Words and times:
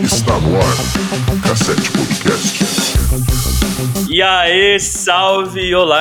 Está 0.00 0.38
no 0.38 0.56
ar. 0.56 0.76
Cassete 1.42 1.90
Podcast. 1.90 2.62
E 4.08 4.22
aí, 4.22 4.78
salve, 4.78 5.74
olá! 5.74 5.98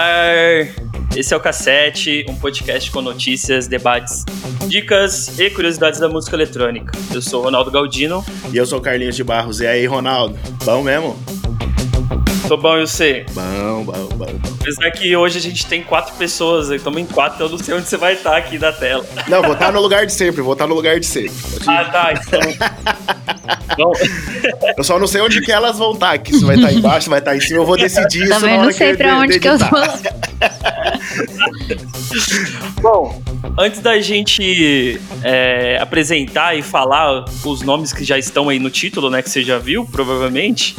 Esse 1.15 1.33
é 1.33 1.37
o 1.37 1.39
Cassete, 1.39 2.23
um 2.29 2.35
podcast 2.35 2.91
com 2.91 3.01
notícias, 3.01 3.65
debates, 3.67 4.23
dicas 4.67 5.39
e 5.39 5.49
curiosidades 5.49 5.99
da 5.99 6.07
música 6.07 6.35
eletrônica. 6.35 6.95
Eu 7.11 7.23
sou 7.23 7.41
o 7.41 7.45
Ronaldo 7.45 7.71
Galdino. 7.71 8.23
E 8.53 8.57
eu 8.57 8.67
sou 8.67 8.77
o 8.77 8.81
Carlinhos 8.83 9.15
de 9.15 9.23
Barros. 9.23 9.61
E 9.61 9.65
aí, 9.65 9.87
Ronaldo? 9.87 10.37
Bom 10.63 10.83
mesmo? 10.83 11.17
Tô 12.47 12.55
bom, 12.55 12.77
eu 12.77 12.85
sei. 12.85 13.25
Bom, 13.33 13.83
bom, 13.83 14.09
bom, 14.09 14.27
bom. 14.27 14.54
Apesar 14.65 14.89
que 14.89 15.15
hoje 15.15 15.37
a 15.37 15.41
gente 15.41 15.63
tem 15.67 15.83
quatro 15.83 16.15
pessoas, 16.15 16.71
estamos 16.71 16.99
em 16.99 17.05
quatro, 17.05 17.45
eu 17.45 17.49
não 17.49 17.57
sei 17.59 17.75
onde 17.75 17.87
você 17.87 17.97
vai 17.97 18.13
estar 18.13 18.35
aqui 18.35 18.57
na 18.57 18.71
tela. 18.71 19.05
Não, 19.27 19.43
vou 19.43 19.53
estar 19.53 19.71
no 19.71 19.79
lugar 19.79 20.07
de 20.07 20.11
sempre, 20.11 20.41
vou 20.41 20.53
estar 20.53 20.65
no 20.65 20.73
lugar 20.73 20.99
de 20.99 21.05
sempre. 21.05 21.33
Ah, 21.67 21.85
tá, 21.85 22.13
então. 22.13 22.39
Não. 23.77 23.91
Eu 24.75 24.83
só 24.83 24.97
não 24.97 25.05
sei 25.05 25.21
onde 25.21 25.39
que 25.41 25.51
elas 25.51 25.77
vão 25.77 25.91
estar, 25.93 26.17
que 26.17 26.35
se 26.35 26.43
vai 26.43 26.55
estar 26.55 26.73
embaixo, 26.73 27.11
vai 27.11 27.19
estar 27.19 27.35
em 27.35 27.41
cima, 27.41 27.59
eu 27.59 27.65
vou 27.65 27.77
decidir 27.77 28.23
isso 28.23 28.33
Também 28.33 28.53
na 28.53 28.57
hora 28.57 28.65
não 28.65 28.73
sei 28.73 28.95
pra 28.95 29.19
onde 29.19 29.39
que 29.39 29.47
eu 29.47 29.57
vou. 29.59 29.69
Bom, 32.81 33.21
antes 33.59 33.81
da 33.81 33.99
gente 33.99 34.99
é, 35.23 35.77
apresentar 35.79 36.57
e 36.57 36.63
falar 36.63 37.25
os 37.43 37.61
nomes 37.61 37.93
que 37.93 38.03
já 38.03 38.17
estão 38.17 38.49
aí 38.49 38.57
no 38.57 38.71
título, 38.71 39.11
né, 39.11 39.21
que 39.21 39.29
você 39.29 39.43
já 39.43 39.59
viu, 39.59 39.85
provavelmente, 39.85 40.75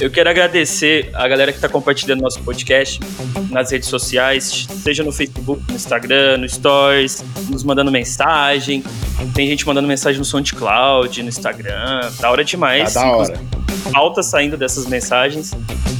eu 0.00 0.10
quero 0.10 0.28
agradecer 0.28 1.10
a 1.14 1.26
galera 1.26 1.52
que 1.52 1.58
está 1.58 1.68
compartilhando 1.68 2.20
nosso 2.20 2.40
podcast 2.42 3.00
nas 3.50 3.70
redes 3.70 3.88
sociais, 3.88 4.66
seja 4.82 5.02
no 5.02 5.12
Facebook, 5.12 5.62
no 5.68 5.74
Instagram, 5.74 6.38
no 6.38 6.48
Stories, 6.48 7.24
nos 7.48 7.64
mandando 7.64 7.90
mensagem. 7.90 8.82
Tem 9.34 9.46
gente 9.48 9.66
mandando 9.66 9.88
mensagem 9.88 10.18
no 10.18 10.24
SoundCloud, 10.24 11.22
no 11.22 11.28
Instagram. 11.28 12.10
Da 12.20 12.30
hora 12.30 12.44
demais. 12.44 12.94
Tá 12.94 13.02
da 13.02 13.16
hora. 13.16 13.40
Falta 13.92 14.22
saindo 14.22 14.56
dessas 14.56 14.86
mensagens. 14.86 15.52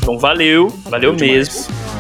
Então 0.03 0.19
valeu, 0.19 0.69
valeu 0.85 1.15
Demais. 1.15 1.67
mesmo. 1.69 1.75
E 1.99 2.00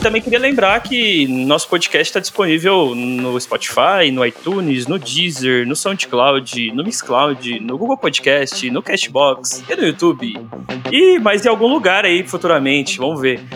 também 0.00 0.22
queria 0.22 0.38
lembrar 0.38 0.80
que 0.82 1.26
nosso 1.28 1.68
podcast 1.68 2.08
está 2.08 2.20
disponível 2.20 2.94
no 2.94 3.38
Spotify, 3.38 4.10
no 4.10 4.24
iTunes, 4.24 4.86
no 4.86 4.98
Deezer, 4.98 5.66
no 5.66 5.76
SoundCloud, 5.76 6.72
no 6.72 6.82
Mixcloud, 6.82 7.60
no 7.60 7.76
Google 7.76 7.98
Podcast, 7.98 8.68
no 8.70 8.82
Cashbox 8.82 9.62
e 9.68 9.76
no 9.76 9.86
YouTube. 9.86 10.34
E 10.90 11.18
mais 11.18 11.44
em 11.44 11.48
algum 11.48 11.66
lugar 11.66 12.06
aí 12.06 12.26
futuramente, 12.26 12.98
vamos 12.98 13.20
ver. 13.20 13.40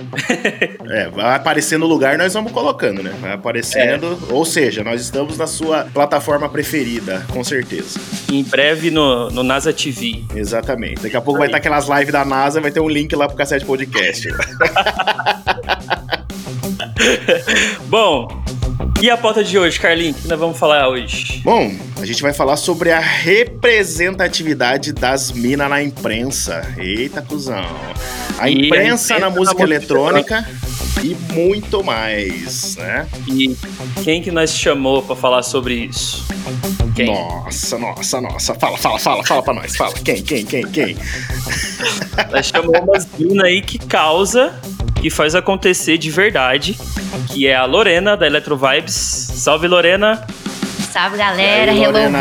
É, 0.86 1.08
vai 1.08 1.34
aparecer 1.34 1.78
no 1.78 1.86
lugar, 1.86 2.16
nós 2.18 2.34
vamos 2.34 2.52
colocando, 2.52 3.02
né? 3.02 3.12
Vai 3.18 3.32
aparecendo. 3.32 4.18
Ou 4.30 4.44
seja, 4.44 4.84
nós 4.84 5.00
estamos 5.00 5.36
na 5.38 5.46
sua 5.46 5.84
plataforma 5.84 6.48
preferida, 6.48 7.24
com 7.32 7.42
certeza. 7.42 7.98
Em 8.30 8.44
breve 8.44 8.90
no, 8.90 9.30
no 9.30 9.42
NASA 9.42 9.72
TV. 9.72 10.22
Exatamente. 10.36 11.02
Daqui 11.02 11.16
a 11.16 11.20
pouco 11.22 11.38
vai 11.38 11.48
estar 11.48 11.56
aquelas 11.56 11.88
lives 11.88 12.12
da 12.12 12.24
NASA, 12.24 12.60
vai 12.60 12.70
ter 12.70 12.80
um 12.80 12.88
link 12.88 13.16
lá 13.16 13.26
pro 13.26 13.36
Cassete 13.36 13.64
Podcast. 13.64 14.28
Bom, 17.88 18.28
e 19.00 19.10
a 19.10 19.16
pauta 19.16 19.44
de 19.44 19.58
hoje, 19.58 19.78
Carlinhos? 19.78 20.18
O 20.18 20.22
que 20.22 20.28
nós 20.28 20.38
vamos 20.38 20.58
falar 20.58 20.88
hoje? 20.88 21.42
Bom, 21.44 21.70
a 22.00 22.06
gente 22.06 22.22
vai 22.22 22.32
falar 22.32 22.56
sobre 22.56 22.90
a 22.90 23.00
representatividade 23.00 24.92
das 24.92 25.30
minas 25.32 25.68
na 25.68 25.82
imprensa. 25.82 26.62
Eita, 26.78 27.20
cuzão. 27.20 27.64
A 28.38 28.48
E 28.48 28.54
a 28.62 28.66
imprensa 28.66 28.68
imprensa 28.68 29.14
na 29.14 29.20
na 29.20 29.30
música 29.30 29.58
música 29.58 29.62
eletrônica 29.62 30.48
e 31.02 31.14
muito 31.32 31.84
mais, 31.84 32.76
né? 32.76 33.06
E 33.28 33.56
quem 34.02 34.22
que 34.22 34.30
nós 34.30 34.56
chamou 34.56 35.02
pra 35.02 35.14
falar 35.14 35.42
sobre 35.42 35.74
isso? 35.74 36.24
Quem? 36.94 37.06
Nossa, 37.06 37.76
nossa, 37.78 38.20
nossa. 38.20 38.54
Fala, 38.54 38.78
fala, 38.78 38.98
fala, 38.98 39.24
fala 39.24 39.42
pra 39.42 39.54
nós. 39.54 39.76
Fala. 39.76 39.92
Quem, 39.94 40.22
quem, 40.22 40.46
quem, 40.46 40.62
quem? 40.62 40.96
Nós 42.30 42.46
chamamos 42.46 42.80
umas 42.80 43.08
minas 43.18 43.44
aí 43.44 43.60
que 43.60 43.78
causa, 43.78 44.54
que 45.04 45.10
faz 45.10 45.34
acontecer 45.34 45.98
de 45.98 46.10
verdade, 46.10 46.78
que 47.28 47.46
é 47.46 47.54
a 47.54 47.66
Lorena, 47.66 48.16
da 48.16 48.26
Electro 48.26 48.56
Vibes. 48.56 48.94
Salve, 48.94 49.68
Lorena! 49.68 50.26
Salve, 50.90 51.18
galera. 51.18 51.72
Aí, 51.72 51.82
Hello, 51.82 51.92
Lorena? 51.92 52.18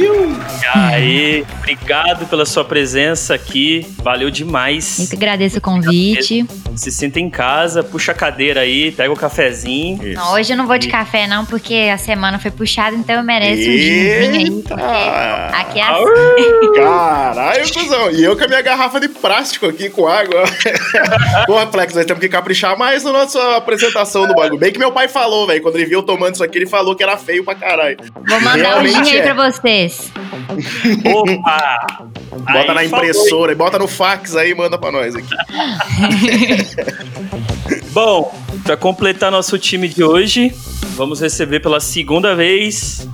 Vibers. 0.00 0.62
E 0.62 0.66
aí, 0.66 1.46
obrigado 1.58 2.26
pela 2.26 2.46
sua 2.46 2.64
presença 2.64 3.34
aqui, 3.34 3.86
valeu 4.02 4.28
Eu 4.28 4.30
demais. 4.30 5.06
que 5.08 5.16
agradeço 5.16 5.58
o 5.58 5.60
convite. 5.60 6.46
Se 6.76 6.90
sinta 6.90 7.18
em 7.18 7.28
casa, 7.28 7.82
puxa 7.82 8.12
a 8.12 8.14
cadeira 8.14 8.60
aí, 8.60 8.92
pega 8.92 9.12
o 9.12 9.16
cafezinho. 9.16 10.14
Não, 10.14 10.34
hoje 10.34 10.52
eu 10.52 10.56
não 10.56 10.66
vou 10.66 10.78
de 10.78 10.88
café, 10.88 11.26
não, 11.26 11.44
porque 11.44 11.90
a 11.92 11.98
semana 11.98 12.38
foi 12.38 12.50
puxada, 12.50 12.94
então 12.96 13.16
eu 13.16 13.22
mereço 13.22 13.60
um 13.60 13.72
ginzinho 13.72 14.34
aí. 14.34 14.44
Eita! 14.44 14.74
Aqui 14.74 15.80
é 15.80 15.82
assim. 15.82 16.72
Caralho, 16.74 17.72
cuzão. 17.72 18.10
E 18.10 18.22
eu 18.22 18.36
com 18.36 18.44
a 18.44 18.48
minha 18.48 18.62
garrafa 18.62 19.00
de 19.00 19.08
plástico 19.08 19.66
aqui 19.66 19.90
com 19.90 20.06
água. 20.06 20.44
Porra, 21.46 21.66
Flex, 21.66 21.94
nós 21.94 22.06
temos 22.06 22.20
que 22.20 22.28
caprichar 22.28 22.78
mais 22.78 23.02
na 23.04 23.12
nossa 23.12 23.56
apresentação 23.56 24.26
do 24.26 24.34
bagulho. 24.34 24.58
Bem 24.58 24.72
que 24.72 24.78
meu 24.78 24.92
pai 24.92 25.08
falou, 25.08 25.46
velho. 25.46 25.62
Quando 25.62 25.76
ele 25.76 25.86
viu 25.86 26.00
eu 26.00 26.02
tomando 26.02 26.34
isso 26.34 26.44
aqui, 26.44 26.58
ele 26.58 26.66
falou 26.66 26.94
que 26.94 27.02
era 27.02 27.16
feio 27.16 27.44
pra 27.44 27.54
caralho. 27.54 27.96
Vou 28.14 28.40
mandar 28.40 28.70
Realmente 28.70 29.04
gin 29.04 29.12
aí 29.12 29.18
é. 29.18 29.22
pra 29.22 29.50
vocês. 29.50 29.89
Opa! 31.04 32.08
Bota 32.30 32.72
Aí, 32.72 32.74
na 32.74 32.84
impressora, 32.84 33.52
e 33.52 33.54
bota 33.54 33.78
no 33.78 33.88
fax 33.88 34.36
aí 34.36 34.50
e 34.50 34.54
manda 34.54 34.78
pra 34.78 34.92
nós 34.92 35.14
aqui. 35.14 35.34
Bom, 37.92 38.32
para 38.62 38.76
completar 38.76 39.30
nosso 39.30 39.58
time 39.58 39.88
de 39.88 40.02
hoje, 40.02 40.52
vamos 40.96 41.20
receber 41.20 41.60
pela 41.60 41.80
segunda 41.80 42.34
vez 42.34 43.08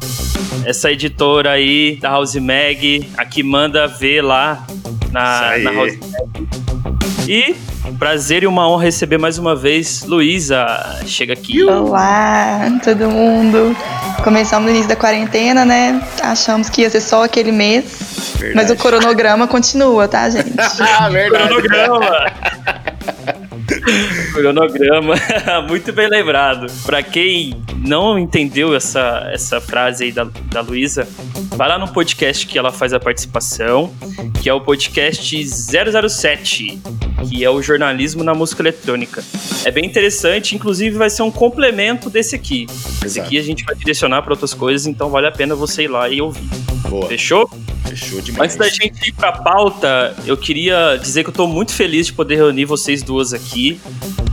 essa 0.65 0.91
editora 0.91 1.53
aí 1.53 1.97
da 1.97 2.11
House 2.11 2.35
Mag, 2.37 3.09
a 3.17 3.25
que 3.25 3.43
manda 3.43 3.87
ver 3.87 4.23
lá 4.23 4.67
na, 5.11 5.59
na. 5.59 5.73
House 5.73 5.97
Mag. 5.97 7.16
E 7.29 7.57
prazer 7.99 8.43
e 8.43 8.47
uma 8.47 8.69
honra 8.69 8.85
receber 8.85 9.19
mais 9.19 9.39
uma 9.39 9.55
vez 9.57 10.05
Luísa. 10.05 11.01
Chega 11.07 11.33
aqui. 11.33 11.63
Olá, 11.65 12.61
todo 12.85 13.11
mundo. 13.11 13.77
Começamos 14.23 14.65
no 14.65 14.71
início 14.71 14.89
da 14.89 14.97
quarentena, 14.97 15.65
né? 15.65 16.01
Achamos 16.23 16.69
que 16.69 16.83
ia 16.83 16.91
ser 16.91 17.01
só 17.01 17.25
aquele 17.25 17.53
mês, 17.53 17.85
mas 18.55 18.69
Verdade. 18.69 18.73
o 18.73 18.77
cronograma 18.77 19.47
continua, 19.47 20.07
tá, 20.09 20.29
gente? 20.31 20.55
Ah, 20.81 21.09
verdade. 21.09 21.49
Cronograma. 21.49 22.33
Cronograma, 24.33 25.15
muito 25.69 25.93
bem 25.93 26.09
lembrado. 26.09 26.67
Pra 26.85 27.03
quem 27.03 27.55
não 27.87 28.19
entendeu 28.19 28.75
essa, 28.75 29.29
essa 29.33 29.61
frase 29.61 30.05
aí 30.05 30.13
da, 30.13 30.25
da 30.25 30.61
Luísa, 30.61 31.07
vai 31.57 31.69
lá 31.69 31.79
no 31.79 31.89
podcast 31.89 32.47
que 32.47 32.59
ela 32.59 32.73
faz 32.73 32.93
a 32.93 33.01
participação, 33.01 33.93
que 34.43 34.49
é 34.49 34.53
o 34.53 34.61
podcast 34.61 35.45
007, 35.47 36.81
que 37.29 37.45
é 37.45 37.51
o 37.51 37.63
jornalismo 37.63 38.25
na 38.25 38.35
música 38.35 38.63
eletrônica. 38.63 39.23
É 39.65 39.71
bem 39.71 39.85
interessante, 39.85 40.55
inclusive 40.55 40.97
vai 40.97 41.11
ser 41.11 41.23
um 41.23 41.31
complemento 41.31 42.11
desse 42.11 42.35
aqui. 42.35 42.67
Esse 42.69 43.07
Exato. 43.07 43.27
aqui 43.27 43.39
a 43.39 43.43
gente 43.43 43.65
vai 43.65 43.75
direcionar 43.75 44.23
pra 44.23 44.33
outras 44.33 44.55
coisas, 44.55 44.87
então 44.87 45.09
vale 45.11 45.27
a 45.27 45.33
pena 45.33 45.55
você 45.55 45.85
ir 45.85 45.89
lá 45.89 46.09
e 46.09 46.21
ouvir. 46.21 46.49
Boa. 46.89 47.09
Fechou? 47.09 47.49
Fechou 47.89 48.21
demais. 48.21 48.55
Antes 48.55 48.57
da 48.57 48.69
gente 48.69 49.09
ir 49.09 49.13
pra 49.13 49.33
pauta, 49.33 50.15
eu 50.27 50.37
queria 50.37 50.97
dizer 50.97 51.23
que 51.25 51.31
eu 51.31 51.35
tô 51.35 51.47
muito 51.47 51.73
feliz 51.73 52.07
de 52.07 52.13
poder 52.13 52.37
reunir 52.37 52.65
vocês 52.65 53.03
duas 53.03 53.33
aqui. 53.33 53.81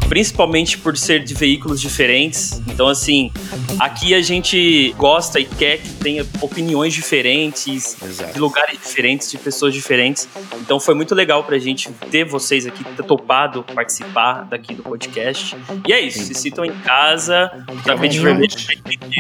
Principalmente 0.10 0.78
por 0.78 0.96
ser 0.96 1.24
de 1.24 1.34
veículos 1.34 1.82
diferentes. 1.82 2.62
Então, 2.68 2.88
assim, 2.88 3.32
aqui 3.80 4.14
a 4.14 4.22
gente 4.22 4.94
gosta 4.98 5.40
e 5.40 5.46
quer 5.46 5.78
que 5.78 5.90
tenha 5.90 6.26
opiniões 6.42 6.94
diferentes, 6.94 7.98
Exato. 8.02 8.34
de 8.34 8.40
lugares 8.40 8.78
diferentes, 8.80 9.32
de 9.32 9.38
pessoas 9.38 9.74
diferentes. 9.74 10.28
Então 10.60 10.80
foi 10.80 10.94
muito 10.94 11.16
legal 11.16 11.44
pra 11.44 11.58
gente 11.58 11.90
ter 12.12 12.26
vocês 12.26 12.66
aqui, 12.68 12.84
ter 12.84 13.04
topado 13.04 13.64
participar 13.74 14.46
daqui 14.50 14.76
do 14.76 14.84
podcast. 14.84 15.56
E 15.88 15.94
é 15.94 16.02
isso, 16.02 16.24
se 16.24 16.34
sintam 16.36 16.66
em 16.66 16.74
casa, 16.74 17.50
tapete 17.84 18.20
vermelho. 18.20 18.54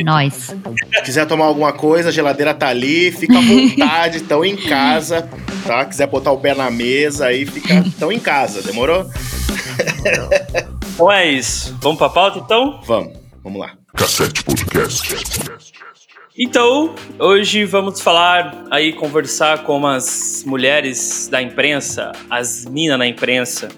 Nós. 0.03 0.33
Se 0.33 1.01
quiser 1.03 1.25
tomar 1.25 1.45
alguma 1.45 1.73
coisa, 1.73 2.09
a 2.09 2.11
geladeira 2.11 2.53
tá 2.53 2.67
ali, 2.67 3.11
fica 3.11 3.37
à 3.37 3.41
vontade, 3.41 4.21
estão 4.23 4.43
em 4.43 4.55
casa, 4.55 5.29
tá? 5.65 5.85
Quiser 5.85 6.07
botar 6.07 6.31
o 6.31 6.39
pé 6.39 6.55
na 6.55 6.71
mesa 6.71 7.27
aí, 7.27 7.45
fica, 7.45 7.75
estão 7.85 8.11
em 8.11 8.19
casa, 8.19 8.61
demorou? 8.61 9.05
Então 10.93 11.11
é 11.11 11.29
isso. 11.31 11.75
Vamos 11.81 11.97
pra 11.97 12.09
pauta 12.09 12.39
então? 12.39 12.81
Vamos, 12.85 13.13
vamos 13.43 13.59
lá. 13.59 13.73
Cassete 13.95 14.43
Podcast. 14.43 15.15
Então, 16.37 16.95
hoje 17.19 17.63
vamos 17.63 18.01
falar 18.01 18.65
aí, 18.71 18.91
conversar 18.91 19.63
com 19.63 19.77
umas 19.77 20.43
mulheres 20.47 21.27
da 21.27 21.39
imprensa, 21.39 22.11
as 22.27 22.65
minas 22.65 22.97
na 22.97 23.05
imprensa. 23.05 23.69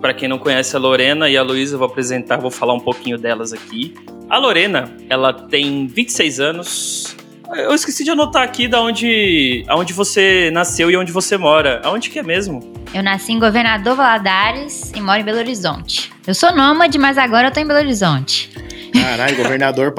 Para 0.00 0.12
quem 0.12 0.28
não 0.28 0.38
conhece 0.38 0.74
a 0.74 0.78
Lorena 0.80 1.30
e 1.30 1.36
a 1.36 1.42
Luísa, 1.42 1.76
eu 1.76 1.78
vou 1.78 1.86
apresentar, 1.86 2.38
vou 2.38 2.50
falar 2.50 2.74
um 2.74 2.80
pouquinho 2.80 3.16
delas 3.16 3.52
aqui. 3.52 3.94
A 4.28 4.36
Lorena, 4.36 4.92
ela 5.08 5.32
tem 5.32 5.86
26 5.86 6.40
anos. 6.40 7.16
Eu 7.52 7.74
esqueci 7.74 8.04
de 8.04 8.10
anotar 8.10 8.42
aqui 8.42 8.66
da 8.66 8.80
onde, 8.80 9.64
aonde 9.68 9.92
você 9.92 10.50
nasceu 10.52 10.90
e 10.90 10.96
onde 10.96 11.12
você 11.12 11.36
mora. 11.36 11.80
Aonde 11.84 12.10
que 12.10 12.18
é 12.18 12.22
mesmo? 12.22 12.72
Eu 12.92 13.02
nasci 13.02 13.32
em 13.32 13.38
Governador 13.38 13.96
Valadares 13.96 14.92
e 14.94 15.00
moro 15.00 15.20
em 15.20 15.24
Belo 15.24 15.38
Horizonte. 15.38 16.12
Eu 16.26 16.34
sou 16.34 16.54
nômade, 16.54 16.98
mas 16.98 17.18
agora 17.18 17.48
eu 17.48 17.52
tô 17.52 17.60
em 17.60 17.66
Belo 17.66 17.80
Horizonte. 17.80 18.50
Caralho, 18.92 19.36
Governador 19.36 19.92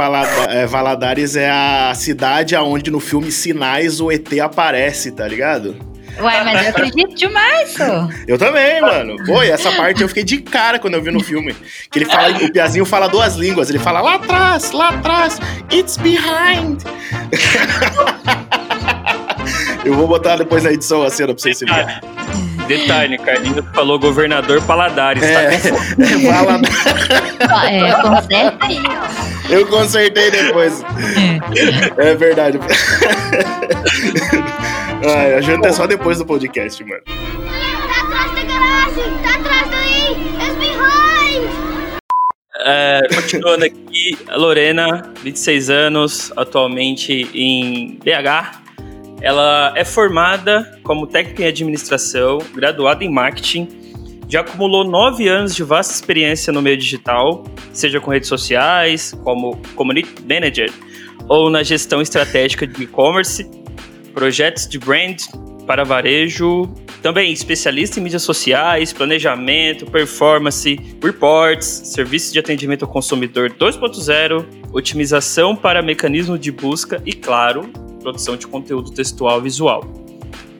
é, 0.49 0.65
Valadares 0.65 1.35
é 1.35 1.51
a 1.51 1.93
cidade 1.93 2.55
aonde 2.55 2.89
no 2.89 2.99
filme 2.99 3.31
Sinais 3.31 3.99
o 3.99 4.11
ET 4.11 4.31
aparece, 4.39 5.11
tá 5.11 5.27
ligado? 5.27 5.75
Ué, 6.19 6.43
mas 6.43 6.63
eu 6.63 6.69
acredito 6.69 7.15
demais, 7.15 7.73
só. 7.73 8.07
Eu 8.27 8.37
também, 8.37 8.81
mano. 8.81 9.15
Pô, 9.25 9.43
e 9.43 9.49
essa 9.49 9.71
parte 9.71 10.01
eu 10.01 10.07
fiquei 10.07 10.23
de 10.23 10.37
cara 10.39 10.79
quando 10.79 10.93
eu 10.93 11.01
vi 11.01 11.11
no 11.11 11.19
filme. 11.19 11.53
Que 11.91 11.99
ele 11.99 12.05
fala, 12.05 12.29
o 12.29 12.51
Piazinho 12.51 12.85
fala 12.85 13.07
duas 13.07 13.35
línguas. 13.35 13.69
Ele 13.69 13.79
fala 13.79 14.01
lá 14.01 14.15
atrás, 14.15 14.71
lá 14.71 14.89
atrás, 14.89 15.39
it's 15.71 15.97
behind. 15.97 16.81
eu 19.83 19.93
vou 19.93 20.07
botar 20.07 20.37
depois 20.37 20.63
na 20.63 20.71
edição 20.71 21.03
a 21.03 21.09
cena 21.09 21.33
pra 21.33 21.41
vocês 21.41 21.57
se 21.57 21.65
verem. 21.65 21.85
Detalhe, 22.67 23.17
Carlinhos 23.19 23.63
falou 23.75 23.99
governador 23.99 24.59
Paladares, 24.63 25.21
tá 25.21 25.27
É, 25.27 25.57
com 25.69 25.77
fome. 25.77 26.25
Valadares. 26.25 26.75
É, 27.71 27.91
conserta 28.01 28.65
aí, 28.65 28.81
ó. 28.87 29.53
Eu 29.53 29.67
consertei 29.67 30.31
depois. 30.31 30.83
É 31.97 32.15
verdade. 32.15 32.59
Ai, 35.07 35.35
a 35.35 35.41
janta 35.41 35.67
é 35.67 35.71
só 35.71 35.85
depois 35.85 36.17
do 36.17 36.25
podcast, 36.25 36.83
mano. 36.83 37.01
Tá 37.05 38.01
atrás 38.01 38.31
da 38.31 38.43
garagem! 38.43 39.13
Tá 39.21 39.35
atrás 39.35 39.69
daí! 39.69 40.11
It's 40.41 40.55
behind! 40.57 41.99
É, 42.65 43.01
continuando 43.13 43.65
aqui, 43.65 44.17
a 44.27 44.35
Lorena, 44.35 45.13
26 45.21 45.69
anos, 45.69 46.33
atualmente 46.35 47.29
em 47.35 47.99
BH. 48.03 48.63
Ela 49.21 49.73
é 49.75 49.85
formada 49.85 50.79
como 50.83 51.05
técnica 51.05 51.43
em 51.43 51.47
administração, 51.47 52.39
graduada 52.55 53.03
em 53.03 53.11
marketing, 53.11 53.85
já 54.27 54.41
acumulou 54.41 54.83
nove 54.83 55.27
anos 55.27 55.55
de 55.55 55.63
vasta 55.63 55.93
experiência 55.93 56.51
no 56.51 56.63
meio 56.63 56.77
digital, 56.77 57.43
seja 57.71 58.01
com 58.01 58.09
redes 58.09 58.27
sociais, 58.27 59.13
como 59.23 59.61
community 59.75 60.15
manager, 60.27 60.71
ou 61.29 61.49
na 61.49 61.61
gestão 61.61 62.01
estratégica 62.01 62.65
de 62.65 62.83
e-commerce, 62.83 63.47
projetos 64.15 64.67
de 64.67 64.79
brand 64.79 65.21
para 65.67 65.83
varejo, 65.83 66.73
também 67.01 67.33
especialista 67.33 67.99
em 67.99 68.03
mídias 68.03 68.23
sociais, 68.23 68.93
planejamento, 68.93 69.85
performance, 69.85 70.79
reports, 71.03 71.67
serviços 71.85 72.31
de 72.31 72.39
atendimento 72.39 72.85
ao 72.85 72.91
consumidor 72.91 73.51
2.0, 73.51 74.45
otimização 74.71 75.55
para 75.55 75.81
mecanismo 75.81 76.39
de 76.39 76.51
busca 76.51 77.01
e, 77.05 77.13
claro, 77.13 77.69
produção 78.01 78.37
de 78.37 78.47
conteúdo 78.47 78.91
textual 78.91 79.39
e 79.39 79.43
visual. 79.43 79.83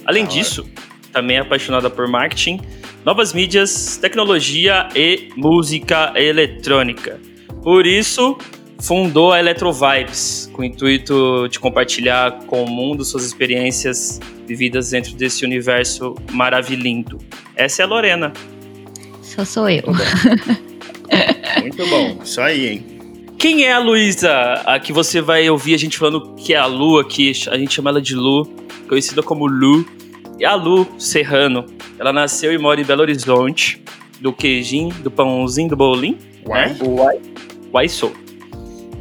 Além 0.05 0.25
disso, 0.25 0.67
também 1.13 1.37
é 1.37 1.39
apaixonada 1.39 1.89
por 1.89 2.07
marketing, 2.07 2.59
novas 3.05 3.33
mídias, 3.33 3.97
tecnologia 3.97 4.89
e 4.95 5.29
música 5.35 6.11
eletrônica. 6.15 7.19
Por 7.63 7.85
isso, 7.85 8.37
fundou 8.79 9.31
a 9.31 9.39
Electro 9.39 9.71
Vibes, 9.71 10.49
com 10.53 10.61
o 10.61 10.65
intuito 10.65 11.47
de 11.49 11.59
compartilhar 11.59 12.31
com 12.45 12.63
o 12.63 12.69
mundo 12.69 13.03
suas 13.03 13.25
experiências 13.25 14.19
vividas 14.45 14.91
dentro 14.91 15.15
desse 15.15 15.45
universo 15.45 16.15
maravilhindo. 16.31 17.19
Essa 17.55 17.81
é 17.81 17.85
a 17.85 17.87
Lorena. 17.87 18.33
Só 19.21 19.43
sou 19.43 19.69
eu. 19.69 19.83
Muito 21.61 21.87
bom. 21.87 22.19
Isso 22.23 22.41
aí, 22.41 22.67
hein? 22.67 22.85
Quem 23.37 23.65
é 23.65 23.73
a 23.73 23.79
Luísa? 23.79 24.31
A 24.65 24.79
que 24.79 24.93
você 24.93 25.21
vai 25.21 25.49
ouvir 25.49 25.73
a 25.73 25.77
gente 25.77 25.97
falando 25.97 26.35
que 26.35 26.53
é 26.53 26.57
a 26.57 26.65
Lu 26.65 26.99
aqui, 26.99 27.31
a 27.49 27.57
gente 27.57 27.73
chama 27.73 27.89
ela 27.89 28.01
de 28.01 28.15
Lu, 28.15 28.45
conhecida 28.87 29.21
como 29.21 29.45
Lu. 29.45 29.85
E 30.39 30.45
a 30.45 30.53
Lu 30.55 30.87
Serrano, 30.99 31.65
ela 31.97 32.11
nasceu 32.11 32.53
e 32.53 32.57
mora 32.57 32.81
em 32.81 32.83
Belo 32.83 33.01
Horizonte, 33.01 33.81
do 34.19 34.33
queijinho, 34.33 34.93
do 34.95 35.09
pãozinho, 35.09 35.69
do 35.69 35.75
bolinho, 35.77 36.17
Uai. 36.45 36.69
né? 36.69 36.77
O 36.81 36.95
Uai. 36.95 37.19
Uai 37.73 37.89
Sou. 37.89 38.13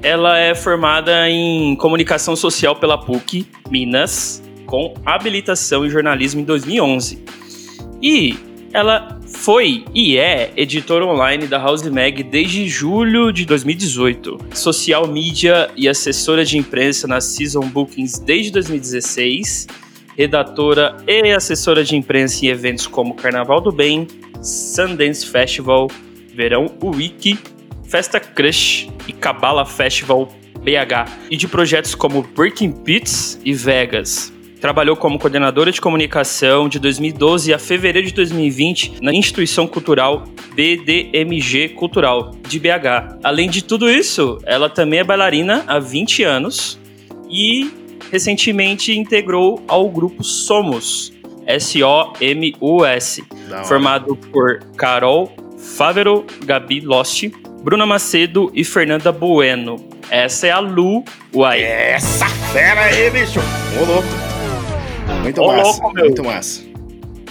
Ela 0.05 0.39
é 0.39 0.55
formada 0.55 1.31
em 1.31 1.75
comunicação 1.77 2.37
social 2.37 2.77
pela 2.77 2.99
PUC, 2.99 3.47
Minas, 3.71 4.43
com 4.67 4.93
habilitação 5.03 5.87
em 5.87 5.89
jornalismo 5.89 6.43
em 6.43 6.45
2011. 6.45 7.25
E 8.03 8.37
ela 8.71 9.19
foi 9.27 9.83
e 9.95 10.19
é 10.19 10.53
editora 10.59 11.07
online 11.07 11.47
da 11.47 11.57
House 11.57 11.89
Mag 11.89 12.23
desde 12.23 12.69
julho 12.69 13.33
de 13.33 13.47
2018, 13.47 14.39
social 14.53 15.09
media 15.09 15.71
e 15.75 15.89
assessora 15.89 16.45
de 16.45 16.59
imprensa 16.59 17.09
na 17.09 17.19
Season 17.23 17.63
Bookings 17.63 18.23
desde 18.23 18.53
2016, 18.53 19.69
redatora 20.19 20.99
e 21.07 21.33
assessora 21.33 21.83
de 21.83 21.97
imprensa 21.97 22.45
em 22.45 22.49
eventos 22.49 22.87
como 22.87 23.15
Carnaval 23.15 23.63
do 23.63 23.73
Bem, 23.73 24.07
Sundance 24.43 25.25
Festival, 25.25 25.89
Verão 26.35 26.71
Wiki, 26.83 27.39
Festa 27.89 28.19
Crush 28.19 28.89
e 29.07 29.13
Cabala 29.13 29.65
Festival 29.65 30.33
BH, 30.65 31.11
e 31.31 31.37
de 31.37 31.47
projetos 31.47 31.95
como 31.95 32.23
Breaking 32.23 32.71
Beats 32.71 33.39
e 33.45 33.53
Vegas. 33.53 34.33
Trabalhou 34.61 34.97
como 34.97 35.19
coordenadora 35.19 35.71
de 35.71 35.79
comunicação 35.79 36.71
de 36.71 36.79
2012 36.79 37.53
a 37.53 37.59
fevereiro 37.59 38.09
de 38.09 38.15
2020 38.15 38.95
na 39.03 39.13
instituição 39.13 39.67
cultural 39.67 40.25
BDMG 40.55 41.71
Cultural 41.71 42.31
de 42.49 42.59
BH. 42.59 43.19
Além 43.23 43.51
de 43.51 43.63
tudo 43.63 43.91
isso, 43.91 44.39
ela 44.47 44.71
também 44.71 45.01
é 45.01 45.05
bailarina 45.05 45.65
há 45.67 45.79
20 45.79 46.23
anos 46.23 46.79
e 47.29 47.71
recentemente 48.11 48.99
integrou 48.99 49.63
ao 49.69 49.91
grupo 49.91 50.25
Somos, 50.25 51.13
S-O-M-U-S, 51.47 53.23
formado 53.67 54.17
por 54.17 54.61
Carol 54.77 55.31
Fávero, 55.59 56.25
Gabi 56.45 56.81
Lost, 56.81 57.25
Bruna 57.65 57.87
Macedo 57.87 58.51
e 58.55 58.63
Fernanda 58.63 59.11
Bueno. 59.11 59.77
Essa 60.11 60.49
é 60.49 60.51
a 60.51 60.59
Lu 60.59 61.03
Uai. 61.35 61.63
Essa 61.63 62.27
fera 62.53 62.83
aí, 62.83 63.11
bicho. 63.11 63.41
Ô, 63.81 63.85
louco. 63.87 64.09
Muito 65.23 65.41
Ô, 65.41 65.47
massa. 65.47 65.63
louco, 65.63 65.93
meu. 65.95 66.05
muito 66.05 66.23
massa. 66.23 66.63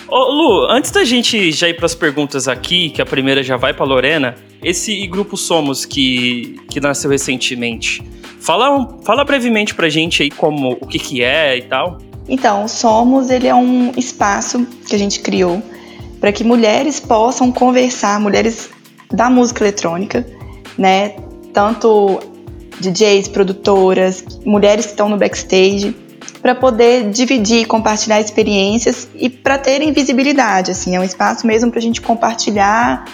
Ô, 0.07 0.17
Lu, 0.31 0.71
antes 0.71 0.89
da 0.89 1.03
gente 1.03 1.51
já 1.51 1.69
ir 1.69 1.75
para 1.75 1.85
as 1.85 1.93
perguntas 1.93 2.47
aqui, 2.47 2.89
que 2.89 2.99
a 3.01 3.05
primeira 3.05 3.43
já 3.43 3.57
vai 3.57 3.75
para 3.75 3.85
Lorena, 3.85 4.33
esse 4.63 5.05
grupo 5.05 5.37
Somos 5.37 5.85
que, 5.85 6.59
que 6.67 6.79
nasceu 6.79 7.11
recentemente, 7.11 8.01
fala, 8.39 8.75
um- 8.75 9.01
fala 9.03 9.23
brevemente 9.23 9.75
pra 9.75 9.87
gente 9.87 10.23
aí 10.23 10.31
como 10.31 10.71
o 10.81 10.87
que 10.87 10.97
que 10.97 11.23
é 11.23 11.57
e 11.57 11.61
tal. 11.61 11.99
Então, 12.27 12.63
o 12.65 12.67
Somos 12.67 13.29
ele 13.29 13.47
é 13.47 13.53
um 13.55 13.91
espaço 13.95 14.65
que 14.87 14.95
a 14.95 14.99
gente 14.99 15.19
criou 15.19 15.61
para 16.19 16.31
que 16.31 16.43
mulheres 16.43 16.99
possam 16.99 17.51
conversar, 17.51 18.19
mulheres 18.19 18.69
da 19.13 19.29
música 19.29 19.63
eletrônica, 19.63 20.25
né? 20.77 21.15
Tanto 21.53 22.19
DJs, 22.79 23.27
produtoras, 23.27 24.25
mulheres 24.43 24.85
que 24.85 24.91
estão 24.91 25.07
no 25.07 25.17
backstage, 25.17 25.95
para 26.41 26.55
poder 26.55 27.09
dividir, 27.09 27.65
compartilhar 27.67 28.19
experiências 28.19 29.07
e 29.15 29.29
para 29.29 29.57
terem 29.57 29.93
visibilidade. 29.93 30.71
Assim, 30.71 30.95
é 30.95 30.99
um 30.99 31.03
espaço 31.03 31.47
mesmo 31.47 31.69
para 31.69 31.79
a 31.79 31.81
gente 31.81 32.01
compartilhar 32.01 33.05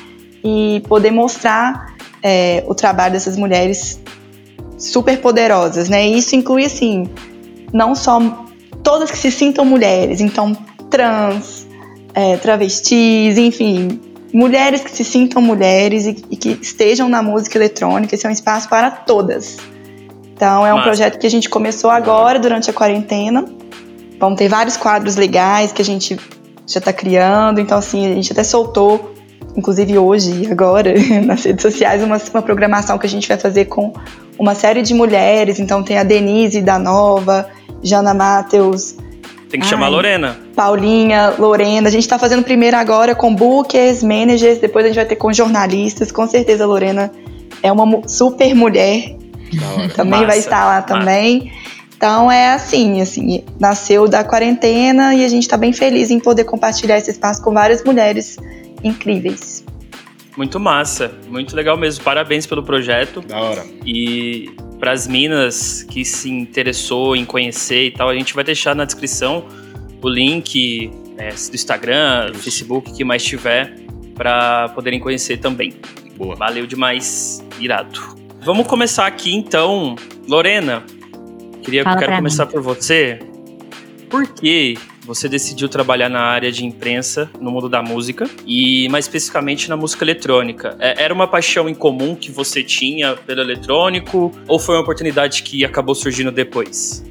e 0.44 0.82
poder 0.88 1.12
mostrar 1.12 1.94
é, 2.24 2.64
o 2.68 2.74
trabalho 2.74 3.14
dessas 3.14 3.38
mulheres 3.38 4.00
super 4.78 5.20
poderosas, 5.20 5.90
né? 5.90 6.08
E 6.08 6.18
isso 6.18 6.36
inclui 6.36 6.66
assim, 6.66 7.08
não 7.74 7.94
só 7.94 8.46
todas 8.82 9.12
que 9.12 9.18
se 9.18 9.30
sintam 9.30 9.66
mulheres, 9.66 10.22
então 10.22 10.56
trans, 10.90 11.68
é, 12.14 12.38
travestis, 12.38 13.38
enfim, 13.38 14.00
mulheres 14.34 14.82
que 14.82 14.92
se 14.92 15.04
sintam 15.04 15.42
mulheres 15.42 16.06
e, 16.06 16.24
e 16.30 16.38
que 16.38 16.58
estejam 16.62 17.10
na 17.10 17.22
música 17.22 17.58
eletrônica, 17.58 18.14
esse 18.14 18.26
é 18.26 18.30
um 18.30 18.34
espaço 18.34 18.70
para 18.70 18.92
todas. 18.92 19.58
Então 20.36 20.66
é 20.66 20.72
um 20.72 20.78
Massa. 20.78 20.90
projeto 20.90 21.20
que 21.20 21.28
a 21.28 21.30
gente 21.30 21.50
começou 21.50 21.90
agora 21.90 22.40
durante 22.40 22.70
a 22.70 22.74
quarentena. 22.74 23.46
Vão 24.20 24.36
ter 24.36 24.48
vários 24.48 24.78
quadros 24.78 25.16
legais 25.16 25.72
que 25.72 25.82
a 25.82 25.86
gente 25.86 26.18
já 26.66 26.80
está 26.80 26.94
criando, 26.94 27.60
então 27.60 27.78
assim, 27.78 28.10
a 28.10 28.14
gente 28.14 28.32
até 28.32 28.44
soltou, 28.44 29.14
inclusive 29.56 29.98
hoje 29.98 30.44
e 30.44 30.52
agora, 30.52 30.94
nas 31.26 31.44
redes 31.44 31.62
sociais, 31.62 32.04
uma, 32.04 32.18
uma 32.34 32.42
programação 32.42 32.98
que 32.98 33.08
a 33.08 33.10
gente 33.10 33.28
vai 33.28 33.38
fazer 33.38 33.66
com 33.66 33.94
uma 34.38 34.54
série 34.54 34.82
de 34.82 34.94
mulheres, 34.94 35.60
então 35.60 35.84
tem 35.84 35.98
a 35.98 36.04
Denise 36.04 36.62
da 36.62 36.78
Nova, 36.78 37.50
Jana 37.82 38.14
Matheus, 38.14 38.96
Tem 39.50 39.60
que 39.60 39.66
Ai. 39.66 39.70
chamar 39.70 39.88
a 39.88 39.90
Lorena. 39.90 40.40
Paulinha, 40.56 41.34
Lorena. 41.38 41.88
A 41.88 41.92
gente 41.92 42.08
tá 42.08 42.20
fazendo 42.20 42.44
primeiro 42.44 42.78
agora 42.78 43.16
com 43.16 43.34
bookers, 43.34 44.04
managers, 44.04 44.60
depois 44.60 44.86
a 44.86 44.90
gente 44.90 44.98
vai 44.98 45.06
ter 45.06 45.16
com 45.16 45.34
jornalistas. 45.34 46.12
Com 46.12 46.28
certeza 46.28 46.64
a 46.64 46.68
Lorena 46.68 47.12
é 47.64 47.72
uma 47.72 48.08
super 48.08 48.54
mulher, 48.54 49.16
também 49.96 50.22
Massa, 50.22 50.26
vai 50.28 50.38
estar 50.40 50.66
lá 50.66 50.82
massa. 50.82 50.88
também. 50.88 51.52
Então 51.98 52.32
é 52.32 52.54
assim, 52.54 53.02
assim, 53.02 53.44
nasceu 53.60 54.08
da 54.08 54.24
quarentena 54.24 55.14
e 55.16 55.26
a 55.26 55.28
gente 55.28 55.48
tá 55.48 55.58
bem 55.58 55.74
feliz 55.74 56.10
em 56.10 56.20
poder 56.20 56.46
compartilhar 56.46 56.98
esse 56.98 57.12
espaço 57.12 57.42
com 57.42 57.52
várias 57.52 57.84
mulheres 57.84 58.38
incríveis. 58.82 59.59
Muito 60.40 60.58
massa, 60.58 61.12
muito 61.28 61.54
legal 61.54 61.76
mesmo. 61.76 62.02
Parabéns 62.02 62.48
pelo 62.48 62.64
projeto. 62.64 63.20
Da 63.20 63.42
hora. 63.42 63.66
E 63.86 64.50
para 64.80 64.94
as 64.94 65.06
minas 65.06 65.84
que 65.84 66.06
se 66.06 66.30
interessou 66.30 67.14
em 67.14 67.26
conhecer 67.26 67.88
e 67.88 67.92
tal, 67.92 68.08
a 68.08 68.16
gente 68.16 68.34
vai 68.34 68.46
deixar 68.46 68.74
na 68.74 68.86
descrição 68.86 69.46
o 70.02 70.08
link 70.08 70.90
né, 71.18 71.32
do 71.32 71.56
Instagram, 71.56 72.32
do 72.32 72.40
Facebook, 72.40 72.94
que 72.94 73.04
mais 73.04 73.22
tiver, 73.22 73.76
para 74.16 74.70
poderem 74.70 74.98
conhecer 74.98 75.40
também. 75.40 75.74
Boa. 76.16 76.38
Valeu 76.38 76.66
demais, 76.66 77.46
irado. 77.60 78.00
Vamos 78.40 78.66
começar 78.66 79.08
aqui 79.08 79.36
então. 79.36 79.98
Lorena, 80.26 80.86
queria, 81.62 81.84
Fala 81.84 81.98
quero 81.98 82.16
começar 82.16 82.46
por 82.46 82.62
você. 82.62 83.20
Por 84.10 84.26
que 84.26 84.78
você 85.10 85.28
decidiu 85.28 85.68
trabalhar 85.68 86.08
na 86.08 86.22
área 86.22 86.52
de 86.52 86.64
imprensa 86.64 87.32
no 87.42 87.50
mundo 87.50 87.68
da 87.68 87.82
música 87.82 88.30
e 88.46 88.88
mais 88.90 89.06
especificamente 89.06 89.68
na 89.68 89.76
música 89.76 90.06
eletrônica? 90.06 90.78
É- 90.80 91.04
Era 91.04 91.12
uma 91.12 91.28
paixão 91.28 91.68
em 91.68 91.74
comum 91.74 92.16
que 92.16 92.32
você 92.32 92.64
tinha 92.64 93.16
pelo 93.16 93.42
eletrônico 93.42 94.32
ou 94.48 94.60
foi 94.60 94.76
uma 94.76 94.82
oportunidade 94.82 95.42
que 95.42 95.66
acabou 95.66 95.96
surgindo 95.96 96.32
depois? 96.32 97.04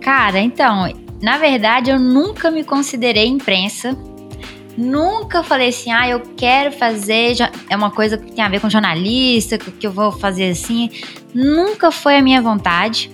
Cara, 0.00 0.38
então, 0.38 0.92
na 1.20 1.38
verdade, 1.38 1.90
eu 1.90 1.98
nunca 1.98 2.52
me 2.52 2.62
considerei 2.62 3.26
imprensa. 3.26 3.98
Nunca 4.76 5.42
falei 5.42 5.70
assim, 5.70 5.90
ah, 5.90 6.08
eu 6.08 6.20
quero 6.36 6.70
fazer. 6.70 7.34
É 7.68 7.74
uma 7.74 7.90
coisa 7.90 8.16
que 8.16 8.30
tem 8.30 8.44
a 8.44 8.48
ver 8.48 8.60
com 8.60 8.70
jornalista, 8.70 9.58
que 9.58 9.84
eu 9.84 9.90
vou 9.90 10.12
fazer 10.12 10.50
assim. 10.50 10.88
Nunca 11.34 11.90
foi 11.90 12.16
a 12.16 12.22
minha 12.22 12.40
vontade. 12.40 13.10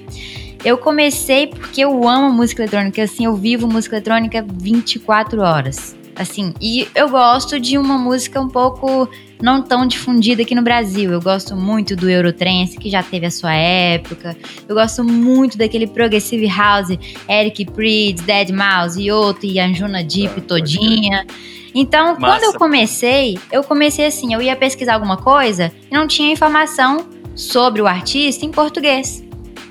Eu 0.65 0.79
comecei 0.79 1.47
porque 1.47 1.83
eu 1.83 2.09
amo 2.09 2.33
música 2.33 2.63
eletrônica, 2.63 3.03
assim, 3.03 3.27
eu 3.27 3.37
vivo 3.37 3.69
música 3.69 3.97
eletrônica 3.97 4.45
24 4.49 5.43
horas. 5.43 5.95
Assim, 6.17 6.55
e 6.61 6.89
eu 6.95 7.09
gosto 7.09 7.59
de 7.59 7.77
uma 7.77 7.99
música 7.99 8.41
um 8.41 8.49
pouco 8.49 9.09
não 9.43 9.61
tão 9.61 9.87
difundida 9.87 10.43
aqui 10.43 10.55
no 10.55 10.63
Brasil. 10.63 11.11
Eu 11.11 11.21
gosto 11.21 11.57
muito 11.57 11.97
do 11.97 12.09
Eurotrance, 12.09 12.79
que 12.79 12.89
já 12.89 13.03
teve 13.03 13.27
a 13.27 13.31
sua 13.31 13.53
época. 13.53 14.37
Eu 14.69 14.77
gosto 14.77 15.03
muito 15.03 15.59
daquele 15.59 15.87
Progressive 15.87 16.47
House, 16.47 16.97
Eric 17.29 17.67
Prydz, 17.67 18.23
Dead 18.23 18.51
Mouse, 18.51 19.03
Yoto 19.03 19.45
e 19.45 19.59
Anjuna 19.59 20.05
Deep 20.05 20.35
Ah, 20.37 20.41
todinha. 20.41 21.27
Então, 21.75 22.15
Massa. 22.15 22.21
quando 22.21 22.43
eu 22.45 22.59
comecei, 22.59 23.39
eu 23.51 23.65
comecei 23.65 24.07
assim, 24.07 24.33
eu 24.33 24.41
ia 24.41 24.55
pesquisar 24.55 24.95
alguma 24.95 25.17
coisa 25.17 25.73
e 25.91 25.95
não 25.95 26.07
tinha 26.07 26.33
informação 26.33 27.09
sobre 27.35 27.83
o 27.83 27.87
artista 27.87 28.47
em 28.47 28.53
português. 28.53 29.24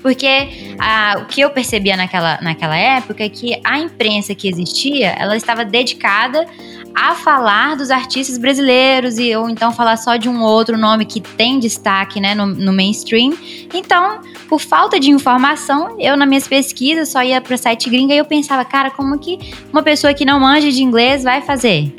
Porque 0.04 0.76
ah, 0.78 1.16
o 1.22 1.24
que 1.24 1.40
eu 1.40 1.48
percebia 1.48 1.96
naquela, 1.96 2.38
naquela 2.42 2.76
época 2.76 3.24
é 3.24 3.28
que 3.30 3.58
a 3.64 3.78
imprensa 3.78 4.34
que 4.34 4.46
existia, 4.46 5.16
ela 5.18 5.34
estava 5.34 5.64
dedicada 5.64 6.46
a 6.94 7.14
falar 7.14 7.74
dos 7.74 7.90
artistas 7.90 8.36
brasileiros 8.36 9.18
e 9.18 9.34
ou 9.34 9.48
então 9.48 9.72
falar 9.72 9.96
só 9.96 10.16
de 10.16 10.28
um 10.28 10.42
outro 10.42 10.76
nome 10.76 11.06
que 11.06 11.22
tem 11.22 11.58
destaque 11.58 12.20
né, 12.20 12.34
no, 12.34 12.44
no 12.44 12.70
mainstream. 12.70 13.32
Então, 13.72 14.20
por 14.46 14.60
falta 14.60 15.00
de 15.00 15.10
informação, 15.10 15.96
eu 15.98 16.18
nas 16.18 16.28
minhas 16.28 16.46
pesquisas 16.46 17.08
só 17.08 17.22
ia 17.22 17.40
para 17.40 17.56
site 17.56 17.88
gringa 17.88 18.12
e 18.12 18.18
eu 18.18 18.26
pensava, 18.26 18.62
cara, 18.62 18.90
como 18.90 19.18
que 19.18 19.54
uma 19.72 19.82
pessoa 19.82 20.12
que 20.12 20.26
não 20.26 20.38
manja 20.38 20.70
de 20.70 20.82
inglês 20.82 21.24
vai 21.24 21.40
fazer? 21.40 21.90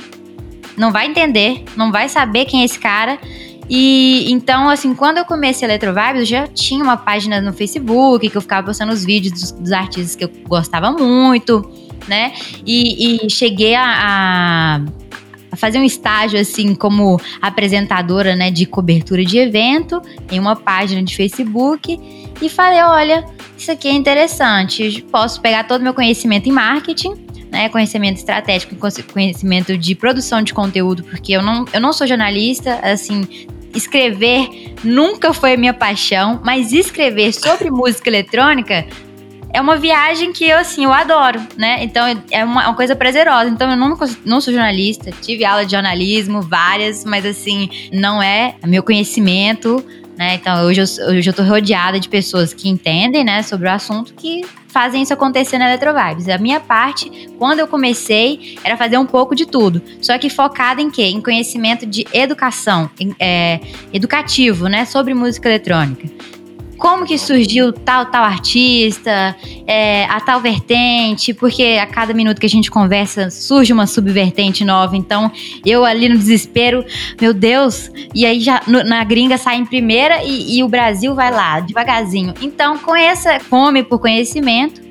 Não 0.77 0.91
vai 0.91 1.07
entender, 1.07 1.63
não 1.75 1.91
vai 1.91 2.07
saber 2.07 2.45
quem 2.45 2.61
é 2.61 2.65
esse 2.65 2.77
cara. 2.77 3.17
E 3.69 4.31
então, 4.31 4.69
assim, 4.69 4.93
quando 4.93 5.17
eu 5.17 5.25
comecei 5.25 5.67
a 5.67 5.71
Eletrovibes, 5.71 6.19
eu 6.21 6.25
já 6.25 6.47
tinha 6.47 6.83
uma 6.83 6.97
página 6.97 7.41
no 7.41 7.51
Facebook 7.51 8.29
que 8.29 8.37
eu 8.37 8.41
ficava 8.41 8.67
postando 8.67 8.91
os 8.93 9.03
vídeos 9.03 9.33
dos, 9.33 9.51
dos 9.51 9.71
artistas 9.71 10.15
que 10.15 10.23
eu 10.23 10.29
gostava 10.47 10.91
muito, 10.91 11.67
né? 12.07 12.33
E, 12.65 13.25
e 13.25 13.29
cheguei 13.29 13.73
a, 13.75 14.81
a- 15.51 15.55
fazer 15.57 15.79
um 15.79 15.83
estágio, 15.83 16.39
assim, 16.39 16.75
como 16.75 17.19
apresentadora, 17.41 18.35
né, 18.35 18.51
de 18.51 18.65
cobertura 18.65 19.23
de 19.23 19.37
evento 19.37 20.01
em 20.31 20.37
uma 20.39 20.55
página 20.55 21.01
de 21.01 21.15
Facebook. 21.15 21.97
E 22.41 22.49
falei: 22.49 22.81
olha, 22.83 23.25
isso 23.57 23.71
aqui 23.71 23.87
é 23.87 23.93
interessante, 23.93 25.03
posso 25.11 25.41
pegar 25.41 25.63
todo 25.63 25.79
o 25.81 25.83
meu 25.83 25.93
conhecimento 25.93 26.47
em 26.47 26.51
marketing 26.51 27.25
né, 27.51 27.69
conhecimento 27.69 28.17
estratégico, 28.17 28.75
conhe- 28.75 29.03
conhecimento 29.13 29.77
de 29.77 29.95
produção 29.95 30.41
de 30.41 30.53
conteúdo, 30.53 31.03
porque 31.05 31.31
eu 31.31 31.41
não, 31.41 31.63
eu 31.71 31.79
não 31.79 31.93
sou 31.93 32.05
jornalista, 32.05 32.79
assim, 32.83 33.25
escrever 33.75 34.73
nunca 34.83 35.33
foi 35.33 35.57
minha 35.57 35.73
paixão, 35.73 36.39
mas 36.43 36.71
escrever 36.71 37.33
sobre 37.33 37.69
música 37.71 38.09
eletrônica 38.09 38.85
é 39.55 39.61
uma 39.61 39.77
viagem 39.77 40.33
que 40.33 40.45
eu, 40.45 40.57
assim, 40.57 40.83
eu 40.83 40.91
adoro, 40.91 41.39
né? 41.55 41.81
Então 41.81 42.05
é 42.29 42.43
uma, 42.43 42.67
uma 42.67 42.75
coisa 42.75 42.93
prazerosa. 42.93 43.49
Então 43.49 43.71
eu 43.71 43.77
não, 43.77 43.97
não 44.25 44.41
sou 44.41 44.53
jornalista, 44.53 45.13
tive 45.21 45.45
aula 45.45 45.65
de 45.65 45.71
jornalismo, 45.71 46.41
várias, 46.41 47.05
mas 47.05 47.25
assim, 47.25 47.69
não 47.93 48.21
é 48.21 48.55
meu 48.65 48.83
conhecimento, 48.83 49.81
né? 50.17 50.35
Então 50.35 50.65
hoje 50.65 50.81
eu, 50.81 51.07
hoje 51.09 51.29
eu 51.29 51.33
tô 51.33 51.43
rodeada 51.43 51.99
de 51.99 52.07
pessoas 52.09 52.53
que 52.53 52.69
entendem, 52.69 53.23
né, 53.23 53.41
sobre 53.43 53.67
o 53.67 53.71
assunto, 53.71 54.13
que 54.13 54.43
fazem 54.67 55.01
isso 55.03 55.13
acontecer 55.13 55.57
na 55.57 55.69
Eletrovibes. 55.69 56.27
A 56.27 56.37
minha 56.37 56.59
parte, 56.59 57.29
quando 57.39 57.59
eu 57.59 57.67
comecei, 57.67 58.57
era 58.63 58.75
fazer 58.75 58.97
um 58.97 59.05
pouco 59.05 59.33
de 59.33 59.45
tudo. 59.45 59.81
Só 60.01 60.17
que 60.17 60.29
focada 60.29 60.81
em 60.81 60.89
quê? 60.91 61.03
Em 61.03 61.21
conhecimento 61.21 61.85
de 61.85 62.05
educação, 62.11 62.89
em- 62.99 63.15
é, 63.19 63.59
educativo, 63.93 64.67
né? 64.67 64.83
Sobre 64.85 65.13
música 65.13 65.47
eletrônica. 65.47 66.07
Como 66.77 67.05
que 67.05 67.17
surgiu 67.17 67.71
tal, 67.71 68.05
tal 68.07 68.23
artista, 68.23 69.35
é, 69.65 70.05
a 70.05 70.19
tal 70.19 70.41
vertente, 70.41 71.33
porque 71.33 71.79
a 71.81 71.85
cada 71.85 72.13
minuto 72.13 72.39
que 72.39 72.45
a 72.45 72.49
gente 72.49 72.69
conversa 72.69 73.29
surge 73.29 73.71
uma 73.71 73.87
subvertente 73.87 74.65
nova. 74.65 74.95
Então, 74.97 75.31
eu 75.65 75.85
ali 75.85 76.09
no 76.09 76.17
desespero, 76.17 76.83
meu 77.19 77.33
Deus, 77.33 77.89
e 78.13 78.25
aí 78.25 78.39
já 78.41 78.61
no- 78.67 78.83
na 78.83 79.03
gringa 79.03 79.37
sai 79.37 79.57
em 79.57 79.65
primeira 79.65 80.23
e, 80.23 80.57
e 80.57 80.63
o 80.63 80.67
Brasil 80.67 81.15
vai 81.15 81.31
lá, 81.31 81.59
devagarzinho. 81.61 82.33
Então, 82.41 82.77
com 82.77 82.95
essa 82.95 83.39
fome 83.39 83.81
por 83.83 83.99
conhecimento 83.99 84.81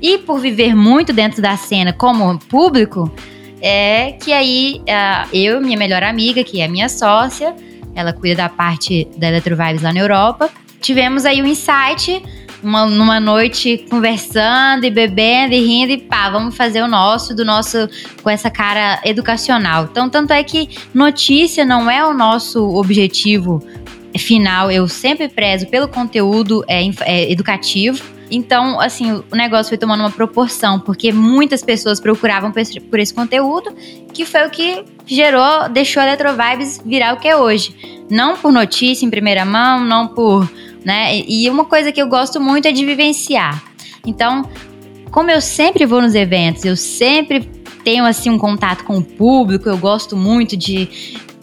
e 0.00 0.18
por 0.18 0.40
viver 0.40 0.74
muito 0.74 1.12
dentro 1.12 1.40
da 1.42 1.56
cena 1.56 1.92
como 1.92 2.38
público, 2.38 3.10
é 3.60 4.12
que 4.12 4.32
aí 4.32 4.80
ah, 4.88 5.26
eu, 5.32 5.60
minha 5.60 5.76
melhor 5.78 6.02
amiga, 6.02 6.42
que 6.44 6.60
é 6.60 6.68
minha 6.68 6.88
sócia, 6.88 7.54
ela 7.94 8.12
cuida 8.12 8.36
da 8.36 8.48
parte 8.48 9.08
da 9.16 9.28
Eletrovibes 9.28 9.82
lá 9.82 9.92
na 9.92 10.00
Europa, 10.00 10.50
tivemos 10.86 11.24
aí 11.24 11.42
um 11.42 11.46
insight. 11.46 12.22
Uma, 12.62 12.86
numa 12.86 13.20
noite 13.20 13.84
conversando 13.90 14.86
e 14.86 14.90
bebendo 14.90 15.54
e 15.54 15.60
rindo 15.60 15.92
e 15.92 15.98
pá, 15.98 16.30
vamos 16.30 16.56
fazer 16.56 16.82
o 16.82 16.88
nosso, 16.88 17.34
do 17.34 17.44
nosso, 17.44 17.88
com 18.22 18.30
essa 18.30 18.50
cara 18.50 18.98
educacional. 19.04 19.84
Então, 19.84 20.08
tanto 20.08 20.32
é 20.32 20.42
que 20.42 20.68
notícia 20.92 21.64
não 21.64 21.88
é 21.88 22.04
o 22.04 22.14
nosso 22.14 22.64
objetivo 22.74 23.62
final. 24.18 24.70
Eu 24.70 24.88
sempre 24.88 25.28
prezo 25.28 25.66
pelo 25.66 25.86
conteúdo 25.86 26.64
é, 26.66 26.82
é, 27.02 27.30
educativo. 27.30 28.02
Então, 28.30 28.80
assim, 28.80 29.22
o 29.30 29.36
negócio 29.36 29.68
foi 29.68 29.78
tomando 29.78 30.00
uma 30.00 30.10
proporção, 30.10 30.80
porque 30.80 31.12
muitas 31.12 31.62
pessoas 31.62 32.00
procuravam 32.00 32.50
por 32.90 32.98
esse 32.98 33.14
conteúdo, 33.14 33.72
que 34.12 34.24
foi 34.24 34.46
o 34.46 34.50
que 34.50 34.84
gerou, 35.06 35.68
deixou 35.68 36.02
a 36.02 36.06
Eletrovibes 36.06 36.80
virar 36.84 37.14
o 37.14 37.18
que 37.18 37.28
é 37.28 37.36
hoje. 37.36 38.04
Não 38.10 38.36
por 38.36 38.52
notícia 38.52 39.06
em 39.06 39.10
primeira 39.10 39.44
mão, 39.44 39.84
não 39.84 40.08
por. 40.08 40.50
Né? 40.86 41.18
E 41.26 41.50
uma 41.50 41.64
coisa 41.64 41.90
que 41.90 42.00
eu 42.00 42.06
gosto 42.06 42.40
muito 42.40 42.68
é 42.68 42.70
de 42.70 42.86
vivenciar. 42.86 43.60
Então, 44.06 44.48
como 45.10 45.32
eu 45.32 45.40
sempre 45.40 45.84
vou 45.84 46.00
nos 46.00 46.14
eventos, 46.14 46.64
eu 46.64 46.76
sempre 46.76 47.40
tenho 47.82 48.04
assim 48.04 48.30
um 48.30 48.38
contato 48.38 48.84
com 48.84 48.96
o 48.98 49.02
público, 49.02 49.68
eu 49.68 49.76
gosto 49.76 50.16
muito 50.16 50.56
de 50.56 50.88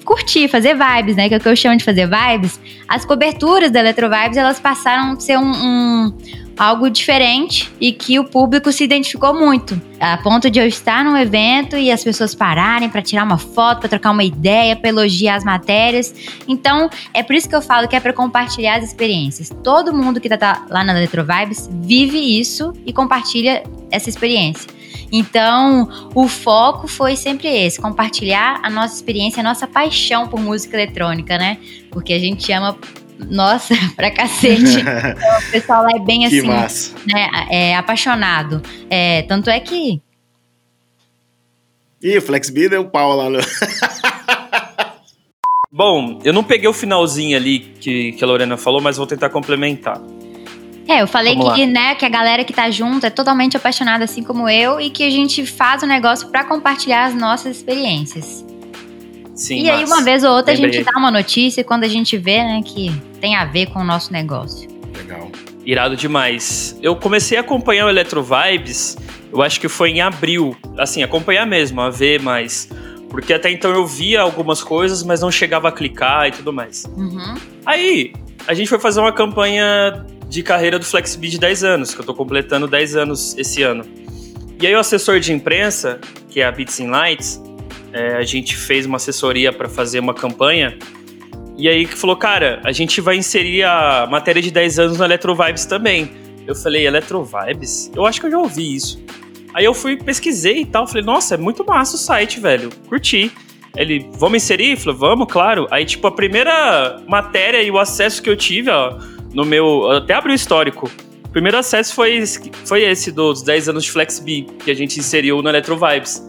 curtir, 0.05 0.47
fazer 0.47 0.75
vibes, 0.75 1.17
né? 1.17 1.27
Que 1.27 1.35
é 1.35 1.37
o 1.37 1.41
que 1.41 1.49
eu 1.49 1.57
chamo 1.57 1.75
de 1.75 1.83
fazer 1.83 2.07
vibes. 2.07 2.57
As 2.87 3.03
coberturas 3.03 3.69
da 3.69 3.81
Eletrovibes, 3.81 4.37
elas 4.37 4.61
passaram 4.61 5.11
a 5.11 5.19
ser 5.19 5.37
um, 5.37 5.51
um- 5.51 6.13
algo 6.57 6.89
diferente 6.89 7.71
e 7.79 7.91
que 7.91 8.19
o 8.19 8.23
público 8.23 8.71
se 8.71 8.83
identificou 8.83 9.33
muito. 9.33 9.79
A 9.99 10.17
ponto 10.17 10.49
de 10.49 10.59
eu 10.59 10.67
estar 10.67 11.03
num 11.03 11.17
evento 11.17 11.77
e 11.77 11.91
as 11.91 12.03
pessoas 12.03 12.35
pararem 12.35 12.89
para 12.89 13.01
tirar 13.01 13.23
uma 13.23 13.37
foto, 13.37 13.79
para 13.79 13.89
trocar 13.89 14.11
uma 14.11 14.23
ideia, 14.23 14.75
para 14.75 14.89
elogiar 14.89 15.35
as 15.35 15.43
matérias. 15.43 16.13
Então, 16.47 16.89
é 17.13 17.23
por 17.23 17.35
isso 17.35 17.47
que 17.47 17.55
eu 17.55 17.61
falo 17.61 17.87
que 17.87 17.95
é 17.95 17.99
para 17.99 18.13
compartilhar 18.13 18.77
as 18.77 18.83
experiências. 18.83 19.49
Todo 19.63 19.93
mundo 19.93 20.19
que 20.19 20.29
tá 20.29 20.65
lá 20.69 20.83
na 20.83 20.93
Eletrovibes 20.97 21.69
vive 21.71 22.17
isso 22.17 22.73
e 22.85 22.91
compartilha 22.91 23.63
essa 23.89 24.09
experiência. 24.09 24.69
Então, 25.11 26.09
o 26.15 26.27
foco 26.27 26.87
foi 26.87 27.15
sempre 27.15 27.47
esse: 27.47 27.79
compartilhar 27.79 28.59
a 28.63 28.69
nossa 28.69 28.95
experiência, 28.95 29.41
a 29.41 29.43
nossa 29.43 29.67
paixão 29.67 30.27
por 30.27 30.39
música 30.39 30.75
eletrônica, 30.75 31.37
né? 31.37 31.59
Porque 31.91 32.13
a 32.13 32.19
gente 32.19 32.51
ama, 32.51 32.75
nossa, 33.29 33.73
pra 33.95 34.11
cacete. 34.11 34.79
Então, 34.79 34.93
o 35.47 35.51
pessoal 35.51 35.83
lá 35.83 35.91
é 35.95 35.99
bem 35.99 36.21
que 36.21 36.25
assim, 36.25 36.47
massa. 36.47 36.95
né? 37.05 37.29
É 37.49 37.75
apaixonado. 37.75 38.61
É, 38.89 39.23
tanto 39.23 39.49
é 39.49 39.59
que 39.59 40.01
Ih, 42.03 42.17
o 42.17 42.21
Flex 42.21 42.49
B 42.49 42.67
deu 42.67 42.83
pau 42.85 43.15
lá 43.15 43.29
no. 43.29 43.39
Bom, 45.71 46.19
eu 46.23 46.33
não 46.33 46.43
peguei 46.43 46.67
o 46.67 46.73
finalzinho 46.73 47.37
ali 47.37 47.59
que, 47.59 48.11
que 48.11 48.23
a 48.23 48.27
Lorena 48.27 48.57
falou, 48.57 48.81
mas 48.81 48.97
vou 48.97 49.07
tentar 49.07 49.29
complementar. 49.29 49.99
É, 50.87 51.01
eu 51.01 51.07
falei 51.07 51.35
Vamos 51.35 51.55
que, 51.55 51.65
né, 51.65 51.95
que 51.95 52.05
a 52.05 52.09
galera 52.09 52.43
que 52.43 52.51
tá 52.51 52.69
junto 52.69 53.05
é 53.05 53.09
totalmente 53.09 53.55
apaixonada, 53.55 54.03
assim 54.03 54.21
como 54.21 54.49
eu, 54.49 54.81
e 54.81 54.89
que 54.89 55.01
a 55.03 55.09
gente 55.09 55.45
faz 55.45 55.81
o 55.81 55.85
negócio 55.85 56.27
pra 56.27 56.43
compartilhar 56.43 57.05
as 57.05 57.15
nossas 57.15 57.55
experiências. 57.55 58.45
Sim, 59.35 59.63
e 59.63 59.69
aí, 59.69 59.83
uma 59.85 60.01
vez 60.03 60.23
ou 60.23 60.31
outra, 60.31 60.53
a 60.53 60.55
Lembrei. 60.55 60.73
gente 60.73 60.85
dá 60.85 60.97
uma 60.97 61.09
notícia 61.11 61.63
quando 61.63 61.83
a 61.83 61.87
gente 61.87 62.17
vê, 62.17 62.43
né, 62.43 62.61
que 62.63 62.91
tem 63.19 63.35
a 63.35 63.45
ver 63.45 63.67
com 63.67 63.79
o 63.79 63.83
nosso 63.83 64.13
negócio. 64.13 64.69
Legal. 64.95 65.31
Irado 65.65 65.95
demais. 65.95 66.77
Eu 66.81 66.95
comecei 66.95 67.37
a 67.37 67.41
acompanhar 67.41 67.85
o 67.85 67.89
Electro 67.89 68.23
Vibes, 68.23 68.97
eu 69.31 69.41
acho 69.41 69.59
que 69.59 69.67
foi 69.67 69.91
em 69.91 70.01
abril. 70.01 70.55
Assim, 70.77 71.01
acompanhar 71.01 71.47
mesmo, 71.47 71.81
a 71.81 71.89
ver 71.89 72.21
mais. 72.21 72.69
Porque 73.09 73.33
até 73.33 73.49
então 73.49 73.71
eu 73.71 73.85
via 73.85 74.21
algumas 74.21 74.63
coisas, 74.63 75.03
mas 75.03 75.21
não 75.21 75.31
chegava 75.31 75.69
a 75.69 75.71
clicar 75.71 76.27
e 76.27 76.31
tudo 76.31 76.51
mais. 76.51 76.85
Uhum. 76.95 77.35
Aí, 77.65 78.13
a 78.47 78.53
gente 78.53 78.67
foi 78.67 78.79
fazer 78.79 78.99
uma 78.99 79.11
campanha 79.11 80.05
de 80.27 80.43
carreira 80.43 80.77
do 80.77 80.85
FlexB 80.85 81.29
de 81.29 81.39
10 81.39 81.63
anos, 81.63 81.93
que 81.93 82.01
eu 82.01 82.05
tô 82.05 82.13
completando 82.13 82.67
10 82.67 82.95
anos 82.95 83.37
esse 83.37 83.61
ano. 83.61 83.85
E 84.59 84.67
aí 84.67 84.75
o 84.75 84.79
assessor 84.79 85.19
de 85.19 85.31
imprensa, 85.31 85.99
que 86.29 86.41
é 86.41 86.45
a 86.45 86.51
Beats 86.51 86.79
in 86.79 86.87
Lights, 86.87 87.41
é, 87.93 88.15
a 88.15 88.23
gente 88.23 88.55
fez 88.57 88.85
uma 88.85 88.97
assessoria 88.97 89.51
para 89.53 89.69
fazer 89.69 89.99
uma 89.99 90.13
campanha. 90.13 90.77
E 91.57 91.69
aí 91.69 91.85
que 91.85 91.95
falou, 91.97 92.15
cara, 92.15 92.59
a 92.65 92.71
gente 92.71 92.99
vai 92.99 93.15
inserir 93.15 93.63
a 93.63 94.07
matéria 94.09 94.41
de 94.41 94.49
10 94.51 94.79
anos 94.79 94.97
no 94.97 95.05
Electro 95.05 95.35
Vibes 95.35 95.65
também. 95.65 96.11
Eu 96.47 96.55
falei, 96.55 96.85
Electro 96.87 97.23
Vibes? 97.23 97.91
Eu 97.95 98.05
acho 98.05 98.19
que 98.19 98.25
eu 98.27 98.31
já 98.31 98.37
ouvi 98.39 98.75
isso. 98.75 99.01
Aí 99.53 99.63
eu 99.65 99.73
fui, 99.73 99.95
pesquisei 99.95 100.61
e 100.61 100.65
tal, 100.65 100.87
falei, 100.87 101.03
nossa, 101.03 101.35
é 101.35 101.37
muito 101.37 101.63
massa 101.63 101.95
o 101.95 101.99
site, 101.99 102.39
velho. 102.39 102.69
Curti. 102.89 103.31
Ele, 103.75 104.07
vamos 104.13 104.37
inserir? 104.43 104.75
Falei, 104.77 104.97
vamos, 104.99 105.31
claro. 105.31 105.67
Aí, 105.71 105.85
tipo, 105.85 106.05
a 106.07 106.11
primeira 106.11 107.01
matéria 107.07 107.61
e 107.61 107.69
o 107.71 107.77
acesso 107.79 108.21
que 108.21 108.29
eu 108.29 108.35
tive, 108.35 108.69
ó, 108.71 108.97
no 109.33 109.45
meu. 109.45 109.89
Até 109.91 110.15
abri 110.15 110.31
o 110.31 110.35
histórico. 110.35 110.89
O 111.25 111.29
primeiro 111.29 111.57
acesso 111.57 111.93
foi, 111.95 112.15
esse- 112.17 112.51
foi 112.65 112.83
esse 112.83 113.11
dos 113.11 113.41
10 113.41 113.69
anos 113.69 113.83
de 113.83 113.91
FlexB, 113.91 114.45
que 114.63 114.69
a 114.69 114.75
gente 114.75 114.99
inseriu 114.99 115.41
no 115.41 115.49
Electro 115.49 115.75
Vibes. 115.77 116.21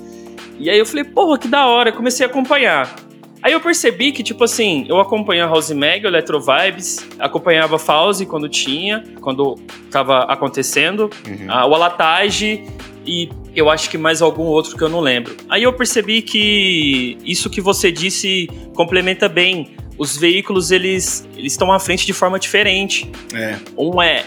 E 0.58 0.70
aí 0.70 0.78
eu 0.78 0.87
falei, 0.87 1.04
porra, 1.04 1.38
que 1.38 1.49
da 1.49 1.66
hora, 1.66 1.92
comecei 1.92 2.25
a 2.25 2.28
acompanhar. 2.28 2.94
Aí 3.42 3.52
eu 3.52 3.61
percebi 3.61 4.11
que, 4.11 4.23
tipo 4.23 4.42
assim, 4.44 4.87
eu 4.88 4.99
acompanhava 4.99 5.52
House 5.52 5.70
Mag, 5.70 6.06
Electro 6.06 6.40
Vibes, 6.40 7.06
acompanhava 7.18 7.78
Fauzi 7.78 8.25
quando 8.25 8.49
tinha, 8.49 9.04
quando 9.20 9.56
tava 9.90 10.20
acontecendo, 10.20 11.11
Uhum. 11.28 11.46
a- 11.50 11.66
o 11.66 11.75
Alatage 11.75 12.62
e 13.06 13.28
eu 13.54 13.68
acho 13.68 13.90
que 13.90 13.99
mais 13.99 14.23
algum 14.23 14.44
outro 14.44 14.76
que 14.78 14.82
eu 14.82 14.88
não 14.88 15.00
lembro. 15.00 15.37
Aí 15.50 15.62
eu 15.62 15.73
percebi 15.75 16.23
que 16.23 17.18
isso 17.23 17.50
que 17.50 17.61
você 17.61 17.92
disse 17.92 18.49
complementa 18.75 19.28
bem. 19.28 19.76
Os 19.99 20.16
veículos, 20.16 20.70
eles 20.70 21.28
eles 21.37 21.52
estão 21.52 21.70
à 21.70 21.78
frente 21.78 22.06
de 22.06 22.12
forma 22.14 22.38
diferente. 22.38 23.11
É. 23.34 23.56
Um 23.76 24.00
é, 24.02 24.20
é, 24.20 24.25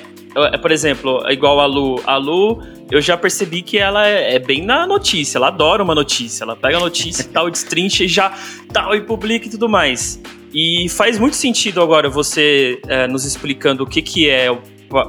por 0.62 0.72
exemplo, 0.72 1.24
é 1.26 1.34
igual 1.34 1.60
a 1.60 1.66
Lu. 1.66 2.02
A 2.06 2.18
Lu, 2.18 2.62
eu 2.92 3.02
já 3.02 3.18
percebi 3.18 3.62
que 3.62 3.78
ela 3.78 4.08
é, 4.08 4.36
é 4.36 4.40
bem 4.40 4.64
na 4.64 4.86
notícia. 4.86 5.38
Ela 5.38 5.48
adora 5.48 5.84
uma 5.84 5.96
notícia. 5.96 6.44
Ela 6.44 6.56
pega 6.56 6.78
a 6.78 6.80
notícia 6.80 7.24
e 7.24 7.26
tal, 7.30 7.50
destrincha 7.50 8.04
e 8.04 8.08
já 8.08 8.34
tal, 8.72 8.96
e 8.96 9.02
publica 9.02 9.48
e 9.48 9.50
tudo 9.50 9.68
mais. 9.68 10.22
E 10.54 10.88
faz 10.90 11.20
muito 11.20 11.36
sentido 11.36 11.82
agora 11.82 12.10
você 12.10 12.80
é, 12.88 13.08
nos 13.08 13.26
explicando 13.26 13.84
o 13.84 13.88
que, 13.88 14.02
que 14.02 14.30
é 14.30 14.48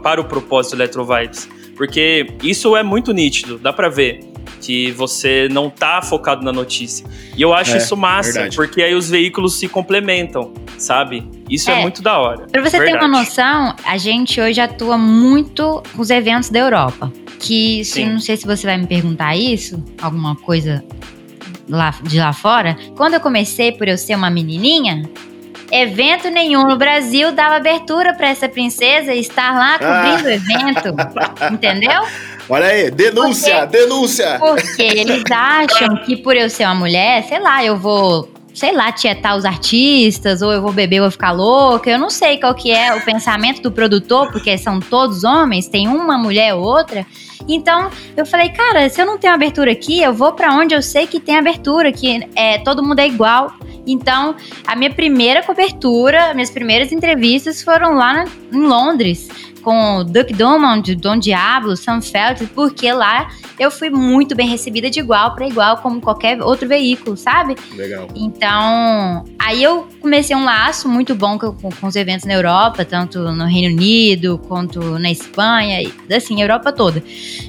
para 0.03 0.21
o 0.21 0.25
propósito 0.25 0.77
do 0.77 0.83
Electro 0.83 1.05
Vibes. 1.05 1.49
Porque 1.77 2.27
isso 2.43 2.77
é 2.77 2.83
muito 2.83 3.13
nítido, 3.13 3.57
dá 3.57 3.73
pra 3.73 3.89
ver 3.89 4.21
que 4.61 4.90
você 4.93 5.49
não 5.50 5.71
tá 5.71 6.00
focado 6.02 6.45
na 6.45 6.52
notícia. 6.52 7.07
E 7.37 7.43
eu 7.43 7.52
acho 7.55 7.75
É, 7.75 7.78
isso 7.78 7.97
massa, 7.97 8.33
verdade. 8.33 8.57
porque 8.57 8.83
aí 8.83 8.95
os 8.95 9.09
veículos 9.09 9.59
se 9.59 9.69
complementam, 9.69 10.52
sabe? 10.76 11.28
Isso 11.49 11.71
é, 11.71 11.78
É. 11.78 11.83
muito 11.83 12.02
da 12.02 12.19
hora. 12.19 12.47
Pra 12.50 12.61
você 12.62 12.78
ter 12.78 12.85
Verdade. 12.85 13.05
uma 13.07 13.19
noção, 13.21 13.75
a 13.85 13.97
gente 13.97 14.40
hoje 14.40 14.61
atua 14.61 14.99
muito 14.99 15.83
com 15.95 16.02
os 16.02 16.11
eventos 16.11 16.50
da 16.50 16.59
Europa. 16.59 17.12
Que 17.38 17.85
se, 17.85 18.05
não 18.05 18.19
sei 18.19 18.37
se 18.37 18.45
você 18.47 18.67
vai 18.67 18.76
me 18.76 18.87
perguntar 18.87 19.37
isso, 19.37 19.83
alguma 20.02 20.35
coisa 20.35 20.85
lá, 21.69 21.95
de 22.02 22.19
lá 22.19 22.33
fora. 22.33 22.76
Quando 22.97 23.14
eu 23.14 23.21
comecei, 23.21 23.71
por 23.73 23.87
eu 23.87 23.97
ser 23.97 24.17
uma 24.17 24.28
menininha, 24.28 25.09
evento 25.71 26.28
nenhum 26.31 26.67
no 26.67 26.76
Brasil 26.76 27.31
dava 27.31 27.55
abertura 27.57 28.12
pra 28.14 28.28
essa 28.28 28.49
princesa 28.49 29.14
estar 29.14 29.55
lá 29.55 29.78
cobrindo 29.78 30.26
o 30.28 30.31
evento. 30.31 31.52
Entendeu? 31.52 32.02
Olha 32.49 32.67
aí, 32.67 32.90
denúncia, 32.90 33.67
denúncia! 33.67 34.38
Porque 34.38 34.83
eles 34.83 35.23
acham 35.31 35.97
que 36.05 36.17
por 36.17 36.35
eu 36.37 36.49
ser 36.49 36.64
uma 36.64 36.75
mulher, 36.75 37.23
sei 37.25 37.38
lá, 37.40 37.62
eu 37.62 37.76
vou, 37.76 38.33
sei 38.55 38.73
lá, 38.73 38.90
tietar 38.90 39.37
os 39.37 39.45
artistas, 39.45 40.40
ou 40.40 40.51
eu 40.53 40.62
vou 40.62 40.73
beber, 40.73 40.96
eu 40.96 41.03
vou 41.03 41.11
ficar 41.11 41.33
louca. 41.33 41.90
Eu 41.90 41.99
não 41.99 42.09
sei 42.09 42.38
qual 42.38 42.55
que 42.55 42.70
é 42.70 42.94
o 42.94 43.01
pensamento 43.05 43.61
do 43.61 43.70
produtor, 43.70 44.33
porque 44.33 44.57
são 44.57 44.81
todos 44.81 45.25
homens, 45.25 45.68
tem 45.68 45.88
uma 45.88 46.16
mulher 46.16 46.55
ou 46.55 46.62
outra. 46.64 47.07
Então, 47.46 47.90
eu 48.16 48.25
falei, 48.27 48.49
cara, 48.51 48.88
se 48.88 49.01
eu 49.01 49.07
não 49.07 49.18
tenho 49.18 49.33
abertura 49.35 49.70
aqui, 49.73 50.03
eu 50.03 50.12
vou 50.12 50.33
pra 50.33 50.53
onde 50.55 50.75
eu 50.75 50.83
sei 50.83 51.07
que 51.07 51.20
tem 51.20 51.37
abertura, 51.37 51.92
que 51.92 52.27
é, 52.35 52.59
todo 52.59 52.83
mundo 52.83 52.99
é 52.99 53.07
igual. 53.07 53.53
Então, 53.87 54.35
a 54.66 54.77
minha 54.77 54.90
primeira 54.90 55.42
cobertura, 55.42 56.35
minhas 56.35 56.51
primeiras 56.51 56.92
entrevistas 56.92 57.62
foram 57.62 57.94
lá 57.94 58.12
na- 58.12 58.27
em 58.53 58.61
Londres, 58.66 59.29
com 59.62 59.99
o 59.99 60.05
Duke 60.05 60.33
Dumont, 60.33 60.94
Don 60.94 61.18
Diablo, 61.18 61.77
Sam 61.77 62.01
Feldt, 62.01 62.47
porque 62.55 62.92
lá 62.92 63.29
eu 63.59 63.71
fui 63.71 63.90
muito 63.90 64.35
bem 64.35 64.49
recebida 64.49 64.88
de 64.88 65.01
igual 65.01 65.35
para 65.35 65.47
igual, 65.47 65.79
como 65.79 66.01
qualquer 66.01 66.40
outro 66.42 66.68
veículo, 66.68 67.16
sabe? 67.16 67.57
Legal. 67.75 68.09
Então, 68.14 69.25
aí 69.38 69.62
eu 69.62 69.87
comecei 70.01 70.35
um 70.35 70.44
laço 70.44 70.88
muito 70.88 71.14
bom 71.14 71.38
com, 71.38 71.53
com 71.53 71.87
os 71.87 71.97
eventos 71.97 72.25
na 72.25 72.35
Europa, 72.35 72.85
tanto 72.85 73.18
no 73.33 73.44
Reino 73.44 73.75
Unido 73.75 74.38
quanto 74.49 74.99
na 74.99 75.11
Espanha, 75.11 75.90
assim, 76.14 76.40
a 76.40 76.44
Europa 76.44 76.73
toda. 76.73 77.03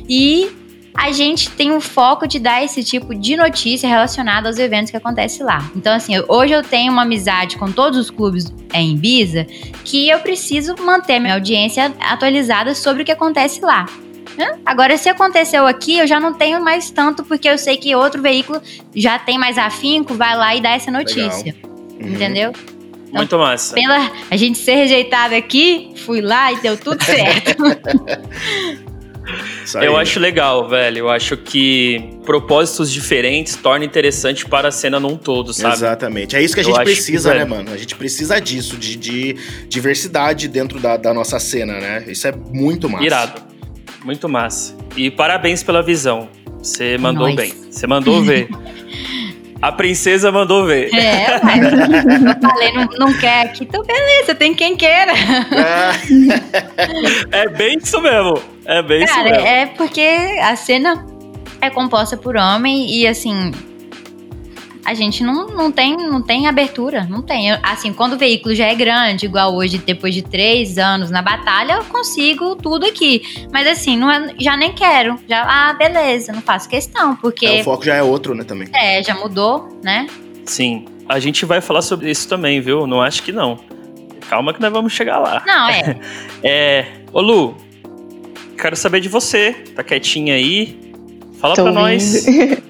E 0.08 0.50
a 0.96 1.12
gente 1.12 1.50
tem 1.52 1.72
um 1.72 1.80
foco 1.80 2.28
de 2.28 2.40
dar 2.40 2.64
esse 2.64 2.84
tipo 2.84 3.16
de 3.16 3.36
notícia 3.36 3.88
relacionada 3.88 4.48
aos 4.48 4.58
eventos 4.58 4.92
que 4.92 4.98
acontecem 4.98 5.46
lá. 5.46 5.70
Então, 5.76 5.94
assim, 5.94 6.14
hoje 6.28 6.54
eu 6.54 6.64
tenho 6.64 6.92
uma 6.92 7.04
amizade 7.04 7.58
com 7.58 7.72
todos 7.72 7.98
os 7.98 8.10
clubes 8.10 8.54
é, 8.74 8.82
em 8.82 8.94
Ibiza 8.94 9.46
que 9.84 10.10
eu 10.10 10.20
preciso 10.20 10.76
manter 10.80 11.20
minha 11.20 11.36
audiência 11.36 11.94
atualizada 12.00 12.76
sobre 12.76 13.04
o 13.04 13.06
que 13.06 13.12
acontece 13.12 13.62
lá. 13.62 13.86
Agora, 14.66 14.98
se 14.98 15.10
aconteceu 15.10 15.68
aqui, 15.68 15.98
eu 15.98 16.08
já 16.08 16.20
não 16.20 16.34
tenho 16.34 16.64
mais 16.64 16.90
tanto, 16.90 17.24
porque 17.24 17.50
eu 17.50 17.58
sei 17.58 17.76
que 17.76 17.94
outro 17.96 18.22
veículo 18.22 18.62
já 18.96 19.20
tem 19.20 19.38
mais 19.38 19.58
afinco, 19.58 20.14
vai 20.14 20.36
lá 20.36 20.56
e 20.56 20.62
dá 20.62 20.72
essa 20.72 20.92
notícia. 20.92 21.56
Uhum. 22.00 22.14
Entendeu? 22.14 22.54
Muito 23.12 23.38
massa. 23.38 23.74
Pela 23.74 24.12
a 24.30 24.38
gente 24.38 24.58
ser 24.58 24.76
rejeitada 24.76 25.36
aqui, 25.36 25.94
fui 26.06 26.22
lá 26.22 26.54
e 26.54 26.58
deu 26.62 26.78
tudo 26.78 27.04
certo. 27.04 27.58
Eu 29.82 29.96
acho 29.98 30.20
legal, 30.20 30.68
velho. 30.68 31.00
Eu 31.00 31.10
acho 31.10 31.38
que 31.38 32.18
propósitos 32.26 32.92
diferentes 32.92 33.56
torna 33.56 33.86
interessante 33.86 34.46
para 34.46 34.70
a 34.70 34.72
cena 34.72 35.00
num 35.00 35.16
todo, 35.18 35.54
sabe? 35.54 35.76
Exatamente. 35.76 36.36
É 36.36 36.42
isso 36.42 36.54
que 36.54 36.60
a 36.62 36.64
Eu 36.64 36.68
gente 36.68 36.78
que, 36.78 36.84
precisa, 36.84 37.30
né, 37.34 37.40
velho. 37.40 37.50
mano? 37.50 37.72
A 37.72 37.78
gente 37.78 37.96
precisa 37.96 38.40
disso, 38.40 38.78
de, 38.78 38.96
de 38.96 39.36
diversidade 39.68 40.48
dentro 40.48 40.80
da, 40.80 40.98
da 40.98 41.14
nossa 41.14 41.40
cena, 41.40 41.74
né? 41.80 42.04
Isso 42.08 42.28
é 42.28 42.32
muito 42.32 42.90
massa. 42.90 43.06
Irado. 43.06 43.42
Muito 44.04 44.28
massa. 44.30 44.76
E 44.96 45.12
parabéns 45.12 45.62
pela 45.62 45.82
visão. 45.84 46.30
Você 46.62 46.98
mandou 46.98 47.28
Nós. 47.28 47.36
bem. 47.36 47.54
Você 47.70 47.86
mandou 47.88 48.22
ver. 48.22 48.50
A 49.62 49.72
princesa 49.74 50.32
mandou 50.32 50.66
ver. 50.66 50.90
é, 50.94 51.40
mas 51.44 51.62
eu 51.64 52.50
falei, 52.50 52.72
não, 52.72 52.86
não 53.08 53.14
quer 53.20 53.42
aqui, 53.48 53.66
então 53.66 53.84
beleza, 53.84 54.34
tem 54.34 54.54
quem 54.54 54.76
queira. 54.78 55.12
É, 57.32 57.40
É 57.44 57.50
bem 57.50 57.78
isso 57.78 58.00
mesmo. 58.02 58.42
É 58.66 58.82
bem 58.82 59.04
isso 59.04 59.14
Cara, 59.14 59.30
mesmo. 59.32 59.46
é 59.48 59.66
porque 59.66 60.02
a 60.42 60.56
cena 60.56 61.06
é 61.62 61.70
composta 61.70 62.16
por 62.16 62.38
homem 62.38 62.90
e 62.90 63.06
assim. 63.08 63.52
A 64.90 64.96
gente 64.96 65.24
não, 65.24 65.46
não, 65.50 65.72
tem, 65.72 65.96
não 65.96 66.20
tem 66.20 66.48
abertura, 66.48 67.06
não 67.08 67.22
tem. 67.22 67.50
Eu- 67.50 67.60
Assim, 67.62 67.94
quando 67.94 68.14
o 68.14 68.18
veículo 68.18 68.56
já 68.56 68.66
é 68.66 68.74
grande, 68.74 69.28
igual 69.28 69.54
hoje, 69.54 69.78
depois 69.78 70.16
de 70.16 70.24
três 70.24 70.80
anos 70.80 71.12
na 71.12 71.22
batalha, 71.22 71.74
eu 71.74 71.84
consigo 71.84 72.56
tudo 72.56 72.88
aqui. 72.88 73.22
Mas 73.54 73.68
assim, 73.68 73.96
não 73.96 74.10
é- 74.10 74.34
já 74.40 74.58
nem 74.58 74.74
quero. 74.74 75.20
Já, 75.30 75.44
ah, 75.48 75.74
beleza, 75.74 76.32
não 76.32 76.42
faço 76.42 76.68
questão, 76.68 77.12
é, 77.14 77.18
porque 77.22 77.48
o 77.62 77.64
foco 77.64 77.86
já 77.86 77.94
é 77.94 78.02
outro, 78.02 78.34
né, 78.34 78.44
também. 78.44 78.68
é, 78.74 79.04
já 79.04 79.14
mudou, 79.14 79.80
né? 79.84 80.08
Sim. 80.44 80.86
A 81.08 81.20
gente 81.20 81.46
vai 81.46 81.62
falar 81.62 81.84
sobre 81.84 82.10
isso 82.10 82.28
também, 82.28 82.60
viu? 82.60 82.88
Não 82.88 83.00
acho 83.00 83.22
que 83.22 83.32
não. 83.32 83.60
Calma 84.28 84.56
que 84.56 84.60
nós 84.60 84.72
vamos 84.74 84.92
chegar 84.92 85.20
lá. 85.20 85.44
Não, 85.46 85.70
é. 85.70 86.00
É. 86.44 86.86
Ô, 87.14 87.22
Lu, 87.22 87.56
quero 88.58 88.76
saber 88.76 89.02
de 89.02 89.08
você. 89.10 89.54
Tá 89.76 89.84
quietinha 89.84 90.34
aí? 90.34 90.80
Fala 91.40 91.54
Tô 91.54 91.62
pra 91.64 91.72
nós. 91.72 92.26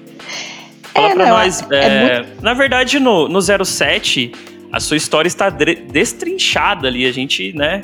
Fala 1.00 1.10
É, 1.10 1.14
pra 1.14 1.24
não, 1.24 1.30
nós. 1.36 1.70
é 1.70 1.76
é, 1.76 2.26
Na 2.42 2.54
verdade, 2.54 2.98
no, 3.00 3.28
no 3.28 3.40
07, 3.40 4.32
a 4.72 4.78
sua 4.80 4.96
história 4.96 5.26
está 5.28 5.48
destrinchada 5.50 6.88
ali. 6.88 7.06
A 7.06 7.12
gente, 7.12 7.52
né, 7.56 7.82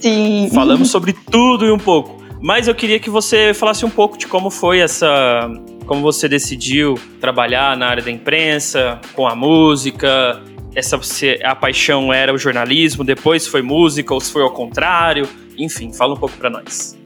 Sim. 0.00 0.50
falamos 0.52 0.90
sobre 0.90 1.12
tudo 1.30 1.66
e 1.66 1.70
um 1.70 1.78
pouco. 1.78 2.22
Mas 2.40 2.68
eu 2.68 2.74
queria 2.74 2.98
que 2.98 3.08
você 3.08 3.54
falasse 3.54 3.84
um 3.86 3.90
pouco 3.90 4.18
de 4.18 4.26
como 4.26 4.50
foi 4.50 4.80
essa. 4.80 5.48
Como 5.86 6.00
você 6.00 6.28
decidiu 6.28 6.98
trabalhar 7.20 7.76
na 7.76 7.86
área 7.86 8.02
da 8.02 8.10
imprensa, 8.10 9.00
com 9.14 9.26
a 9.26 9.34
música. 9.34 10.42
Essa, 10.74 10.98
a 11.44 11.54
paixão 11.54 12.12
era 12.12 12.34
o 12.34 12.38
jornalismo, 12.38 13.04
depois 13.04 13.46
foi 13.46 13.62
música, 13.62 14.12
ou 14.12 14.20
se 14.20 14.32
foi 14.32 14.42
ao 14.42 14.50
contrário. 14.50 15.28
Enfim, 15.56 15.92
fala 15.92 16.14
um 16.14 16.16
pouco 16.16 16.36
pra 16.36 16.50
nós. 16.50 16.98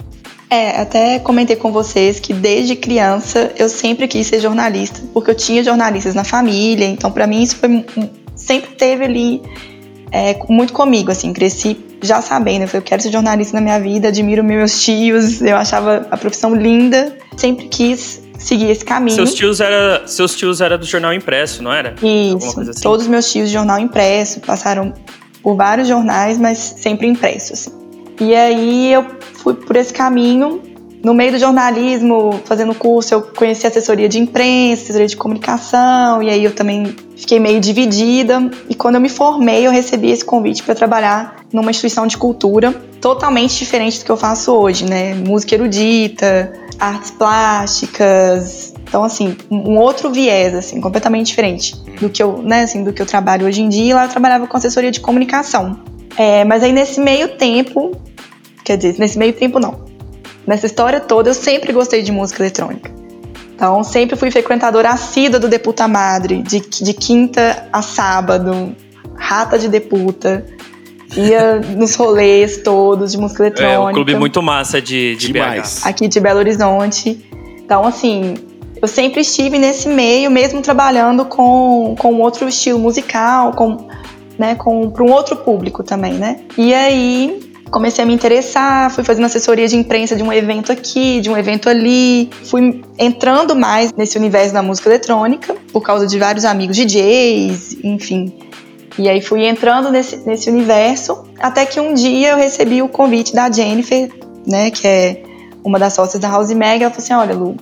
É, 0.51 0.81
até 0.81 1.19
comentei 1.19 1.57
com 1.57 1.71
vocês 1.71 2.19
que 2.19 2.33
desde 2.33 2.75
criança 2.75 3.53
eu 3.57 3.69
sempre 3.69 4.09
quis 4.09 4.27
ser 4.27 4.41
jornalista, 4.41 5.01
porque 5.13 5.31
eu 5.31 5.35
tinha 5.35 5.63
jornalistas 5.63 6.15
na 6.15 6.25
família, 6.25 6.87
então 6.87 7.11
pra 7.11 7.27
mim 7.27 7.43
isso 7.43 7.57
foi 7.57 7.85
sempre 8.35 8.71
teve 8.71 9.05
ali 9.05 9.43
é, 10.11 10.39
muito 10.49 10.73
comigo, 10.73 11.11
assim, 11.11 11.33
cresci 11.35 11.77
já 12.01 12.23
sabendo, 12.23 12.63
eu 12.63 12.69
falei, 12.69 12.81
eu 12.81 12.85
quero 12.85 13.03
ser 13.03 13.13
jornalista 13.13 13.55
na 13.57 13.61
minha 13.61 13.79
vida, 13.79 14.09
admiro 14.09 14.43
meus 14.43 14.83
tios, 14.83 15.43
eu 15.43 15.57
achava 15.57 16.07
a 16.11 16.17
profissão 16.17 16.55
linda, 16.55 17.15
sempre 17.37 17.67
quis 17.69 18.23
seguir 18.39 18.71
esse 18.71 18.85
caminho. 18.85 19.17
Seus 19.17 19.35
tios 19.35 19.61
era, 19.61 20.07
seus 20.07 20.35
tios 20.35 20.61
era 20.61 20.79
do 20.79 20.87
jornal 20.87 21.13
impresso, 21.13 21.63
não 21.63 21.73
era? 21.73 21.95
Isso. 22.03 22.61
assim? 22.61 22.81
Todos 22.81 23.03
os 23.03 23.09
meus 23.09 23.31
tios 23.31 23.49
de 23.49 23.55
jornal 23.55 23.79
impresso 23.79 24.41
passaram 24.41 24.95
por 25.43 25.57
vários 25.57 25.89
jornais, 25.89 26.39
mas 26.39 26.59
sempre 26.59 27.07
impressos. 27.07 27.67
assim. 27.67 27.78
E 28.21 28.35
aí 28.35 28.93
eu 28.93 29.05
fui 29.35 29.55
por 29.55 29.77
esse 29.77 29.93
caminho. 29.93 30.63
No 31.03 31.15
meio 31.15 31.31
do 31.31 31.39
jornalismo, 31.39 32.41
fazendo 32.45 32.75
curso, 32.75 33.15
eu 33.15 33.23
conheci 33.23 33.65
assessoria 33.67 34.09
de 34.09 34.19
imprensa, 34.19 34.83
assessoria 34.83 35.07
de 35.07 35.17
comunicação, 35.17 36.21
e 36.21 36.29
aí 36.29 36.43
eu 36.43 36.53
também 36.53 36.95
fiquei 37.17 37.39
meio 37.39 37.61
dividida. 37.61 38.51
E 38.69 38.75
quando 38.75 38.97
eu 38.97 39.01
me 39.01 39.09
formei, 39.09 39.65
eu 39.65 39.71
recebi 39.71 40.11
esse 40.11 40.25
convite 40.25 40.63
para 40.65 40.75
trabalhar 40.75 41.37
numa 41.53 41.71
instituição 41.71 42.05
de 42.05 42.17
cultura 42.17 42.73
totalmente 43.01 43.57
diferente 43.57 44.01
do 44.01 44.05
que 44.05 44.11
eu 44.11 44.17
faço 44.17 44.53
hoje, 44.53 44.85
né? 44.85 45.15
Música 45.15 45.55
erudita, 45.55 46.53
artes 46.81 47.13
plásticas, 47.13 48.75
então, 48.89 49.05
assim, 49.05 49.37
um 49.51 49.77
outro 49.77 50.11
viés, 50.11 50.55
assim, 50.55 50.81
completamente 50.81 51.27
diferente 51.27 51.77
do 52.01 52.09
que 52.09 52.23
eu, 52.23 52.43
né, 52.43 52.63
assim, 52.63 52.83
do 52.83 52.93
que 52.93 53.03
eu 53.03 53.07
trabalho 53.07 53.47
hoje 53.47 53.61
em 53.61 53.69
dia. 53.69 53.91
E 53.91 53.95
lá 53.95 54.05
eu 54.05 54.09
trabalhava 54.09 54.47
com 54.47 54.57
assessoria 54.57 54.91
de 54.91 54.99
comunicação. 54.99 55.79
É, 56.17 56.43
mas 56.45 56.63
aí 56.63 56.73
nesse 56.73 56.99
meio 56.99 57.37
tempo, 57.37 57.93
quer 58.69 58.77
dizer, 58.77 58.99
nesse 58.99 59.19
meio 59.19 59.33
tempo 59.33 59.59
não. 59.59 59.87
Nessa 60.47 60.67
história 60.67 61.01
toda, 61.01 61.31
eu 61.31 61.35
sempre 61.35 61.73
gostei 61.73 62.03
de 62.03 62.13
música 62.13 62.43
eletrônica. 62.43 62.91
Então, 63.55 63.83
sempre 63.83 64.15
fui 64.15 64.31
frequentadora 64.31 64.91
assídua 64.91 65.41
do 65.41 65.49
Deputa 65.49 65.89
Madre, 65.89 66.43
de, 66.43 66.61
de 66.61 66.93
quinta 66.93 67.67
a 67.73 67.83
sábado, 67.83 68.77
rata 69.17 69.59
de 69.59 69.69
Deputa. 69.69 70.45
Ia 71.17 71.61
nos 71.77 71.95
rolês 71.95 72.59
todos 72.59 73.13
de 73.13 73.19
música 73.19 73.45
eletrônica 73.45 73.75
É 73.75 73.79
um 73.79 73.93
clube 73.93 74.15
muito 74.15 74.43
massa 74.43 74.81
de, 74.81 75.17
de 75.17 75.33
Demais. 75.33 75.81
BH. 75.83 75.89
aqui 75.89 76.07
de 76.07 76.21
Belo 76.21 76.39
Horizonte. 76.39 77.27
Então, 77.65 77.87
assim, 77.87 78.35
eu 78.81 78.87
sempre 78.87 79.23
estive 79.23 79.59
nesse 79.59 79.89
meio, 79.89 80.31
mesmo 80.31 80.61
trabalhando 80.61 81.25
com, 81.25 81.97
com 81.99 82.21
outro 82.21 82.47
estilo 82.49 82.79
musical, 82.79 83.53
com, 83.53 83.89
né, 84.39 84.55
com 84.55 84.91
para 84.91 85.03
um 85.03 85.11
outro 85.11 85.37
público 85.37 85.83
também, 85.83 86.15
né? 86.15 86.41
E 86.57 86.73
aí 86.73 87.48
comecei 87.71 88.03
a 88.05 88.07
me 88.07 88.15
interessar, 88.15 88.91
fui 88.91 89.05
fazendo 89.05 89.27
assessoria 89.27 89.67
de 89.69 89.77
imprensa 89.77 90.17
de 90.17 90.23
um 90.23 90.33
evento 90.33 90.73
aqui, 90.73 91.21
de 91.21 91.31
um 91.31 91.37
evento 91.37 91.69
ali, 91.69 92.31
fui 92.45 92.83
entrando 92.99 93.55
mais 93.55 93.93
nesse 93.93 94.17
universo 94.19 94.53
da 94.53 94.63
música 94.63 94.89
eletrônica 94.89 95.55
por 95.73 95.83
causa 95.83 96.07
de 96.07 96.19
vários 96.19 96.45
amigos 96.45 96.77
DJs, 96.77 97.79
enfim. 97.85 98.33
E 98.99 99.09
aí 99.09 99.21
fui 99.21 99.47
entrando 99.47 99.91
nesse, 99.91 100.17
nesse 100.27 100.51
universo, 100.51 101.25
até 101.39 101.65
que 101.65 101.79
um 101.79 101.95
dia 101.95 102.31
eu 102.31 102.37
recebi 102.37 102.83
o 102.83 102.89
convite 102.89 103.33
da 103.35 103.51
Jennifer, 103.51 104.11
né, 104.47 104.71
que 104.71 104.87
é 104.87 105.23
uma 105.63 105.79
das 105.79 105.93
sócias 105.93 106.21
da 106.21 106.29
House 106.29 106.51
Mag, 106.53 106.83
ela 106.83 106.91
falou 106.93 107.05
assim: 107.05 107.13
olha, 107.15 107.35
Lu, 107.35 107.57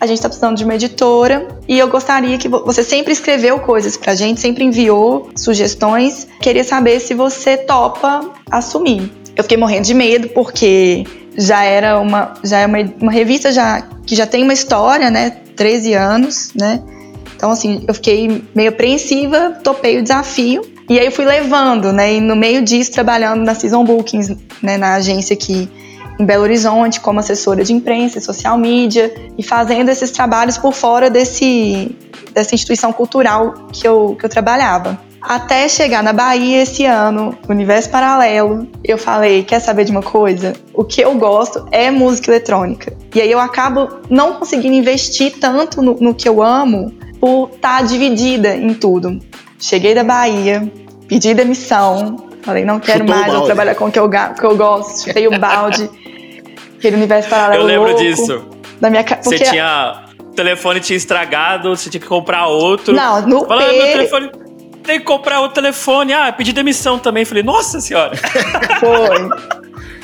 a 0.00 0.06
gente 0.06 0.20
tá 0.20 0.28
precisando 0.28 0.56
de 0.56 0.64
uma 0.64 0.74
editora 0.74 1.46
e 1.68 1.78
eu 1.78 1.86
gostaria 1.88 2.36
que 2.36 2.48
vo- 2.48 2.64
você 2.64 2.82
sempre 2.82 3.12
escreveu 3.12 3.60
coisas 3.60 3.96
pra 3.96 4.14
gente, 4.16 4.40
sempre 4.40 4.64
enviou 4.64 5.28
sugestões. 5.36 6.26
Queria 6.40 6.64
saber 6.64 6.98
se 6.98 7.14
você 7.14 7.56
topa 7.56 8.30
assumir. 8.50 9.12
Eu 9.36 9.42
fiquei 9.42 9.56
morrendo 9.56 9.84
de 9.84 9.94
medo 9.94 10.28
porque 10.28 11.04
já 11.36 11.64
era 11.64 11.98
uma 11.98 12.34
já 12.44 12.58
é 12.58 12.66
uma, 12.66 12.78
uma 13.00 13.12
revista 13.12 13.50
já 13.52 13.82
que 14.06 14.14
já 14.14 14.26
tem 14.26 14.42
uma 14.42 14.52
história, 14.52 15.10
né? 15.10 15.30
13 15.56 15.94
anos, 15.94 16.52
né? 16.54 16.82
Então 17.34 17.50
assim, 17.50 17.84
eu 17.88 17.94
fiquei 17.94 18.44
meio 18.54 18.68
apreensiva, 18.68 19.58
topei 19.62 19.98
o 19.98 20.02
desafio 20.02 20.62
e 20.88 20.98
aí 20.98 21.06
eu 21.06 21.12
fui 21.12 21.24
levando, 21.24 21.92
né? 21.92 22.14
E 22.14 22.20
no 22.20 22.36
meio 22.36 22.62
disso 22.62 22.92
trabalhando 22.92 23.44
na 23.44 23.54
Season 23.54 23.84
Bookings, 23.84 24.36
né, 24.62 24.76
na 24.76 24.94
agência 24.94 25.34
aqui 25.34 25.68
em 26.18 26.24
Belo 26.24 26.42
Horizonte 26.42 27.00
como 27.00 27.20
assessora 27.20 27.64
de 27.64 27.72
imprensa 27.72 28.18
e 28.18 28.20
social 28.20 28.56
media 28.58 29.12
e 29.36 29.42
fazendo 29.42 29.88
esses 29.88 30.10
trabalhos 30.10 30.58
por 30.58 30.72
fora 30.72 31.10
desse, 31.10 31.96
dessa 32.32 32.54
instituição 32.54 32.92
cultural 32.92 33.68
que 33.72 33.86
eu, 33.86 34.16
que 34.18 34.24
eu 34.24 34.30
trabalhava. 34.30 35.00
Até 35.22 35.68
chegar 35.68 36.02
na 36.02 36.12
Bahia 36.12 36.62
esse 36.62 36.84
ano, 36.84 37.36
Universo 37.48 37.88
Paralelo, 37.90 38.66
eu 38.82 38.98
falei, 38.98 39.42
quer 39.44 39.60
saber 39.60 39.84
de 39.84 39.92
uma 39.92 40.02
coisa? 40.02 40.52
O 40.74 40.82
que 40.84 41.00
eu 41.00 41.14
gosto 41.14 41.66
é 41.70 41.90
música 41.90 42.30
eletrônica. 42.30 42.92
E 43.14 43.20
aí 43.20 43.30
eu 43.30 43.38
acabo 43.38 43.88
não 44.10 44.34
conseguindo 44.34 44.74
investir 44.74 45.38
tanto 45.38 45.80
no, 45.80 45.94
no 45.94 46.14
que 46.14 46.28
eu 46.28 46.42
amo 46.42 46.92
por 47.20 47.50
estar 47.54 47.84
dividida 47.84 48.56
em 48.56 48.74
tudo. 48.74 49.18
Cheguei 49.60 49.94
da 49.94 50.02
Bahia, 50.02 50.70
pedi 51.08 51.32
demissão, 51.34 52.28
falei, 52.42 52.64
não 52.64 52.80
quero 52.80 53.00
Chutou 53.00 53.14
mais, 53.14 53.32
balde. 53.32 53.46
trabalhar 53.46 53.74
com 53.76 53.84
o 53.86 53.92
que 53.92 53.98
eu, 54.00 54.10
que 54.10 54.44
eu 54.44 54.56
gosto, 54.56 55.04
chutei 55.06 55.28
o 55.28 55.38
balde. 55.38 55.88
Aquele 56.78 56.96
universo 56.96 57.28
paralelo 57.30 57.62
Eu 57.62 57.66
lembro 57.66 57.88
louco 57.90 58.02
disso. 58.02 58.44
Da 58.80 58.90
minha 58.90 59.04
ca- 59.04 59.18
Você 59.22 59.36
porque- 59.36 59.50
tinha. 59.50 60.02
O 60.18 60.34
telefone 60.34 60.80
tinha 60.80 60.96
estragado, 60.96 61.76
você 61.76 61.90
tinha 61.90 62.00
que 62.00 62.06
comprar 62.08 62.46
outro. 62.46 62.94
Não, 62.94 63.20
no 63.28 63.44
ah, 63.52 63.58
P- 63.58 63.72
meu 63.72 63.86
telefone. 63.92 64.30
Tem 64.82 64.98
que 64.98 65.04
comprar 65.04 65.40
outro 65.40 65.54
telefone. 65.54 66.12
Ah, 66.12 66.32
pedi 66.32 66.52
demissão 66.52 66.98
também. 66.98 67.24
Falei, 67.24 67.42
nossa 67.42 67.80
senhora. 67.80 68.12
Foi. 68.80 69.28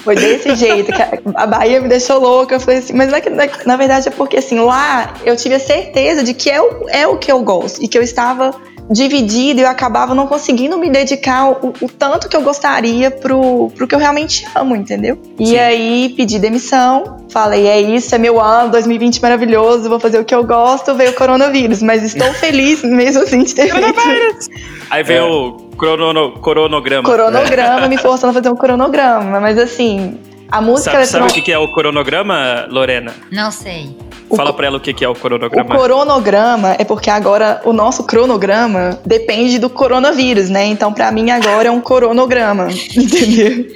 Foi 0.04 0.14
desse 0.14 0.54
jeito. 0.54 0.92
que 0.92 1.02
a- 1.34 1.46
Bahia 1.46 1.80
me 1.80 1.88
deixou 1.88 2.18
louca. 2.20 2.54
Eu 2.54 2.60
falei 2.60 2.78
assim, 2.78 2.92
mas 2.94 3.10
na, 3.10 3.18
na, 3.18 3.48
na 3.66 3.76
verdade 3.76 4.08
é 4.08 4.10
porque 4.10 4.36
assim, 4.36 4.58
lá 4.60 5.14
eu 5.24 5.36
tive 5.36 5.56
a 5.56 5.60
certeza 5.60 6.22
de 6.22 6.32
que 6.34 6.48
é 6.50 6.60
o, 6.62 6.88
é 6.88 7.06
o 7.06 7.18
que 7.18 7.30
eu 7.30 7.42
gosto. 7.42 7.82
E 7.82 7.88
que 7.88 7.98
eu 7.98 8.02
estava 8.02 8.52
dividida 8.90 9.60
e 9.60 9.64
eu 9.64 9.68
acabava 9.68 10.14
não 10.14 10.26
conseguindo 10.26 10.78
me 10.78 10.88
dedicar 10.90 11.50
o, 11.50 11.74
o 11.80 11.88
tanto 11.88 12.28
que 12.28 12.36
eu 12.36 12.42
gostaria 12.42 13.10
pro, 13.10 13.70
pro 13.76 13.86
que 13.86 13.94
eu 13.94 13.98
realmente 13.98 14.46
amo, 14.54 14.74
entendeu? 14.74 15.18
E 15.38 15.48
Sim. 15.48 15.58
aí 15.58 16.14
pedi 16.16 16.38
demissão. 16.38 17.18
Falei, 17.30 17.66
é 17.66 17.80
isso, 17.80 18.14
é 18.14 18.18
meu 18.18 18.40
ano, 18.40 18.70
2020 18.70 19.20
maravilhoso, 19.20 19.88
vou 19.88 20.00
fazer 20.00 20.18
o 20.18 20.24
que 20.24 20.34
eu 20.34 20.42
gosto, 20.44 20.94
veio 20.94 21.10
o 21.10 21.14
coronavírus. 21.14 21.82
Mas 21.82 22.02
estou 22.02 22.32
feliz 22.34 22.82
mesmo 22.82 23.22
assim 23.22 23.42
de 23.42 23.54
ter 23.54 23.70
feito 23.70 24.48
Aí 24.90 25.02
vem 25.02 25.20
o 25.20 25.52
crono, 25.76 26.32
coronograma. 26.40 27.02
coronograma, 27.08 27.86
me 27.88 27.98
forçando 27.98 28.30
a 28.30 28.34
fazer 28.34 28.48
um 28.50 28.56
coronograma. 28.56 29.38
Mas 29.38 29.58
assim, 29.58 30.18
a 30.50 30.60
música 30.62 30.92
Sabe, 30.92 31.06
sabe 31.06 31.24
o 31.24 31.26
eletrônica. 31.26 31.34
que 31.34 31.42
que 31.42 31.52
é 31.52 31.58
o 31.58 31.70
coronograma, 31.72 32.66
Lorena? 32.70 33.12
Não 33.30 33.50
sei. 33.50 33.94
O 34.30 34.36
Fala 34.36 34.52
pra 34.52 34.66
ela 34.66 34.76
o 34.76 34.80
que 34.80 34.92
que 34.92 35.04
é 35.04 35.08
o 35.08 35.12
O 35.12 35.16
coronograma. 35.16 35.74
coronograma 35.76 36.76
é 36.78 36.84
porque 36.84 37.08
agora 37.10 37.60
o 37.64 37.72
nosso 37.72 38.04
cronograma 38.04 38.98
depende 39.04 39.58
do 39.58 39.70
coronavírus, 39.70 40.48
né? 40.50 40.66
Então, 40.66 40.92
pra 40.92 41.10
mim, 41.10 41.30
agora 41.30 41.68
é 41.68 41.70
um 41.70 41.80
coronograma, 41.80 42.68
entendeu? 42.96 43.66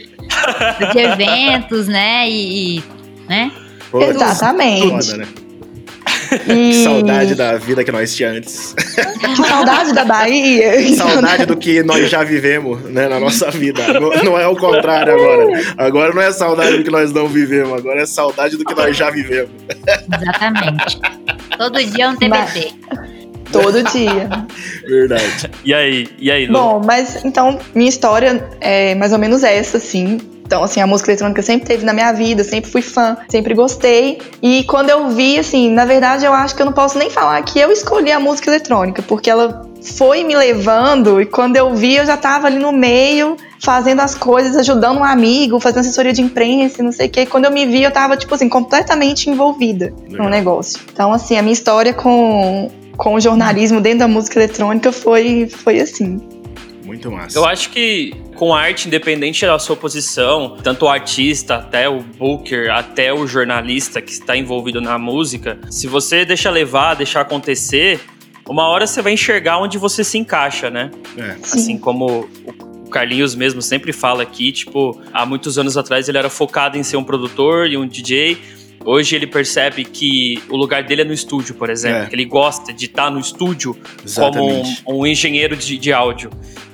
De 0.92 0.98
eventos, 0.98 1.86
né? 1.88 2.28
E. 2.28 2.78
e- 2.78 2.82
né? 3.28 3.50
Pô, 3.90 4.02
Exatamente. 4.02 5.06
Foda, 5.10 5.16
né? 5.18 5.28
E... 6.52 6.72
Que 6.72 6.84
saudade 6.84 7.34
da 7.34 7.56
vida 7.56 7.84
que 7.84 7.92
nós 7.92 8.14
tinha 8.14 8.30
antes. 8.30 8.74
Que 8.74 9.46
saudade 9.46 9.92
da 9.92 10.04
Bahia. 10.04 10.72
Que 10.82 10.96
saudade 10.96 11.46
do 11.46 11.56
que 11.56 11.82
nós 11.82 12.10
já 12.10 12.22
vivemos, 12.24 12.82
né, 12.84 13.08
na 13.08 13.20
nossa 13.20 13.50
vida. 13.50 14.00
Não, 14.00 14.10
não 14.22 14.38
é 14.38 14.46
o 14.46 14.56
contrário 14.56 15.14
agora. 15.14 15.46
Agora 15.78 16.14
não 16.14 16.22
é 16.22 16.32
saudade 16.32 16.78
do 16.78 16.84
que 16.84 16.90
nós 16.90 17.12
não 17.12 17.28
vivemos, 17.28 17.78
agora 17.78 18.00
é 18.00 18.06
saudade 18.06 18.56
do 18.56 18.64
que 18.64 18.74
nós 18.74 18.96
já 18.96 19.10
vivemos. 19.10 19.50
Exatamente. 20.20 21.00
Todo 21.56 21.84
dia 21.84 22.04
é 22.04 22.08
um 22.08 22.16
TBT. 22.16 22.72
Todo 23.52 23.82
dia. 23.84 24.28
Verdade. 24.88 25.50
E 25.64 25.74
aí? 25.74 26.08
E 26.18 26.30
aí, 26.30 26.46
Lu? 26.46 26.54
Bom, 26.54 26.82
mas 26.84 27.24
então, 27.24 27.58
minha 27.74 27.88
história 27.88 28.48
é 28.60 28.94
mais 28.94 29.12
ou 29.12 29.18
menos 29.18 29.44
essa, 29.44 29.76
assim. 29.76 30.18
Então, 30.52 30.62
assim, 30.62 30.82
a 30.82 30.86
música 30.86 31.10
eletrônica 31.10 31.40
sempre 31.40 31.66
teve 31.66 31.82
na 31.82 31.94
minha 31.94 32.12
vida, 32.12 32.44
sempre 32.44 32.70
fui 32.70 32.82
fã, 32.82 33.16
sempre 33.26 33.54
gostei. 33.54 34.20
E 34.42 34.64
quando 34.64 34.90
eu 34.90 35.08
vi, 35.08 35.38
assim, 35.38 35.70
na 35.70 35.86
verdade, 35.86 36.26
eu 36.26 36.32
acho 36.34 36.54
que 36.54 36.60
eu 36.60 36.66
não 36.66 36.74
posso 36.74 36.98
nem 36.98 37.08
falar 37.08 37.40
que 37.40 37.58
eu 37.58 37.72
escolhi 37.72 38.12
a 38.12 38.20
música 38.20 38.50
eletrônica, 38.50 39.00
porque 39.00 39.30
ela 39.30 39.66
foi 39.96 40.22
me 40.22 40.36
levando 40.36 41.22
e 41.22 41.24
quando 41.24 41.56
eu 41.56 41.74
vi, 41.74 41.96
eu 41.96 42.04
já 42.04 42.18
tava 42.18 42.48
ali 42.48 42.58
no 42.58 42.70
meio, 42.70 43.34
fazendo 43.64 44.00
as 44.00 44.14
coisas, 44.14 44.54
ajudando 44.54 44.98
um 44.98 45.04
amigo, 45.04 45.58
fazendo 45.58 45.80
assessoria 45.80 46.12
de 46.12 46.20
imprensa, 46.20 46.82
não 46.82 46.92
sei 46.92 47.06
o 47.06 47.10
quê. 47.10 47.22
E 47.22 47.26
quando 47.26 47.46
eu 47.46 47.50
me 47.50 47.64
vi, 47.64 47.82
eu 47.82 47.90
tava, 47.90 48.14
tipo 48.14 48.34
assim, 48.34 48.50
completamente 48.50 49.30
envolvida 49.30 49.86
Legal. 50.02 50.26
no 50.26 50.28
negócio. 50.28 50.78
Então, 50.92 51.14
assim, 51.14 51.38
a 51.38 51.40
minha 51.40 51.54
história 51.54 51.94
com, 51.94 52.70
com 52.98 53.14
o 53.14 53.20
jornalismo 53.20 53.80
dentro 53.80 54.00
da 54.00 54.08
música 54.08 54.38
eletrônica 54.38 54.92
foi, 54.92 55.48
foi 55.48 55.80
assim. 55.80 56.20
Muito 57.02 57.10
massa. 57.10 57.36
Eu 57.36 57.44
acho 57.44 57.70
que 57.70 58.14
com 58.36 58.54
arte, 58.54 58.86
independente 58.86 59.44
da 59.44 59.58
sua 59.58 59.76
posição, 59.76 60.56
tanto 60.62 60.84
o 60.84 60.88
artista, 60.88 61.56
até 61.56 61.88
o 61.88 62.00
booker, 62.00 62.70
até 62.70 63.12
o 63.12 63.26
jornalista 63.26 64.00
que 64.00 64.12
está 64.12 64.36
envolvido 64.36 64.80
na 64.80 64.98
música, 64.98 65.58
se 65.70 65.86
você 65.86 66.24
deixa 66.24 66.50
levar, 66.50 66.94
deixar 66.94 67.22
acontecer, 67.22 68.00
uma 68.48 68.68
hora 68.68 68.86
você 68.86 69.02
vai 69.02 69.12
enxergar 69.12 69.58
onde 69.58 69.78
você 69.78 70.04
se 70.04 70.16
encaixa, 70.18 70.70
né? 70.70 70.90
É. 71.16 71.36
Assim 71.42 71.76
como 71.76 72.28
o 72.84 72.88
Carlinhos 72.90 73.34
mesmo 73.34 73.60
sempre 73.60 73.92
fala 73.92 74.22
aqui, 74.22 74.52
tipo, 74.52 75.00
há 75.12 75.26
muitos 75.26 75.58
anos 75.58 75.76
atrás 75.76 76.08
ele 76.08 76.18
era 76.18 76.30
focado 76.30 76.78
em 76.78 76.82
ser 76.82 76.96
um 76.96 77.04
produtor 77.04 77.68
e 77.68 77.76
um 77.76 77.86
DJ. 77.86 78.38
Hoje 78.84 79.16
ele 79.16 79.26
percebe 79.26 79.84
que 79.84 80.42
o 80.48 80.56
lugar 80.56 80.82
dele 80.82 81.02
é 81.02 81.04
no 81.04 81.12
estúdio, 81.12 81.54
por 81.54 81.70
exemplo. 81.70 82.02
É. 82.02 82.06
Que 82.06 82.14
ele 82.14 82.24
gosta 82.24 82.72
de 82.72 82.86
estar 82.86 83.10
no 83.10 83.20
estúdio 83.20 83.74
como 83.74 83.84
um, 83.94 84.04
Exatamente. 84.04 84.82
um 84.86 85.06
engenheiro 85.06 85.56
de, 85.56 85.78
de 85.78 85.92
áudio. 85.92 86.30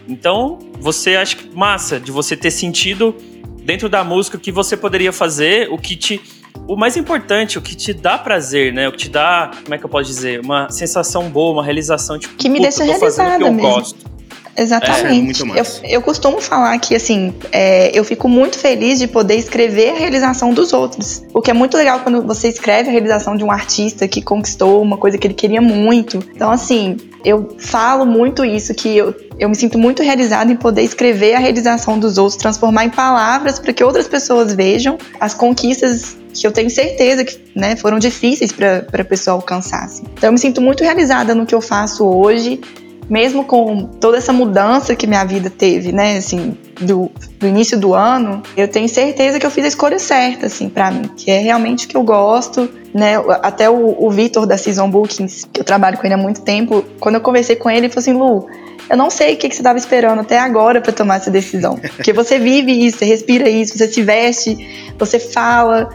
Então, 0.09 0.59
você 0.81 1.17
acha 1.17 1.37
que 1.37 1.55
massa 1.55 2.01
de 2.01 2.11
você 2.11 2.37
ter 2.37 2.51
sentido 2.51 3.15
dentro 3.63 3.89
da 3.89 4.03
música 4.03 4.37
o 4.37 4.41
que 4.41 4.51
você 4.51 4.77
poderia 4.77 5.13
fazer, 5.13 5.69
o 5.71 5.77
que 5.77 5.95
te 5.95 6.21
o 6.67 6.77
mais 6.77 6.97
importante, 6.97 7.59
o 7.59 7.63
que 7.63 7.75
te 7.75 7.93
dá 7.95 8.19
prazer, 8.19 8.73
né? 8.73 8.89
O 8.89 8.93
que 8.93 8.99
te 8.99 9.09
dá, 9.09 9.51
como 9.63 9.75
é 9.75 9.79
que 9.79 9.85
eu 9.85 9.89
posso 9.89 10.11
dizer? 10.11 10.41
Uma 10.41 10.71
sensação 10.71 11.31
boa, 11.31 11.53
uma 11.53 11.65
realização, 11.65 12.19
tipo, 12.19 12.35
Que 12.37 12.49
me 12.49 12.61
deixa 12.61 12.85
realizada 12.85 13.43
eu 13.45 13.53
mesmo. 13.53 13.71
gosto. 13.71 14.18
Exatamente. 14.59 15.43
É, 15.43 15.45
muito 15.45 15.57
eu, 15.57 15.91
eu 15.91 16.03
costumo 16.03 16.41
falar 16.41 16.77
que, 16.79 16.95
assim, 16.95 17.33
é, 17.53 17.97
eu 17.97 18.05
fico 18.05 18.29
muito 18.29 18.59
feliz 18.59 18.99
de 18.99 19.07
poder 19.07 19.37
escrever 19.37 19.91
a 19.91 19.95
realização 19.95 20.53
dos 20.53 20.73
outros. 20.73 21.23
O 21.33 21.41
que 21.41 21.51
é 21.51 21.55
muito 21.55 21.77
legal 21.77 22.01
quando 22.01 22.23
você 22.23 22.49
escreve 22.49 22.89
a 22.89 22.93
realização 22.93 23.37
de 23.37 23.45
um 23.45 23.53
artista 23.53 24.09
que 24.09 24.21
conquistou 24.21 24.83
uma 24.83 24.97
coisa 24.97 25.17
que 25.17 25.29
ele 25.29 25.35
queria 25.35 25.61
muito. 25.61 26.19
Então, 26.35 26.51
assim, 26.51 26.97
eu 27.25 27.57
falo 27.59 28.05
muito 28.05 28.45
isso, 28.45 28.75
que 28.75 28.97
eu, 28.97 29.15
eu 29.39 29.49
me 29.49 29.55
sinto 29.55 29.79
muito 29.79 30.03
realizada 30.03 30.51
em 30.51 30.57
poder 30.57 30.83
escrever 30.83 31.35
a 31.35 31.39
realização 31.39 31.97
dos 31.97 32.19
outros, 32.19 32.37
transformar 32.37 32.85
em 32.85 32.91
palavras 32.91 33.61
para 33.61 33.73
que 33.73 33.85
outras 33.85 34.09
pessoas 34.09 34.55
vejam 34.55 34.99
as 35.21 35.35
conquistas 35.35 36.17
que 36.35 36.47
eu 36.47 36.53
tenho 36.53 36.71
certeza 36.71 37.25
que 37.25 37.39
né, 37.55 37.77
foram 37.77 37.99
difíceis 37.99 38.53
para 38.53 38.85
a 38.93 39.05
pessoa 39.05 39.35
alcançar. 39.35 39.85
assim. 39.85 40.05
Então, 40.15 40.29
eu 40.29 40.33
me 40.33 40.39
sinto 40.39 40.61
muito 40.61 40.83
realizada 40.83 41.35
no 41.35 41.47
que 41.47 41.55
eu 41.55 41.61
faço 41.61 42.05
hoje 42.05 42.61
mesmo 43.09 43.45
com 43.45 43.85
toda 43.85 44.19
essa 44.19 44.33
mudança 44.33 44.95
que 44.95 45.07
minha 45.07 45.25
vida 45.25 45.49
teve, 45.49 45.93
né, 45.93 46.19
assim, 46.19 46.57
do, 46.81 47.11
do 47.39 47.47
início 47.47 47.79
do 47.79 47.95
ano, 47.95 48.43
eu 48.57 48.69
tenho 48.69 48.89
certeza 48.89 49.39
que 49.39 49.47
eu 49.47 49.51
fiz 49.51 49.65
a 49.65 49.69
escolha 49.69 49.99
certa, 49.99 50.47
assim, 50.47 50.69
para 50.69 50.91
mim, 50.91 51.09
que 51.17 51.31
é 51.31 51.39
realmente 51.39 51.87
o 51.87 51.89
que 51.89 51.97
eu 51.97 52.03
gosto, 52.03 52.69
né, 52.95 53.15
até 53.43 53.69
o, 53.71 53.97
o 53.99 54.11
Vitor 54.11 54.47
da 54.47 54.59
Season 54.59 54.91
Bookings, 54.91 55.49
que 55.53 55.61
eu 55.61 55.65
trabalho 55.65 55.97
com 55.97 56.07
ele 56.07 56.15
há 56.15 56.19
muito 56.19 56.43
tempo, 56.43 56.85
quando 57.01 57.15
eu 57.17 57.21
conversei 57.21 57.57
com 57.57 57.71
ele, 57.71 57.87
ele 57.87 57.89
falou 57.89 58.01
assim, 58.01 58.13
Lu, 58.13 58.47
eu 58.91 58.97
não 58.97 59.11
sei 59.11 59.35
o 59.35 59.37
que, 59.37 59.49
que 59.49 59.55
você 59.55 59.61
estava 59.61 59.79
esperando 59.79 60.21
até 60.21 60.39
agora 60.39 60.81
para 60.81 60.93
tomar 60.93 61.17
essa 61.17 61.31
decisão, 61.31 61.79
porque 61.97 62.13
você 62.13 62.39
vive 62.39 62.73
isso, 62.87 62.99
você 62.99 63.05
respira 63.05 63.49
isso, 63.49 63.77
você 63.77 63.89
se 63.89 64.03
veste, 64.03 64.93
você 64.99 65.19
fala, 65.19 65.91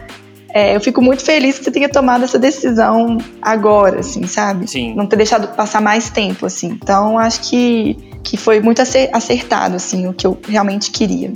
é, 0.56 0.76
eu 0.76 0.80
fico 0.80 1.02
muito 1.02 1.24
feliz 1.24 1.58
que 1.58 1.64
você 1.64 1.70
tenha 1.72 1.88
tomado 1.88 2.22
essa 2.22 2.38
decisão 2.38 3.18
agora, 3.42 3.98
assim, 3.98 4.24
sabe? 4.28 4.70
Sim. 4.70 4.94
Não 4.94 5.04
ter 5.04 5.16
deixado 5.16 5.48
passar 5.56 5.80
mais 5.82 6.10
tempo, 6.10 6.46
assim. 6.46 6.68
Então, 6.80 7.18
acho 7.18 7.40
que, 7.50 7.96
que 8.22 8.36
foi 8.36 8.60
muito 8.60 8.80
acer- 8.80 9.10
acertado, 9.12 9.74
assim, 9.74 10.06
o 10.06 10.12
que 10.12 10.24
eu 10.24 10.38
realmente 10.48 10.92
queria. 10.92 11.32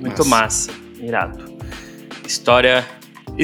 Muito 0.00 0.24
massa. 0.24 0.70
Irado. 0.98 1.52
História. 2.26 2.82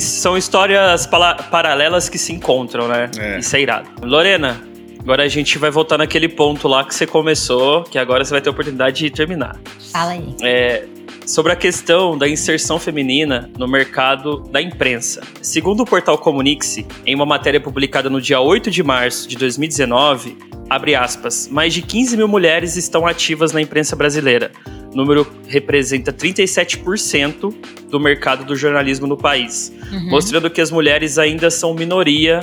São 0.01 0.37
histórias 0.37 1.07
paralelas 1.07 2.09
que 2.09 2.17
se 2.17 2.33
encontram, 2.33 2.89
né? 2.89 3.11
É. 3.19 3.39
Isso 3.39 3.55
é 3.55 3.61
irado. 3.61 3.89
Lorena, 4.03 4.63
agora 5.01 5.25
a 5.25 5.29
gente 5.29 5.59
vai 5.59 5.71
voltar 5.71 5.99
naquele 5.99 6.29
ponto 6.29 6.67
lá 6.69 6.85
que 6.85 6.95
você 6.95 7.07
começou, 7.07 7.85
que 7.85 7.99
agora 7.99 8.25
você 8.25 8.31
vai 8.31 8.41
ter 8.41 8.49
a 8.49 8.53
oportunidade 8.53 8.97
de 8.99 9.11
terminar. 9.11 9.57
Fala 9.93 10.13
aí. 10.13 10.35
É, 10.43 10.85
sobre 11.29 11.53
a 11.53 11.57
questão 11.57 12.17
da 12.17 12.27
inserção 12.27 12.79
feminina 12.79 13.51
no 13.59 13.69
mercado 13.69 14.41
da 14.51 14.63
imprensa. 14.63 15.21
Segundo 15.43 15.81
o 15.81 15.85
portal 15.85 16.17
Comunique-se, 16.17 16.87
em 17.05 17.15
uma 17.15 17.27
matéria 17.27 17.61
publicada 17.61 18.09
no 18.09 18.19
dia 18.19 18.41
8 18.41 18.71
de 18.71 18.83
março 18.83 19.29
de 19.29 19.37
2019, 19.37 20.39
abre 20.71 20.95
aspas, 20.95 21.47
mais 21.53 21.75
de 21.75 21.83
15 21.83 22.17
mil 22.17 22.27
mulheres 22.27 22.77
estão 22.77 23.07
ativas 23.07 23.53
na 23.53 23.61
imprensa 23.61 23.95
brasileira. 23.95 24.51
O 24.91 24.97
número 24.97 25.31
representa 25.47 26.15
37% 26.15 27.55
do 27.91 28.01
mercado 28.01 28.43
do 28.43 28.57
jornalismo 28.57 29.07
no 29.07 29.17
país, 29.17 29.71
Uhum. 29.93 30.09
mostrando 30.09 30.49
que 30.49 30.63
as 30.63 30.71
mulheres 30.71 31.19
ainda 31.19 31.51
são 31.51 31.75
minoria 31.75 32.41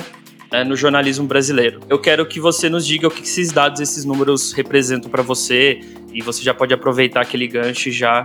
né, 0.52 0.62
no 0.62 0.76
jornalismo 0.76 1.26
brasileiro. 1.26 1.80
Eu 1.88 1.98
quero 1.98 2.24
que 2.24 2.38
você 2.38 2.68
nos 2.68 2.86
diga 2.86 3.08
o 3.08 3.10
que 3.10 3.22
esses 3.22 3.50
dados, 3.50 3.80
esses 3.80 4.04
números 4.04 4.52
representam 4.52 5.10
para 5.10 5.22
você, 5.22 5.80
e 6.16 6.22
você 6.22 6.42
já 6.42 6.54
pode 6.54 6.72
aproveitar 6.72 7.20
aquele 7.20 7.46
gancho 7.46 7.90
e 7.90 7.92
já 7.92 8.24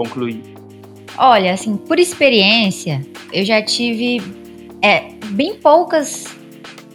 concluir. 0.00 0.42
Olha, 1.18 1.52
assim, 1.52 1.76
por 1.76 1.98
experiência, 1.98 3.04
eu 3.32 3.44
já 3.44 3.60
tive 3.60 4.22
é, 4.80 5.10
bem 5.32 5.56
poucas 5.56 6.24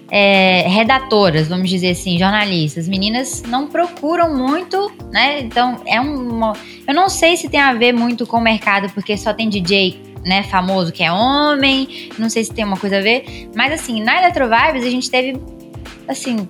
é, 0.09 0.67
redatoras, 0.67 1.47
vamos 1.47 1.69
dizer 1.69 1.91
assim, 1.91 2.17
jornalistas. 2.17 2.87
Meninas 2.87 3.43
não 3.43 3.67
procuram 3.67 4.35
muito, 4.35 4.91
né? 5.11 5.41
Então, 5.41 5.81
é 5.85 6.01
um. 6.01 6.53
Eu 6.87 6.93
não 6.93 7.07
sei 7.07 7.37
se 7.37 7.47
tem 7.47 7.59
a 7.59 7.73
ver 7.73 7.93
muito 7.93 8.25
com 8.25 8.37
o 8.37 8.41
mercado, 8.41 8.91
porque 8.93 9.15
só 9.17 9.33
tem 9.33 9.49
DJ. 9.49 10.03
Né, 10.25 10.41
famoso 10.41 10.91
que 10.91 11.03
é 11.03 11.11
homem, 11.11 12.09
não 12.17 12.31
sei 12.31 12.43
se 12.43 12.51
tem 12.51 12.65
uma 12.65 12.77
coisa 12.77 12.97
a 12.97 12.99
ver, 12.99 13.47
mas 13.55 13.71
assim, 13.71 14.01
na 14.01 14.17
Electro 14.17 14.45
Vibes 14.45 14.83
a 14.83 14.89
gente 14.89 15.07
teve, 15.07 15.39
assim, 16.07 16.49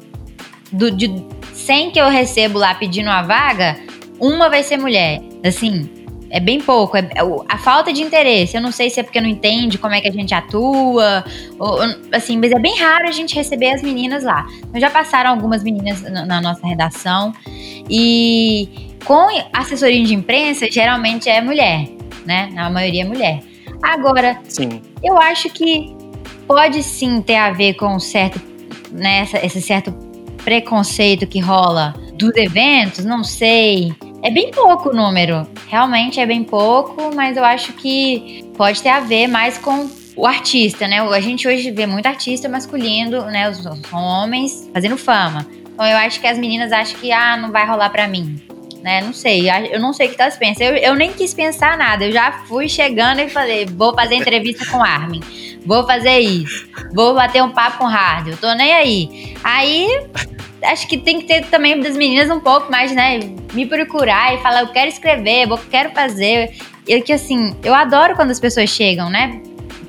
do, 0.71 0.89
de 0.89 1.13
100 1.51 1.91
que 1.91 1.99
eu 1.99 2.07
recebo 2.07 2.57
lá 2.57 2.73
pedindo 2.73 3.07
uma 3.07 3.21
vaga, 3.21 3.77
uma 4.17 4.49
vai 4.49 4.63
ser 4.63 4.77
mulher, 4.77 5.21
assim, 5.43 5.89
é 6.29 6.39
bem 6.39 6.59
pouco. 6.59 6.97
É, 6.97 7.01
é 7.01 7.21
a 7.47 7.57
falta 7.57 7.93
de 7.93 8.01
interesse. 8.01 8.55
Eu 8.55 8.61
não 8.61 8.71
sei 8.71 8.89
se 8.89 8.99
é 8.99 9.03
porque 9.03 9.21
não 9.21 9.29
entende 9.29 9.77
como 9.77 9.93
é 9.93 10.01
que 10.01 10.07
a 10.07 10.11
gente 10.11 10.33
atua. 10.33 11.23
Ou, 11.59 11.79
assim, 12.11 12.37
mas 12.37 12.51
é 12.51 12.59
bem 12.59 12.77
raro 12.77 13.07
a 13.07 13.11
gente 13.11 13.35
receber 13.35 13.71
as 13.71 13.81
meninas 13.81 14.23
lá. 14.23 14.45
Então, 14.67 14.79
já 14.79 14.89
passaram 14.89 15.31
algumas 15.31 15.63
meninas 15.63 16.01
na, 16.01 16.25
na 16.25 16.41
nossa 16.41 16.65
redação. 16.65 17.33
E 17.89 18.95
com 19.05 19.27
assessoria 19.53 20.03
de 20.03 20.13
imprensa, 20.13 20.69
geralmente 20.69 21.29
é 21.29 21.41
mulher, 21.41 21.87
né? 22.25 22.49
Na 22.53 22.69
maioria 22.69 23.03
é 23.03 23.05
mulher. 23.05 23.43
Agora, 23.81 24.39
Sim. 24.47 24.81
eu 25.03 25.17
acho 25.17 25.49
que 25.49 25.95
pode 26.47 26.81
sim 26.83 27.21
ter 27.21 27.35
a 27.35 27.51
ver 27.51 27.73
com 27.75 27.95
um 27.95 27.99
certo, 27.99 28.41
né, 28.91 29.27
esse 29.43 29.61
certo 29.61 29.91
preconceito 30.43 31.25
que 31.25 31.39
rola 31.39 31.93
dos 32.13 32.35
eventos, 32.35 33.03
não 33.03 33.23
sei. 33.23 33.93
É 34.23 34.31
bem 34.31 34.51
pouco 34.51 34.89
o 34.89 34.93
número, 34.93 35.47
realmente 35.67 36.19
é 36.19 36.25
bem 36.25 36.43
pouco, 36.43 37.13
mas 37.13 37.37
eu 37.37 37.43
acho 37.43 37.73
que 37.73 38.43
pode 38.57 38.81
ter 38.81 38.89
a 38.89 38.99
ver 38.99 39.27
mais 39.27 39.57
com 39.57 39.87
o 40.15 40.25
artista, 40.25 40.87
né? 40.87 41.01
A 41.01 41.19
gente 41.19 41.47
hoje 41.47 41.69
vê 41.71 41.85
muito 41.85 42.05
artista 42.05 42.49
masculino, 42.49 43.25
né? 43.25 43.49
Os, 43.49 43.65
os 43.65 43.93
homens 43.93 44.69
fazendo 44.73 44.97
fama. 44.97 45.45
Então 45.73 45.85
eu 45.85 45.97
acho 45.97 46.21
que 46.21 46.27
as 46.27 46.37
meninas 46.37 46.71
acham 46.71 46.99
que, 46.99 47.11
ah, 47.11 47.35
não 47.35 47.51
vai 47.51 47.67
rolar 47.67 47.89
pra 47.89 48.07
mim. 48.07 48.41
Né? 48.85 49.01
Não 49.01 49.13
sei, 49.13 49.49
eu 49.71 49.79
não 49.79 49.91
sei 49.93 50.05
o 50.05 50.13
que 50.13 50.21
elas 50.21 50.37
pensam. 50.37 50.67
Eu, 50.67 50.75
eu 50.75 50.93
nem 50.93 51.11
quis 51.11 51.33
pensar 51.33 51.75
nada, 51.75 52.05
eu 52.05 52.11
já 52.11 52.43
fui 52.47 52.69
chegando 52.69 53.19
e 53.19 53.27
falei: 53.27 53.65
vou 53.65 53.95
fazer 53.95 54.13
entrevista 54.13 54.63
com 54.67 54.79
Armin, 54.79 55.21
vou 55.65 55.87
fazer 55.87 56.19
isso, 56.19 56.69
vou 56.93 57.15
bater 57.15 57.41
um 57.41 57.49
papo 57.49 57.79
com 57.79 57.85
Hard, 57.85 58.27
eu 58.27 58.37
tô 58.37 58.53
nem 58.53 58.71
aí. 58.73 59.35
Aí 59.43 59.89
acho 60.61 60.87
que 60.87 60.99
tem 60.99 61.19
que 61.19 61.25
ter 61.25 61.47
também 61.47 61.79
das 61.79 61.97
meninas 61.97 62.29
um 62.29 62.39
pouco 62.39 62.71
mais, 62.71 62.91
né? 62.91 63.21
Me 63.53 63.65
procurar 63.65 64.35
e 64.35 64.37
falar: 64.43 64.61
eu 64.61 64.67
quero 64.67 64.87
escrever, 64.87 65.49
eu 65.49 65.57
quero 65.57 65.89
fazer. 65.89 66.55
Eu 66.87 67.01
que 67.01 67.11
assim, 67.11 67.55
eu 67.63 67.73
adoro 67.73 68.15
quando 68.15 68.29
as 68.29 68.39
pessoas 68.39 68.69
chegam, 68.69 69.09
né? 69.09 69.41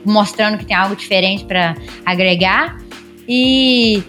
Mostrando 0.07 0.57
que 0.57 0.65
tem 0.65 0.75
algo 0.75 0.97
diferente 0.97 1.45
pra 1.45 1.77
agregar. 2.07 2.79
E 3.29 4.03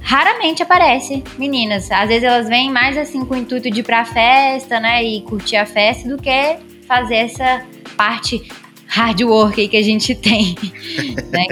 raramente 0.00 0.62
aparece 0.62 1.22
meninas. 1.38 1.90
Às 1.90 2.08
vezes 2.08 2.24
elas 2.24 2.48
vêm 2.48 2.70
mais 2.70 2.96
assim 2.96 3.24
com 3.24 3.34
o 3.34 3.36
intuito 3.36 3.70
de 3.70 3.80
ir 3.80 3.82
pra 3.82 4.04
festa, 4.04 4.80
né? 4.80 5.02
E 5.04 5.22
curtir 5.22 5.56
a 5.56 5.66
festa 5.66 6.08
do 6.08 6.20
que 6.20 6.56
fazer 6.86 7.16
essa 7.16 7.64
parte 7.96 8.42
hard 8.86 9.20
work 9.22 9.60
aí 9.60 9.68
que 9.68 9.76
a 9.76 9.82
gente 9.82 10.14
tem. 10.14 10.56
né? 11.30 11.46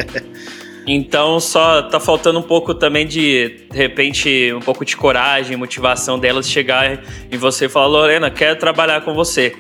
Então 0.87 1.39
só 1.39 1.83
tá 1.83 2.01
faltando 2.01 2.39
um 2.39 2.43
pouco 2.43 2.75
também 2.75 3.07
de, 3.07 3.67
de 3.71 3.77
repente, 3.77 4.53
um 4.55 4.61
pouco 4.61 4.85
de 4.85 4.97
coragem, 4.97 5.57
motivação 5.57 6.19
delas 6.19 6.49
chegar 6.49 7.01
em 7.31 7.37
você 7.37 7.67
e 7.67 7.69
falar, 7.69 7.87
Lorena, 7.87 8.31
quero 8.31 8.59
trabalhar 8.59 9.03
com 9.03 9.15
você. 9.15 9.55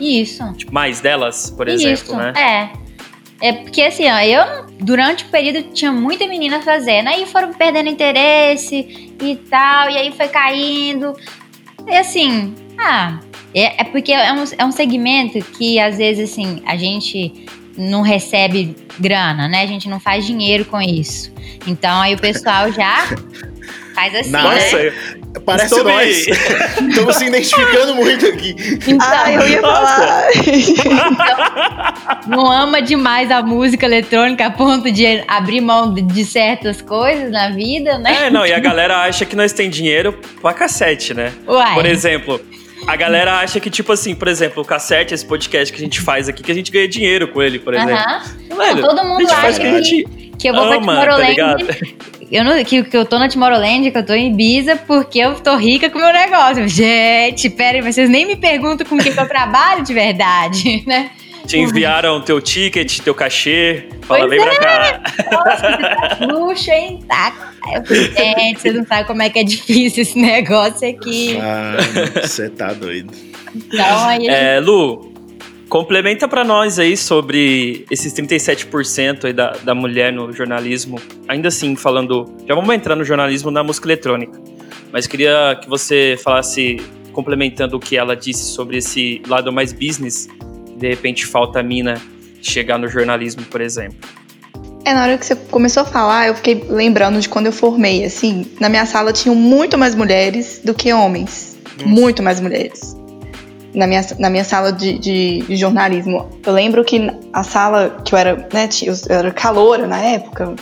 Isso. 0.00 0.42
Tipo, 0.54 0.74
mais 0.74 1.00
delas, 1.00 1.50
por 1.50 1.68
Isso, 1.68 1.86
exemplo, 1.86 2.16
né? 2.16 2.32
É. 2.36 2.83
É 3.40 3.52
porque 3.52 3.82
assim, 3.82 4.04
ó, 4.08 4.18
eu 4.20 4.66
durante 4.80 5.24
o 5.24 5.28
período 5.28 5.72
tinha 5.72 5.92
muita 5.92 6.26
menina 6.26 6.60
fazendo, 6.62 7.08
aí 7.08 7.26
foram 7.26 7.52
perdendo 7.52 7.88
interesse 7.88 9.12
e 9.20 9.36
tal, 9.50 9.90
e 9.90 9.98
aí 9.98 10.12
foi 10.12 10.28
caindo. 10.28 11.14
E 11.86 11.96
assim, 11.96 12.54
ah, 12.78 13.20
é, 13.54 13.82
é 13.82 13.84
porque 13.84 14.12
é 14.12 14.32
um, 14.32 14.44
é 14.58 14.64
um 14.64 14.72
segmento 14.72 15.38
que 15.56 15.78
às 15.78 15.98
vezes 15.98 16.30
assim, 16.30 16.62
a 16.66 16.76
gente 16.76 17.46
não 17.76 18.02
recebe 18.02 18.76
grana, 18.98 19.48
né? 19.48 19.62
A 19.62 19.66
gente 19.66 19.88
não 19.88 19.98
faz 19.98 20.24
dinheiro 20.24 20.64
com 20.64 20.80
isso. 20.80 21.32
Então 21.66 22.00
aí 22.00 22.14
o 22.14 22.18
pessoal 22.18 22.70
já 22.70 23.06
faz 23.94 24.14
assim, 24.14 24.30
Nossa, 24.30 24.78
né? 24.78 24.92
Parece 25.44 25.74
Estou 25.74 25.84
nós. 25.84 26.26
bem. 26.26 26.34
Estamos 26.90 27.16
se 27.16 27.24
identificando 27.26 27.94
muito 27.96 28.26
aqui. 28.26 28.54
Então, 28.86 29.06
Ah, 29.10 29.32
eu 29.32 29.48
ia 29.48 29.60
falar. 29.60 30.28
não 32.26 32.50
ama 32.50 32.80
demais 32.80 33.30
a 33.30 33.42
música 33.42 33.84
eletrônica 33.86 34.44
a 34.46 34.50
ponto 34.50 34.90
de 34.90 35.22
abrir 35.28 35.60
mão 35.60 35.92
de- 35.92 36.02
de 36.02 36.24
certas 36.24 36.80
coisas 36.80 37.30
na 37.30 37.50
vida, 37.50 37.98
né? 37.98 38.26
É, 38.26 38.30
não, 38.30 38.46
e 38.46 38.52
a 38.52 38.58
galera 38.58 38.98
acha 39.02 39.24
que 39.24 39.34
nós 39.36 39.52
tem 39.52 39.68
dinheiro 39.68 40.16
pra 40.40 40.52
cassete, 40.52 41.12
né? 41.14 41.32
Uai. 41.46 41.74
Por 41.74 41.86
exemplo, 41.86 42.40
a 42.86 42.96
galera 42.96 43.38
acha 43.38 43.58
que, 43.60 43.70
tipo 43.70 43.92
assim, 43.92 44.14
por 44.14 44.28
exemplo, 44.28 44.62
o 44.62 44.66
cassete, 44.66 45.14
esse 45.14 45.24
podcast 45.24 45.72
que 45.72 45.80
a 45.80 45.84
gente 45.84 46.00
faz 46.00 46.28
aqui, 46.28 46.42
que 46.42 46.52
a 46.52 46.54
gente 46.54 46.70
ganha 46.70 46.88
dinheiro 46.88 47.28
com 47.28 47.42
ele, 47.42 47.58
por 47.58 47.74
exemplo. 47.74 47.94
Aham. 47.94 48.22
Velho, 48.56 48.82
Não, 48.82 48.88
todo 48.88 49.04
mundo 49.08 49.30
acha 49.30 49.60
que 49.60 50.04
Que 50.38 50.48
eu 50.48 50.54
vou 50.54 50.66
pra 50.68 50.76
ama, 50.76 50.94
tá 50.94 51.00
Tomorrowland. 51.00 51.30
ligado? 51.30 51.66
eu 52.30 52.44
não, 52.44 52.64
que, 52.64 52.82
que 52.84 52.96
eu 52.96 53.04
tô 53.04 53.18
na 53.18 53.28
Tomorrowland, 53.28 53.90
que 53.90 53.98
eu 53.98 54.04
tô 54.06 54.12
em 54.12 54.28
Ibiza, 54.32 54.76
porque 54.76 55.18
eu 55.18 55.34
tô 55.36 55.56
rica 55.56 55.88
com 55.90 55.98
o 55.98 56.00
meu 56.00 56.12
negócio. 56.12 56.68
Gente, 56.68 57.48
pera 57.50 57.78
aí, 57.78 57.82
vocês 57.92 58.08
nem 58.10 58.26
me 58.26 58.36
perguntam 58.36 58.86
com 58.86 58.96
o 58.96 58.98
que, 58.98 59.10
que 59.10 59.18
eu 59.20 59.28
trabalho 59.28 59.82
de 59.82 59.94
verdade, 59.94 60.82
né? 60.86 61.10
Te 61.46 61.58
enviaram 61.58 62.20
teu 62.20 62.40
ticket, 62.40 63.00
teu 63.00 63.14
cachê. 63.14 63.88
Fala, 64.02 64.26
Pois 64.26 64.30
vem 64.30 64.40
pra 64.40 64.56
cá. 64.58 65.02
Luxo, 66.26 66.70
hein? 66.70 67.00
Tá. 67.06 67.52
Gente, 67.86 68.60
você 68.60 68.72
não 68.72 68.86
sabe 68.86 69.06
como 69.06 69.22
é 69.22 69.30
que 69.30 69.38
é 69.38 69.44
difícil 69.44 70.02
esse 70.02 70.18
negócio 70.18 70.88
aqui. 70.88 71.38
Ah, 71.40 71.76
você 72.22 72.48
tá 72.48 72.72
doido. 72.72 73.12
Então 73.54 74.08
aí. 74.08 74.26
É, 74.26 74.60
Lu, 74.60 75.12
complementa 75.68 76.26
pra 76.28 76.44
nós 76.44 76.78
aí 76.78 76.96
sobre 76.96 77.84
esses 77.90 78.12
37% 78.12 79.24
aí 79.24 79.32
da, 79.32 79.52
da 79.62 79.74
mulher 79.74 80.12
no 80.12 80.32
jornalismo. 80.32 81.00
Ainda 81.28 81.48
assim, 81.48 81.76
falando. 81.76 82.34
Já 82.46 82.54
vamos 82.54 82.74
entrar 82.74 82.96
no 82.96 83.04
jornalismo 83.04 83.50
na 83.50 83.62
música 83.62 83.86
eletrônica. 83.86 84.40
Mas 84.92 85.06
queria 85.06 85.58
que 85.60 85.68
você 85.68 86.16
falasse, 86.22 86.76
complementando 87.12 87.76
o 87.76 87.80
que 87.80 87.96
ela 87.96 88.14
disse 88.14 88.52
sobre 88.52 88.78
esse 88.78 89.20
lado 89.26 89.52
mais 89.52 89.72
business, 89.72 90.28
de 90.84 90.90
repente 90.90 91.24
falta 91.24 91.60
a 91.60 91.62
mina 91.62 91.98
chegar 92.42 92.78
no 92.78 92.86
jornalismo, 92.88 93.42
por 93.44 93.62
exemplo. 93.62 93.96
É, 94.84 94.92
na 94.92 95.04
hora 95.04 95.16
que 95.16 95.24
você 95.24 95.34
começou 95.34 95.82
a 95.82 95.86
falar, 95.86 96.28
eu 96.28 96.34
fiquei 96.34 96.62
lembrando 96.68 97.18
de 97.18 97.26
quando 97.26 97.46
eu 97.46 97.52
formei, 97.52 98.04
assim, 98.04 98.46
na 98.60 98.68
minha 98.68 98.84
sala 98.84 99.10
tinham 99.10 99.34
muito 99.34 99.78
mais 99.78 99.94
mulheres 99.94 100.60
do 100.62 100.74
que 100.74 100.92
homens. 100.92 101.56
Muito 101.86 102.22
mais 102.22 102.38
mulheres. 102.38 102.94
Na 103.74 103.86
minha, 103.86 104.02
na 104.18 104.28
minha 104.28 104.44
sala 104.44 104.70
de, 104.70 104.98
de, 104.98 105.42
de 105.48 105.56
jornalismo. 105.56 106.38
Eu 106.44 106.52
lembro 106.52 106.84
que 106.84 107.10
a 107.32 107.42
sala 107.42 108.02
que 108.04 108.14
eu 108.14 108.18
era, 108.18 108.46
né, 108.52 108.68
eu 108.82 108.94
era 109.08 109.30
caloura 109.30 109.86
na 109.86 109.98
época, 109.98 110.54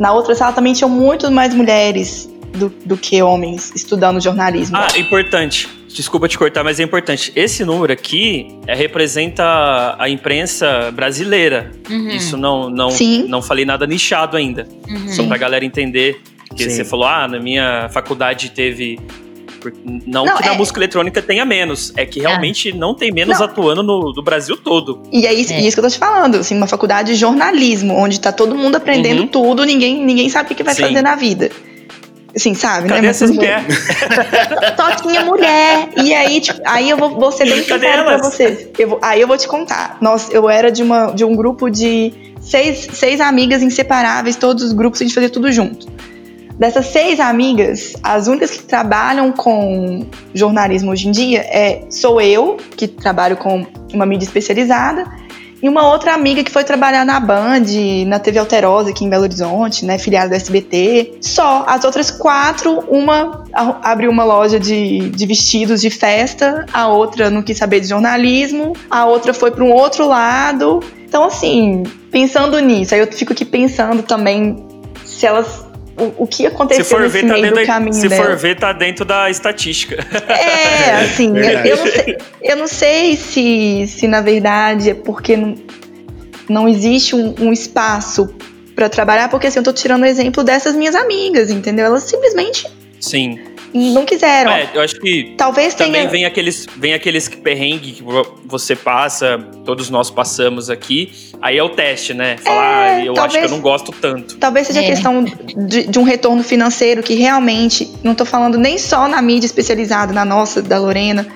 na 0.00 0.12
outra 0.12 0.34
sala 0.34 0.52
também 0.52 0.72
tinham 0.72 0.90
muito 0.90 1.30
mais 1.30 1.54
mulheres 1.54 2.28
do, 2.52 2.70
do 2.84 2.96
que 2.96 3.22
homens 3.22 3.72
estudando 3.76 4.20
jornalismo. 4.20 4.76
Ah, 4.76 4.88
importante. 4.98 5.79
Desculpa 5.92 6.28
te 6.28 6.38
cortar, 6.38 6.62
mas 6.62 6.78
é 6.78 6.82
importante. 6.84 7.32
Esse 7.34 7.64
número 7.64 7.92
aqui 7.92 8.46
é, 8.66 8.74
representa 8.74 9.96
a 9.98 10.08
imprensa 10.08 10.90
brasileira. 10.92 11.72
Uhum, 11.90 12.08
Isso 12.10 12.36
não, 12.36 12.70
não, 12.70 12.90
Sim. 12.90 13.26
não 13.28 13.42
falei 13.42 13.64
nada 13.64 13.86
nichado 13.86 14.36
ainda. 14.36 14.68
uhum. 14.88 15.08
Só 15.08 15.24
pra 15.24 15.36
galera 15.36 15.64
entender. 15.64 16.20
Que 16.56 16.64
Sim. 16.64 16.70
você 16.70 16.84
falou, 16.84 17.06
ah, 17.06 17.28
na 17.28 17.38
minha 17.40 17.88
faculdade 17.90 18.50
teve. 18.50 18.98
Não, 20.06 20.24
Não, 20.24 20.36
que 20.38 20.46
na 20.46 20.54
é- 20.54 20.56
música 20.56 20.78
eletrônica 20.78 21.20
tenha 21.20 21.44
menos. 21.44 21.92
É 21.96 22.06
que 22.06 22.18
realmente 22.20 22.72
não 22.72 22.94
tem 22.94 23.12
menos 23.12 23.38
Não. 23.38 23.44
atuando 23.46 23.82
no, 23.82 24.12
do 24.12 24.22
Brasil 24.22 24.56
todo. 24.56 25.02
E 25.12 25.26
é 25.26 25.34
isso, 25.34 25.52
É. 25.52 25.60
isso 25.60 25.76
que 25.76 25.80
eu 25.80 25.84
tô 25.84 25.90
te 25.90 25.98
falando, 25.98 26.36
assim, 26.36 26.56
uma 26.56 26.66
faculdade 26.66 27.12
de 27.12 27.18
jornalismo, 27.20 27.94
onde 27.94 28.18
tá 28.18 28.32
todo 28.32 28.54
mundo 28.56 28.76
aprendendo 28.76 29.20
Uhum. 29.22 29.26
tudo, 29.28 29.64
ninguém, 29.64 30.02
ninguém 30.04 30.28
sabe 30.28 30.46
o 30.46 30.48
que, 30.48 30.54
que 30.54 30.62
vai 30.62 30.74
Sim. 30.74 30.82
fazer 30.82 31.02
na 31.02 31.14
vida. 31.14 31.50
Assim, 32.34 32.54
sabe, 32.54 32.88
Cadê 32.88 33.02
né? 33.02 33.08
Essas 33.08 33.30
mulheres? 33.30 33.76
Só 34.76 34.90
tinha 34.96 35.24
mulher. 35.24 35.88
E 35.96 36.14
aí, 36.14 36.40
tipo, 36.40 36.60
aí 36.64 36.88
eu 36.88 36.96
vou, 36.96 37.10
vou 37.18 37.32
ser 37.32 37.44
bem 37.44 37.62
sincero 37.62 38.04
pra 38.04 38.18
vocês. 38.18 38.68
Eu 38.78 38.88
vou- 38.90 38.98
aí 39.02 39.20
eu 39.20 39.26
vou 39.26 39.36
te 39.36 39.48
contar. 39.48 39.98
Nós, 40.00 40.28
eu 40.30 40.48
era 40.48 40.70
de, 40.70 40.82
uma, 40.82 41.06
de 41.12 41.24
um 41.24 41.34
grupo 41.34 41.68
de 41.68 42.12
seis, 42.40 42.88
seis 42.92 43.20
amigas 43.20 43.62
inseparáveis, 43.62 44.36
todos 44.36 44.62
os 44.62 44.72
grupos, 44.72 45.00
a 45.00 45.04
gente 45.04 45.14
fazia 45.14 45.28
tudo 45.30 45.50
junto. 45.50 45.86
Dessas 46.58 46.86
seis 46.86 47.18
amigas, 47.20 47.94
as 48.02 48.26
únicas 48.26 48.50
que 48.50 48.62
trabalham 48.64 49.32
com 49.32 50.04
jornalismo 50.34 50.92
hoje 50.92 51.08
em 51.08 51.10
dia 51.10 51.40
é 51.40 51.82
sou 51.90 52.20
eu, 52.20 52.58
que 52.76 52.86
trabalho 52.86 53.36
com 53.38 53.66
uma 53.94 54.04
mídia 54.04 54.26
especializada, 54.26 55.04
e 55.62 55.68
uma 55.68 55.88
outra 55.88 56.14
amiga 56.14 56.42
que 56.42 56.50
foi 56.50 56.64
trabalhar 56.64 57.04
na 57.04 57.20
Band, 57.20 57.64
na 58.06 58.18
TV 58.18 58.38
Alterosa 58.38 58.90
aqui 58.90 59.04
em 59.04 59.10
Belo 59.10 59.24
Horizonte, 59.24 59.84
né, 59.84 59.98
filiada 59.98 60.30
do 60.30 60.34
SBT. 60.34 61.18
Só 61.20 61.64
as 61.66 61.84
outras 61.84 62.10
quatro, 62.10 62.80
uma 62.88 63.44
abriu 63.52 64.10
uma 64.10 64.24
loja 64.24 64.58
de, 64.58 65.10
de 65.10 65.26
vestidos 65.26 65.80
de 65.80 65.90
festa, 65.90 66.64
a 66.72 66.88
outra 66.88 67.30
não 67.30 67.42
quis 67.42 67.58
saber 67.58 67.80
de 67.80 67.88
jornalismo, 67.88 68.74
a 68.88 69.04
outra 69.04 69.34
foi 69.34 69.50
para 69.50 69.64
um 69.64 69.72
outro 69.72 70.06
lado. 70.06 70.80
Então, 71.06 71.24
assim, 71.24 71.82
pensando 72.10 72.58
nisso, 72.60 72.94
aí 72.94 73.00
eu 73.00 73.12
fico 73.12 73.32
aqui 73.32 73.44
pensando 73.44 74.02
também 74.02 74.64
se 75.04 75.26
elas. 75.26 75.68
O, 75.96 76.24
o 76.24 76.26
que 76.26 76.36
Se 76.38 76.46
aconteceu 76.46 76.84
for, 76.84 77.00
nesse 77.00 77.20
ver, 77.20 77.28
tá 77.28 77.34
meio 77.34 77.42
dentro 77.42 77.56
do 77.56 77.60
da, 77.60 77.66
caminho 77.66 77.92
se 77.94 78.08
dela. 78.08 78.24
for 78.24 78.36
ver, 78.36 78.56
tá 78.58 78.72
dentro 78.72 79.04
da 79.04 79.28
estatística. 79.30 79.96
É, 80.28 80.92
assim, 81.04 81.36
eu, 81.36 81.66
eu 81.66 81.76
não 81.76 81.86
sei, 81.86 82.18
eu 82.42 82.56
não 82.56 82.66
sei 82.66 83.16
se, 83.16 83.86
se 83.86 84.08
na 84.08 84.20
verdade 84.20 84.90
é 84.90 84.94
porque 84.94 85.36
não, 85.36 85.54
não 86.48 86.68
existe 86.68 87.14
um, 87.14 87.34
um 87.38 87.52
espaço 87.52 88.32
pra 88.74 88.88
trabalhar, 88.88 89.28
porque 89.28 89.46
assim, 89.46 89.58
eu 89.58 89.62
tô 89.62 89.72
tirando 89.72 90.02
o 90.02 90.06
exemplo 90.06 90.42
dessas 90.42 90.74
minhas 90.74 90.94
amigas, 90.94 91.50
entendeu? 91.50 91.84
Elas 91.86 92.04
simplesmente 92.04 92.66
Sim. 93.00 93.38
Não 93.72 94.04
quiseram. 94.04 94.50
É, 94.52 94.68
eu 94.74 94.80
acho 94.80 94.98
que 95.00 95.34
Talvez 95.36 95.74
Também 95.74 95.92
tenha. 95.92 96.08
vem 96.08 96.24
aqueles, 96.24 96.66
vem 96.76 96.94
aqueles 96.94 97.28
perrengue 97.28 97.92
que 97.92 98.02
vo- 98.02 98.38
você 98.46 98.74
passa, 98.76 99.38
todos 99.64 99.88
nós 99.90 100.10
passamos 100.10 100.68
aqui. 100.70 101.12
Aí 101.42 101.56
é 101.56 101.62
o 101.62 101.70
teste, 101.70 102.12
né? 102.12 102.36
Falar, 102.38 102.82
ah, 102.84 103.04
eu 103.04 103.12
acho 103.12 103.12
que 103.12 103.14
talvez- 103.14 103.44
eu 103.44 103.50
não 103.50 103.60
gosto 103.62 103.92
tanto. 103.92 104.36
Talvez 104.38 104.66
seja 104.66 104.80
É. 104.82 104.86
questão 104.86 105.24
de, 105.24 105.86
de 105.86 105.98
um 105.98 106.02
retorno 106.02 106.42
financeiro 106.42 107.02
que 107.02 107.14
realmente, 107.14 107.90
não 108.02 108.14
tô 108.14 108.24
falando 108.24 108.58
nem 108.58 108.76
só 108.78 109.08
na 109.08 109.22
mídia 109.22 109.46
especializada, 109.46 110.12
na 110.12 110.24
nossa, 110.24 110.60
da 110.60 110.78
Lorena. 110.78 111.26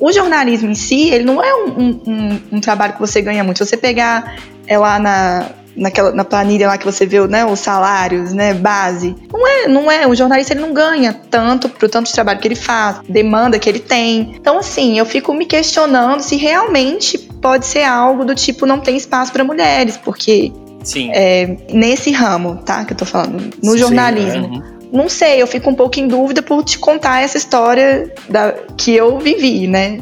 O 0.00 0.10
jornalismo 0.12 0.70
em 0.70 0.74
si, 0.74 1.10
ele 1.10 1.24
não 1.24 1.42
é 1.42 1.54
um, 1.54 1.68
um- 1.68 2.00
um- 2.06 2.40
um 2.52 2.60
trabalho 2.60 2.94
que 2.94 3.00
você 3.00 3.20
ganha 3.22 3.44
muito. 3.44 3.58
Se 3.58 3.66
você 3.66 3.76
pegar 3.76 4.36
é 4.66 4.76
lá 4.78 4.98
na, 4.98 5.50
naquela, 5.76 6.12
na 6.12 6.24
planilha 6.24 6.68
lá 6.68 6.78
que 6.78 6.84
você 6.84 7.04
vê 7.06 7.26
né, 7.26 7.44
os 7.44 7.60
salários, 7.60 8.32
né, 8.32 8.54
base, 8.54 9.14
não 9.32 9.46
é, 9.46 9.68
não 9.68 9.90
é. 9.90 10.06
O 10.06 10.14
jornalista 10.14 10.52
ele 10.52 10.60
não 10.60 10.72
ganha 10.72 11.12
tanto 11.12 11.68
pro 11.68 11.88
tanto 11.88 12.06
de 12.06 12.12
trabalho 12.12 12.38
que 12.40 12.48
ele 12.48 12.54
faz, 12.54 13.00
demanda 13.08 13.58
que 13.58 13.68
ele 13.68 13.80
tem. 13.80 14.34
Então, 14.36 14.58
assim, 14.58 14.98
eu 14.98 15.06
fico 15.06 15.32
me 15.34 15.46
questionando 15.46 16.20
se 16.20 16.36
realmente 16.36 17.18
pode 17.18 17.66
ser 17.66 17.82
algo 17.82 18.24
do 18.24 18.34
tipo 18.34 18.66
não 18.66 18.80
tem 18.80 18.96
espaço 18.96 19.32
para 19.32 19.44
mulheres, 19.44 19.96
porque 19.96 20.52
Sim. 20.82 21.10
é, 21.12 21.56
nesse 21.72 22.10
ramo, 22.12 22.56
tá? 22.64 22.84
Que 22.84 22.92
eu 22.92 22.96
tô 22.96 23.04
falando, 23.04 23.52
no 23.62 23.72
Sim, 23.72 23.78
jornalismo. 23.78 24.46
Uhum. 24.46 24.74
Não 24.92 25.08
sei, 25.08 25.42
eu 25.42 25.46
fico 25.46 25.68
um 25.68 25.74
pouco 25.74 25.98
em 25.98 26.06
dúvida 26.06 26.40
por 26.40 26.62
te 26.62 26.78
contar 26.78 27.20
essa 27.20 27.36
história 27.36 28.12
da, 28.28 28.54
que 28.76 28.94
eu 28.94 29.18
vivi, 29.18 29.66
né? 29.66 29.98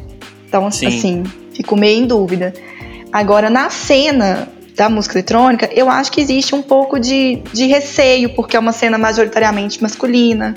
Então, 0.47 0.71
Sim. 0.71 0.87
assim, 0.87 1.25
fico 1.55 1.75
meio 1.75 2.03
em 2.03 2.07
dúvida. 2.07 2.53
Agora, 3.11 3.49
na 3.49 3.71
cena 3.71 4.49
da 4.75 4.89
música 4.89 5.15
eletrônica, 5.19 5.69
eu 5.73 5.89
acho 5.89 6.11
que 6.11 6.21
existe 6.21 6.55
um 6.55 6.63
pouco 6.63 6.99
de, 6.99 7.43
de 7.53 7.67
receio, 7.67 8.35
porque 8.35 8.57
é 8.57 8.61
uma 8.61 8.73
cena 8.73 8.97
majoritariamente 8.97 9.83
masculina, 9.83 10.55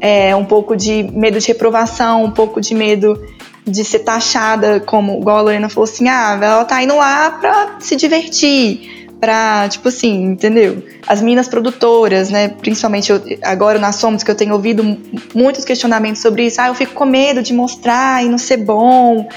é 0.00 0.34
um 0.34 0.44
pouco 0.44 0.76
de 0.76 1.02
medo 1.12 1.38
de 1.38 1.48
reprovação, 1.48 2.24
um 2.24 2.30
pouco 2.30 2.60
de 2.60 2.74
medo 2.74 3.20
de 3.64 3.84
ser 3.84 4.00
taxada, 4.00 4.80
como 4.80 5.18
igual 5.20 5.38
a 5.38 5.40
Lorena 5.42 5.68
falou 5.68 5.84
assim, 5.84 6.08
ah, 6.08 6.38
ela 6.40 6.64
tá 6.64 6.82
indo 6.82 6.96
lá 6.96 7.30
pra 7.30 7.76
se 7.78 7.94
divertir, 7.94 9.06
pra, 9.20 9.68
tipo 9.68 9.86
assim, 9.88 10.24
entendeu? 10.24 10.82
As 11.06 11.22
minas 11.22 11.46
produtoras, 11.46 12.30
né, 12.30 12.48
principalmente 12.48 13.12
eu- 13.12 13.22
agora 13.42 13.78
na 13.78 13.92
Somos, 13.92 14.24
que 14.24 14.30
eu 14.30 14.34
tenho 14.34 14.52
ouvido 14.54 14.98
muitos 15.32 15.64
questionamentos 15.64 16.20
sobre 16.20 16.46
isso, 16.46 16.60
ah, 16.60 16.68
eu 16.68 16.74
fico 16.74 16.94
com 16.94 17.04
medo 17.04 17.40
de 17.40 17.52
mostrar 17.52 18.24
e 18.24 18.28
não 18.28 18.38
ser 18.38 18.56
bom, 18.56 19.28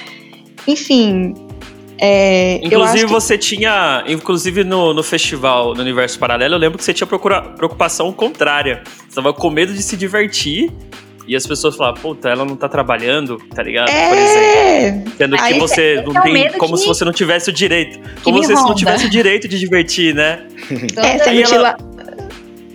enfim... 0.68 1.36
é, 1.98 2.60
Inclusive, 2.64 3.06
que- 3.06 3.12
você 3.12 3.38
tinha. 3.38 4.04
Inclusive, 4.08 4.64
no, 4.64 4.94
no 4.94 5.04
festival 5.04 5.74
no 5.74 5.82
Universo 5.82 6.18
Paralelo, 6.20 6.56
eu 6.56 6.60
lembro 6.60 6.78
que 6.78 6.84
você 6.84 6.94
tinha 6.94 7.08
procura, 7.08 7.42
preocupação 7.42 8.12
contrária. 8.12 8.84
Você 9.08 9.16
tava 9.16 9.34
com 9.34 9.50
medo 9.50 9.74
de 9.74 9.82
se 9.84 9.96
divertir. 9.98 10.72
E 11.28 11.36
as 11.36 11.48
pessoas 11.48 11.76
falavam, 11.76 12.00
puta, 12.00 12.30
ela 12.30 12.46
não 12.46 12.56
tá 12.56 12.70
trabalhando, 12.70 13.40
tá 13.56 13.64
ligado? 13.64 13.88
Por 13.88 14.16
exemplo. 14.16 14.46
É, 14.46 15.04
Sendo 15.18 15.36
que 15.36 15.42
Aí 15.42 15.58
você 15.60 15.82
esse 15.96 16.04
não 16.06 16.16
é 16.18 16.22
tem. 16.22 16.52
Como 16.60 16.74
que- 16.76 16.82
se 16.82 16.86
você 16.86 17.04
não 17.04 17.12
tivesse 17.12 17.50
o 17.50 17.54
direito. 17.54 18.00
Como 18.22 18.44
se 18.44 18.54
você 18.54 18.62
não 18.62 18.76
tivesse 18.76 19.08
o 19.08 19.10
direito 19.10 19.48
de 19.48 19.58
divertir, 19.58 20.14
né? 20.14 20.46
É, 20.98 21.18
você 21.18 21.30
Aí 21.30 21.42
não 21.44 21.52
ela- 21.52 21.78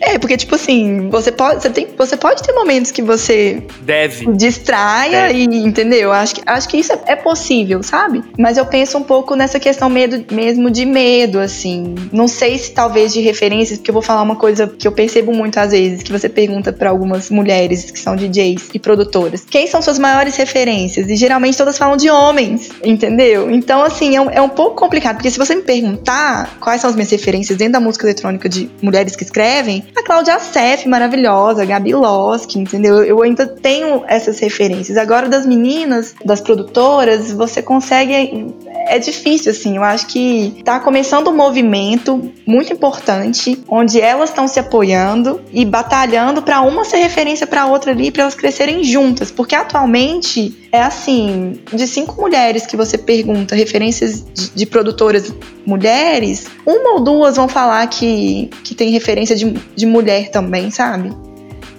É, 0.00 0.18
porque, 0.18 0.36
tipo 0.36 0.54
assim, 0.54 1.08
você 1.10 1.30
pode, 1.30 1.62
você, 1.62 1.70
tem, 1.70 1.88
você 1.96 2.16
pode 2.16 2.42
ter 2.42 2.52
momentos 2.52 2.90
que 2.90 3.02
você 3.02 3.62
Deve. 3.82 4.32
distraia 4.32 5.30
É. 5.30 5.32
e, 5.32 5.44
entendeu? 5.44 6.12
Acho 6.12 6.36
que, 6.36 6.42
acho 6.46 6.68
que 6.68 6.76
isso 6.78 6.92
é, 6.92 7.00
é 7.08 7.16
possível, 7.16 7.82
sabe? 7.82 8.22
Mas 8.38 8.56
eu 8.56 8.64
penso 8.64 8.96
um 8.96 9.02
pouco 9.02 9.34
nessa 9.34 9.60
questão 9.60 9.90
medo, 9.90 10.24
mesmo 10.32 10.70
de 10.70 10.86
medo, 10.86 11.38
assim. 11.38 11.94
Não 12.12 12.26
sei 12.26 12.58
se 12.58 12.72
talvez 12.72 13.12
de 13.12 13.20
referências, 13.20 13.78
porque 13.78 13.90
eu 13.90 13.94
vou 13.94 14.02
falar 14.02 14.22
uma 14.22 14.36
coisa 14.36 14.66
que 14.66 14.88
eu 14.88 14.92
percebo 14.92 15.32
muito 15.32 15.58
às 15.58 15.72
vezes, 15.72 16.02
que 16.02 16.12
você 16.12 16.28
pergunta 16.28 16.72
pra 16.72 16.90
algumas 16.90 17.30
mulheres 17.30 17.90
que 17.90 17.98
são 17.98 18.16
DJs 18.16 18.70
e 18.72 18.78
produtoras. 18.78 19.44
Quem 19.48 19.66
são 19.66 19.82
suas 19.82 19.98
maiores 19.98 20.36
referências? 20.36 21.08
E 21.08 21.16
geralmente 21.16 21.56
todas 21.58 21.76
falam 21.76 21.96
de 21.96 22.08
homens, 22.08 22.70
entendeu? 22.82 23.50
Então, 23.50 23.82
assim, 23.82 24.16
é 24.16 24.20
um, 24.20 24.30
é 24.30 24.40
um 24.40 24.48
pouco 24.48 24.76
complicado, 24.76 25.16
porque 25.16 25.30
se 25.30 25.38
você 25.38 25.54
me 25.54 25.62
perguntar 25.62 26.58
quais 26.60 26.80
são 26.80 26.88
as 26.88 26.96
minhas 26.96 27.10
referências 27.10 27.58
dentro 27.58 27.74
da 27.74 27.80
música 27.80 28.06
eletrônica 28.06 28.48
de 28.48 28.70
mulheres 28.80 29.14
que 29.14 29.24
escrevem, 29.24 29.84
a 29.96 30.02
Cláudia 30.02 30.38
Sef, 30.38 30.86
maravilhosa, 30.86 31.62
a 31.62 31.64
Gabi 31.64 31.92
Loski, 31.92 32.58
entendeu? 32.58 33.02
Eu 33.02 33.22
ainda 33.22 33.46
tenho 33.46 34.02
essas 34.06 34.38
referências. 34.38 34.96
Agora, 34.96 35.28
das 35.28 35.46
meninas, 35.46 36.14
das 36.24 36.40
produtoras, 36.40 37.32
você 37.32 37.62
consegue. 37.62 38.54
é 38.86 38.98
difícil, 38.98 39.52
assim. 39.52 39.76
Eu 39.76 39.84
acho 39.84 40.06
que 40.06 40.62
tá 40.64 40.80
começando 40.80 41.28
um 41.28 41.36
movimento 41.36 42.32
muito 42.46 42.72
importante, 42.72 43.62
onde 43.68 44.00
elas 44.00 44.30
estão 44.30 44.46
se 44.48 44.58
apoiando 44.58 45.40
e 45.52 45.64
batalhando 45.64 46.42
para 46.42 46.60
uma 46.60 46.84
ser 46.84 46.98
referência 46.98 47.46
para 47.46 47.66
outra 47.66 47.92
ali, 47.92 48.10
para 48.10 48.22
elas 48.22 48.34
crescerem 48.34 48.82
juntas. 48.84 49.30
Porque 49.30 49.54
atualmente 49.54 50.68
é 50.72 50.80
assim: 50.80 51.60
de 51.72 51.86
cinco 51.86 52.20
mulheres 52.20 52.66
que 52.66 52.76
você 52.76 52.96
pergunta 52.96 53.54
referências 53.54 54.24
de, 54.54 54.66
produtoras 54.66 55.32
mulheres, 55.66 56.46
uma 56.64 56.94
ou 56.94 57.00
duas 57.00 57.36
vão 57.36 57.48
falar 57.48 57.86
que, 57.88 58.50
que 58.62 58.74
tem 58.74 58.90
referência 58.90 59.34
de, 59.34 59.52
de 59.74 59.86
mulher 59.86 60.30
também, 60.30 60.70
sabe? 60.70 61.10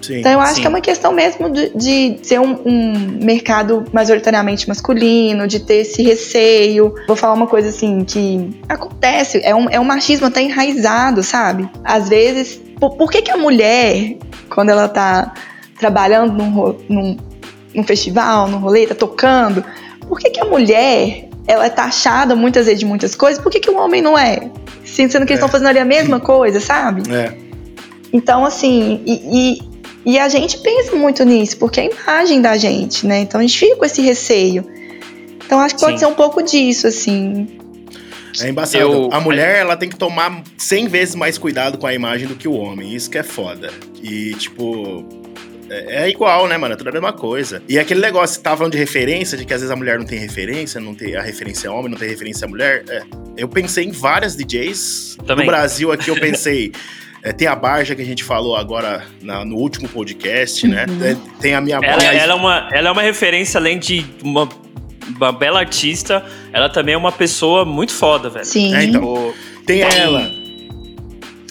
Sim. 0.02 0.18
Então 0.18 0.32
eu 0.32 0.40
acho 0.40 0.56
Sim. 0.56 0.60
que 0.62 0.66
é 0.66 0.70
uma 0.70 0.80
questão 0.80 1.12
mesmo 1.12 1.48
de, 1.48 1.70
de 1.70 2.18
ser 2.22 2.40
um, 2.40 2.60
um 2.64 3.18
mercado 3.22 3.84
majoritariamente 3.92 4.68
masculino, 4.68 5.46
de 5.46 5.60
ter 5.60 5.76
esse 5.76 6.02
receio. 6.02 6.94
Vou 7.06 7.16
falar 7.16 7.34
uma 7.34 7.46
coisa 7.46 7.68
assim 7.68 8.04
que 8.04 8.50
acontece, 8.68 9.40
é 9.44 9.54
um, 9.54 9.70
é 9.70 9.78
um 9.78 9.84
machismo 9.84 10.26
até 10.26 10.42
enraizado, 10.42 11.22
sabe? 11.22 11.70
Às 11.84 12.08
vezes, 12.08 12.60
por, 12.80 12.96
por 12.96 13.10
que, 13.10 13.22
que 13.22 13.30
a 13.30 13.36
mulher, 13.36 14.16
quando 14.50 14.70
ela 14.70 14.88
tá 14.88 15.32
trabalhando 15.78 16.32
num, 16.32 16.76
num, 16.88 17.16
num 17.74 17.84
festival, 17.84 18.48
num 18.48 18.58
rolê, 18.58 18.86
tá 18.86 18.94
tocando, 18.94 19.64
por 20.08 20.18
que, 20.18 20.30
que 20.30 20.40
a 20.40 20.44
mulher 20.44 21.28
ela 21.46 21.66
é 21.66 21.70
taxada 21.70 22.36
muitas 22.36 22.66
vezes 22.66 22.80
de 22.80 22.86
muitas 22.86 23.14
coisas, 23.14 23.42
por 23.42 23.50
que, 23.50 23.58
que 23.60 23.70
o 23.70 23.76
homem 23.76 24.00
não 24.02 24.16
é? 24.16 24.50
Sendo 24.84 25.10
que 25.10 25.16
eles 25.18 25.30
É. 25.30 25.34
estão 25.34 25.48
fazendo 25.48 25.68
ali 25.68 25.78
a 25.78 25.84
mesma 25.84 26.20
coisa, 26.20 26.60
sabe? 26.60 27.02
É. 27.12 27.34
Então, 28.12 28.44
assim, 28.44 29.00
e, 29.06 29.58
e, 30.04 30.12
e 30.12 30.18
a 30.18 30.28
gente 30.28 30.58
pensa 30.58 30.94
muito 30.94 31.24
nisso, 31.24 31.56
porque 31.56 31.80
é 31.80 31.84
a 31.84 31.86
imagem 31.86 32.40
da 32.42 32.56
gente, 32.56 33.06
né? 33.06 33.20
Então 33.20 33.40
a 33.40 33.42
gente 33.42 33.58
fica 33.58 33.76
com 33.76 33.84
esse 33.84 34.02
receio. 34.02 34.64
Então 35.44 35.58
acho 35.60 35.74
que 35.74 35.80
pode 35.80 35.94
Sim. 35.94 35.98
ser 36.00 36.06
um 36.06 36.14
pouco 36.14 36.42
disso, 36.42 36.86
assim. 36.86 37.48
É 38.40 38.48
embaçado. 38.48 38.84
Eu- 38.84 39.08
A 39.12 39.20
mulher, 39.20 39.58
ela 39.60 39.76
tem 39.76 39.88
que 39.88 39.96
tomar 39.96 40.42
100 40.56 40.88
vezes 40.88 41.14
mais 41.14 41.36
cuidado 41.38 41.76
com 41.76 41.86
a 41.86 41.92
imagem 41.94 42.26
do 42.28 42.34
que 42.34 42.46
o 42.48 42.52
homem. 42.54 42.94
Isso 42.94 43.10
que 43.10 43.18
é 43.18 43.22
foda. 43.22 43.70
E, 44.02 44.34
tipo. 44.34 45.04
É 45.72 46.04
é 46.04 46.08
igual, 46.10 46.46
né, 46.46 46.56
mano? 46.58 46.74
É 46.74 46.76
tudo 46.76 46.88
a 46.88 46.92
mesma 46.92 47.12
coisa. 47.12 47.62
E 47.68 47.78
aquele 47.78 48.00
negócio, 48.00 48.36
você 48.36 48.42
tava 48.42 48.58
falando 48.58 48.72
de 48.72 48.78
referência, 48.78 49.36
de 49.38 49.44
que 49.44 49.54
às 49.54 49.60
vezes 49.60 49.70
a 49.72 49.76
mulher 49.76 49.98
não 49.98 50.04
tem 50.06 50.18
referência, 50.18 50.80
não 50.80 50.94
tem 50.94 51.16
a 51.16 51.22
referência 51.22 51.68
é 51.68 51.70
homem, 51.70 51.90
não 51.90 51.98
tem 51.98 52.08
referência 52.08 52.46
mulher. 52.46 52.84
É. 52.88 53.02
Eu 53.36 53.48
pensei 53.48 53.84
em 53.84 53.90
várias 53.90 54.36
DJs. 54.36 55.16
Também. 55.26 55.46
No 55.46 55.50
Brasil 55.52 55.90
aqui 55.92 56.10
eu 56.10 56.16
pensei. 56.20 56.72
é, 57.22 57.32
tem 57.32 57.46
a 57.48 57.54
Barja 57.54 57.94
que 57.94 58.02
a 58.02 58.04
gente 58.04 58.24
falou 58.24 58.56
agora 58.56 59.04
na- 59.22 59.44
no 59.44 59.56
último 59.56 59.88
podcast, 59.88 60.66
né? 60.66 60.86
Uhum. 60.88 61.04
É, 61.04 61.16
Tem 61.40 61.54
a 61.54 61.60
minha 61.60 61.76
Ela, 61.82 62.02
ela 62.04 62.32
é 62.32 62.36
uma, 62.36 62.68
ela 62.72 62.88
é 62.88 62.92
uma 62.92 63.02
referência, 63.02 63.58
além 63.58 63.78
de 63.78 64.04
uma, 64.22 64.48
uma 65.16 65.32
bela 65.32 65.60
artista, 65.60 66.24
ela 66.52 66.68
também 66.68 66.94
é 66.94 66.98
uma 66.98 67.12
pessoa 67.12 67.64
muito 67.64 67.92
foda, 67.92 68.28
velho. 68.28 68.44
Sim. 68.44 68.74
É, 68.74 68.84
então. 68.84 69.32
Tem 69.64 69.78
tem 69.88 70.00
ela. 70.00 70.41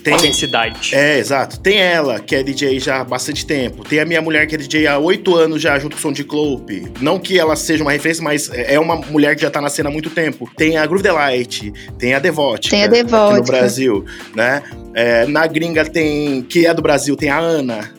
Tem, 0.03 0.13
intensidade. 0.15 0.95
É, 0.95 1.17
exato. 1.19 1.59
Tem 1.59 1.77
ela, 1.79 2.19
que 2.19 2.35
é 2.35 2.41
DJ 2.43 2.79
já 2.79 3.01
há 3.01 3.03
bastante 3.03 3.45
tempo. 3.45 3.83
Tem 3.83 3.99
a 3.99 4.05
minha 4.05 4.21
mulher, 4.21 4.47
que 4.47 4.55
é 4.55 4.57
DJ 4.57 4.87
há 4.87 4.97
oito 4.97 5.35
anos 5.35 5.61
já, 5.61 5.77
junto 5.77 5.93
com 5.95 5.99
o 5.99 6.01
Som 6.01 6.11
de 6.11 6.23
Clope. 6.23 6.91
Não 7.01 7.19
que 7.19 7.39
ela 7.39 7.55
seja 7.55 7.83
uma 7.83 7.91
referência, 7.91 8.23
mas 8.23 8.49
é 8.53 8.79
uma 8.79 8.95
mulher 8.95 9.35
que 9.35 9.41
já 9.41 9.49
tá 9.51 9.61
na 9.61 9.69
cena 9.69 9.89
há 9.89 9.91
muito 9.91 10.09
tempo. 10.09 10.49
Tem 10.57 10.77
a 10.77 10.85
Groove 10.85 11.03
Delight, 11.03 11.71
tem 11.99 12.13
a 12.13 12.19
Devote. 12.19 12.69
Tem 12.69 12.83
a 12.83 12.85
Aqui 12.87 12.97
no 12.97 13.03
Devótica. 13.03 13.43
Brasil, 13.57 14.05
né? 14.35 14.63
É, 14.93 15.25
na 15.27 15.45
gringa 15.47 15.85
tem, 15.85 16.41
que 16.43 16.65
é 16.65 16.73
do 16.73 16.81
Brasil, 16.81 17.15
tem 17.15 17.29
a 17.29 17.37
Ana. 17.39 17.89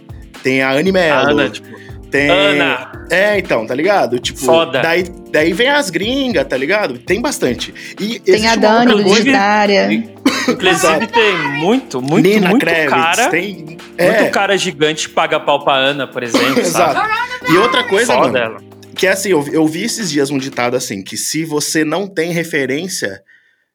Tem 0.43 0.61
a 0.63 0.73
Anne 0.73 0.91
A 0.91 0.93
Mello. 0.93 1.31
Ana, 1.31 1.49
tipo, 1.51 1.69
tem... 2.11 2.29
Ana, 2.29 2.93
É, 3.11 3.39
então, 3.39 3.65
tá 3.67 3.75
ligado? 3.75 4.19
Tipo, 4.19 4.41
Foda. 4.41 4.81
Daí, 4.83 5.05
daí 5.31 5.53
vem 5.53 5.69
as 5.69 5.89
gringas, 5.89 6.45
tá 6.47 6.57
ligado? 6.57 6.99
Tem 6.99 7.21
bastante. 7.21 7.73
E 8.01 8.19
Tem 8.19 8.47
a 8.49 8.57
Dani 8.57 8.93
coisa- 9.05 9.21
Digitária. 9.21 10.05
Inclusive 10.49 11.07
tem 11.09 11.37
muito, 11.59 12.01
muito, 12.03 12.27
Nina 12.29 12.49
muito 12.51 12.65
Kravitz, 12.65 12.91
cara. 12.91 13.29
tem... 13.31 13.77
É, 13.99 14.21
Muito 14.21 14.33
cara 14.33 14.57
gigante 14.57 15.09
que 15.09 15.15
paga 15.15 15.39
pau 15.39 15.63
pra 15.65 15.75
Ana, 15.77 16.07
por 16.07 16.23
exemplo, 16.23 16.59
exato. 16.61 16.95
sabe? 16.95 17.53
E 17.53 17.57
outra 17.59 17.85
coisa, 17.85 18.15
Foda 18.15 18.27
mano, 18.33 18.39
ela. 18.39 18.61
que 18.97 19.07
é 19.07 19.11
assim, 19.11 19.29
eu, 19.31 19.47
eu 19.53 19.67
vi 19.67 19.85
esses 19.85 20.11
dias 20.11 20.31
um 20.31 20.39
ditado 20.39 20.75
assim, 20.77 21.03
que 21.03 21.17
se 21.17 21.45
você 21.45 21.85
não 21.85 22.07
tem 22.09 22.33
referência 22.33 23.23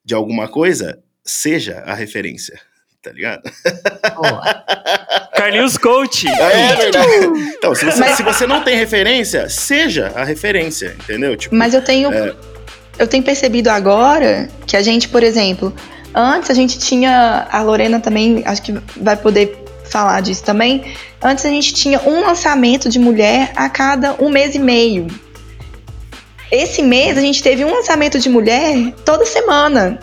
de 0.04 0.16
alguma 0.16 0.48
coisa, 0.48 0.98
seja 1.24 1.84
a 1.86 1.94
referência, 1.94 2.60
tá 3.02 3.12
ligado? 3.12 3.44
Boa. 4.16 4.42
Carlinhos 5.38 5.78
Coach. 5.78 6.28
É 6.28 6.76
verdade. 6.76 7.08
Então, 7.58 7.76
se 7.76 7.86
você, 7.86 8.00
Mas- 8.00 8.18
se 8.18 8.24
você 8.24 8.48
não 8.48 8.64
tem 8.64 8.76
referência, 8.76 9.48
seja 9.50 10.12
a 10.16 10.24
referência, 10.24 10.96
entendeu? 11.04 11.38
Tipo, 11.38 11.56
Mas 11.56 11.74
eu 11.76 11.82
tenho. 11.84 12.12
É. 12.12 12.36
Eu 12.98 13.06
tenho 13.08 13.24
percebido 13.24 13.68
agora 13.70 14.50
que 14.66 14.76
a 14.76 14.82
gente, 14.82 15.08
por 15.10 15.22
exemplo, 15.22 15.72
antes 16.14 16.50
a 16.50 16.54
gente 16.54 16.78
tinha. 16.80 17.48
A 17.52 17.62
Lorena 17.62 18.00
também, 18.00 18.44
acho 18.46 18.62
que 18.62 18.74
vai 18.98 19.16
poder 19.16 19.64
falar 19.90 20.22
disso 20.22 20.44
também. 20.44 20.84
Antes 21.22 21.46
a 21.46 21.50
gente 21.50 21.74
tinha 21.74 22.00
um 22.06 22.22
lançamento 22.22 22.90
de 22.90 23.00
mulher 23.00 23.52
a 23.56 23.70
cada 23.70 24.16
um 24.20 24.30
mês 24.30 24.54
e 24.56 24.60
meio. 24.60 25.08
Esse 26.52 26.82
mês 26.82 27.18
a 27.18 27.22
gente 27.22 27.44
teve 27.44 27.66
um 27.66 27.74
lançamento 27.74 28.20
de 28.20 28.30
mulher 28.30 28.94
toda 29.06 29.26
semana. 29.26 30.00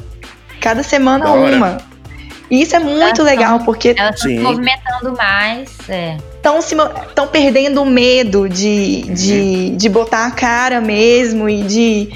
Cada 0.61 0.83
semana 0.83 1.25
Da 1.25 1.33
hora. 1.33 1.57
uma. 1.57 1.79
E 2.51 2.61
isso 2.61 2.77
é 2.77 2.79
muito 2.79 3.03
Elas 3.03 3.19
legal, 3.25 3.57
tão- 3.59 3.65
porque 3.65 3.95
Elas 3.97 4.17
estão 4.17 4.31
se 4.31 4.39
movimentando 4.39 5.17
mais. 5.17 5.71
É. 5.89 6.17
estão 7.09 7.27
perdendo 7.29 7.83
o 7.83 7.87
medo 7.87 8.49
de, 8.49 9.03
de, 9.05 9.71
de 9.71 9.89
botar 9.89 10.27
a 10.27 10.31
cara 10.31 10.81
mesmo 10.81 11.49
e 11.49 11.63
de, 11.63 12.11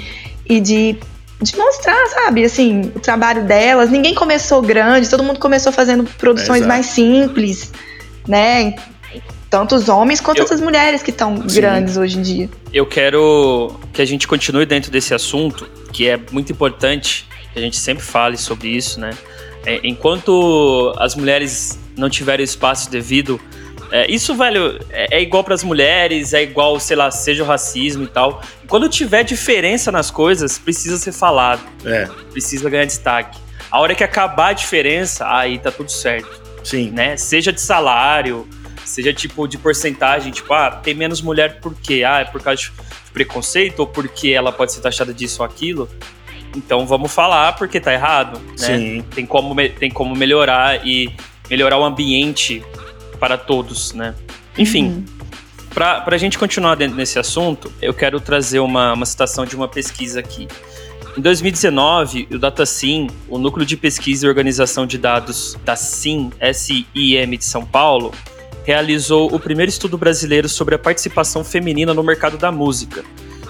e 0.47 0.59
de, 0.59 0.97
de 1.41 1.55
mostrar, 1.55 2.05
sabe, 2.07 2.43
assim, 2.43 2.91
o 2.95 2.99
trabalho 2.99 3.43
delas. 3.45 3.89
Ninguém 3.89 4.13
começou 4.13 4.61
grande, 4.61 5.09
todo 5.09 5.23
mundo 5.23 5.39
começou 5.39 5.71
fazendo 5.71 6.03
produções 6.17 6.57
Exato. 6.57 6.67
mais 6.67 6.85
simples, 6.87 7.71
né? 8.27 8.75
Tanto 9.49 9.75
os 9.75 9.89
homens 9.89 10.19
quanto 10.21 10.39
Eu- 10.39 10.45
as 10.53 10.61
mulheres 10.61 11.01
que 11.01 11.09
estão 11.09 11.35
grandes 11.39 11.97
hoje 11.97 12.19
em 12.19 12.21
dia. 12.21 12.49
Eu 12.71 12.85
quero 12.85 13.79
que 13.91 14.01
a 14.01 14.05
gente 14.05 14.27
continue 14.27 14.65
dentro 14.65 14.91
desse 14.91 15.13
assunto, 15.13 15.67
que 15.91 16.07
é 16.07 16.19
muito 16.31 16.51
importante 16.51 17.25
que 17.51 17.57
a 17.57 17.61
gente 17.61 17.77
sempre 17.77 18.03
fale 18.03 18.37
sobre 18.37 18.67
isso, 18.67 18.99
né? 18.99 19.09
É, 19.65 19.79
enquanto 19.83 20.93
as 20.99 21.15
mulheres 21.15 21.79
não 21.97 22.09
tiverem 22.09 22.43
espaço 22.43 22.91
devido, 22.91 23.39
é, 23.91 24.09
isso, 24.09 24.35
velho, 24.35 24.79
é, 24.89 25.17
é 25.17 25.21
igual 25.21 25.43
para 25.43 25.53
as 25.53 25.63
mulheres, 25.63 26.33
é 26.33 26.43
igual, 26.43 26.79
sei 26.79 26.95
lá, 26.95 27.09
seja 27.11 27.43
o 27.43 27.45
racismo 27.45 28.03
e 28.03 28.07
tal. 28.07 28.41
Quando 28.67 28.87
tiver 28.89 29.23
diferença 29.23 29.91
nas 29.91 30.11
coisas, 30.11 30.57
precisa 30.57 30.97
ser 30.97 31.11
falado, 31.11 31.61
é, 31.85 32.07
precisa 32.31 32.69
ganhar 32.69 32.85
destaque. 32.85 33.39
A 33.71 33.79
hora 33.79 33.93
que 33.93 34.03
acabar 34.03 34.49
a 34.49 34.53
diferença, 34.53 35.27
aí 35.27 35.59
tá 35.59 35.71
tudo 35.71 35.91
certo 35.91 36.49
sim. 36.63 36.91
né? 36.91 37.17
Seja 37.17 37.51
de 37.51 37.61
salário, 37.61 38.47
seja 38.85 39.13
tipo 39.13 39.47
de 39.47 39.57
porcentagem, 39.57 40.31
tipo, 40.31 40.53
ah, 40.53 40.71
tem 40.71 40.93
menos 40.93 41.21
mulher 41.21 41.59
por 41.59 41.73
quê? 41.75 42.03
Ah, 42.05 42.19
é 42.19 42.25
por 42.25 42.41
causa 42.41 42.61
de 42.61 42.71
preconceito 43.13 43.79
ou 43.79 43.87
porque 43.87 44.29
ela 44.29 44.51
pode 44.51 44.73
ser 44.73 44.81
taxada 44.81 45.13
disso 45.13 45.41
ou 45.41 45.45
aquilo? 45.45 45.89
Então 46.55 46.85
vamos 46.85 47.13
falar 47.13 47.53
porque 47.53 47.79
tá 47.79 47.93
errado, 47.93 48.39
né? 48.39 48.77
Sim. 48.77 49.05
Tem 49.13 49.25
como, 49.25 49.55
tem 49.69 49.89
como 49.89 50.15
melhorar 50.15 50.85
e 50.85 51.13
melhorar 51.49 51.77
o 51.77 51.83
ambiente 51.83 52.63
para 53.19 53.37
todos, 53.37 53.93
né? 53.93 54.15
Enfim, 54.57 54.85
Uhum. 54.85 55.19
Pra 55.73 56.01
pra 56.01 56.17
gente 56.17 56.37
continuar 56.37 56.75
dentro 56.75 56.97
desse 56.97 57.19
assunto, 57.19 57.71
eu 57.81 57.93
quero 57.93 58.19
trazer 58.19 58.59
uma, 58.59 58.93
uma 58.93 59.05
citação 59.05 59.45
de 59.45 59.55
uma 59.55 59.67
pesquisa 59.67 60.19
aqui. 60.19 60.47
Em 61.17 61.21
2019, 61.21 62.27
o 62.31 62.39
DataSim, 62.39 63.07
o 63.27 63.37
Núcleo 63.37 63.65
de 63.65 63.75
Pesquisa 63.75 64.25
e 64.25 64.29
Organização 64.29 64.85
de 64.85 64.97
Dados 64.97 65.57
da 65.63 65.75
SIM, 65.75 66.31
SIM 66.53 66.85
de 66.93 67.45
São 67.45 67.65
Paulo, 67.65 68.11
realizou 68.63 69.33
o 69.33 69.39
primeiro 69.39 69.69
estudo 69.69 69.97
brasileiro 69.97 70.47
sobre 70.47 70.75
a 70.75 70.79
participação 70.79 71.43
feminina 71.43 71.93
no 71.93 72.03
mercado 72.03 72.37
da 72.37 72.51
música. 72.51 73.03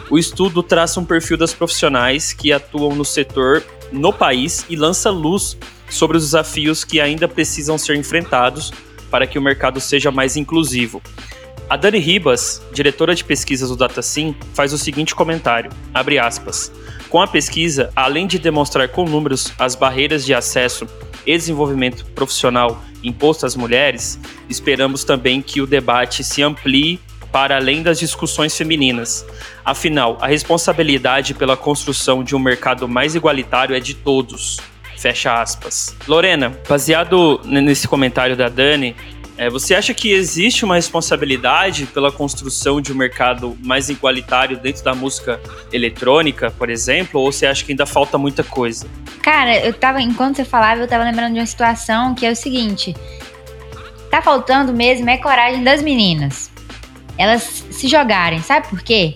O 0.09 0.17
estudo 0.17 0.63
traça 0.63 0.99
um 0.99 1.05
perfil 1.05 1.37
das 1.37 1.53
profissionais 1.53 2.33
que 2.33 2.51
atuam 2.51 2.95
no 2.95 3.05
setor 3.05 3.63
no 3.91 4.11
país 4.11 4.65
e 4.69 4.75
lança 4.75 5.09
luz 5.09 5.57
sobre 5.89 6.17
os 6.17 6.23
desafios 6.23 6.83
que 6.83 6.99
ainda 6.99 7.27
precisam 7.27 7.77
ser 7.77 7.95
enfrentados 7.95 8.71
para 9.09 9.27
que 9.27 9.37
o 9.37 9.41
mercado 9.41 9.79
seja 9.79 10.11
mais 10.11 10.37
inclusivo. 10.37 11.01
A 11.69 11.75
Dani 11.75 11.99
Ribas, 11.99 12.61
diretora 12.73 13.13
de 13.13 13.23
pesquisas 13.23 13.69
do 13.69 13.75
DataSim, 13.75 14.35
faz 14.55 14.73
o 14.73 14.77
seguinte 14.77 15.13
comentário, 15.13 15.71
abre 15.93 16.17
aspas. 16.17 16.71
Com 17.09 17.21
a 17.21 17.27
pesquisa, 17.27 17.91
além 17.95 18.25
de 18.25 18.39
demonstrar 18.39 18.89
com 18.89 19.05
números 19.05 19.53
as 19.59 19.75
barreiras 19.75 20.25
de 20.25 20.33
acesso 20.33 20.87
e 21.25 21.37
desenvolvimento 21.37 22.05
profissional 22.15 22.81
imposto 23.03 23.45
às 23.45 23.55
mulheres, 23.55 24.19
esperamos 24.49 25.03
também 25.03 25.41
que 25.41 25.61
o 25.61 25.67
debate 25.67 26.23
se 26.23 26.41
amplie 26.41 26.99
para 27.31 27.55
além 27.55 27.83
das 27.83 27.99
discussões 27.99 28.57
femininas. 28.57 29.25
Afinal, 29.63 30.17
a 30.19 30.27
responsabilidade 30.27 31.33
pela 31.33 31.55
construção 31.55 32.23
de 32.23 32.35
um 32.35 32.39
mercado 32.39 32.87
mais 32.87 33.13
igualitário 33.13 33.75
é 33.75 33.79
de 33.79 33.93
todos. 33.93 34.57
Fecha 34.99 35.41
aspas. 35.41 35.95
Lorena, 36.07 36.53
baseado 36.67 37.41
nesse 37.45 37.87
comentário 37.87 38.35
da 38.35 38.49
Dani, 38.49 38.95
É, 39.41 39.49
você 39.49 39.73
acha 39.73 39.93
que 39.93 40.11
existe 40.11 40.65
uma 40.65 40.75
responsabilidade 40.75 41.85
pela 41.85 42.11
construção 42.11 42.81
de 42.81 42.91
um 42.91 42.95
mercado 42.95 43.57
mais 43.63 43.87
igualitário 43.87 44.57
dentro 44.57 44.83
da 44.83 44.93
música 44.93 45.39
eletrônica, 45.71 46.51
por 46.51 46.69
exemplo, 46.69 47.21
ou 47.21 47.31
você 47.31 47.45
acha 47.45 47.63
que 47.63 47.71
ainda 47.71 47.85
falta 47.85 48.17
muita 48.17 48.43
coisa? 48.43 48.85
Cara, 49.21 49.57
eu 49.65 49.73
tava, 49.73 50.01
enquanto 50.01 50.35
você 50.35 50.43
falava, 50.43 50.81
eu 50.81 50.89
tava 50.89 51.05
lembrando 51.05 51.35
de 51.35 51.39
uma 51.39 51.45
situação 51.45 52.13
que 52.13 52.25
é 52.25 52.31
o 52.31 52.35
seguinte: 52.35 52.93
tá 54.11 54.21
faltando 54.21 54.73
mesmo 54.73 55.09
é 55.09 55.17
coragem 55.17 55.63
das 55.63 55.81
meninas. 55.81 56.51
Elas 57.17 57.63
se 57.71 57.87
jogarem, 57.87 58.41
sabe 58.41 58.67
por 58.67 58.81
quê? 58.81 59.15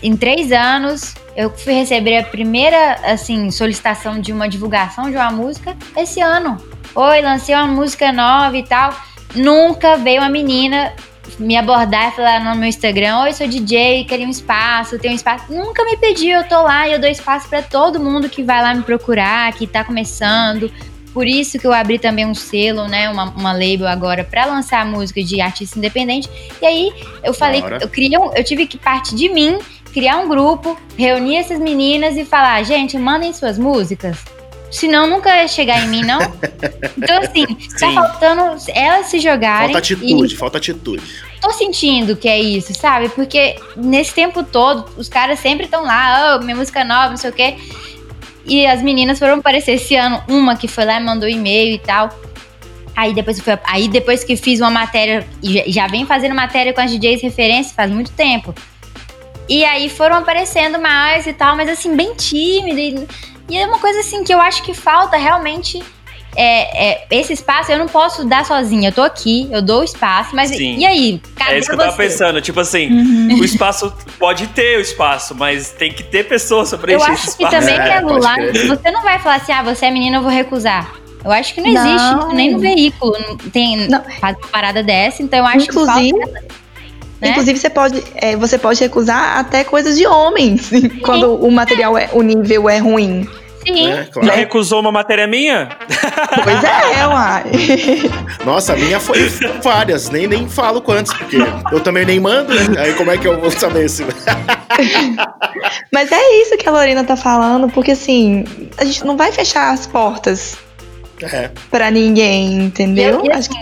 Em 0.00 0.16
três 0.16 0.52
anos, 0.52 1.16
eu 1.38 1.50
fui 1.50 1.72
receber 1.72 2.18
a 2.18 2.24
primeira, 2.24 2.94
assim, 3.04 3.48
solicitação 3.52 4.20
de 4.20 4.32
uma 4.32 4.48
divulgação 4.48 5.08
de 5.08 5.16
uma 5.16 5.30
música 5.30 5.76
esse 5.96 6.20
ano. 6.20 6.60
Oi, 6.96 7.22
lancei 7.22 7.54
uma 7.54 7.68
música 7.68 8.10
nova 8.10 8.56
e 8.56 8.64
tal. 8.64 8.92
Nunca 9.36 9.96
veio 9.96 10.20
uma 10.20 10.28
menina 10.28 10.92
me 11.38 11.56
abordar 11.56 12.08
e 12.08 12.16
falar 12.16 12.40
no 12.42 12.58
meu 12.58 12.68
Instagram: 12.68 13.20
Oi, 13.20 13.32
sou 13.32 13.46
DJ, 13.46 14.04
queria 14.04 14.26
um 14.26 14.30
espaço, 14.30 14.98
tem 14.98 15.12
um 15.12 15.14
espaço. 15.14 15.52
Nunca 15.52 15.84
me 15.84 15.96
pediu, 15.96 16.38
eu 16.38 16.48
tô 16.48 16.60
lá 16.60 16.88
e 16.88 16.94
eu 16.94 16.98
dou 16.98 17.08
espaço 17.08 17.48
para 17.48 17.62
todo 17.62 18.00
mundo 18.00 18.28
que 18.28 18.42
vai 18.42 18.60
lá 18.60 18.74
me 18.74 18.82
procurar, 18.82 19.52
que 19.52 19.64
tá 19.64 19.84
começando. 19.84 20.68
Por 21.12 21.26
isso 21.26 21.58
que 21.58 21.66
eu 21.66 21.72
abri 21.72 21.98
também 21.98 22.26
um 22.26 22.34
selo, 22.34 22.86
né, 22.86 23.08
uma, 23.08 23.30
uma 23.30 23.52
label 23.52 23.86
agora 23.86 24.24
para 24.24 24.44
lançar 24.44 24.84
música 24.84 25.22
de 25.22 25.40
artista 25.40 25.78
independente. 25.78 26.28
E 26.60 26.66
aí 26.66 26.92
eu 27.22 27.32
falei, 27.32 27.62
eu 27.80 27.88
queria, 27.88 28.18
eu 28.18 28.44
tive 28.44 28.66
que 28.66 28.76
partir 28.76 29.14
de 29.14 29.28
mim, 29.28 29.58
criar 29.98 30.18
um 30.18 30.28
grupo, 30.28 30.78
reunir 30.96 31.36
essas 31.38 31.58
meninas 31.58 32.16
e 32.16 32.24
falar, 32.24 32.62
gente, 32.62 32.96
mandem 32.96 33.32
suas 33.32 33.58
músicas. 33.58 34.16
Senão 34.70 35.06
nunca 35.08 35.34
ia 35.34 35.48
chegar 35.48 35.82
em 35.84 35.88
mim, 35.88 36.02
não. 36.02 36.18
Então, 36.96 37.20
assim, 37.22 37.46
tá 37.46 37.88
Sim. 37.88 37.94
faltando 37.94 38.56
elas 38.74 39.06
se 39.06 39.18
jogarem. 39.18 39.68
Falta 39.72 39.78
atitude, 39.78 40.36
falta 40.36 40.58
atitude. 40.58 41.02
tô 41.40 41.50
sentindo 41.52 42.16
que 42.16 42.28
é 42.28 42.38
isso, 42.38 42.74
sabe? 42.74 43.08
Porque 43.08 43.56
nesse 43.76 44.12
tempo 44.14 44.42
todo, 44.42 44.84
os 44.96 45.08
caras 45.08 45.38
sempre 45.38 45.64
estão 45.64 45.84
lá, 45.84 46.36
oh, 46.36 46.44
minha 46.44 46.56
música 46.56 46.84
nova, 46.84 47.10
não 47.10 47.16
sei 47.16 47.30
o 47.30 47.32
quê. 47.32 47.56
E 48.44 48.66
as 48.66 48.82
meninas 48.82 49.18
foram 49.18 49.34
aparecer 49.38 49.72
esse 49.72 49.94
ano, 49.96 50.22
uma 50.28 50.54
que 50.56 50.66
foi 50.68 50.84
lá 50.84 51.00
e 51.00 51.04
mandou 51.04 51.28
e-mail 51.28 51.74
e 51.74 51.78
tal. 51.78 52.08
Aí 52.96 53.14
depois, 53.14 53.40
foi, 53.40 53.56
aí 53.64 53.88
depois 53.88 54.22
que 54.24 54.36
fiz 54.36 54.60
uma 54.60 54.70
matéria, 54.70 55.26
já- 55.42 55.64
já 55.66 55.86
vem 55.86 56.04
fazendo 56.04 56.34
matéria 56.34 56.72
com 56.72 56.80
as 56.80 56.90
DJs 56.90 57.22
referência 57.22 57.72
faz 57.74 57.90
muito 57.90 58.10
tempo. 58.12 58.54
E 59.48 59.64
aí 59.64 59.88
foram 59.88 60.16
aparecendo 60.16 60.78
mais 60.78 61.26
e 61.26 61.32
tal, 61.32 61.56
mas 61.56 61.68
assim, 61.68 61.96
bem 61.96 62.14
tímida. 62.14 62.80
E, 62.80 63.06
e 63.48 63.56
é 63.58 63.66
uma 63.66 63.78
coisa 63.78 64.00
assim 64.00 64.22
que 64.24 64.32
eu 64.32 64.40
acho 64.40 64.62
que 64.62 64.74
falta 64.74 65.16
realmente. 65.16 65.82
É, 66.36 66.90
é, 66.90 67.06
esse 67.10 67.32
espaço 67.32 67.72
eu 67.72 67.78
não 67.78 67.88
posso 67.88 68.24
dar 68.24 68.44
sozinha. 68.44 68.90
Eu 68.90 68.92
tô 68.92 69.02
aqui, 69.02 69.48
eu 69.50 69.60
dou 69.62 69.80
o 69.80 69.84
espaço, 69.84 70.36
mas 70.36 70.50
Sim. 70.50 70.76
e 70.76 70.86
aí? 70.86 71.20
Cadê 71.34 71.52
é 71.54 71.58
isso 71.58 71.68
que 71.68 71.74
eu 71.74 71.78
tava 71.78 71.90
você? 71.90 71.96
pensando. 72.02 72.40
Tipo 72.40 72.60
assim, 72.60 72.88
Uhum. 72.92 73.40
o 73.40 73.44
espaço 73.44 73.92
pode 74.18 74.46
ter 74.48 74.78
o 74.78 74.80
espaço, 74.80 75.34
mas 75.34 75.72
tem 75.72 75.90
que 75.92 76.02
ter 76.04 76.28
pessoas 76.28 76.68
pra 76.68 76.78
preencher 76.78 77.08
Eu 77.08 77.14
esse 77.14 77.28
acho 77.28 77.36
que 77.38 77.42
espaço. 77.44 77.66
também, 77.66 77.80
É, 77.80 78.00
Lula, 78.00 78.34
você 78.76 78.90
não 78.90 79.02
vai 79.02 79.18
falar 79.18 79.36
assim, 79.36 79.50
ah, 79.52 79.62
você 79.62 79.86
é 79.86 79.90
menina, 79.90 80.18
eu 80.18 80.22
vou 80.22 80.30
recusar. 80.30 80.92
Eu 81.24 81.32
acho 81.32 81.52
que 81.54 81.60
não 81.60 81.72
Não. 81.72 81.86
existe 82.20 82.34
nem 82.36 82.52
no 82.52 82.58
veículo. 82.60 83.16
Tem 83.52 83.88
Não. 83.88 84.04
faz 84.20 84.36
uma 84.36 84.46
parada 84.48 84.80
dessa, 84.82 85.22
então 85.22 85.40
eu 85.40 85.46
acho 85.46 85.64
Inclusive- 85.64 86.12
que 86.12 86.24
falta, 86.32 86.44
né? 87.20 87.30
Inclusive, 87.30 87.58
você 87.58 87.70
pode, 87.70 88.02
é, 88.14 88.36
você 88.36 88.58
pode 88.58 88.80
recusar 88.80 89.38
até 89.38 89.64
coisas 89.64 89.96
de 89.96 90.06
homens, 90.06 90.70
quando 91.02 91.34
o 91.34 91.50
material, 91.50 91.96
é, 91.98 92.08
o 92.12 92.22
nível 92.22 92.68
é 92.68 92.78
ruim. 92.78 93.28
Sim. 93.66 93.90
É, 93.90 93.96
Já 93.96 94.04
claro. 94.06 94.30
recusou 94.30 94.80
uma 94.80 94.92
matéria 94.92 95.26
minha? 95.26 95.68
Pois 96.44 96.64
é, 96.64 97.04
uai. 97.06 97.44
Nossa, 98.46 98.72
a 98.72 98.76
minha 98.76 98.98
foi 99.00 99.28
várias, 99.62 100.08
nem, 100.08 100.26
nem 100.26 100.48
falo 100.48 100.80
quantos, 100.80 101.12
porque 101.12 101.36
eu 101.72 101.80
também 101.80 102.06
nem 102.06 102.18
mando, 102.20 102.54
né? 102.54 102.80
Aí 102.80 102.94
como 102.94 103.10
é 103.10 103.18
que 103.18 103.26
eu 103.28 103.38
vou 103.38 103.50
saber 103.50 103.88
se. 103.90 104.06
Mas 105.92 106.10
é 106.12 106.40
isso 106.42 106.56
que 106.56 106.68
a 106.68 106.72
Lorena 106.72 107.04
tá 107.04 107.16
falando, 107.16 107.68
porque 107.68 107.92
assim, 107.92 108.44
a 108.78 108.84
gente 108.84 109.04
não 109.04 109.16
vai 109.16 109.32
fechar 109.32 109.72
as 109.72 109.86
portas 109.86 110.56
É. 111.22 111.50
pra 111.70 111.90
ninguém, 111.90 112.54
entendeu? 112.64 113.20
Eu- 113.20 113.24
eu- 113.26 113.32
Acho 113.34 113.50
que- 113.50 113.58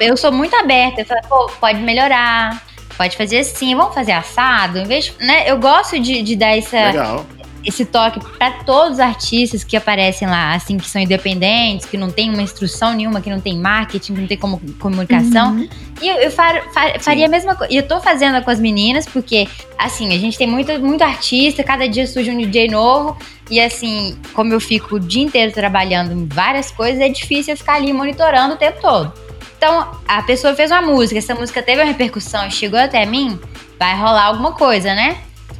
Eu 0.00 0.16
sou 0.16 0.32
muito 0.32 0.54
aberta. 0.56 1.02
Eu 1.02 1.06
falo, 1.06 1.20
pô, 1.28 1.50
pode 1.60 1.78
melhorar. 1.80 2.62
Pode 2.96 3.16
fazer 3.16 3.38
assim, 3.38 3.74
vamos 3.74 3.94
fazer 3.94 4.12
assado. 4.12 4.78
Em 4.78 4.84
vez, 4.84 5.12
né? 5.20 5.48
Eu 5.50 5.58
gosto 5.58 5.98
de, 5.98 6.22
de 6.22 6.34
dar 6.36 6.56
essa, 6.56 6.76
Legal. 6.86 7.26
esse 7.64 7.84
toque 7.84 8.20
pra 8.38 8.50
todos 8.64 8.94
os 8.94 9.00
artistas 9.00 9.62
que 9.64 9.76
aparecem 9.76 10.26
lá, 10.26 10.54
assim, 10.54 10.78
que 10.78 10.88
são 10.88 11.00
independentes, 11.02 11.84
que 11.86 11.96
não 11.98 12.10
tem 12.10 12.30
uma 12.30 12.40
instrução 12.42 12.94
nenhuma, 12.94 13.20
que 13.20 13.28
não 13.28 13.40
tem 13.40 13.58
marketing, 13.58 14.14
que 14.14 14.20
não 14.22 14.28
tem 14.28 14.38
como, 14.38 14.60
comunicação. 14.78 15.52
Uhum. 15.52 15.68
E 16.00 16.08
eu, 16.08 16.16
eu 16.16 16.30
fa- 16.30 16.62
fa- 16.72 16.98
faria 17.00 17.26
a 17.26 17.28
mesma 17.28 17.54
coisa. 17.54 17.72
E 17.72 17.76
eu 17.76 17.86
tô 17.86 18.00
fazendo 18.00 18.42
com 18.42 18.50
as 18.50 18.60
meninas, 18.60 19.06
porque, 19.06 19.46
assim, 19.78 20.14
a 20.14 20.18
gente 20.18 20.38
tem 20.38 20.46
muito, 20.46 20.72
muito 20.80 21.02
artista, 21.02 21.62
cada 21.64 21.86
dia 21.88 22.06
surge 22.06 22.30
um 22.30 22.36
DJ 22.38 22.68
novo. 22.68 23.16
E, 23.50 23.60
assim, 23.60 24.16
como 24.32 24.52
eu 24.52 24.60
fico 24.60 24.96
o 24.96 25.00
dia 25.00 25.22
inteiro 25.22 25.52
trabalhando 25.52 26.12
em 26.12 26.26
várias 26.26 26.70
coisas, 26.70 27.00
é 27.00 27.08
difícil 27.08 27.52
eu 27.54 27.58
ficar 27.58 27.74
ali 27.74 27.92
monitorando 27.92 28.54
o 28.54 28.56
tempo 28.56 28.80
todo. 28.80 29.12
Então, 29.56 29.90
a 30.06 30.22
pessoa 30.22 30.54
fez 30.54 30.70
uma 30.70 30.82
música, 30.82 31.18
essa 31.18 31.34
música 31.34 31.62
teve 31.62 31.80
uma 31.80 31.86
repercussão 31.86 32.46
e 32.46 32.50
chegou 32.50 32.78
até 32.78 33.04
mim, 33.06 33.38
vai 33.78 33.96
rolar 33.96 34.24
alguma 34.26 34.52
coisa, 34.52 34.94
né? 34.94 35.18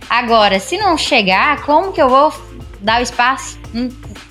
Agora, 0.09 0.61
se 0.61 0.77
não 0.79 0.97
chegar, 0.97 1.63
como 1.63 1.93
que 1.93 2.01
eu 2.01 2.09
vou 2.09 2.33
dar 2.81 3.01
o 3.01 3.03
espaço? 3.03 3.59
Hum, 3.75 3.89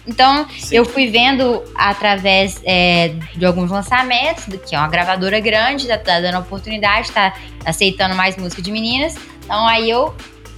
Então, 0.07 0.47
Sim. 0.59 0.75
eu 0.77 0.85
fui 0.85 1.09
vendo 1.09 1.63
através 1.75 2.61
é, 2.63 3.15
de 3.35 3.43
alguns 3.45 3.71
lançamentos, 3.71 4.45
do- 4.45 4.57
que 4.59 4.75
é 4.75 4.77
uma 4.77 4.87
gravadora 4.87 5.39
grande, 5.39 5.87
tá, 5.87 5.97
tá 5.97 6.19
dando 6.19 6.37
oportunidade, 6.39 7.11
tá 7.11 7.33
aceitando 7.65 8.13
mais 8.15 8.37
música 8.37 8.61
de 8.61 8.71
meninas. 8.71 9.15
Então, 9.43 9.67
aí 9.67 9.89
eu 9.89 10.15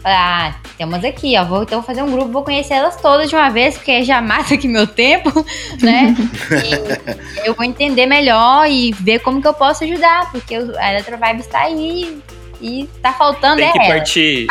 falei, 0.08 0.18
ah, 0.18 0.56
temos 0.78 1.04
aqui, 1.04 1.38
ó, 1.38 1.44
vou 1.44 1.64
então 1.64 1.84
fazer 1.84 2.02
um 2.02 2.12
grupo, 2.12 2.32
vou 2.32 2.44
conhecer 2.44 2.76
elas 2.76 2.96
todas 3.02 3.30
de 3.30 3.36
uma 3.36 3.50
vez, 3.50 3.76
porque 3.76 4.04
já 4.04 4.22
mata 4.22 4.54
aqui 4.54 4.68
meu 4.68 4.88
tempo, 4.88 5.46
né? 5.82 6.16
E 6.64 7.48
eu 7.48 7.54
vou 7.54 7.66
entender 7.66 8.06
melhor 8.06 8.70
e 8.70 8.92
ver 8.94 9.20
como 9.20 9.42
que 9.42 9.48
eu 9.48 9.54
posso 9.54 9.84
ajudar, 9.84 10.32
porque 10.32 10.56
a 10.56 10.92
Eletrovibe 10.94 11.42
está 11.42 11.62
aí 11.62 12.20
e 12.62 12.90
tá 13.02 13.12
faltando 13.14 13.58
Tem 13.58 13.68
é 13.68 13.72
que 13.72 13.80
ela. 13.80 13.88
partir. 13.88 14.48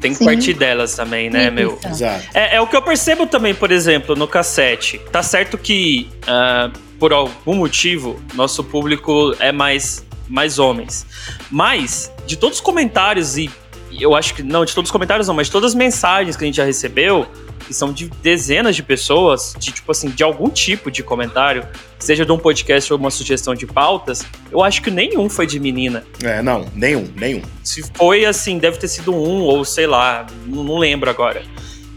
Tem 0.00 0.12
que 0.12 0.18
Sim. 0.18 0.24
partir 0.26 0.54
delas 0.54 0.94
também, 0.94 1.30
né, 1.30 1.44
Isso. 1.44 1.52
meu? 1.52 1.78
Exato. 1.84 2.26
É, 2.34 2.56
é 2.56 2.60
o 2.60 2.66
que 2.66 2.76
eu 2.76 2.82
percebo 2.82 3.26
também, 3.26 3.54
por 3.54 3.70
exemplo, 3.70 4.14
no 4.14 4.28
cassete. 4.28 4.98
Tá 5.10 5.22
certo 5.22 5.56
que, 5.56 6.08
ah, 6.26 6.70
por 6.98 7.12
algum 7.12 7.54
motivo, 7.54 8.20
nosso 8.34 8.62
público 8.62 9.34
é 9.40 9.50
mais, 9.52 10.06
mais 10.28 10.58
homens. 10.58 11.06
Mas, 11.50 12.12
de 12.26 12.36
todos 12.36 12.58
os 12.58 12.60
comentários, 12.60 13.38
e 13.38 13.50
eu 14.02 14.14
acho 14.14 14.34
que. 14.34 14.42
Não, 14.42 14.64
de 14.64 14.74
todos 14.74 14.88
os 14.88 14.92
comentários 14.92 15.28
não, 15.28 15.34
mas 15.34 15.46
de 15.46 15.52
todas 15.52 15.72
as 15.72 15.74
mensagens 15.74 16.36
que 16.36 16.44
a 16.44 16.46
gente 16.46 16.56
já 16.56 16.64
recebeu, 16.64 17.26
que 17.66 17.74
são 17.74 17.92
de 17.92 18.08
dezenas 18.22 18.76
de 18.76 18.82
pessoas, 18.82 19.54
de 19.58 19.72
tipo 19.72 19.90
assim, 19.90 20.08
de 20.08 20.22
algum 20.22 20.48
tipo 20.48 20.90
de 20.90 21.02
comentário, 21.02 21.66
seja 21.98 22.24
de 22.24 22.32
um 22.32 22.38
podcast 22.38 22.92
ou 22.92 22.98
uma 22.98 23.10
sugestão 23.10 23.54
de 23.54 23.66
pautas, 23.66 24.24
eu 24.50 24.62
acho 24.62 24.82
que 24.82 24.90
nenhum 24.90 25.28
foi 25.28 25.46
de 25.46 25.58
menina. 25.58 26.04
É, 26.22 26.40
não, 26.42 26.66
nenhum, 26.74 27.08
nenhum. 27.16 27.42
Se 27.62 27.82
foi 27.94 28.24
assim, 28.24 28.58
deve 28.58 28.78
ter 28.78 28.88
sido 28.88 29.14
um, 29.14 29.42
ou 29.42 29.64
sei 29.64 29.86
lá, 29.86 30.26
não, 30.46 30.62
não 30.62 30.78
lembro 30.78 31.10
agora. 31.10 31.42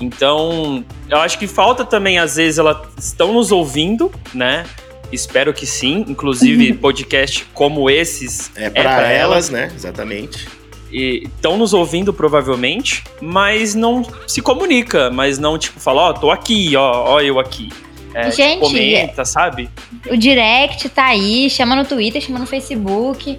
Então, 0.01 0.83
eu 1.09 1.17
acho 1.17 1.37
que 1.37 1.45
falta 1.45 1.83
também, 1.83 2.19
às 2.19 2.37
vezes, 2.37 2.57
elas 2.57 2.77
estão 2.97 3.33
nos 3.33 3.51
ouvindo, 3.51 4.11
né? 4.33 4.65
Espero 5.11 5.53
que 5.53 5.65
sim. 5.65 6.05
Inclusive, 6.07 6.73
podcast 6.79 7.45
como 7.53 7.89
esses 7.89 8.51
É 8.55 8.69
pra, 8.69 8.81
pra 8.83 9.11
elas, 9.11 9.49
né? 9.49 9.71
Exatamente. 9.75 10.47
Estão 10.91 11.57
nos 11.57 11.73
ouvindo 11.73 12.13
provavelmente, 12.13 13.03
mas 13.21 13.75
não 13.75 14.03
se 14.27 14.41
comunica, 14.41 15.09
mas 15.11 15.37
não 15.37 15.57
tipo 15.57 15.79
fala, 15.79 16.01
ó, 16.09 16.13
tô 16.13 16.31
aqui, 16.31 16.75
ó, 16.75 17.13
ó 17.15 17.21
eu 17.21 17.39
aqui. 17.39 17.69
É, 18.13 18.31
Gente, 18.31 18.53
tipo, 18.55 18.65
comenta, 18.67 19.23
sabe? 19.23 19.69
O 20.09 20.17
direct 20.17 20.89
tá 20.89 21.05
aí, 21.05 21.47
chama 21.49 21.75
no 21.75 21.85
Twitter, 21.85 22.19
chama 22.21 22.39
no 22.39 22.47
Facebook. 22.47 23.37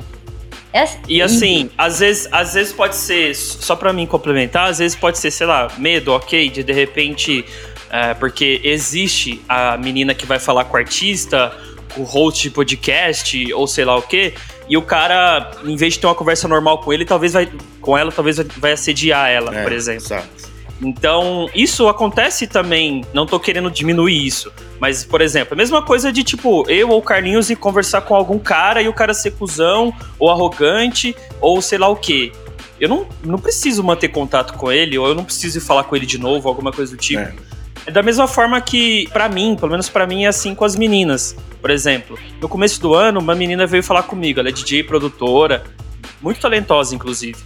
É 0.72 0.82
assim- 0.82 0.98
E 1.08 1.20
assim, 1.20 1.70
às 1.76 1.98
vezes, 1.98 2.28
às 2.30 2.54
vezes 2.54 2.72
pode 2.72 2.94
ser, 2.94 3.34
só 3.34 3.74
pra 3.74 3.92
mim 3.92 4.06
complementar, 4.06 4.68
às 4.68 4.78
vezes 4.78 4.96
pode 4.96 5.18
ser, 5.18 5.32
sei 5.32 5.46
lá, 5.48 5.68
medo, 5.76 6.12
ok, 6.12 6.48
de 6.48 6.62
de 6.62 6.72
repente, 6.72 7.44
é, 7.90 8.14
porque 8.14 8.60
existe 8.62 9.40
a 9.48 9.76
menina 9.76 10.14
que 10.14 10.24
vai 10.24 10.38
falar 10.38 10.64
com 10.66 10.74
o 10.74 10.76
artista, 10.76 11.52
com 11.92 12.02
o 12.02 12.04
host 12.04 12.40
de 12.44 12.50
podcast, 12.54 13.52
ou 13.52 13.66
sei 13.66 13.84
lá 13.84 13.96
o 13.96 14.02
quê, 14.02 14.34
e 14.70 14.76
o 14.76 14.82
cara, 14.82 15.50
em 15.64 15.76
vez 15.76 15.94
de 15.94 15.98
ter 16.00 16.06
uma 16.06 16.14
conversa 16.14 16.46
normal 16.48 16.78
com 16.78 16.92
ele, 16.92 17.04
talvez 17.04 17.32
vai, 17.34 17.46
com 17.80 17.98
ela, 17.98 18.10
talvez 18.10 18.38
vai- 18.56 18.72
assediar 18.72 19.28
ela, 19.28 19.54
É, 19.54 19.62
por 19.64 19.72
exemplo. 19.72 20.04
Exato. 20.06 20.28
Então, 20.82 21.50
isso 21.54 21.88
acontece 21.88 22.46
também, 22.46 23.04
não 23.12 23.26
tô 23.26 23.38
querendo 23.38 23.70
diminuir 23.70 24.26
isso, 24.26 24.50
mas, 24.80 25.04
por 25.04 25.20
exemplo, 25.20 25.52
a 25.52 25.56
mesma 25.56 25.82
coisa 25.82 26.10
de, 26.10 26.24
tipo, 26.24 26.64
eu 26.70 26.88
ou 26.88 26.98
o 26.98 27.02
Carlinhos 27.02 27.50
ir 27.50 27.56
conversar 27.56 28.00
com 28.00 28.14
algum 28.14 28.38
cara 28.38 28.80
e 28.80 28.88
o 28.88 28.92
cara 28.94 29.12
ser 29.12 29.32
cuzão, 29.32 29.92
ou 30.18 30.30
arrogante, 30.30 31.14
ou 31.40 31.60
sei 31.60 31.76
lá 31.76 31.88
o 31.88 31.96
quê. 31.96 32.32
Eu 32.80 32.88
não, 32.88 33.06
não 33.22 33.38
preciso 33.38 33.84
manter 33.84 34.08
contato 34.08 34.54
com 34.54 34.72
ele, 34.72 34.96
ou 34.96 35.06
eu 35.06 35.14
não 35.14 35.22
preciso 35.24 35.58
ir 35.58 35.60
falar 35.60 35.84
com 35.84 35.94
ele 35.94 36.06
de 36.06 36.16
novo, 36.16 36.48
alguma 36.48 36.72
coisa 36.72 36.92
do 36.92 36.98
tipo. 36.98 37.20
É. 37.20 37.34
da 37.90 38.02
mesma 38.02 38.26
forma 38.26 38.60
que, 38.60 39.08
pra 39.12 39.28
mim, 39.28 39.56
pelo 39.58 39.70
menos 39.70 39.88
pra 39.88 40.06
mim, 40.06 40.24
é 40.24 40.28
assim 40.28 40.54
com 40.54 40.64
as 40.64 40.76
meninas. 40.76 41.36
Por 41.60 41.70
exemplo, 41.70 42.18
no 42.40 42.48
começo 42.48 42.80
do 42.80 42.94
ano, 42.94 43.20
uma 43.20 43.34
menina 43.34 43.66
veio 43.66 43.82
falar 43.82 44.04
comigo. 44.04 44.40
Ela 44.40 44.48
é 44.48 44.52
DJ, 44.52 44.82
produtora, 44.84 45.64
muito 46.20 46.40
talentosa, 46.40 46.94
inclusive. 46.94 47.38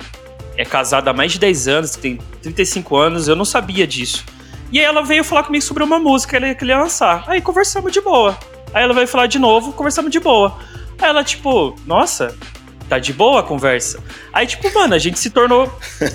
É 0.56 0.64
casada 0.64 1.10
há 1.10 1.14
mais 1.14 1.32
de 1.32 1.38
10 1.38 1.68
anos, 1.68 1.96
tem 1.96 2.18
35 2.42 2.96
anos, 2.96 3.28
eu 3.28 3.34
não 3.34 3.44
sabia 3.44 3.86
disso. 3.86 4.24
E 4.70 4.78
aí 4.78 4.84
ela 4.84 5.02
veio 5.02 5.24
falar 5.24 5.44
comigo 5.44 5.64
sobre 5.64 5.82
uma 5.82 5.98
música 5.98 6.38
que 6.38 6.44
ela 6.44 6.54
queria 6.54 6.78
lançar. 6.78 7.24
Aí 7.26 7.40
conversamos 7.40 7.92
de 7.92 8.00
boa. 8.00 8.36
Aí 8.72 8.82
ela 8.82 8.94
veio 8.94 9.06
falar 9.06 9.26
de 9.26 9.38
novo, 9.38 9.72
conversamos 9.72 10.10
de 10.10 10.18
boa. 10.18 10.58
Aí 10.98 11.08
ela, 11.08 11.22
tipo, 11.22 11.76
nossa, 11.86 12.36
tá 12.88 12.98
de 12.98 13.12
boa 13.12 13.40
a 13.40 13.42
conversa. 13.42 14.02
Aí, 14.32 14.46
tipo, 14.46 14.72
mano, 14.74 14.94
a 14.94 14.98
gente 14.98 15.18
se 15.18 15.30
tornou 15.30 15.72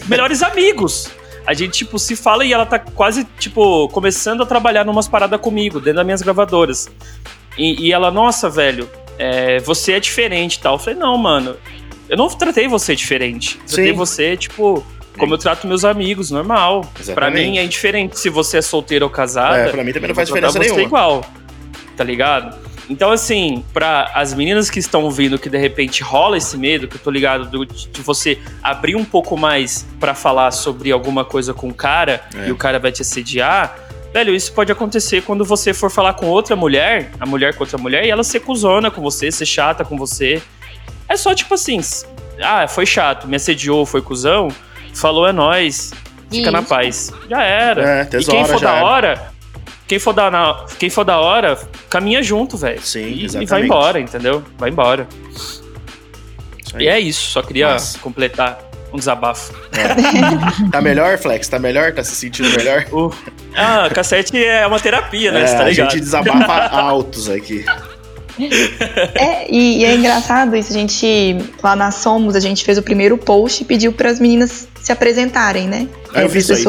melhores 0.08 0.44
amigos. 0.44 1.10
A 1.50 1.54
gente, 1.56 1.80
tipo, 1.80 1.98
se 1.98 2.16
fala 2.16 2.46
e 2.46 2.54
ela 2.54 2.64
tá 2.64 2.78
quase, 2.78 3.26
tipo, 3.40 3.90
começando 3.90 4.44
a 4.44 4.46
trabalhar 4.46 4.86
numas 4.86 5.08
paradas 5.08 5.42
comigo, 5.42 5.80
dentro 5.80 5.96
das 5.96 6.06
minhas 6.06 6.22
gravadoras. 6.22 6.88
E, 7.58 7.88
e 7.88 7.92
ela, 7.92 8.12
nossa, 8.12 8.48
velho, 8.48 8.88
é, 9.18 9.58
você 9.62 9.94
é 9.94 10.00
diferente 10.00 10.58
e 10.58 10.60
tal. 10.60 10.76
Eu 10.76 10.78
falei, 10.78 11.00
não, 11.00 11.18
mano, 11.18 11.58
eu 12.08 12.16
não 12.16 12.28
tratei 12.28 12.68
você 12.68 12.96
diferente. 12.96 13.58
Eu 13.62 13.66
tratei 13.66 13.88
Sim. 13.88 13.94
você, 13.94 14.38
tipo, 14.38 14.86
como 15.18 15.34
eu 15.34 15.40
trato 15.40 15.66
meus 15.66 15.84
amigos, 15.84 16.30
normal. 16.30 16.82
Pra 16.82 17.02
Exatamente. 17.02 17.50
mim 17.50 17.58
é 17.58 17.64
indiferente 17.64 18.20
se 18.20 18.30
você 18.30 18.60
é 18.60 18.62
solteiro 18.62 19.06
ou 19.06 19.10
casada. 19.10 19.58
É, 19.58 19.70
pra 19.70 19.84
mim 19.84 19.92
também 19.92 20.10
não 20.10 20.16
faz 20.16 20.28
diferença 20.28 20.54
você 20.54 20.60
nenhuma. 20.60 20.84
igual. 20.84 21.26
Tá 21.98 22.04
ligado? 22.04 22.56
Então, 22.90 23.12
assim, 23.12 23.64
pra 23.72 24.12
as 24.16 24.34
meninas 24.34 24.70
que 24.70 24.80
estão 24.80 25.04
ouvindo 25.04 25.38
que 25.38 25.48
de 25.50 25.58
repente 25.58 26.02
rola 26.02 26.38
esse 26.38 26.58
medo, 26.58 26.88
que 26.88 26.96
eu 26.96 27.00
tô 27.00 27.12
ligado 27.12 27.46
do- 27.46 27.66
de 27.66 28.02
você 28.02 28.40
abrir 28.64 28.96
um 28.96 29.06
pouco 29.06 29.38
mais 29.38 29.86
pra 30.00 30.16
falar 30.16 30.50
sobre 30.52 30.92
alguma 30.92 31.24
coisa 31.24 31.54
com 31.54 31.68
o 31.70 31.74
cara 31.74 32.22
É. 32.36 32.48
e 32.48 32.52
o 32.52 32.56
cara 32.58 32.80
vai 32.80 32.92
te 32.92 33.02
assediar, 33.04 33.78
velho, 34.12 34.34
isso 34.34 34.52
pode 34.54 34.72
acontecer 34.72 35.22
quando 35.22 35.46
você 35.46 35.72
for 35.74 35.92
falar 35.92 36.14
com 36.16 36.26
outra 36.26 36.56
mulher, 36.56 37.12
a 37.20 37.26
mulher 37.28 37.54
com 37.54 37.64
outra 37.64 37.78
mulher, 37.78 38.06
e 38.06 38.10
ela 38.10 38.24
ser 38.24 38.40
cuzona 38.40 38.90
com 38.90 39.02
você, 39.02 39.32
ser 39.32 39.46
chata 39.46 39.86
com 39.86 39.96
você. 39.96 40.42
É 41.08 41.16
só 41.16 41.36
tipo 41.36 41.54
assim, 41.54 41.80
ah, 42.42 42.68
foi 42.68 42.88
chato, 42.88 43.28
me 43.28 43.36
assediou, 43.36 43.86
foi 43.86 44.02
cuzão, 44.02 44.48
falou 44.96 45.28
é 45.28 45.32
nóis, 45.32 45.92
fica 46.32 46.50
na 46.50 46.60
Isso. 46.62 46.70
paz. 46.70 47.14
Já 47.30 47.44
era. 47.44 48.08
É, 48.12 48.18
e 48.20 48.24
quem 48.26 48.46
for 48.46 48.60
já 48.60 48.72
da 48.72 48.78
era. 48.78 48.86
hora, 48.86 49.32
quem 49.90 49.98
for 50.00 50.14
da, 50.14 50.30
na- 50.30 50.66
quem 50.78 50.90
for 50.90 51.04
da 51.04 51.20
hora, 51.20 51.58
caminha 51.90 52.22
junto, 52.22 52.56
velho. 52.56 52.80
Sim, 52.82 53.00
E- 53.00 53.22
e, 53.22 53.26
exatamente. 53.26 53.50
vai 53.50 53.64
embora, 53.64 54.00
entendeu? 54.00 54.44
Vai 54.58 54.70
embora. 54.70 55.08
E 56.78 56.88
é 56.88 57.00
isso, 57.00 57.32
só 57.32 57.42
queria 57.42 57.70
Massa. 57.70 57.98
completar 57.98 58.60
um 58.94 58.98
desabafo. 58.98 59.52
Tá 60.72 60.80
melhor, 60.80 61.18
Flex? 61.18 61.48
Tá 61.48 61.58
melhor? 61.58 61.92
Tá 61.94 62.04
se 62.04 62.16
sentindo 62.16 62.50
melhor? 62.56 62.86
Uh, 62.94 63.12
ah, 63.56 63.90
cassete 63.92 64.38
é 64.42 64.66
uma 64.68 64.80
terapia, 64.80 65.32
né? 65.32 65.42
É, 65.42 65.46
tá 65.46 65.62
a 65.62 65.70
ligado? 65.70 65.90
gente 65.92 66.00
desabafa 66.02 66.70
altos 66.78 67.28
aqui. 67.28 67.66
É, 69.16 69.52
e, 69.52 69.80
e 69.80 69.86
é 69.86 69.96
engraçado 69.96 70.56
isso. 70.56 70.70
A 70.72 70.74
gente, 70.74 71.36
lá 71.62 71.76
na 71.76 71.90
Somos, 71.92 72.36
a 72.36 72.40
gente 72.40 72.64
fez 72.64 72.78
o 72.78 72.84
primeiro 72.84 73.18
post 73.18 73.64
e 73.64 73.66
pediu 73.66 73.92
para 73.92 74.10
as 74.12 74.20
meninas 74.20 74.68
se 74.80 74.92
apresentarem, 74.92 75.68
né? 75.68 75.88
Ah, 76.14 76.22
eu 76.22 76.30
vi 76.30 76.40
isso 76.40 76.54
aí. 76.54 76.64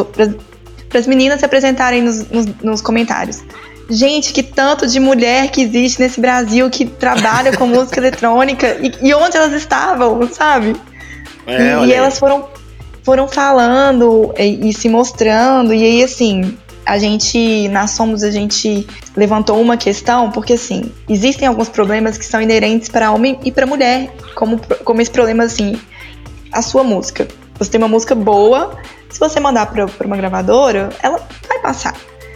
Para 0.91 1.01
as 1.01 1.07
meninas 1.07 1.41
se 1.41 1.47
apresentarem 1.47 2.03
nos, 2.03 2.29
nos, 2.29 2.47
nos 2.63 2.81
comentários. 2.83 3.43
Gente, 3.89 4.33
que 4.33 4.43
tanto 4.43 4.87
de 4.87 5.01
mulher 5.01 5.51
que 5.51 5.63
existe 5.63 6.01
nesse 6.01 6.21
Brasil 6.21 6.69
que 6.69 6.85
trabalha 6.85 7.57
com 7.57 7.67
música 7.67 7.99
eletrônica 7.99 8.77
e, 8.81 9.09
e 9.09 9.15
onde 9.15 9.37
elas 9.37 9.53
estavam, 9.53 10.29
sabe? 10.33 10.77
É, 11.47 11.83
e, 11.85 11.87
e 11.87 11.93
elas 11.93 12.19
foram, 12.19 12.49
foram 13.03 13.27
falando 13.27 14.35
e, 14.39 14.69
e 14.69 14.73
se 14.75 14.89
mostrando. 14.89 15.73
E 15.73 15.83
aí, 15.83 16.05
assim, 16.05 16.57
a 16.85 16.99
gente, 16.99 17.69
na 17.69 17.87
Somos, 17.87 18.23
a 18.25 18.31
gente 18.31 18.87
levantou 19.17 19.61
uma 19.61 19.77
questão, 19.77 20.31
porque, 20.31 20.55
assim, 20.55 20.91
existem 21.09 21.47
alguns 21.47 21.69
problemas 21.69 22.19
que 22.19 22.25
são 22.25 22.41
inerentes 22.41 22.89
para 22.89 23.13
homem 23.13 23.39
e 23.45 23.53
para 23.53 23.67
mulher, 23.67 24.13
como, 24.35 24.61
como 24.85 25.01
esse 25.01 25.11
problema, 25.11 25.45
assim, 25.45 25.79
a 26.53 26.63
sua 26.63 26.83
música. 26.83 27.29
Você 27.61 27.71
tem 27.71 27.79
uma 27.79 27.87
música 27.89 28.15
boa, 28.15 28.77
se 29.09 29.21
você 29.21 29.39
mandar 29.39 29.67
para 29.67 29.87
uma 30.05 30.17
gravadora, 30.17 30.89
ela 31.03 31.21
vai 31.47 31.59
passar. 31.61 31.95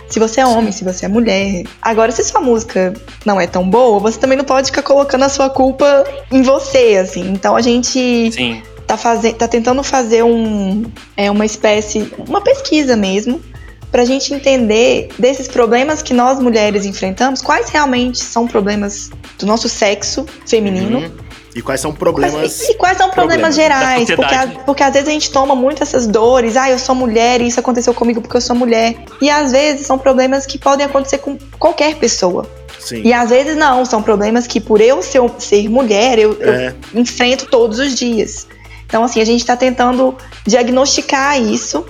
Se 0.08 0.20
você 0.20 0.42
é 0.42 0.46
homem, 0.46 0.70
se 0.70 0.84
você 0.84 1.06
é 1.06 1.08
mulher. 1.08 1.64
Agora, 1.80 2.12
se 2.12 2.22
sua 2.22 2.40
música 2.40 2.92
não 3.24 3.40
é 3.40 3.46
tão 3.46 3.68
boa, 3.68 3.98
você 3.98 4.18
também 4.18 4.36
não 4.38 4.44
pode 4.44 4.66
ficar 4.66 4.82
colocando 4.82 5.24
a 5.24 5.28
sua 5.30 5.48
culpa 5.50 6.04
em 6.30 6.42
você, 6.42 6.98
assim. 7.02 7.30
Então 7.32 7.56
a 7.56 7.62
gente 7.62 8.30
Sim. 8.30 8.62
tá, 8.86 8.96
faze- 8.98 9.32
tá 9.32 9.48
tentando 9.48 9.82
fazer 9.82 10.22
um, 10.22 10.84
é, 11.16 11.30
uma 11.30 11.46
espécie, 11.46 12.12
uma 12.28 12.42
pesquisa 12.42 12.94
mesmo, 12.96 13.40
pra 13.90 14.04
gente 14.04 14.34
entender 14.34 15.08
desses 15.18 15.48
problemas 15.48 16.02
que 16.02 16.12
nós 16.12 16.38
mulheres 16.38 16.84
enfrentamos, 16.84 17.40
quais 17.40 17.70
realmente 17.70 18.18
são 18.18 18.46
problemas 18.46 19.10
do 19.38 19.46
nosso 19.46 19.68
sexo 19.68 20.26
feminino. 20.46 20.98
Uhum. 20.98 21.10
E 21.54 21.62
quais 21.62 21.80
são 21.80 21.92
problemas. 21.92 22.62
e 22.68 22.74
quais 22.74 22.96
são 22.98 23.10
problemas, 23.10 23.54
problemas 23.54 23.54
gerais? 23.54 24.10
Porque, 24.10 24.34
a- 24.34 24.46
porque 24.66 24.82
às 24.82 24.92
vezes 24.92 25.08
a 25.08 25.12
gente 25.12 25.30
toma 25.30 25.54
muito 25.54 25.82
essas 25.82 26.06
dores. 26.06 26.56
Ah, 26.56 26.68
eu 26.70 26.78
sou 26.78 26.94
mulher 26.94 27.40
e 27.40 27.46
isso 27.46 27.60
aconteceu 27.60 27.94
comigo 27.94 28.20
porque 28.20 28.36
eu 28.36 28.40
sou 28.40 28.56
mulher. 28.56 28.96
E 29.22 29.30
às 29.30 29.52
vezes 29.52 29.86
são 29.86 29.96
problemas 29.96 30.46
que 30.46 30.58
podem 30.58 30.84
acontecer 30.84 31.18
com 31.18 31.38
qualquer 31.58 31.94
pessoa. 31.96 32.44
Sim. 32.80 33.02
E 33.04 33.12
às 33.12 33.30
vezes 33.30 33.56
não, 33.56 33.84
são 33.84 34.02
problemas 34.02 34.46
que 34.46 34.60
por 34.60 34.80
eu 34.80 35.00
ser, 35.02 35.22
ser 35.38 35.68
mulher, 35.70 36.18
eu, 36.18 36.34
eu 36.40 36.52
É, 36.52 36.74
enfrento 36.94 37.46
todos 37.46 37.78
os 37.78 37.94
dias. 37.94 38.46
Então, 38.86 39.02
assim, 39.04 39.20
a 39.20 39.24
gente 39.24 39.40
está 39.40 39.56
tentando 39.56 40.14
diagnosticar 40.46 41.40
isso 41.40 41.84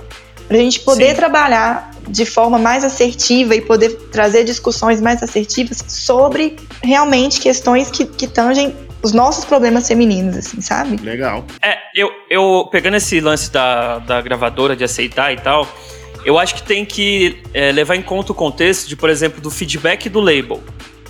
para 0.47 0.57
a 0.57 0.59
gente 0.59 0.79
poder 0.81 1.09
Sim. 1.09 1.15
trabalhar 1.15 1.91
de 2.07 2.25
forma 2.25 2.57
mais 2.59 2.83
assertiva 2.83 3.55
e 3.55 3.61
poder 3.61 3.89
trazer 4.11 4.43
discussões 4.43 5.01
mais 5.01 5.23
assertivas 5.23 5.83
sobre 5.87 6.55
realmente 6.83 7.39
questões 7.39 7.89
que, 7.89 8.05
que 8.05 8.27
tangem 8.27 8.75
os 9.05 9.13
nossos 9.13 9.45
problemas 9.45 9.87
femininos, 9.87 10.35
assim, 10.35 10.59
sabe? 10.59 10.97
legal. 10.97 11.45
É, 11.61 11.77
eu, 11.93 12.11
eu 12.27 12.67
pegando 12.71 12.97
esse 12.97 13.19
lance 13.19 13.51
da, 13.51 13.99
da 13.99 14.19
gravadora 14.19 14.75
de 14.75 14.83
aceitar 14.83 15.31
e 15.31 15.37
tal, 15.37 15.67
eu 16.25 16.39
acho 16.39 16.55
que 16.55 16.63
tem 16.63 16.83
que 16.83 17.43
é, 17.53 17.71
levar 17.71 17.95
em 17.95 18.01
conta 18.01 18.31
o 18.31 18.35
contexto 18.35 18.89
de, 18.89 18.95
por 18.95 19.11
exemplo, 19.11 19.39
do 19.39 19.51
feedback 19.51 20.09
do 20.09 20.19
label. 20.19 20.61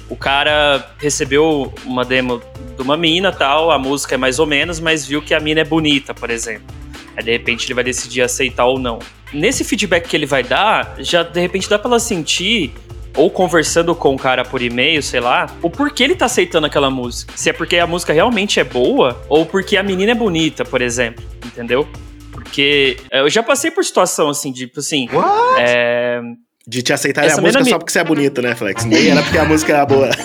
O 0.09 0.15
cara 0.15 0.93
recebeu 0.99 1.73
uma 1.85 2.03
demo 2.03 2.41
de 2.75 2.81
uma 2.81 2.97
mina 2.97 3.31
tal, 3.31 3.71
a 3.71 3.79
música 3.79 4.15
é 4.15 4.17
mais 4.17 4.39
ou 4.39 4.45
menos, 4.45 4.79
mas 4.79 5.05
viu 5.07 5.21
que 5.21 5.33
a 5.33 5.39
mina 5.39 5.61
é 5.61 5.63
bonita, 5.63 6.13
por 6.13 6.29
exemplo. 6.29 6.67
Aí 7.15 7.23
de 7.23 7.31
repente 7.31 7.65
ele 7.65 7.73
vai 7.73 7.83
decidir 7.83 8.21
aceitar 8.21 8.65
ou 8.65 8.77
não. 8.77 8.99
Nesse 9.31 9.63
feedback 9.63 10.09
que 10.09 10.17
ele 10.17 10.25
vai 10.25 10.43
dar, 10.43 10.95
já 10.99 11.23
de 11.23 11.39
repente 11.39 11.69
dá 11.69 11.79
pra 11.79 11.89
ela 11.89 11.99
sentir, 11.99 12.73
ou 13.15 13.29
conversando 13.29 13.95
com 13.95 14.13
o 14.13 14.17
cara 14.17 14.43
por 14.43 14.61
e-mail, 14.61 15.01
sei 15.01 15.19
lá, 15.19 15.47
o 15.61 15.69
porquê 15.69 16.03
ele 16.03 16.15
tá 16.15 16.25
aceitando 16.25 16.67
aquela 16.67 16.89
música. 16.89 17.33
Se 17.35 17.49
é 17.49 17.53
porque 17.53 17.77
a 17.77 17.87
música 17.87 18.11
realmente 18.13 18.59
é 18.59 18.63
boa, 18.63 19.21
ou 19.29 19.45
porque 19.45 19.77
a 19.77 19.83
menina 19.83 20.11
é 20.11 20.15
bonita, 20.15 20.65
por 20.65 20.81
exemplo. 20.81 21.23
Entendeu? 21.45 21.87
Porque 22.31 22.97
é, 23.11 23.21
eu 23.21 23.29
já 23.29 23.41
passei 23.41 23.71
por 23.71 23.83
situação 23.83 24.29
assim, 24.29 24.51
de, 24.51 24.67
tipo 24.67 24.79
assim. 24.79 25.07
É, 25.57 26.19
De 26.67 26.81
te 26.81 26.91
aceitarem 26.93 27.29
Essa 27.29 27.39
a 27.39 27.41
música 27.41 27.59
mesma 27.59 27.71
só 27.73 27.79
porque 27.79 27.91
você 27.91 27.99
é 27.99 28.03
bonito, 28.03 28.41
né, 28.41 28.55
Flex? 28.55 28.83
Nem 28.85 29.09
era 29.09 29.21
porque 29.21 29.37
a 29.37 29.45
música 29.45 29.73
era 29.73 29.85
boa. 29.85 30.09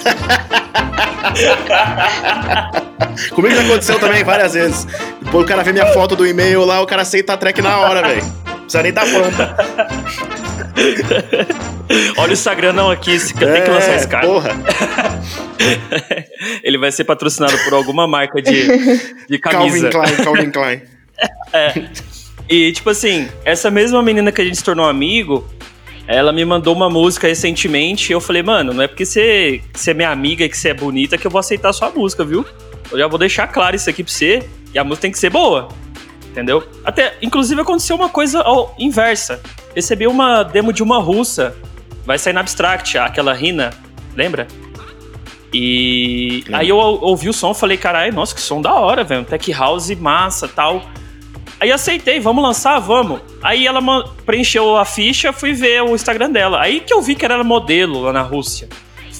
Comigo 3.34 3.54
já 3.54 3.62
aconteceu 3.62 3.98
também 3.98 4.24
várias 4.24 4.54
vezes. 4.54 4.86
Depois 5.22 5.44
o 5.44 5.46
cara 5.48 5.62
vê 5.62 5.72
minha 5.72 5.86
foto 5.92 6.16
do 6.16 6.26
e-mail 6.26 6.64
lá, 6.64 6.80
o 6.80 6.86
cara 6.86 7.02
aceita 7.02 7.34
a 7.34 7.36
track 7.36 7.60
na 7.62 7.78
hora, 7.78 8.02
velho. 8.02 8.22
Não 8.22 8.60
precisa 8.60 8.82
nem 8.82 8.92
tá 8.92 9.02
pronta. 9.02 9.56
olha 12.16 12.30
o 12.30 12.32
Instagram 12.32 12.72
não 12.72 12.90
aqui, 12.90 13.12
esse, 13.12 13.34
tem 13.34 13.62
que 13.62 13.70
lançar 13.70 13.96
esse 13.96 14.08
cara. 14.08 14.26
É, 14.26 14.28
porra. 14.28 14.50
Ele 16.62 16.78
vai 16.78 16.90
ser 16.92 17.04
patrocinado 17.04 17.56
por 17.64 17.74
alguma 17.74 18.06
marca 18.06 18.40
de, 18.40 18.66
de 19.28 19.38
camisa. 19.38 19.90
Calvin 19.90 20.14
Klein, 20.14 20.24
Calvin 20.24 20.50
Klein. 20.50 20.82
E, 22.48 22.72
tipo 22.72 22.88
assim, 22.90 23.28
essa 23.44 23.70
mesma 23.70 24.02
menina 24.02 24.32
que 24.32 24.40
a 24.40 24.44
gente 24.44 24.56
se 24.56 24.64
tornou 24.64 24.86
amigo, 24.86 25.46
ela 26.06 26.32
me 26.32 26.44
mandou 26.44 26.74
uma 26.74 26.90
música 26.90 27.28
recentemente 27.28 28.10
e 28.10 28.12
eu 28.12 28.20
falei, 28.20 28.42
mano, 28.42 28.72
não 28.72 28.82
é 28.82 28.88
porque 28.88 29.06
você, 29.06 29.60
você 29.72 29.92
é 29.92 29.94
minha 29.94 30.10
amiga 30.10 30.44
e 30.44 30.48
que 30.48 30.58
você 30.58 30.70
é 30.70 30.74
bonita 30.74 31.16
que 31.16 31.24
eu 31.24 31.30
vou 31.30 31.38
aceitar 31.38 31.68
a 31.68 31.72
sua 31.72 31.90
música, 31.90 32.24
viu? 32.24 32.44
Eu 32.90 32.98
já 32.98 33.06
vou 33.06 33.18
deixar 33.18 33.46
claro 33.46 33.76
isso 33.76 33.88
aqui 33.88 34.02
pra 34.02 34.12
você 34.12 34.42
e 34.74 34.78
a 34.78 34.82
música 34.82 35.02
tem 35.02 35.12
que 35.12 35.18
ser 35.18 35.30
boa. 35.30 35.68
Entendeu? 36.30 36.66
Até, 36.84 37.16
inclusive, 37.20 37.60
aconteceu 37.60 37.96
uma 37.96 38.08
coisa 38.08 38.40
ao 38.40 38.74
inversa. 38.78 39.40
Recebi 39.74 40.06
uma 40.06 40.42
demo 40.42 40.72
de 40.72 40.82
uma 40.82 40.98
russa. 40.98 41.56
Vai 42.06 42.18
sair 42.18 42.32
na 42.32 42.40
Abstract, 42.40 42.96
aquela 42.98 43.32
Rina, 43.34 43.70
lembra? 44.16 44.46
E 45.52 46.42
Lembro. 46.46 46.56
aí 46.60 46.68
eu 46.68 46.76
ou- 46.76 47.02
ouvi 47.02 47.28
o 47.28 47.32
som 47.32 47.52
falei, 47.52 47.76
caralho, 47.76 48.12
nossa, 48.14 48.34
que 48.34 48.40
som 48.40 48.60
da 48.62 48.72
hora, 48.74 49.02
velho. 49.02 49.24
Tech 49.24 49.52
house 49.52 49.90
massa 49.96 50.46
tal. 50.46 50.82
Aí 51.58 51.70
aceitei, 51.72 52.20
vamos 52.20 52.42
lançar, 52.42 52.78
vamos. 52.78 53.20
Aí 53.42 53.66
ela 53.66 53.80
preencheu 54.24 54.76
a 54.76 54.84
ficha, 54.84 55.32
fui 55.32 55.52
ver 55.52 55.82
o 55.82 55.94
Instagram 55.94 56.30
dela. 56.30 56.60
Aí 56.60 56.80
que 56.80 56.92
eu 56.94 57.02
vi 57.02 57.14
que 57.14 57.24
ela 57.24 57.34
era 57.34 57.44
modelo 57.44 58.00
lá 58.02 58.12
na 58.12 58.22
Rússia. 58.22 58.68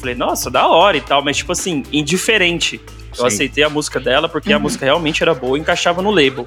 Falei, 0.00 0.14
nossa, 0.14 0.50
da 0.50 0.66
hora 0.68 0.96
e 0.96 1.00
tal, 1.02 1.22
mas 1.22 1.36
tipo 1.36 1.52
assim, 1.52 1.82
indiferente. 1.92 2.80
Eu 3.10 3.16
Sim. 3.22 3.26
aceitei 3.26 3.62
a 3.64 3.68
música 3.68 4.00
dela 4.00 4.28
porque 4.28 4.50
a 4.52 4.58
música 4.58 4.86
realmente 4.86 5.22
era 5.22 5.34
boa 5.34 5.58
e 5.58 5.60
encaixava 5.60 6.00
no 6.00 6.10
label. 6.10 6.46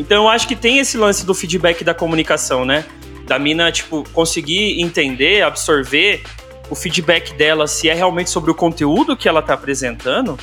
Então 0.00 0.24
eu 0.24 0.28
acho 0.30 0.48
que 0.48 0.56
tem 0.56 0.78
esse 0.78 0.96
lance 0.96 1.26
do 1.26 1.34
feedback 1.34 1.84
da 1.84 1.92
comunicação, 1.92 2.64
né? 2.64 2.86
Da 3.26 3.38
mina, 3.38 3.70
tipo, 3.70 4.02
conseguir 4.14 4.80
entender, 4.80 5.42
absorver 5.42 6.22
o 6.70 6.74
feedback 6.74 7.34
dela 7.34 7.66
se 7.66 7.86
é 7.86 7.92
realmente 7.92 8.30
sobre 8.30 8.50
o 8.50 8.54
conteúdo 8.54 9.14
que 9.14 9.28
ela 9.28 9.42
tá 9.42 9.52
apresentando 9.52 10.38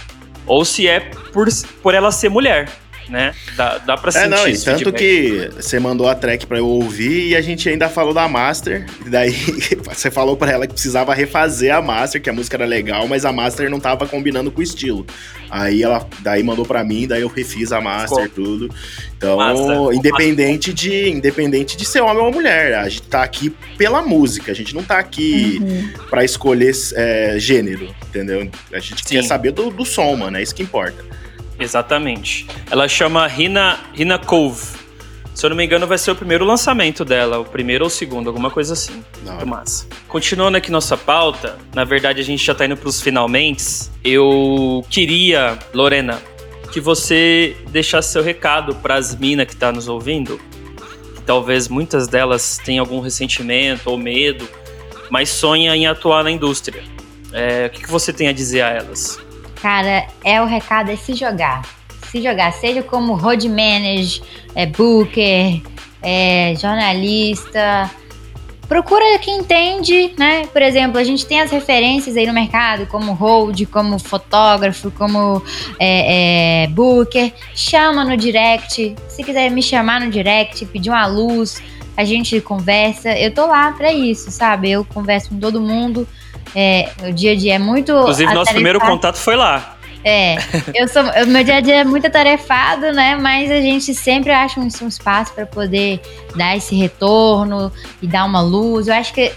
ou 0.46 0.64
se 0.64 0.88
é 0.88 1.00
por, 1.34 1.48
por 1.82 1.96
ela 1.96 2.12
ser 2.12 2.30
mulher 2.30 2.70
né? 3.10 3.34
Dá, 3.56 3.78
dá 3.80 3.98
pra 3.98 4.12
sentir 4.12 4.26
É, 4.26 4.28
não, 4.30 4.48
e 4.48 4.52
esse 4.52 4.66
tanto 4.66 4.92
feedback. 4.92 5.00
que 5.00 5.62
você 5.62 5.80
mandou 5.80 6.08
a 6.08 6.16
track 6.16 6.46
pra 6.46 6.58
eu 6.58 6.68
ouvir 6.68 7.30
e 7.30 7.36
a 7.36 7.42
gente 7.42 7.68
ainda 7.70 7.90
falou 7.90 8.14
da 8.14 8.28
Master. 8.28 8.86
E 9.06 9.10
daí 9.10 9.32
você 9.84 10.12
falou 10.12 10.36
pra 10.36 10.52
ela 10.52 10.68
que 10.68 10.74
precisava 10.74 11.14
refazer 11.14 11.74
a 11.74 11.82
Master, 11.82 12.22
que 12.22 12.30
a 12.30 12.34
música 12.34 12.58
era 12.58 12.66
legal, 12.66 13.08
mas 13.08 13.26
a 13.26 13.32
Master 13.32 13.70
não 13.70 13.80
tava 13.80 14.08
combinando 14.08 14.52
com 14.52 14.60
o 14.60 14.64
estilo. 14.64 15.06
Aí 15.50 15.82
ela 15.82 16.06
daí 16.20 16.44
mandou 16.44 16.66
pra 16.66 16.84
mim, 16.84 17.08
daí 17.08 17.22
eu 17.22 17.30
refiz 17.30 17.72
a 17.72 17.80
Master 17.80 18.26
e 18.26 18.30
tudo. 18.30 18.70
Então, 19.18 19.38
Massa. 19.38 19.96
independente 19.96 20.74
de 20.74 21.10
independente 21.10 21.78
de 21.78 21.86
ser 21.86 22.02
homem 22.02 22.22
ou 22.22 22.32
mulher, 22.32 22.76
a 22.76 22.90
gente 22.90 23.04
tá 23.04 23.24
aqui 23.24 23.50
pela 23.78 24.02
música, 24.02 24.52
a 24.52 24.56
gente 24.56 24.76
não 24.76 24.84
tá 24.84 25.00
aqui 25.00 25.60
pra 26.10 26.24
escolher 26.24 26.74
é, 26.96 27.36
gênero, 27.40 27.96
entendeu? 28.10 28.50
A 28.74 28.80
gente 28.80 29.08
Sim. 29.08 29.16
quer 29.16 29.24
saber 29.24 29.52
do, 29.52 29.70
do 29.72 29.86
som, 29.86 30.16
mano, 30.16 30.38
é 30.38 30.44
isso 30.44 30.54
que 30.54 30.62
importa. 30.64 31.04
Exatamente. 31.60 32.46
Ela 32.70 32.88
chama 32.88 33.26
Rina, 33.28 33.80
Rina 33.94 34.18
Cove. 34.20 34.78
Se 35.34 35.46
eu 35.46 35.52
não 35.52 35.58
me 35.58 35.64
engano, 35.64 35.86
vai 35.86 36.00
ser 36.00 36.10
o 36.10 36.16
primeiro 36.16 36.44
lançamento 36.44 37.06
dela, 37.06 37.38
o 37.38 37.46
primeiro 37.46 37.84
ou 37.84 37.88
o 37.90 37.92
segundo, 37.92 38.28
alguma 38.28 38.50
coisa 38.50 38.74
assim. 38.74 39.04
Muito 39.24 39.46
massa. 39.46 39.86
Continuando 40.08 40.58
aqui 40.58 40.72
nossa 40.72 40.98
pauta, 40.98 41.60
na 41.76 41.84
verdade 41.84 42.20
a 42.20 42.24
gente 42.24 42.44
já 42.44 42.56
tá 42.56 42.66
indo 42.66 42.76
pros 42.76 43.00
finalmente. 43.02 43.64
Eu 44.04 44.84
queria, 44.90 45.60
Lorena, 45.76 46.20
que 46.72 46.80
você 46.80 47.56
deixasse 47.70 48.14
seu 48.14 48.24
recado 48.24 48.74
pras 48.76 49.16
minas 49.16 49.46
que 49.46 49.56
tá 49.56 49.72
nos 49.72 49.88
ouvindo. 49.88 50.40
Que 51.16 51.22
talvez 51.22 51.68
muitas 51.68 52.08
delas 52.08 52.60
tenham 52.66 52.84
algum 52.84 53.00
ressentimento 53.00 53.92
ou 53.92 53.98
medo, 53.98 54.50
mas 55.12 55.30
sonha 55.30 55.76
em 55.76 55.86
atuar 55.86 56.24
na 56.24 56.32
indústria. 56.32 56.84
É, 57.32 57.68
o 57.68 57.70
que, 57.70 57.84
que 57.84 57.92
você 57.92 58.12
tem 58.12 58.28
a 58.28 58.32
dizer 58.32 58.62
a 58.62 58.70
elas? 58.70 59.20
Cara, 59.62 60.08
é 60.24 60.42
o 60.42 60.46
recado 60.46 60.92
é 60.92 60.96
se 60.96 61.14
jogar. 61.14 61.64
Se 62.10 62.22
jogar, 62.22 62.54
seja 62.54 62.82
como 62.82 63.14
road 63.14 63.48
manager, 63.50 64.24
é 64.56 64.66
booker, 64.66 65.62
é 66.02 66.54
jornalista. 66.56 67.92
Procura 68.68 69.18
quem 69.20 69.40
entende, 69.40 70.14
né? 70.18 70.46
Por 70.48 70.62
exemplo, 70.62 71.00
a 71.00 71.04
gente 71.04 71.26
tem 71.26 71.40
as 71.40 71.50
referências 71.50 72.18
aí 72.18 72.28
no 72.28 72.34
mercado, 72.34 72.86
como 72.86 73.14
hold, 73.14 73.62
como 73.72 73.98
fotógrafo, 73.98 74.92
como 74.92 75.42
é, 75.80 76.64
é, 76.64 76.68
booker. 76.68 77.34
Chama 77.56 78.04
no 78.04 78.18
direct. 78.18 78.94
Se 79.08 79.24
quiser 79.24 79.50
me 79.50 79.64
chamar 79.64 80.02
no 80.02 80.12
direct, 80.12 80.66
pedir 80.66 80.90
uma 80.90 81.06
luz, 81.08 81.62
a 81.96 82.04
gente 82.04 82.42
conversa. 82.42 83.18
Eu 83.18 83.34
tô 83.34 83.46
lá 83.46 83.72
pra 83.72 83.92
isso, 83.94 84.30
sabe? 84.32 84.70
Eu 84.70 84.84
converso 84.84 85.30
com 85.30 85.40
todo 85.40 85.62
mundo. 85.62 86.06
É, 86.56 86.90
o 87.08 87.14
dia 87.14 87.34
a 87.34 87.36
dia 87.36 87.56
é 87.56 87.60
muito. 87.60 87.92
Inclusive, 87.92 88.34
nosso 88.34 88.52
primeiro 88.52 88.80
contato 88.80 89.18
foi 89.18 89.36
lá. 89.36 89.78
É, 90.04 90.38
eu 90.74 90.88
sou, 90.88 91.04
o 91.04 91.28
meu 91.28 91.44
dia 91.44 91.56
a 91.56 91.60
dia 91.60 91.82
é 91.82 91.84
muito 91.84 92.08
atarefado, 92.08 92.92
né? 92.94 93.16
Mas 93.18 93.52
a 93.52 93.60
gente 93.60 93.94
sempre 93.94 94.32
acha 94.32 94.60
um, 94.60 94.68
um 94.82 94.88
espaço 94.88 95.34
para 95.34 95.46
poder 95.46 96.00
dar 96.36 96.56
esse 96.56 96.76
retorno 96.76 97.72
e 98.02 98.08
dar 98.08 98.26
uma 98.26 98.42
luz. 98.42 98.88
Eu 98.88 98.94
acho 98.94 99.14
que 99.14 99.32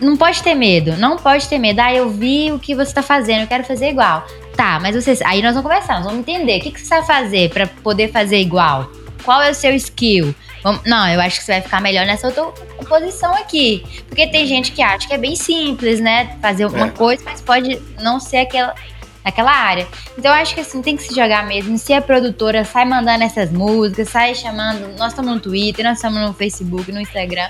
não 0.00 0.16
pode 0.16 0.42
ter 0.42 0.54
medo, 0.54 0.96
não 0.96 1.16
pode 1.16 1.48
ter 1.48 1.58
medo. 1.58 1.80
Ah, 1.80 1.94
eu 1.94 2.10
vi 2.10 2.52
o 2.52 2.58
que 2.58 2.74
você 2.74 2.92
tá 2.92 3.02
fazendo, 3.02 3.42
eu 3.42 3.46
quero 3.46 3.64
fazer 3.64 3.88
igual. 3.88 4.26
Tá, 4.56 4.78
mas 4.80 4.94
vocês, 4.94 5.20
aí 5.22 5.42
nós 5.42 5.54
vamos 5.54 5.68
conversar, 5.68 5.94
nós 5.94 6.04
vamos 6.04 6.20
entender 6.20 6.58
o 6.58 6.62
que, 6.62 6.70
que 6.70 6.80
você 6.80 7.00
vai 7.00 7.02
fazer 7.02 7.50
para 7.50 7.66
poder 7.66 8.12
fazer 8.12 8.38
igual. 8.38 8.90
Qual 9.24 9.42
é 9.42 9.50
o 9.50 9.54
seu 9.54 9.74
skill? 9.74 10.34
Vamos- 10.64 10.82
Não, 10.84 11.06
eu 11.08 11.20
acho 11.20 11.38
que 11.38 11.44
você 11.44 11.52
vai 11.52 11.60
ficar 11.60 11.80
melhor 11.80 12.06
nessa 12.06 12.26
outra 12.26 12.42
posição 12.88 13.32
aqui. 13.34 13.84
Porque 14.08 14.26
tem 14.26 14.46
gente 14.46 14.72
que 14.72 14.82
acha 14.82 15.06
que 15.06 15.12
é 15.14 15.18
bem 15.18 15.36
simples, 15.36 16.00
né? 16.00 16.36
Fazer 16.40 16.64
uma 16.66 16.86
É. 16.86 16.90
coisa, 16.90 17.22
mas 17.24 17.40
pode 17.42 17.78
não 18.00 18.18
ser 18.18 18.38
aquela, 18.38 18.74
naquela 19.22 19.52
área. 19.52 19.86
Então 20.18 20.34
eu 20.34 20.40
acho 20.42 20.54
que 20.54 20.60
assim, 20.60 20.80
tem 20.80 20.96
que 20.96 21.02
se 21.02 21.14
jogar 21.14 21.46
mesmo. 21.46 21.76
Se 21.76 21.92
é 21.92 22.00
produtora, 22.00 22.64
sai 22.64 22.86
mandando 22.86 23.22
essas 23.24 23.52
músicas, 23.52 24.08
sai 24.08 24.34
chamando. 24.34 24.96
Nós 24.98 25.12
estamos 25.12 25.34
no 25.34 25.40
Twitter, 25.40 25.84
nós 25.84 25.98
estamos 25.98 26.20
no 26.20 26.32
Facebook, 26.32 26.90
no 26.90 27.00
Instagram. 27.00 27.48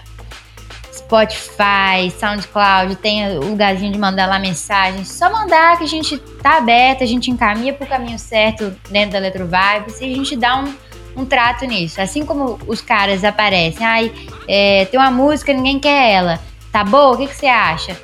Spotify, 0.92 2.10
SoundCloud, 2.18 2.96
tem 2.96 3.36
o 3.36 3.40
lugarzinho 3.50 3.92
de 3.92 3.98
mandar 3.98 4.26
lá 4.26 4.38
mensagem. 4.38 5.04
Só 5.04 5.30
mandar 5.30 5.76
que 5.76 5.84
a 5.84 5.88
gente 5.88 6.18
tá 6.42 6.56
aberto, 6.58 7.02
a 7.02 7.06
gente 7.06 7.30
encaminha 7.30 7.72
pro 7.72 7.86
caminho 7.86 8.18
certo 8.18 8.74
dentro 8.90 9.12
da 9.12 9.18
Eletro 9.18 9.44
Vibes 9.46 10.00
e 10.00 10.04
a 10.04 10.16
gente 10.16 10.36
dá 10.36 10.56
um, 10.60 10.74
um 11.16 11.24
trato 11.24 11.64
nisso. 11.64 12.00
Assim 12.00 12.24
como 12.24 12.58
os 12.66 12.80
caras 12.80 13.24
aparecem, 13.24 13.86
ai, 13.86 14.12
é, 14.48 14.84
tem 14.86 14.98
uma 14.98 15.10
música, 15.10 15.52
ninguém 15.52 15.78
quer 15.78 16.12
ela. 16.12 16.40
Tá 16.72 16.82
boa? 16.82 17.14
O 17.14 17.16
que, 17.16 17.26
que 17.26 17.36
você 17.36 17.46
acha? 17.46 17.96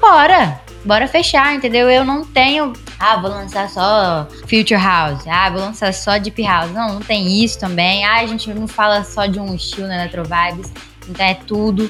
Bora! 0.00 0.60
Bora 0.84 1.06
fechar, 1.06 1.54
entendeu? 1.54 1.88
Eu 1.88 2.04
não 2.04 2.24
tenho. 2.24 2.72
Ah, 2.98 3.16
vou 3.16 3.30
lançar 3.30 3.68
só 3.68 4.26
Future 4.48 4.74
House. 4.74 5.24
Ah, 5.28 5.48
vou 5.48 5.60
lançar 5.60 5.94
só 5.94 6.18
Deep 6.18 6.42
House. 6.42 6.72
Não, 6.72 6.94
não 6.94 7.00
tem 7.00 7.44
isso 7.44 7.58
também. 7.58 8.04
Ah, 8.04 8.16
a 8.16 8.26
gente 8.26 8.52
não 8.52 8.66
fala 8.66 9.04
só 9.04 9.26
de 9.26 9.38
um 9.38 9.54
estilo 9.54 9.86
na 9.86 9.94
Electro 9.94 10.24
Vibes. 10.24 10.72
Então 11.08 11.24
é 11.24 11.34
tudo. 11.34 11.88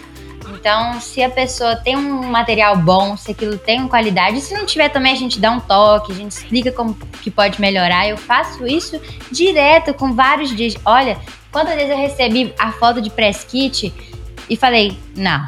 Então, 0.52 1.00
se 1.00 1.22
a 1.22 1.30
pessoa 1.30 1.76
tem 1.76 1.96
um 1.96 2.22
material 2.30 2.76
bom, 2.76 3.16
se 3.16 3.30
aquilo 3.30 3.56
tem 3.58 3.88
qualidade, 3.88 4.40
se 4.40 4.54
não 4.54 4.66
tiver 4.66 4.88
também, 4.88 5.12
a 5.12 5.16
gente 5.16 5.40
dá 5.40 5.50
um 5.50 5.60
toque, 5.60 6.12
a 6.12 6.14
gente 6.14 6.32
explica 6.32 6.70
como 6.70 6.94
que 6.94 7.30
pode 7.30 7.60
melhorar. 7.60 8.08
Eu 8.08 8.16
faço 8.16 8.66
isso 8.66 9.00
direto 9.30 9.94
com 9.94 10.12
vários 10.12 10.54
dias. 10.54 10.74
Olha, 10.84 11.18
quantas 11.50 11.74
vezes 11.74 11.90
eu 11.90 11.96
recebi 11.96 12.54
a 12.58 12.70
foto 12.72 13.00
de 13.00 13.10
press 13.10 13.44
kit 13.44 13.92
e 14.48 14.56
falei, 14.56 14.98
não, 15.16 15.42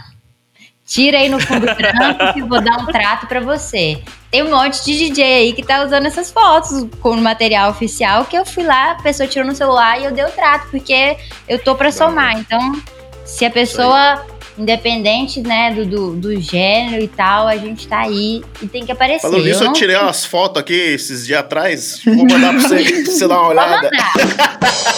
tira 0.86 1.18
aí 1.18 1.28
no 1.28 1.40
fundo 1.40 1.66
branco 1.66 2.32
que 2.32 2.40
eu 2.40 2.46
vou 2.46 2.60
dar 2.60 2.78
um 2.78 2.86
trato 2.86 3.26
pra 3.26 3.40
você. 3.40 4.02
Tem 4.30 4.42
um 4.42 4.50
monte 4.50 4.84
de 4.84 4.98
DJ 4.98 5.24
aí 5.24 5.52
que 5.52 5.62
tá 5.62 5.84
usando 5.84 6.06
essas 6.06 6.30
fotos 6.30 6.88
com 7.00 7.14
material 7.16 7.70
oficial 7.70 8.24
que 8.24 8.36
eu 8.36 8.44
fui 8.44 8.64
lá, 8.64 8.92
a 8.92 9.02
pessoa 9.02 9.28
tirou 9.28 9.46
no 9.46 9.54
celular 9.54 10.00
e 10.00 10.04
eu 10.04 10.12
dei 10.12 10.24
o 10.24 10.30
trato, 10.30 10.68
porque 10.70 11.16
eu 11.48 11.58
tô 11.62 11.74
pra 11.74 11.92
somar. 11.92 12.38
Então, 12.38 12.82
se 13.24 13.44
a 13.44 13.50
pessoa, 13.50 14.26
independente, 14.58 15.40
né, 15.40 15.72
do, 15.74 15.84
do, 15.84 16.16
do 16.16 16.40
gênero 16.40 17.02
e 17.02 17.08
tal, 17.08 17.46
a 17.48 17.56
gente 17.56 17.86
tá 17.88 18.00
aí 18.00 18.42
e 18.62 18.66
tem 18.68 18.84
que 18.86 18.92
aparecer. 18.92 19.22
Falando 19.22 19.44
nisso, 19.44 19.62
eu 19.62 19.66
não 19.66 19.72
tirei 19.72 19.96
umas 19.96 20.24
fotos 20.24 20.60
aqui 20.60 20.72
esses 20.74 21.26
dias 21.26 21.40
atrás. 21.40 22.00
Vou 22.04 22.14
mandar 22.26 22.50
pra 22.52 22.60
você, 22.60 22.76
pra 23.02 23.12
você 23.12 23.28
dar 23.28 23.40
uma 23.40 23.48
olhada. 23.48 23.90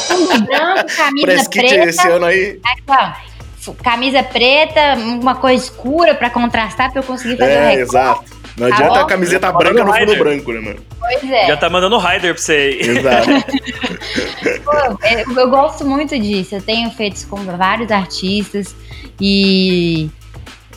Fundo 0.07 0.41
branco, 0.45 0.87
camisa 0.97 1.23
Press 1.27 1.49
preta. 1.49 1.89
esse 1.89 2.09
ano 2.09 2.27
aí. 2.27 2.61
Aqui, 2.65 2.83
ó. 2.89 3.13
F- 3.61 3.73
Camisa 3.83 4.23
preta, 4.23 4.95
uma 4.97 5.35
cor 5.35 5.51
escura 5.51 6.15
pra 6.15 6.31
contrastar, 6.31 6.93
pra 6.93 7.01
eu 7.01 7.05
conseguir 7.05 7.37
fazer 7.37 7.51
o 7.51 7.55
É, 7.55 7.71
recorte. 7.71 7.81
exato. 7.83 8.36
Não 8.57 8.69
Tá 8.69 8.75
adianta 8.75 9.01
a 9.01 9.05
camiseta 9.05 9.53
Tá 9.53 9.53
branca 9.53 9.85
no 9.85 9.93
fundo 9.93 10.17
branco, 10.17 10.53
né, 10.53 10.61
mano? 10.61 10.81
Pois 10.99 11.31
é. 11.31 11.47
Já 11.47 11.57
tá 11.57 11.69
mandando 11.69 11.99
rider 11.99 12.35
pra 12.35 12.43
você 12.43 12.53
aí. 12.53 12.81
Exato. 12.81 13.29
Pô, 14.65 14.73
eu, 15.07 15.39
eu 15.39 15.51
gosto 15.51 15.85
muito 15.85 16.19
disso. 16.19 16.55
Eu 16.55 16.63
tenho 16.63 16.91
feito 16.91 17.17
isso 17.17 17.29
com 17.29 17.37
vários 17.37 17.91
artistas 17.91 18.75
e 19.21 20.09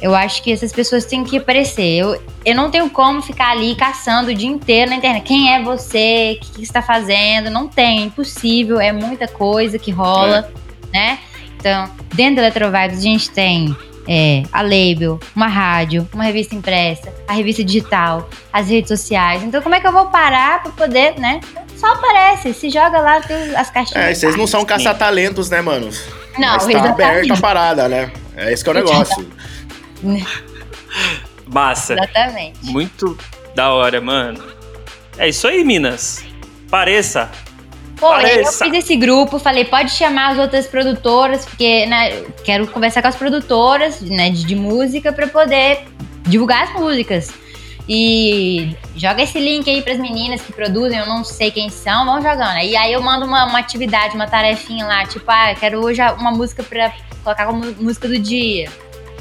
eu 0.02 0.14
acho 0.16 0.44
que 0.44 0.52
essas 0.52 0.72
pessoas 0.72 1.06
têm 1.06 1.24
que 1.24 1.38
aparecer. 1.38 2.00
Eu, 2.00 2.22
eu 2.46 2.56
não 2.56 2.70
tenho 2.70 2.90
como 2.90 3.22
ficar 3.22 3.52
ali 3.52 3.76
caçando 3.76 4.32
o 4.32 4.34
dia 4.34 4.50
inteiro 4.50 4.90
na 4.92 4.98
internet. 4.98 5.24
Quem 5.24 5.54
é 5.54 5.62
você? 5.62 6.38
O 6.38 6.40
que, 6.42 6.52
que 6.52 6.56
você 6.58 6.62
está 6.64 6.82
fazendo? 6.82 7.50
Não 7.50 7.68
tem, 7.68 8.02
é 8.02 8.04
impossível. 8.04 8.80
É 8.80 8.92
muita 8.92 9.28
coisa 9.28 9.80
que 9.80 9.92
rola, 9.92 10.52
né? 10.94 11.20
Então, 11.58 11.90
dentro 12.14 12.38
da 12.38 12.44
Eletrovibes 12.44 13.00
a 13.00 13.02
gente 13.02 13.30
tem 13.32 13.76
é, 14.12 14.42
a 14.52 14.64
label, 14.64 15.20
uma 15.36 15.46
rádio, 15.46 16.10
uma 16.12 16.24
revista 16.24 16.56
impressa, 16.56 17.14
a 17.28 17.34
revista 17.34 17.64
digital, 17.64 18.28
as 18.52 18.68
redes 18.68 18.88
sociais. 18.88 19.44
Então, 19.44 19.62
como 19.62 19.76
é 19.76 19.80
que 19.80 19.86
eu 19.86 19.92
vou 19.92 20.08
parar 20.08 20.64
para 20.64 20.72
poder, 20.72 21.20
né? 21.20 21.40
Só 21.78 21.94
aparece, 21.94 22.52
se 22.56 22.72
joga 22.72 23.00
lá, 23.00 23.22
tem 23.22 23.56
as 23.56 23.70
caixinhas. 23.70 24.04
É, 24.04 24.14
vocês 24.16 24.36
não 24.36 24.48
são 24.48 24.66
caça-talentos, 24.66 25.52
né, 25.52 25.62
mano? 25.62 25.92
Não, 26.40 26.54
Mas 26.54 26.66
tá 26.66 26.90
aberta 26.90 27.34
a 27.36 27.38
parada, 27.38 27.88
né? 27.88 28.12
É 28.36 28.52
esse 28.52 28.64
que 28.64 28.70
é 28.72 28.74
o 28.74 28.76
negócio. 28.76 29.30
Massa. 31.46 31.94
Exatamente. 31.94 32.66
Muito 32.66 33.16
da 33.54 33.72
hora, 33.72 34.02
mano. 34.02 34.44
É 35.20 35.30
isso 35.30 35.48
aí, 35.48 35.64
Minas. 35.64 36.26
Pareça. 36.70 37.30
Pô, 38.00 38.16
eu 38.16 38.52
fiz 38.52 38.74
esse 38.74 38.96
grupo, 38.96 39.38
falei, 39.38 39.66
pode 39.66 39.92
chamar 39.92 40.32
as 40.32 40.40
outras 40.40 40.66
produtoras, 40.66 41.46
porque 41.46 41.86
né, 41.86 42.24
quero 42.44 42.66
conversar 42.68 43.02
com 43.02 43.10
as 43.10 43.16
produtoras 43.16 44.02
né, 44.02 44.30
de, 44.30 44.46
de 44.46 44.56
música 44.56 45.12
pra 45.12 45.28
poder 45.28 45.86
divulgar 46.24 46.64
as 46.64 46.74
músicas. 46.74 47.30
E 47.92 48.78
joga 48.96 49.24
esse 49.24 49.40
link 49.40 49.68
aí 49.68 49.82
pras 49.82 49.98
meninas 49.98 50.42
que 50.42 50.54
produzem, 50.54 51.00
eu 51.00 51.08
não 51.08 51.24
sei 51.24 51.50
quem 51.50 51.70
são, 51.70 52.06
vão 52.06 52.22
jogando. 52.22 52.60
E 52.60 52.78
aí 52.78 52.94
eu 52.94 53.02
mando 53.02 53.26
uma, 53.26 53.46
uma 53.46 53.60
atividade, 53.60 54.16
uma 54.16 54.28
tarefinha 54.28 54.86
lá, 54.86 55.06
tipo, 55.06 55.26
ah, 55.28 55.52
eu 55.52 55.56
quero 55.56 55.84
hoje 55.84 56.00
uma 56.20 56.32
música 56.32 56.62
pra 56.62 56.94
colocar 57.24 57.48
como 57.48 57.66
música 57.80 58.08
do 58.08 58.18
dia. 58.18 58.70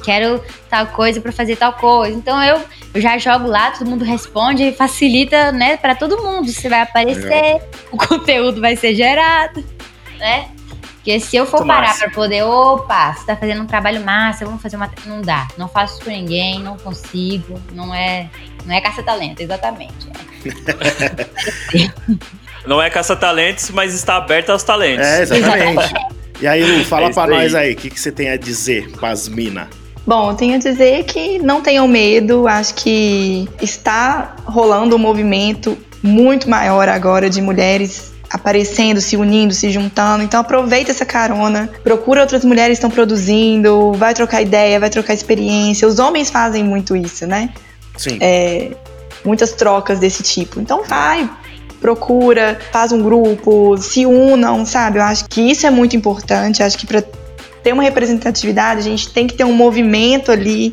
Quero 0.09 0.43
tal 0.71 0.87
coisa 0.87 1.21
pra 1.21 1.31
fazer 1.31 1.57
tal 1.57 1.75
coisa. 1.75 2.17
Então 2.17 2.43
eu, 2.43 2.65
eu 2.95 3.01
já 3.03 3.19
jogo 3.19 3.47
lá, 3.47 3.73
todo 3.73 3.87
mundo 3.87 4.07
responde 4.07 4.63
e 4.63 4.73
facilita, 4.73 5.53
né, 5.53 5.77
pra 5.77 5.95
todo 5.95 6.23
mundo. 6.23 6.51
Você 6.51 6.67
vai 6.67 6.81
aparecer, 6.81 7.63
o 7.93 7.99
conteúdo 7.99 8.59
vai 8.59 8.75
ser 8.75 8.95
gerado, 8.95 9.63
né? 10.19 10.49
Porque 10.95 11.21
se 11.21 11.37
eu 11.37 11.45
for 11.45 11.59
Muito 11.59 11.69
parar 11.69 11.95
pra 11.99 12.09
poder, 12.09 12.43
opa, 12.43 13.13
você 13.13 13.27
tá 13.27 13.37
fazendo 13.37 13.61
um 13.61 13.67
trabalho 13.67 14.03
massa, 14.03 14.47
vamos 14.47 14.63
fazer 14.63 14.77
uma. 14.77 14.91
Não 15.05 15.21
dá. 15.21 15.47
Não 15.59 15.69
faço 15.69 15.97
isso 15.97 16.05
com 16.05 16.11
ninguém, 16.11 16.59
não 16.61 16.79
consigo. 16.79 17.61
Não 17.75 17.95
é. 17.95 18.31
Não 18.65 18.75
é 18.75 18.81
caça-talento, 18.81 19.43
exatamente. 19.43 20.09
Não 22.67 22.83
é 22.83 22.91
caça-talentos, 22.91 23.71
mas 23.71 23.95
está 23.95 24.17
aberta 24.17 24.53
aos 24.53 24.63
talentos. 24.63 25.07
É, 25.07 25.23
exatamente. 25.23 25.95
E 26.41 26.47
aí, 26.47 26.63
Lu, 26.63 26.85
fala 26.85 27.07
É 27.07 27.13
pra 27.13 27.27
nós 27.27 27.55
aí, 27.55 27.73
o 27.73 27.77
que, 27.77 27.91
que 27.91 27.99
você 27.99 28.13
tem 28.13 28.31
a 28.31 28.37
dizer 28.37 28.91
pras 28.93 29.29
mina? 29.29 29.69
Bom, 30.09 30.31
eu 30.31 30.37
tenho 30.37 30.55
a 30.55 30.59
dizer 30.59 31.05
que 31.05 31.39
não 31.39 31.61
tenham 31.61 31.87
medo, 31.87 32.49
acho 32.49 32.77
que 32.77 33.47
está 33.61 34.37
rolando 34.47 34.97
um 34.97 34.99
movimento 34.99 35.77
muito 36.03 36.49
maior 36.49 36.89
agora 36.89 37.29
de 37.29 37.43
mulheres 37.43 38.11
aparecendo, 38.31 39.03
se 39.03 39.19
unindo, 39.19 39.53
se 39.53 39.69
juntando. 39.69 40.25
Então 40.25 40.41
aproveita 40.41 40.91
essa 40.93 41.05
carona, 41.05 41.69
procura 41.85 42.23
outras 42.23 42.43
mulheres 42.43 42.79
que 42.79 42.85
estão 42.85 42.91
produzindo, 42.91 43.93
vai 43.93 44.15
trocar 44.15 44.41
ideia, 44.41 44.81
vai 44.81 44.89
trocar 44.89 45.13
experiência. 45.13 45.87
Os 45.87 45.99
homens 45.99 46.31
fazem 46.31 46.65
muito 46.65 46.97
isso, 46.97 47.27
né? 47.27 47.51
Sim. 47.95 48.17
É, 48.23 48.71
muitas 49.23 49.53
trocas 49.53 49.99
desse 49.99 50.23
tipo. 50.23 50.59
Então 50.59 50.85
vai, 50.85 51.29
procura, 51.83 52.59
faz 52.73 52.93
um 52.93 53.03
grupo, 53.03 53.77
se 53.77 54.07
unam, 54.07 54.65
sabe? 54.65 55.01
Eu 55.01 55.03
acho 55.03 55.29
que 55.29 55.43
isso 55.43 55.67
é 55.67 55.71
muito 55.71 55.95
importante. 55.95 56.63
Acho 56.63 56.79
que 56.79 56.87
para 56.87 57.03
ter 57.69 57.75
uma 57.75 57.83
representatividade, 57.83 58.81
a 58.81 58.83
gente 58.83 59.11
tem 59.13 59.27
que 59.27 59.35
ter 59.35 59.45
um 59.45 59.53
movimento 59.53 60.33
ali 60.33 60.73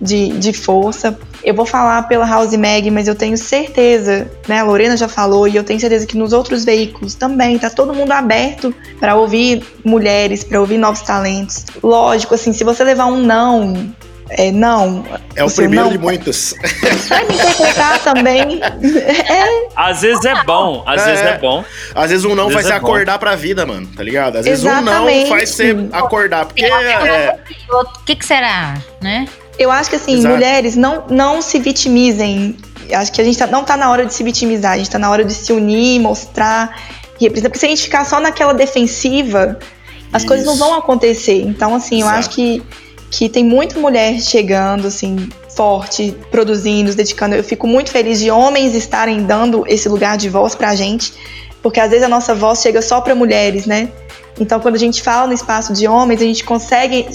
de, 0.00 0.28
de 0.28 0.52
força. 0.52 1.18
Eu 1.42 1.54
vou 1.54 1.66
falar 1.66 2.02
pela 2.02 2.24
House 2.24 2.56
Mag, 2.56 2.88
mas 2.88 3.08
eu 3.08 3.16
tenho 3.16 3.36
certeza, 3.36 4.30
né? 4.46 4.60
A 4.60 4.62
Lorena 4.62 4.96
já 4.96 5.08
falou, 5.08 5.48
e 5.48 5.56
eu 5.56 5.64
tenho 5.64 5.80
certeza 5.80 6.06
que 6.06 6.16
nos 6.16 6.32
outros 6.32 6.64
veículos 6.64 7.16
também 7.16 7.58
tá 7.58 7.68
todo 7.68 7.92
mundo 7.92 8.12
aberto 8.12 8.72
para 9.00 9.16
ouvir 9.16 9.64
mulheres, 9.84 10.44
para 10.44 10.60
ouvir 10.60 10.78
novos 10.78 11.00
talentos. 11.00 11.64
Lógico, 11.82 12.36
assim, 12.36 12.52
se 12.52 12.62
você 12.62 12.84
levar 12.84 13.06
um 13.06 13.18
não, 13.18 13.92
é 14.30 14.50
não. 14.50 15.04
É 15.34 15.44
o 15.44 15.48
seu 15.48 15.64
primeiro 15.64 15.84
não 15.86 15.92
de 15.92 15.98
muitos. 15.98 16.54
Vai 17.08 17.24
me 17.26 17.34
interpretar 17.34 17.98
também. 18.02 18.60
É, 19.06 19.68
Às 19.74 20.00
vezes 20.02 20.24
é 20.24 20.42
bom, 20.44 20.82
às 20.86 21.02
É. 21.02 21.04
vezes 21.10 21.24
é 21.24 21.38
bom. 21.38 21.64
Às 21.94 22.10
vezes 22.10 22.24
um 22.24 22.34
não 22.34 22.50
faz 22.50 22.66
você 22.66 22.72
é 22.72 22.80
bom. 22.80 22.86
acordar 22.86 23.18
pra 23.18 23.34
vida, 23.36 23.64
mano, 23.66 23.86
tá 23.96 24.02
ligado? 24.02 24.36
Às 24.36 24.44
vezes 24.44 24.64
um 24.64 24.68
não 24.68 24.82
Exatamente. 24.82 25.28
faz 25.28 25.50
você 25.50 25.76
acordar, 25.92 26.46
porque 26.46 26.64
é, 26.64 27.38
O 27.70 28.04
que, 28.04 28.16
que 28.16 28.24
será, 28.26 28.76
né? 29.00 29.26
eu 29.58 29.70
acho 29.70 29.88
que 29.90 29.96
assim, 29.96 30.18
Exato. 30.18 30.34
mulheres 30.34 30.76
não, 30.76 31.04
não 31.08 31.40
se 31.40 31.58
vitimizem. 31.58 32.56
Acho 32.92 33.10
que 33.12 33.20
a 33.20 33.24
gente 33.24 33.38
tá- 33.38 33.46
não 33.46 33.64
tá 33.64 33.76
na 33.76 33.90
hora 33.90 34.04
de 34.06 34.12
se 34.14 34.22
vitimizar, 34.22 34.72
a 34.72 34.76
gente 34.78 34.90
tá 34.90 34.98
na 34.98 35.10
hora 35.10 35.24
de 35.24 35.32
se 35.34 35.52
unir, 35.52 35.98
mostrar, 36.00 36.76
e 37.18 37.24
representar. 37.24 37.48
Porque 37.50 37.58
se 37.60 37.66
a 37.66 37.68
gente 37.70 37.82
ficar 37.82 38.04
só 38.04 38.20
naquela 38.20 38.52
defensiva, 38.54 39.58
as 40.12 40.22
Isso. 40.22 40.28
coisas 40.28 40.46
não 40.46 40.56
vão 40.56 40.74
acontecer. 40.74 41.40
Então, 41.42 41.74
assim, 41.74 42.00
eu 42.02 42.06
Exato. 42.06 42.18
acho 42.18 42.30
que, 42.30 42.62
que 43.10 43.28
tem 43.28 43.44
muita 43.44 43.78
mulher 43.78 44.20
chegando, 44.20 44.88
assim, 44.88 45.28
forte, 45.54 46.14
produzindo, 46.30 46.90
se 46.90 46.96
dedicando. 46.96 47.34
Eu 47.34 47.44
fico 47.44 47.66
muito 47.66 47.90
feliz 47.90 48.20
de 48.20 48.30
homens 48.30 48.74
estarem 48.74 49.22
dando 49.22 49.64
esse 49.66 49.88
lugar 49.88 50.16
de 50.16 50.28
voz 50.28 50.54
pra 50.54 50.74
gente, 50.74 51.12
porque 51.62 51.80
às 51.80 51.90
vezes 51.90 52.04
a 52.04 52.08
nossa 52.08 52.34
voz 52.34 52.60
chega 52.60 52.82
só 52.82 53.00
pra 53.00 53.14
mulheres, 53.14 53.66
né? 53.66 53.88
Então, 54.38 54.60
quando 54.60 54.74
a 54.74 54.78
gente 54.78 55.02
fala 55.02 55.26
no 55.26 55.32
espaço 55.32 55.72
de 55.72 55.88
homens, 55.88 56.20
a 56.20 56.24
gente 56.24 56.44
consegue 56.44 57.06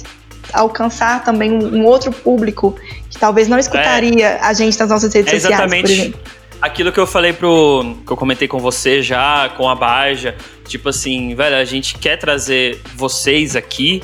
alcançar 0.52 1.24
também 1.24 1.52
um, 1.52 1.86
outro 1.86 2.12
público 2.12 2.76
que 3.10 3.18
talvez 3.18 3.48
não 3.48 3.60
escutaria 3.60 4.40
a 4.42 4.54
gente 4.54 4.78
nas 4.80 4.90
nossas 4.90 5.14
redes 5.14 5.32
É 5.32 5.40
sociais, 5.40 5.56
por 5.56 5.64
exatamente 5.64 6.02
exemplo. 6.02 6.20
aquilo 6.62 6.92
que 6.92 7.00
eu 7.00 7.08
falei 7.08 7.32
pro. 7.32 7.96
que 8.06 8.12
eu 8.12 8.18
comentei 8.18 8.48
com 8.48 8.60
você 8.60 9.02
já, 9.02 9.50
com 9.56 9.70
a 9.70 9.76
Baja. 9.76 10.36
Tipo 10.68 10.90
assim, 10.90 11.36
velho, 11.36 11.56
a 11.56 11.66
gente 11.66 11.98
quer 11.98 12.18
trazer 12.18 12.82
vocês 12.96 13.56
aqui 13.56 14.02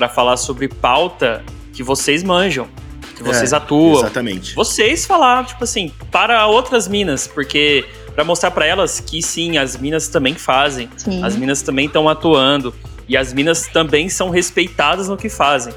pra 0.00 0.08
falar 0.08 0.38
sobre 0.38 0.66
pauta 0.66 1.44
que 1.74 1.82
vocês 1.82 2.22
manjam, 2.22 2.66
que 3.14 3.22
vocês 3.22 3.52
É, 3.52 3.56
atuam. 3.56 4.00
Exatamente. 4.00 4.54
Vocês 4.54 5.04
falar, 5.04 5.44
tipo 5.44 5.62
assim, 5.62 5.92
para 6.10 6.46
outras 6.46 6.88
minas, 6.88 7.26
porque. 7.26 7.84
Pra 8.14 8.24
mostrar 8.24 8.50
pra 8.50 8.66
elas 8.66 8.98
que 8.98 9.22
sim, 9.22 9.56
as 9.58 9.76
minas 9.76 10.08
também 10.08 10.34
fazem. 10.34 10.88
Sim. 10.96 11.22
As 11.22 11.36
minas 11.36 11.60
também 11.62 11.86
estão 11.86 12.08
atuando. 12.08 12.74
E 13.06 13.16
as 13.16 13.32
minas 13.32 13.66
também 13.68 14.08
são 14.08 14.30
respeitadas 14.30 15.08
no 15.08 15.16
que 15.16 15.28
fazem. 15.28 15.72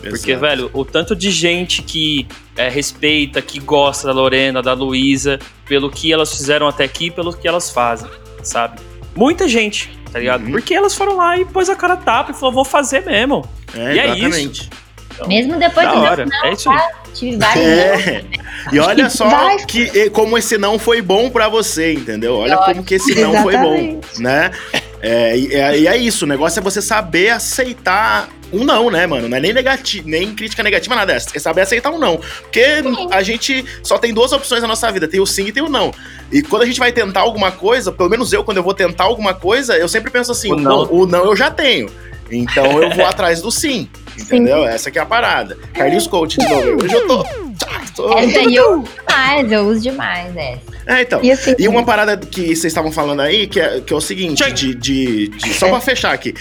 Porque, 0.00 0.32
Exato. 0.32 0.40
velho, 0.40 0.70
o 0.72 0.84
tanto 0.84 1.14
de 1.14 1.30
gente 1.30 1.82
que 1.82 2.26
é, 2.56 2.68
respeita, 2.68 3.40
que 3.42 3.60
gosta 3.60 4.06
da 4.06 4.12
Lorena, 4.12 4.62
da 4.62 4.72
Luísa, 4.72 5.38
pelo 5.66 5.90
que 5.90 6.12
elas 6.12 6.34
fizeram 6.34 6.66
até 6.66 6.84
aqui, 6.84 7.10
pelo 7.10 7.32
que 7.32 7.46
elas 7.46 7.70
fazem, 7.70 8.08
sabe? 8.42 8.80
Muita 9.14 9.46
gente, 9.48 9.90
tá 10.16 10.20
ligado? 10.20 10.44
Uhum. 10.46 10.52
Porque 10.52 10.74
elas 10.74 10.94
foram 10.94 11.14
lá 11.16 11.38
e 11.38 11.44
pôs 11.44 11.68
a 11.68 11.76
cara 11.76 11.92
a 11.92 11.96
tapa 11.98 12.30
e 12.30 12.34
falou, 12.34 12.52
vou 12.54 12.64
fazer 12.64 13.04
mesmo. 13.04 13.46
É, 13.74 13.94
e 13.94 13.98
é 13.98 14.06
exatamente. 14.06 14.70
Então, 15.14 15.28
Mesmo 15.28 15.58
depois 15.58 15.86
da 15.86 15.94
do 15.94 16.00
hora, 16.00 16.26
não, 16.26 16.44
é 16.46 16.52
isso 16.52 16.70
aí. 16.70 16.76
tá? 16.76 16.88
Tive 17.14 17.36
vários 17.36 17.64
não. 17.66 17.72
É. 17.72 18.24
E 18.72 18.78
olha 18.80 19.08
só 19.10 19.56
que 19.66 20.10
como 20.10 20.36
esse 20.36 20.58
não 20.58 20.78
foi 20.78 21.00
bom 21.00 21.30
pra 21.30 21.48
você, 21.48 21.92
entendeu? 21.92 22.36
Olha 22.36 22.56
como 22.58 22.82
que 22.82 22.94
esse 22.96 23.14
não 23.20 23.42
foi 23.42 23.56
bom, 23.56 23.74
Exatamente. 23.76 24.22
né? 24.22 24.50
É, 25.00 25.36
e, 25.36 25.54
é, 25.54 25.78
e 25.80 25.86
é 25.86 25.96
isso, 25.96 26.24
o 26.24 26.28
negócio 26.28 26.58
é 26.58 26.62
você 26.62 26.80
saber 26.80 27.30
aceitar 27.30 28.28
um 28.52 28.64
não, 28.64 28.90
né, 28.90 29.06
mano? 29.06 29.28
Não 29.28 29.36
é 29.36 29.40
nem 29.40 29.52
negativo, 29.52 30.08
nem 30.08 30.34
crítica 30.34 30.62
negativa, 30.62 30.94
nada 30.94 31.12
dessa. 31.12 31.30
É 31.34 31.38
saber 31.38 31.62
aceitar 31.62 31.90
um 31.90 31.98
não. 31.98 32.18
Porque 32.42 32.64
a 33.10 33.22
gente 33.22 33.64
só 33.82 33.98
tem 33.98 34.14
duas 34.14 34.32
opções 34.32 34.62
na 34.62 34.68
nossa 34.68 34.90
vida: 34.90 35.08
tem 35.08 35.20
o 35.20 35.26
sim 35.26 35.46
e 35.46 35.52
tem 35.52 35.62
o 35.62 35.68
não. 35.68 35.92
E 36.30 36.42
quando 36.42 36.62
a 36.62 36.66
gente 36.66 36.78
vai 36.78 36.92
tentar 36.92 37.20
alguma 37.20 37.50
coisa, 37.50 37.90
pelo 37.90 38.08
menos 38.08 38.32
eu, 38.32 38.44
quando 38.44 38.58
eu 38.58 38.62
vou 38.62 38.74
tentar 38.74 39.04
alguma 39.04 39.34
coisa, 39.34 39.76
eu 39.76 39.88
sempre 39.88 40.10
penso 40.10 40.32
assim: 40.32 40.52
O 40.52 40.56
não. 40.56 40.86
"Bom, 40.86 41.02
o 41.02 41.06
não 41.06 41.24
eu 41.24 41.36
já 41.36 41.50
tenho. 41.50 41.90
Então 42.30 42.82
eu 42.82 42.90
vou 42.90 43.06
atrás 43.06 43.40
do 43.40 43.50
sim. 43.50 43.88
Entendeu? 44.18 44.64
Essa 44.66 44.90
que 44.90 44.98
é 44.98 45.02
a 45.02 45.06
parada. 45.06 45.56
Carlinhos 45.74 46.06
Coach 46.06 46.38
de 46.38 46.48
novo. 46.48 46.82
Hoje 46.84 46.94
eu 46.94 47.06
tô. 47.06 47.22
tá, 47.22 47.82
tô- 47.94 48.18
Essa 48.18 48.38
aí 48.40 48.54
eu 48.56 48.80
uso 48.80 48.88
demais, 49.06 49.52
eu 49.52 49.64
uso 49.68 49.80
demais 49.80 50.36
essa. 50.36 50.60
É, 50.86 51.02
então. 51.02 51.20
E 51.22 51.30
assim, 51.30 51.54
E 51.58 51.68
uma 51.68 51.84
parada 51.84 52.16
que 52.16 52.46
vocês 52.46 52.64
estavam 52.66 52.90
falando 52.90 53.20
aí, 53.20 53.46
que 53.46 53.60
é, 53.60 53.80
que 53.80 53.92
é 53.92 53.96
o 53.96 54.00
seguinte, 54.00 54.42
de, 54.52 54.74
de, 54.74 55.28
de- 55.28 55.54
Só 55.54 55.68
pra 55.68 55.80
fechar 55.80 56.12
aqui. 56.12 56.34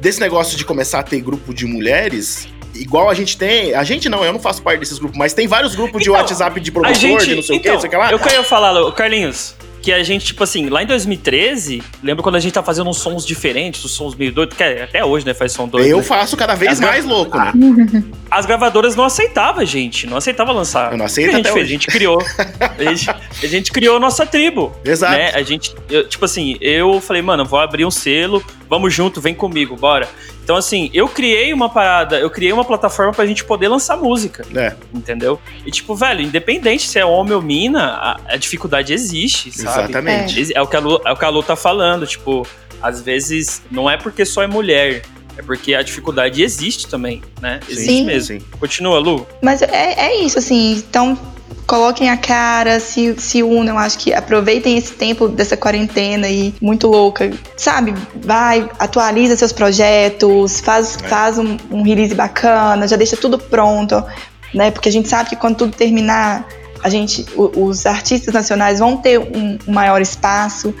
Desse 0.00 0.20
negócio 0.20 0.56
de 0.56 0.64
começar 0.64 0.98
a 0.98 1.02
ter 1.02 1.20
grupo 1.20 1.54
de 1.54 1.64
mulheres, 1.64 2.48
igual 2.74 3.08
a 3.08 3.14
gente 3.14 3.38
tem. 3.38 3.72
A 3.74 3.84
gente 3.84 4.08
não, 4.08 4.24
eu 4.24 4.32
não 4.32 4.40
faço 4.40 4.60
parte 4.62 4.80
desses 4.80 4.98
grupos, 4.98 5.16
mas 5.16 5.32
tem 5.32 5.46
vários 5.46 5.74
grupos 5.74 6.02
de 6.02 6.08
Então, 6.10 6.20
WhatsApp 6.20 6.60
de 6.60 6.70
produtor, 6.72 6.94
gente, 6.98 7.24
de 7.26 7.34
não 7.36 7.42
sei 7.42 7.56
o 7.56 7.58
então, 7.58 7.62
que, 7.62 7.74
não 7.74 7.80
sei 7.80 7.88
o 7.88 7.90
que 7.90 7.96
lá. 7.96 8.12
eu 8.12 8.18
queria 8.18 8.42
falar, 8.42 8.92
Carlinhos, 8.92 9.54
que 9.86 9.92
a 9.92 10.02
gente, 10.02 10.26
tipo 10.26 10.42
assim, 10.42 10.68
lá 10.68 10.82
em 10.82 10.86
2013, 10.86 11.80
lembra 12.02 12.20
quando 12.20 12.34
a 12.34 12.40
gente 12.40 12.52
tá 12.52 12.60
fazendo 12.60 12.90
uns 12.90 12.96
sons 12.96 13.24
diferentes, 13.24 13.84
uns 13.84 13.92
sons 13.92 14.16
meio 14.16 14.32
doidos, 14.32 14.56
que 14.56 14.62
é- 14.64 14.82
até 14.82 15.04
hoje, 15.04 15.24
né, 15.24 15.32
faz 15.32 15.52
som 15.52 15.68
doido. 15.68 15.86
Eu 15.86 15.98
né? 15.98 16.02
faço 16.02 16.36
cada 16.36 16.56
vez 16.56 16.72
As 16.72 16.80
mais 16.80 17.04
louco, 17.04 17.38
né? 17.38 17.52
As 18.28 18.46
gravadoras 18.46 18.96
não 18.96 19.04
aceitavam 19.04 19.62
a 19.62 19.64
gente, 19.64 20.04
não 20.08 20.16
aceitavam 20.16 20.52
lançar. 20.56 20.90
Eu 20.90 20.98
não 20.98 21.04
O 21.04 21.06
aceito 21.06 21.28
que 21.28 21.34
a 21.34 21.36
gente 21.36 21.46
até 21.46 21.54
fez? 21.54 21.64
hoje. 21.66 21.72
A 21.72 21.78
gente 21.78 21.86
criou. 21.86 22.18
a, 22.76 22.94
gente, 22.94 23.10
a 23.10 23.46
gente 23.46 23.70
criou 23.70 23.96
a 23.98 24.00
nossa 24.00 24.26
tribo. 24.26 24.74
Exato. 24.84 25.12
Né? 25.16 25.30
A 25.32 25.42
gente, 25.44 25.72
eu, 25.88 26.08
tipo 26.08 26.24
assim, 26.24 26.56
eu 26.60 27.00
falei, 27.00 27.22
mano, 27.22 27.44
vou 27.44 27.60
abrir 27.60 27.84
um 27.84 27.90
selo, 27.92 28.44
vamos 28.68 28.92
junto, 28.92 29.20
vem 29.20 29.36
comigo, 29.36 29.76
bora. 29.76 30.08
Então, 30.46 30.54
assim, 30.54 30.88
eu 30.94 31.08
criei 31.08 31.52
uma 31.52 31.68
parada, 31.68 32.20
eu 32.20 32.30
criei 32.30 32.52
uma 32.52 32.64
plataforma 32.64 33.12
pra 33.12 33.26
gente 33.26 33.42
poder 33.44 33.66
lançar 33.66 33.96
música, 33.96 34.46
É, 34.54 34.74
entendeu? 34.94 35.40
E, 35.66 35.72
tipo, 35.72 35.92
velho, 35.96 36.20
independente 36.22 36.86
se 36.88 37.00
é 37.00 37.04
homem 37.04 37.32
ou 37.34 37.42
mina, 37.42 37.82
a, 37.84 38.20
a 38.28 38.36
dificuldade 38.36 38.92
existe, 38.92 39.50
sabe? 39.50 39.90
exatamente. 39.90 40.38
Exi- 40.38 40.52
É 40.54 40.62
o, 40.62 40.66
que 40.68 40.76
a 40.76 40.78
Lu, 40.78 41.00
é 41.04 41.10
o 41.10 41.16
que 41.16 41.24
a 41.24 41.28
Lu 41.30 41.42
tá 41.42 41.56
falando, 41.56 42.06
tipo, 42.06 42.46
às 42.80 43.02
vezes 43.02 43.60
não 43.72 43.90
é 43.90 43.96
porque 43.96 44.24
só 44.24 44.40
é 44.40 44.46
mulher, 44.46 45.02
é 45.36 45.42
porque 45.42 45.74
a 45.74 45.82
dificuldade 45.82 46.40
existe 46.40 46.86
também, 46.86 47.22
né? 47.42 47.58
Existe 47.68 47.90
Sim. 47.92 48.04
mesmo. 48.04 48.38
Sim. 48.40 48.46
Continua, 48.60 49.00
Lu. 49.00 49.26
Mas 49.42 49.62
é, 49.62 49.94
é 49.98 50.22
isso, 50.22 50.38
assim. 50.38 50.74
Então, 50.88 51.18
coloquem 51.66 52.08
a 52.10 52.16
cara, 52.16 52.78
se, 52.80 53.14
se 53.18 53.42
unam. 53.42 53.78
Acho 53.78 53.98
que 53.98 54.14
aproveitem 54.14 54.76
esse 54.78 54.92
tempo 54.94 55.28
dessa 55.28 55.56
quarentena 55.56 56.26
aí, 56.26 56.54
muito 56.60 56.86
louca. 56.86 57.30
Sabe? 57.56 57.94
Vai, 58.22 58.68
atualiza 58.78 59.36
seus 59.36 59.52
projetos, 59.52 60.60
faz, 60.60 60.96
É. 61.02 61.08
faz 61.08 61.38
um, 61.38 61.56
um 61.70 61.82
release 61.82 62.14
bacana, 62.14 62.86
já 62.86 62.96
deixa 62.96 63.16
tudo 63.16 63.38
pronto, 63.38 64.02
né? 64.54 64.70
Porque 64.70 64.88
a 64.88 64.92
gente 64.92 65.08
sabe 65.08 65.30
que 65.30 65.36
quando 65.36 65.56
tudo 65.56 65.76
terminar, 65.76 66.46
a 66.82 66.88
gente, 66.88 67.26
os 67.36 67.84
artistas 67.86 68.32
nacionais 68.32 68.78
vão 68.78 68.96
ter 68.96 69.18
um, 69.18 69.58
um 69.66 69.72
maior 69.72 70.00
espaço. 70.00 70.72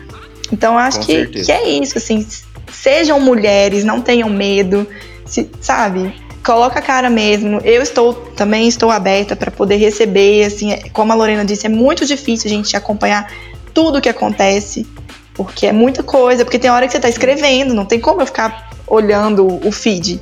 Então, 0.52 0.78
acho 0.78 1.00
que, 1.00 1.26
que 1.26 1.50
é 1.50 1.68
isso, 1.68 1.98
assim. 1.98 2.24
Sejam 2.72 3.18
mulheres, 3.20 3.82
não 3.84 4.00
tenham 4.00 4.28
medo, 4.28 4.86
se- 5.24 5.50
sabe? 5.60 6.14
Coloca 6.46 6.78
a 6.78 6.82
cara 6.82 7.10
mesmo. 7.10 7.60
Eu 7.64 7.82
estou 7.82 8.14
também 8.14 8.68
estou 8.68 8.88
aberta 8.88 9.34
para 9.34 9.50
poder 9.50 9.76
receber, 9.76 10.44
assim, 10.44 10.72
é- 10.72 10.88
como 10.92 11.12
a 11.12 11.16
Lorena 11.16 11.44
disse, 11.44 11.66
é 11.66 11.68
muito 11.68 12.06
difícil 12.06 12.48
a 12.48 12.54
gente 12.54 12.76
acompanhar 12.76 13.28
tudo 13.74 13.98
o 13.98 14.00
que 14.00 14.08
acontece, 14.08 14.86
porque 15.34 15.66
é 15.66 15.72
muita 15.72 16.04
coisa, 16.04 16.44
porque 16.44 16.58
tem 16.58 16.70
hora 16.70 16.86
que 16.86 16.92
você 16.92 17.00
tá 17.00 17.08
escrevendo, 17.08 17.74
não 17.74 17.84
tem 17.84 17.98
como 17.98 18.22
eu 18.22 18.26
ficar 18.26 18.70
olhando 18.86 19.60
o 19.66 19.72
feed. 19.72 20.20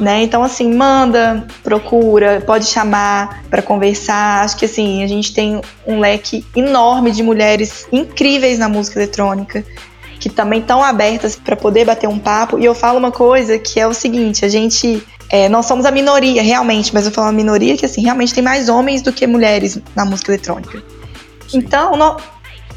Né? 0.00 0.22
Então, 0.22 0.42
assim, 0.42 0.74
manda, 0.74 1.46
procura, 1.62 2.42
pode 2.44 2.64
chamar 2.64 3.44
para 3.48 3.62
conversar. 3.62 4.42
Acho 4.42 4.56
que, 4.56 4.64
assim, 4.64 5.04
a 5.04 5.06
gente 5.06 5.32
tem 5.32 5.60
um 5.86 6.00
leque 6.00 6.44
enorme 6.56 7.12
de 7.12 7.22
mulheres 7.22 7.86
incríveis 7.92 8.58
na 8.58 8.68
música 8.68 8.98
eletrônica 8.98 9.64
que 10.22 10.30
também 10.30 10.60
estão 10.60 10.80
abertas 10.84 11.34
para 11.34 11.56
poder 11.56 11.84
bater 11.84 12.08
um 12.08 12.18
papo. 12.18 12.56
E 12.56 12.64
eu 12.64 12.76
falo 12.76 12.96
uma 12.96 13.10
coisa 13.10 13.58
que 13.58 13.80
é 13.80 13.86
o 13.88 13.92
seguinte: 13.92 14.44
a 14.44 14.48
gente. 14.48 15.02
É, 15.32 15.48
nós 15.48 15.64
somos 15.66 15.86
a 15.86 15.90
minoria, 15.90 16.42
realmente, 16.42 16.92
mas 16.92 17.06
eu 17.06 17.10
falo 17.10 17.28
a 17.28 17.32
minoria 17.32 17.74
que 17.76 17.86
assim, 17.86 18.02
realmente 18.02 18.34
tem 18.34 18.44
mais 18.44 18.68
homens 18.68 19.00
do 19.00 19.10
que 19.12 19.26
mulheres 19.26 19.78
na 19.96 20.04
música 20.04 20.30
eletrônica. 20.30 20.82
Então, 21.54 21.96
nó- 21.96 22.18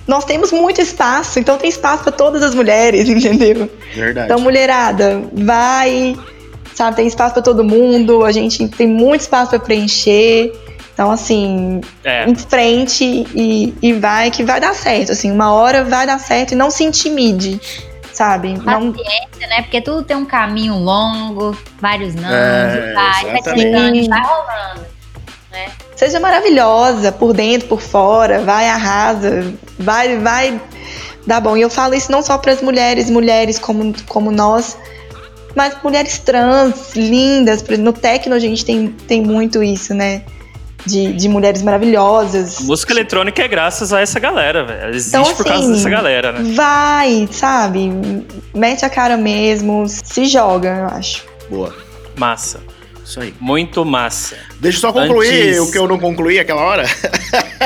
nós 0.08 0.24
temos 0.24 0.52
muito 0.54 0.80
espaço, 0.80 1.38
então 1.38 1.58
tem 1.58 1.70
espaço 1.70 2.04
para 2.04 2.12
todas 2.14 2.42
as 2.42 2.56
mulheres, 2.56 3.08
entendeu? 3.10 3.70
Verdade. 3.94 4.28
Então, 4.28 4.40
mulherada, 4.40 5.22
vai, 5.34 6.16
sabe, 6.74 6.96
tem 6.96 7.08
espaço 7.08 7.34
para 7.34 7.44
todo 7.44 7.62
mundo, 7.64 8.24
a 8.24 8.32
gente 8.32 8.68
tem 8.70 8.88
muito 8.88 9.22
espaço 9.22 9.50
para 9.50 9.60
preencher. 9.60 10.54
Então, 10.94 11.12
assim, 11.12 11.82
É. 12.06 12.24
em 12.30 12.36
frente 12.36 13.04
e, 13.36 13.74
e 13.82 13.92
vai 13.92 14.32
que 14.32 14.46
vai 14.46 14.62
dar 14.62 14.74
certo, 14.74 15.12
assim, 15.12 15.30
uma 15.30 15.52
hora 15.52 15.84
vai 15.84 16.08
dar 16.08 16.20
certo 16.22 16.54
e 16.54 16.56
não 16.56 16.72
se 16.72 16.86
intimide, 16.86 17.60
sabe? 18.16 18.54
Não, 18.54 18.94
Paciência, 18.94 19.48
né? 19.48 19.62
Porque 19.62 19.82
tudo 19.82 20.04
tem 20.04 20.16
um 20.16 20.26
caminho 20.26 20.78
longo, 20.78 21.56
vários 21.80 22.16
não, 22.16 22.30
É, 22.34 22.94
vai, 22.94 23.32
vai 23.32 23.44
chegando, 23.44 24.08
vai 24.08 24.22
rolando. 24.22 24.86
seja 25.96 26.20
maravilhosa 26.20 27.12
por 27.12 27.34
dentro, 27.34 27.68
por 27.68 27.82
fora, 27.82 28.40
vai, 28.40 28.70
arrasa, 28.70 29.54
vai, 29.78 30.18
vai 30.18 30.62
dar 31.28 31.42
bom. 31.42 31.58
E 31.58 31.62
eu 31.62 31.70
falo 31.70 31.94
isso 31.94 32.12
não 32.12 32.22
só 32.22 32.38
para 32.38 32.54
as 32.54 32.62
mulheres, 32.62 33.10
mulheres 33.10 33.60
como, 33.60 33.94
como 34.08 34.32
nós, 34.32 34.78
mas 35.54 35.76
mulheres 35.84 36.18
trans, 36.20 36.96
lindas. 36.96 37.62
No 37.80 37.92
techno 37.92 38.34
a 38.34 38.40
gente 38.40 38.64
tem, 38.64 38.88
tem 38.88 39.22
muito 39.22 39.62
isso, 39.62 39.94
né? 39.94 40.24
De, 40.86 41.14
de 41.14 41.28
mulheres 41.28 41.62
maravilhosas. 41.62 42.60
Música 42.62 42.94
eletrônica 42.94 43.42
é 43.42 43.48
graças 43.48 43.92
a 43.92 44.02
essa 44.02 44.20
galera, 44.20 44.64
velho. 44.64 44.82
Ela 44.82 44.96
existe 44.96 45.18
Então, 45.18 45.36
por 45.36 45.46
causa 45.46 45.64
assim, 45.64 45.74
dessa 45.74 45.90
galera, 45.90 46.32
né? 46.32 46.54
Vai, 46.54 47.28
sabe? 47.32 47.92
Mete 48.54 48.86
a 48.86 48.90
cara 48.90 49.18
mesmo, 49.18 49.86
se 49.88 50.26
joga, 50.26 50.70
eu 50.70 50.98
acho. 50.98 51.26
Boa. 51.50 51.74
Massa. 52.16 52.60
Isso 53.04 53.20
aí. 53.20 53.34
Muito 53.40 53.86
massa. 53.86 54.36
Deixa 54.66 54.78
eu 54.78 54.82
só 54.82 54.92
concluir 54.92 55.50
Antes- 55.50 55.60
o 55.60 55.72
que 55.72 55.78
eu 55.78 55.88
não 55.88 56.00
concluí 56.00 56.40
aquela 56.40 56.62
hora. 56.62 56.86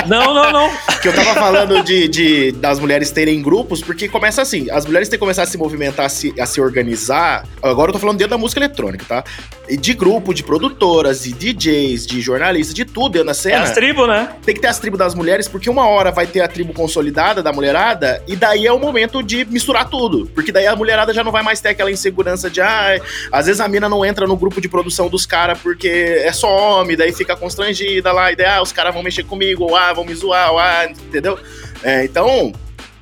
Não, 0.08 0.34
não, 0.34 0.52
não. 0.52 0.70
que 1.02 1.08
eu 1.08 1.14
tava 1.14 1.34
falando 1.34 1.84
de, 1.84 2.08
de- 2.08 2.52
das 2.54 2.80
mulheres 2.80 3.10
terem 3.12 3.42
grupos, 3.42 3.82
porque 3.82 4.08
começa 4.08 4.42
assim, 4.42 4.70
as 4.70 4.86
mulheres 4.86 5.08
têm 5.10 5.18
que 5.18 5.22
começar 5.22 5.44
a 5.44 5.46
se 5.46 5.58
movimentar, 5.58 6.06
a 6.06 6.10
se, 6.10 6.34
a 6.40 6.46
se 6.46 6.60
organizar. 6.62 7.46
Agora 7.62 7.90
eu 7.90 7.94
tô 7.94 8.00
falando 8.00 8.18
dentro 8.18 8.32
da 8.32 8.38
música 8.38 8.60
eletrônica, 8.60 9.06
tá? 9.08 9.24
De 9.70 9.94
grupo, 9.94 10.34
de 10.34 10.44
produtoras, 10.44 11.24
de 11.24 11.32
DJs, 11.34 12.06
de 12.06 12.22
jornalistas, 12.22 12.74
de 12.74 12.86
tudo 12.86 13.10
dentro 13.14 13.28
da 13.28 13.32
É 13.32 13.36
cena. 13.36 13.62
as 13.64 13.72
tribos, 13.72 14.08
né? 14.08 14.30
Tem 14.44 14.56
que 14.56 14.62
ter 14.62 14.68
as 14.68 14.80
tribos 14.80 14.98
das 14.98 15.14
mulheres, 15.16 15.48
porque 15.48 15.70
uma 15.70 15.88
hora 15.88 16.12
vai 16.12 16.26
ter 16.28 16.42
a 16.42 16.48
tribo 16.48 16.74
consolidada 16.74 17.42
da 17.44 17.54
mulherada, 17.54 18.22
e 18.28 18.36
daí 18.36 18.66
é 18.66 18.74
o 18.74 18.80
momento 18.80 19.22
de 19.24 19.46
misturar 19.46 19.88
tudo. 19.90 20.30
Porque 20.34 20.52
daí 20.52 20.66
a 20.68 20.76
mulherada 20.76 21.14
já 21.14 21.24
não 21.24 21.32
vai 21.32 21.44
mais 21.44 21.62
ter 21.62 21.70
aquela 21.70 21.92
insegurança 21.92 22.50
de, 22.50 22.62
ah, 22.62 23.00
às 23.32 23.46
vezes 23.46 23.62
a 23.62 23.68
mina 23.68 23.88
não 23.88 24.04
entra 24.04 24.26
no 24.28 24.36
grupo 24.36 24.60
de 24.60 24.68
produção 24.68 25.08
dos 25.08 25.26
caras 25.26 25.58
porque 25.60 25.88
é 25.88 26.32
só 26.34 26.48
homem, 26.82 26.89
daí 26.96 27.12
fica 27.14 27.36
constrangida 27.36 28.12
lá, 28.12 28.32
e 28.32 28.36
daí, 28.36 28.46
ah, 28.46 28.62
os 28.62 28.72
caras 28.72 28.94
vão 28.94 29.04
mexer 29.04 29.24
comigo, 29.24 29.64
ou 29.64 29.76
ah, 29.76 29.94
vão 29.94 30.06
me 30.06 30.14
zoar, 30.14 30.52
ou 30.52 30.60
ah, 30.60 30.86
entendeu? 30.90 31.38
É, 31.84 32.04
então, 32.04 32.54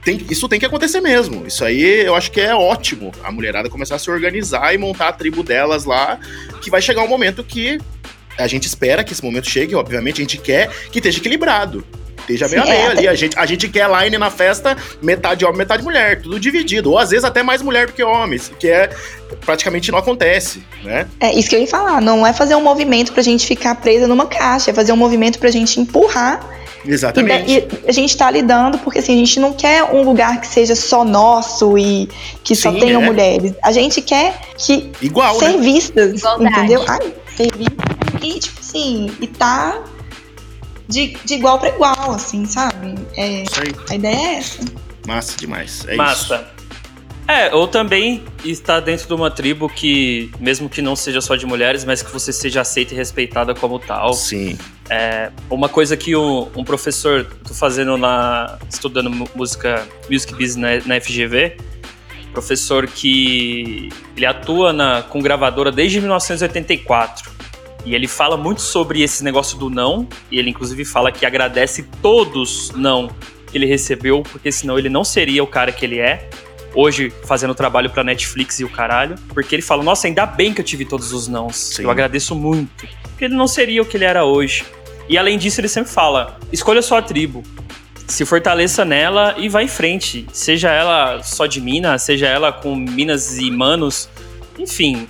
tem- 0.04 0.26
isso 0.30 0.48
tem 0.48 0.60
que 0.60 0.66
acontecer 0.66 1.02
mesmo. 1.02 1.46
Isso 1.46 1.66
aí 1.66 2.06
eu 2.06 2.16
acho 2.16 2.32
que 2.32 2.40
é 2.40 2.54
ótimo. 2.56 3.12
A 3.24 3.32
mulherada 3.32 3.70
começar 3.70 3.96
a 3.96 4.00
se 4.00 4.10
organizar 4.10 4.74
e 4.74 4.78
montar 4.78 5.10
a 5.10 5.12
tribo 5.14 5.44
delas 5.44 5.86
lá, 5.86 6.20
que 6.62 6.70
vai 6.70 6.82
chegar 6.82 7.02
um 7.04 7.08
momento 7.08 7.44
que 7.44 7.80
a 8.38 8.48
gente 8.48 8.68
espera 8.68 9.04
que 9.04 9.14
esse 9.14 9.24
momento 9.24 9.50
chegue, 9.50 9.74
obviamente, 9.76 10.22
a 10.22 10.24
gente 10.24 10.38
quer 10.38 10.70
que 10.92 11.00
esteja 11.00 11.18
equilibrado. 11.18 11.84
Esteja 12.28 12.48
meio 12.50 12.64
a 12.64 12.66
meio 12.66 12.90
ali. 12.92 13.08
A 13.08 13.16
gente, 13.16 13.40
a 13.40 13.46
gente 13.46 13.70
quer 13.70 13.90
line 13.90 14.18
na 14.18 14.30
festa, 14.30 14.76
metade 15.02 15.46
homem, 15.46 15.60
metade 15.60 15.82
mulher, 15.82 16.22
tudo 16.22 16.38
dividido. 16.40 16.92
Ou 16.92 17.00
às 17.00 17.10
vezes 17.12 17.24
até 17.24 17.42
mais 17.42 17.62
mulher 17.62 17.88
do 17.88 17.94
que 17.94 18.04
homens, 18.04 18.52
que 18.60 18.68
é 18.68 18.90
praticamente 19.46 19.92
não 19.92 20.00
acontece, 20.00 20.62
né? 20.84 21.08
É 21.20 21.34
isso 21.34 21.50
que 21.50 21.56
eu 21.56 21.62
ia 21.62 21.68
falar, 21.68 22.02
não 22.02 22.28
é 22.28 22.34
fazer 22.34 22.56
um 22.56 22.62
movimento 22.62 23.14
pra 23.14 23.24
gente 23.24 23.46
ficar 23.46 23.76
presa 23.76 24.08
numa 24.08 24.26
caixa, 24.26 24.72
é 24.72 24.74
fazer 24.74 24.92
um 24.92 24.98
movimento 24.98 25.40
pra 25.40 25.50
gente 25.50 25.80
empurrar 25.80 26.40
E, 26.86 26.92
Exatamente. 26.92 27.52
e 27.52 27.68
a 27.90 27.92
gente 27.92 28.16
tá 28.16 28.30
lidando, 28.30 28.78
porque 28.80 29.00
assim, 29.00 29.14
a 29.14 29.18
gente 29.18 29.40
não 29.40 29.54
quer 29.54 29.84
um 29.84 30.04
lugar 30.04 30.40
que 30.42 30.48
seja 30.48 30.76
só 30.76 31.04
nosso 31.06 31.78
e 31.78 32.10
que 32.44 32.56
só 32.56 32.72
Sim, 32.72 32.80
tenham 32.80 33.02
é. 33.02 33.06
mulheres. 33.06 33.54
A 33.64 33.72
gente 33.72 34.02
quer 34.02 34.40
que 34.58 34.92
Igual, 35.02 35.36
ser 35.36 35.50
né? 35.54 35.58
vistas, 35.58 36.20
Igualdade. 36.20 36.56
entendeu? 36.58 36.86
Ai, 36.88 37.14
ser 37.36 37.50
vistas. 37.56 37.86
E, 38.22 38.40
tipo 38.40 38.60
assim, 38.60 39.12
e 39.22 39.28
tá 39.28 39.78
de, 40.88 41.18
de 41.26 41.34
igual 41.36 41.60
pra 41.60 41.70
igual, 41.70 42.12
assim, 42.12 42.46
sabe? 42.46 42.96
É, 43.16 43.44
Isso 43.44 43.62
aí. 43.62 43.76
a 43.90 43.96
ideia 43.96 44.16
é 44.16 44.36
essa. 44.36 44.66
Massa 45.06 45.38
demais. 45.38 45.86
É 45.88 45.96
Massa. 45.96 46.48
É, 47.28 47.54
ou 47.54 47.68
também 47.68 48.24
estar 48.46 48.80
dentro 48.80 49.06
de 49.06 49.14
uma 49.14 49.30
tribo 49.30 49.68
que, 49.68 50.32
mesmo 50.40 50.70
que 50.70 50.82
não 50.82 50.96
seja 50.96 51.20
só 51.20 51.36
de 51.36 51.46
mulheres, 51.46 51.84
mas 51.84 52.02
que 52.02 52.10
você 52.10 52.32
seja 52.32 52.62
aceita 52.62 52.94
e 52.94 52.98
respeitada 52.98 53.54
como 53.54 53.78
tal. 53.80 54.12
isso. 54.12 54.28
Sim. 54.28 54.58
Uma 55.50 55.68
coisa 55.68 55.98
que 55.98 56.16
um, 56.16 56.50
um 56.56 56.64
professor, 56.64 57.26
tô 57.46 57.54
fazendo 57.54 57.98
na. 57.98 58.58
estudando 58.70 59.10
música, 59.36 59.86
music 60.10 60.34
business 60.34 60.86
na, 60.86 60.96
na 60.96 61.02
FGV, 61.02 61.58
professor 62.32 62.88
que 62.88 63.90
ele 64.16 64.26
atua 64.26 64.72
na, 64.72 65.02
com 65.02 65.22
gravadora 65.22 65.70
desde 65.70 66.00
1984. 66.00 67.37
E 67.88 67.96
ele 67.96 68.06
fala 68.06 68.36
muito 68.36 68.62
sobre 68.62 69.02
esse 69.02 69.24
negócio 69.24 69.58
do 69.58 69.70
não, 69.70 70.06
e 70.30 70.38
ele 70.38 70.50
inclusive 70.50 70.84
fala 70.84 71.10
que 71.10 71.26
agradece 71.26 71.84
todos 72.02 72.70
não 72.72 73.10
que 73.50 73.58
ele 73.58 73.66
recebeu, 73.66 74.24
porque 74.24 74.52
senão 74.52 74.78
ele 74.78 74.90
não 74.90 75.06
seria 75.06 75.42
o 75.42 75.48
cara 75.48 75.72
que 75.72 75.86
ele 75.86 75.98
é. 75.98 76.30
Hoje, 76.76 77.14
fazendo 77.24 77.56
trabalho 77.56 77.90
pra 77.90 78.04
Netflix 78.04 78.60
e 78.60 78.66
o 78.66 78.70
caralho. 78.70 79.16
Porque 79.30 79.56
ele 79.56 79.62
fala, 79.62 79.82
nossa, 79.84 80.06
ainda 80.06 80.26
bem 80.26 80.54
que 80.54 80.60
eu 80.60 80.66
tive 80.66 80.84
todos 80.84 81.14
os 81.14 81.30
nãos. 81.30 81.56
Sim. 81.56 81.84
Eu 81.84 81.90
agradeço 81.90 82.36
muito. 82.36 82.86
Porque 83.04 83.24
ele 83.24 83.36
não 83.36 83.48
seria 83.48 83.82
o 83.82 83.86
que 83.86 83.96
ele 83.96 84.04
era 84.04 84.26
hoje. 84.26 84.66
E 85.08 85.18
além 85.18 85.38
disso, 85.38 85.62
ele 85.62 85.70
sempre 85.70 85.90
fala: 85.90 86.38
escolha 86.52 86.82
sua 86.82 87.02
tribo. 87.02 87.42
Se 88.06 88.26
fortaleça 88.26 88.84
nela 88.84 89.34
e 89.38 89.48
vá 89.48 89.64
em 89.64 89.68
frente. 89.68 90.28
Seja 90.34 90.70
ela 90.70 91.24
só 91.24 91.46
de 91.46 91.62
mina, 91.62 91.98
seja 91.98 92.28
ela 92.28 92.52
com 92.52 92.76
minas 92.76 93.38
e 93.38 93.50
manos. 93.50 94.10
Enfim, 94.60 95.08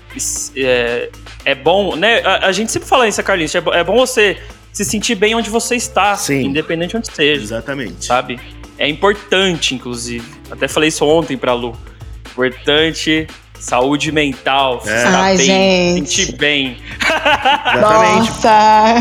é, 0.56 1.10
é 1.52 1.56
bom, 1.56 1.96
né? 1.96 2.20
A, 2.26 2.48
a 2.48 2.52
gente 2.52 2.72
sempre 2.72 2.88
fala 2.90 3.08
isso, 3.08 3.24
Carlinhos. 3.24 3.56
É, 3.56 3.62
é 3.74 3.84
bom 3.84 3.96
você 3.96 4.38
se 4.74 4.84
sentir 4.86 5.16
bem 5.16 5.34
onde 5.34 5.50
você 5.50 5.76
está, 5.76 6.16
Sim. 6.16 6.48
independente 6.48 6.92
de 6.92 6.98
onde 6.98 7.08
esteja 7.08 7.42
Exatamente. 7.42 8.06
sabe? 8.06 8.40
É 8.78 8.88
importante, 8.88 9.74
inclusive. 9.74 10.30
Até 10.52 10.68
falei 10.68 10.90
isso 10.90 11.06
ontem 11.06 11.38
pra 11.38 11.54
Lu. 11.54 11.76
Importante 12.32 13.26
saúde 13.60 14.12
mental, 14.12 14.84
É. 14.86 14.98
ficar 15.06 15.20
Ai, 15.22 15.38
bem, 15.38 15.46
gente. 15.48 16.16
sentir 16.26 16.36
bem. 16.38 16.78
Exatamente. 17.74 18.30
Nossa! 18.30 18.96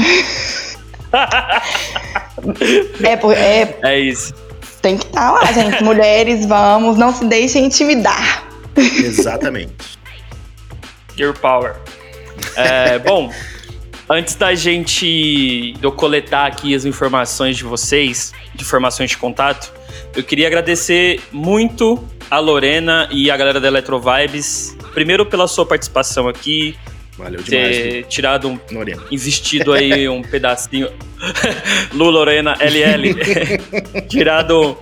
é, 3.02 3.16
por- 3.16 3.36
é, 3.36 3.76
É 3.82 3.98
isso. 3.98 4.32
tem 4.80 4.96
que 4.96 5.04
estar 5.06 5.30
lá, 5.32 5.44
gente. 5.52 5.82
Mulheres, 5.82 6.46
vamos, 6.46 6.96
não 6.96 7.12
se 7.12 7.24
deixem 7.26 7.64
intimidar. 7.66 8.44
Exatamente. 8.76 9.98
Gear 11.16 11.34
Power. 11.38 11.76
É, 12.56 12.98
bom, 12.98 13.32
antes 14.08 14.34
da 14.34 14.54
gente 14.54 15.74
eu 15.82 15.92
coletar 15.92 16.46
aqui 16.46 16.74
as 16.74 16.84
informações 16.84 17.56
de 17.56 17.64
vocês, 17.64 18.32
de 18.54 18.62
informações 18.62 19.10
de 19.10 19.16
contato, 19.16 19.72
eu 20.14 20.22
queria 20.22 20.46
agradecer 20.46 21.20
muito 21.32 22.02
a 22.30 22.38
Lorena 22.38 23.08
e 23.10 23.30
a 23.30 23.36
galera 23.36 23.60
da 23.60 23.68
Electro 23.68 24.00
Vibes. 24.00 24.76
Primeiro 24.94 25.26
pela 25.26 25.46
sua 25.46 25.66
participação 25.66 26.28
aqui, 26.28 26.76
Valeu 27.18 27.40
demais, 27.42 27.76
ter 27.76 28.04
tirado 28.04 28.48
um 28.48 28.58
Lorena. 28.70 29.02
investido 29.10 29.72
aí 29.72 30.08
um 30.08 30.22
pedacinho. 30.22 30.90
Lu 31.92 32.10
Lorena 32.10 32.56
LL. 32.60 33.14
tirado 34.08 34.76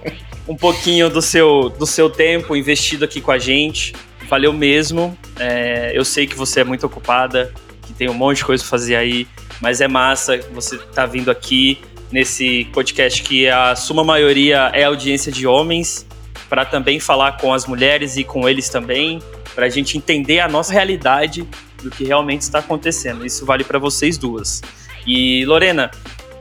um 0.49 0.57
pouquinho 0.57 1.09
do 1.09 1.23
seu, 1.23 1.69
do 1.71 1.87
seu 1.87 2.11
tempo 2.11 2.57
investido 2.57 3.05
aqui 3.05 3.21
com 3.21 3.31
a 3.31 3.39
gente. 3.39 3.95
Valeu 4.29 4.53
mesmo. 4.53 5.17
É, 5.39 5.93
eu 5.95 6.05
sei 6.05 6.27
que 6.27 6.37
você 6.37 6.61
é 6.61 6.65
muito 6.65 6.87
ocupada, 6.87 7.53
que 7.87 7.93
tem 7.93 8.09
um 8.09 8.15
monte 8.15 8.39
de 8.39 8.45
coisa 8.45 8.63
pra 8.63 8.71
fazer 8.71 8.97
aí, 8.97 9.27
mas 9.61 9.81
é 9.81 9.89
massa 9.89 10.39
você 10.53 10.79
tá 10.79 11.07
vindo 11.07 11.31
aqui 11.31 11.81
nesse 12.11 12.67
podcast 12.73 13.23
que 13.23 13.49
a 13.49 13.75
suma 13.75 14.05
maioria 14.05 14.71
é 14.73 14.85
audiência 14.85 15.33
de 15.33 15.47
homens, 15.47 16.07
para 16.49 16.65
também 16.65 17.01
falar 17.01 17.39
com 17.39 17.53
as 17.53 17.67
mulheres 17.67 18.17
e 18.17 18.25
com 18.25 18.49
eles 18.49 18.69
também, 18.69 19.21
para 19.55 19.67
a 19.67 19.69
gente 19.69 19.99
entender 19.99 20.41
a 20.41 20.49
nossa 20.49 20.73
realidade 20.73 21.47
do 21.83 21.91
que 21.91 22.05
realmente 22.05 22.43
está 22.43 22.61
acontecendo. 22.61 23.27
Isso 23.27 23.45
vale 23.45 23.65
para 23.65 23.79
vocês 23.79 24.17
duas. 24.17 24.63
E 25.07 25.45
Lorena, 25.45 25.91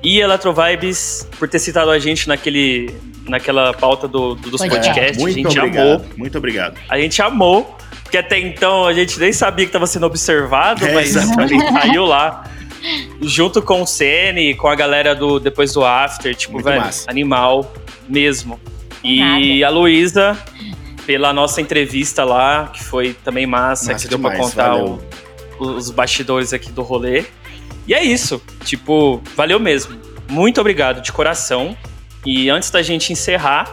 e 0.03 0.19
Eletrovibes 0.19 1.27
por 1.39 1.49
ter 1.49 1.59
citado 1.59 1.89
a 1.89 1.97
gente 1.97 2.27
naquele, 2.27 2.93
naquela 3.27 3.73
pauta 3.73 4.07
do, 4.07 4.35
do- 4.35 4.49
dos 4.51 4.61
Podcast. 4.61 4.89
podcasts. 4.89 5.17
Muito 5.21 5.35
a 5.47 5.49
gente 5.49 5.59
obrigado. 5.59 5.85
amou. 5.87 6.05
Muito 6.17 6.37
obrigado. 6.37 6.79
A 6.89 6.97
gente 6.99 7.21
amou. 7.21 7.77
Porque 8.03 8.17
até 8.17 8.37
então 8.39 8.85
a 8.85 8.93
gente 8.93 9.19
nem 9.19 9.33
sabia 9.33 9.65
que 9.65 9.69
estava 9.69 9.87
sendo 9.87 10.05
observado, 10.05 10.85
É, 10.85 10.93
mas 10.93 11.15
a 11.17 11.47
gente 11.47 11.63
saiu 11.73 12.05
lá. 12.05 12.43
Junto 13.21 13.61
com 13.61 13.81
o 13.81 13.87
Sene, 13.87 14.53
com 14.55 14.67
a 14.67 14.75
galera 14.75 15.15
do 15.15 15.39
depois 15.39 15.71
do 15.73 15.83
After, 15.85 16.35
tipo, 16.35 16.53
Muito 16.53 16.65
velho, 16.65 16.81
massa. 16.81 17.09
animal 17.09 17.73
mesmo. 18.07 18.59
E 19.03 19.63
a 19.63 19.69
Luísa 19.69 20.37
pela 21.05 21.33
nossa 21.33 21.59
entrevista 21.59 22.23
lá, 22.23 22.69
que 22.73 22.83
foi 22.83 23.13
também 23.25 23.45
massa, 23.45 23.91
Massa 23.93 24.03
que 24.03 24.09
deu 24.09 24.19
pra 24.19 24.31
demais, 24.31 24.49
contar 24.51 24.75
o- 24.77 25.01
os 25.59 25.89
bastidores 25.89 26.53
aqui 26.53 26.71
do 26.71 26.81
rolê. 26.81 27.25
E 27.87 27.93
é 27.93 28.03
isso. 28.03 28.41
Tipo, 28.63 29.21
valeu 29.35 29.59
mesmo. 29.59 29.97
Muito 30.29 30.61
obrigado 30.61 31.01
de 31.01 31.11
coração. 31.11 31.75
E 32.25 32.49
antes 32.49 32.69
da 32.69 32.81
gente 32.81 33.11
encerrar, 33.11 33.69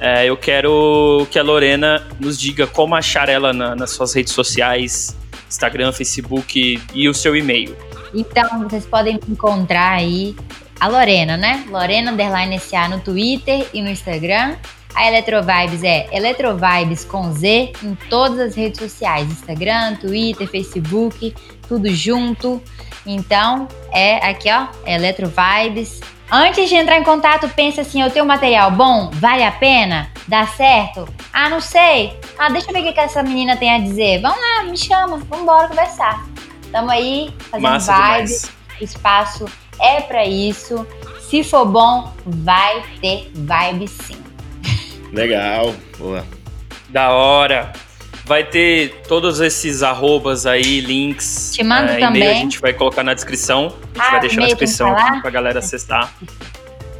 é, 0.00 0.26
eu 0.26 0.36
quero 0.36 1.26
que 1.30 1.38
a 1.38 1.42
Lorena 1.42 2.06
nos 2.20 2.38
diga 2.38 2.66
como 2.66 2.94
achar 2.94 3.28
ela 3.28 3.52
na- 3.52 3.74
nas 3.74 3.90
suas 3.90 4.12
redes 4.14 4.32
sociais, 4.32 5.16
Instagram, 5.48 5.92
Facebook 5.92 6.80
e 6.92 7.08
o 7.08 7.14
seu 7.14 7.34
e-mail. 7.34 7.76
Então, 8.14 8.62
vocês 8.68 8.84
podem 8.86 9.14
me 9.14 9.20
encontrar 9.32 9.92
aí 9.92 10.34
a 10.78 10.88
Lorena, 10.88 11.36
né? 11.36 11.64
Lorena 11.70 12.12
Underline 12.12 12.58
SA 12.58 12.88
no 12.88 13.00
Twitter 13.00 13.66
e 13.72 13.80
no 13.80 13.88
Instagram. 13.88 14.56
A 14.94 15.08
Eletrovibes 15.08 15.82
é 15.82 16.06
Eletrovibes 16.10 17.04
com 17.04 17.30
Z 17.32 17.72
em 17.82 17.94
todas 18.08 18.38
as 18.40 18.54
redes 18.54 18.78
sociais: 18.80 19.30
Instagram, 19.30 19.96
Twitter, 19.96 20.46
Facebook, 20.48 21.34
tudo 21.68 21.88
junto. 21.94 22.62
Então, 23.04 23.68
é 23.92 24.16
aqui, 24.26 24.48
ó, 24.50 24.66
Eletrovibes. 24.86 26.00
Antes 26.30 26.68
de 26.68 26.74
entrar 26.74 26.98
em 26.98 27.04
contato, 27.04 27.48
pensa 27.50 27.82
assim: 27.82 28.02
eu 28.02 28.10
tenho 28.10 28.24
um 28.24 28.28
material 28.28 28.70
bom? 28.70 29.10
Vale 29.14 29.44
a 29.44 29.52
pena? 29.52 30.10
Dá 30.26 30.46
certo? 30.46 31.08
Ah, 31.32 31.48
não 31.48 31.60
sei. 31.60 32.18
Ah, 32.38 32.48
deixa 32.48 32.70
eu 32.70 32.74
ver 32.74 32.88
o 32.88 32.92
que 32.92 32.98
essa 33.00 33.22
menina 33.22 33.56
tem 33.56 33.72
a 33.72 33.78
dizer. 33.78 34.20
Vamos 34.20 34.38
lá, 34.40 34.64
me 34.64 34.76
chama, 34.76 35.18
vamos 35.18 35.42
embora 35.42 35.68
conversar. 35.68 36.26
Tamo 36.72 36.90
aí, 36.90 37.32
fazendo 37.50 37.62
Massa 37.62 37.92
vibes. 38.16 38.42
demais. 38.42 38.56
O 38.80 38.84
espaço 38.84 39.44
é 39.80 40.00
pra 40.00 40.24
isso. 40.26 40.86
Se 41.20 41.44
for 41.44 41.64
bom, 41.64 42.12
vai 42.24 42.82
ter 43.00 43.30
vibe 43.34 43.86
sim. 43.88 44.16
Legal. 45.12 45.74
Boa. 45.98 46.24
Da 46.88 47.10
hora. 47.10 47.72
Vai 48.26 48.42
ter 48.44 49.02
todos 49.06 49.38
esses 49.40 49.82
arrobas 49.84 50.46
aí, 50.46 50.80
links. 50.80 51.52
Te 51.54 51.62
mando 51.62 51.84
e-mail 51.92 52.00
também. 52.00 52.28
a 52.28 52.34
gente 52.34 52.58
vai 52.60 52.72
colocar 52.72 53.04
na 53.04 53.14
descrição. 53.14 53.66
A 53.66 53.68
gente 53.68 53.76
Ah, 53.98 54.10
vai 54.10 54.20
deixar 54.20 54.40
na 54.40 54.46
descrição 54.48 54.96
aqui 54.96 55.20
pra 55.22 55.30
galera 55.30 55.60
acessar. 55.60 56.12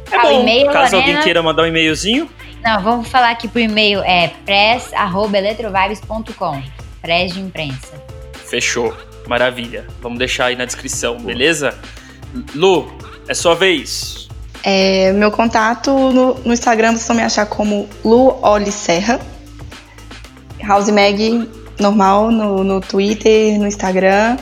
É 0.09 0.15
Ah, 0.15 0.21
bom, 0.21 0.39
e-mail, 0.41 0.67
caso 0.67 0.95
Lorena. 0.95 0.97
alguém 0.97 1.19
queira 1.23 1.43
mandar 1.43 1.63
um 1.63 1.67
e-mailzinho, 1.67 2.29
Não, 2.63 2.81
vamos 2.81 3.09
falar 3.09 3.29
aqui 3.31 3.45
por 3.47 3.59
e-mail. 3.59 3.99
É 4.03 4.31
press.eletrovibes.com. 4.45 6.63
Press 7.01 7.33
de 7.33 7.41
imprensa. 7.41 8.01
fechou. 8.45 8.95
Maravilha. 9.27 9.85
Vamos 10.01 10.17
deixar 10.19 10.45
aí 10.45 10.55
na 10.55 10.63
descrição, 10.63 11.17
beleza? 11.19 11.77
Lu, 12.55 12.89
é 13.27 13.33
sua 13.33 13.53
vez. 13.55 14.29
É, 14.63 15.11
meu 15.11 15.29
contato 15.31 15.91
no, 15.91 16.35
no 16.35 16.53
Instagram 16.53 16.93
vocês 16.93 17.05
vão 17.07 17.17
me 17.17 17.23
achar 17.23 17.45
como 17.45 17.89
Lu 18.05 18.39
Oli 18.41 18.71
Serra. 18.71 19.19
House 20.61 20.89
Mag 20.89 21.47
normal 21.79 22.31
no, 22.31 22.63
no 22.63 22.81
Twitter, 22.81 23.59
no 23.59 23.67
Instagram. 23.67 24.37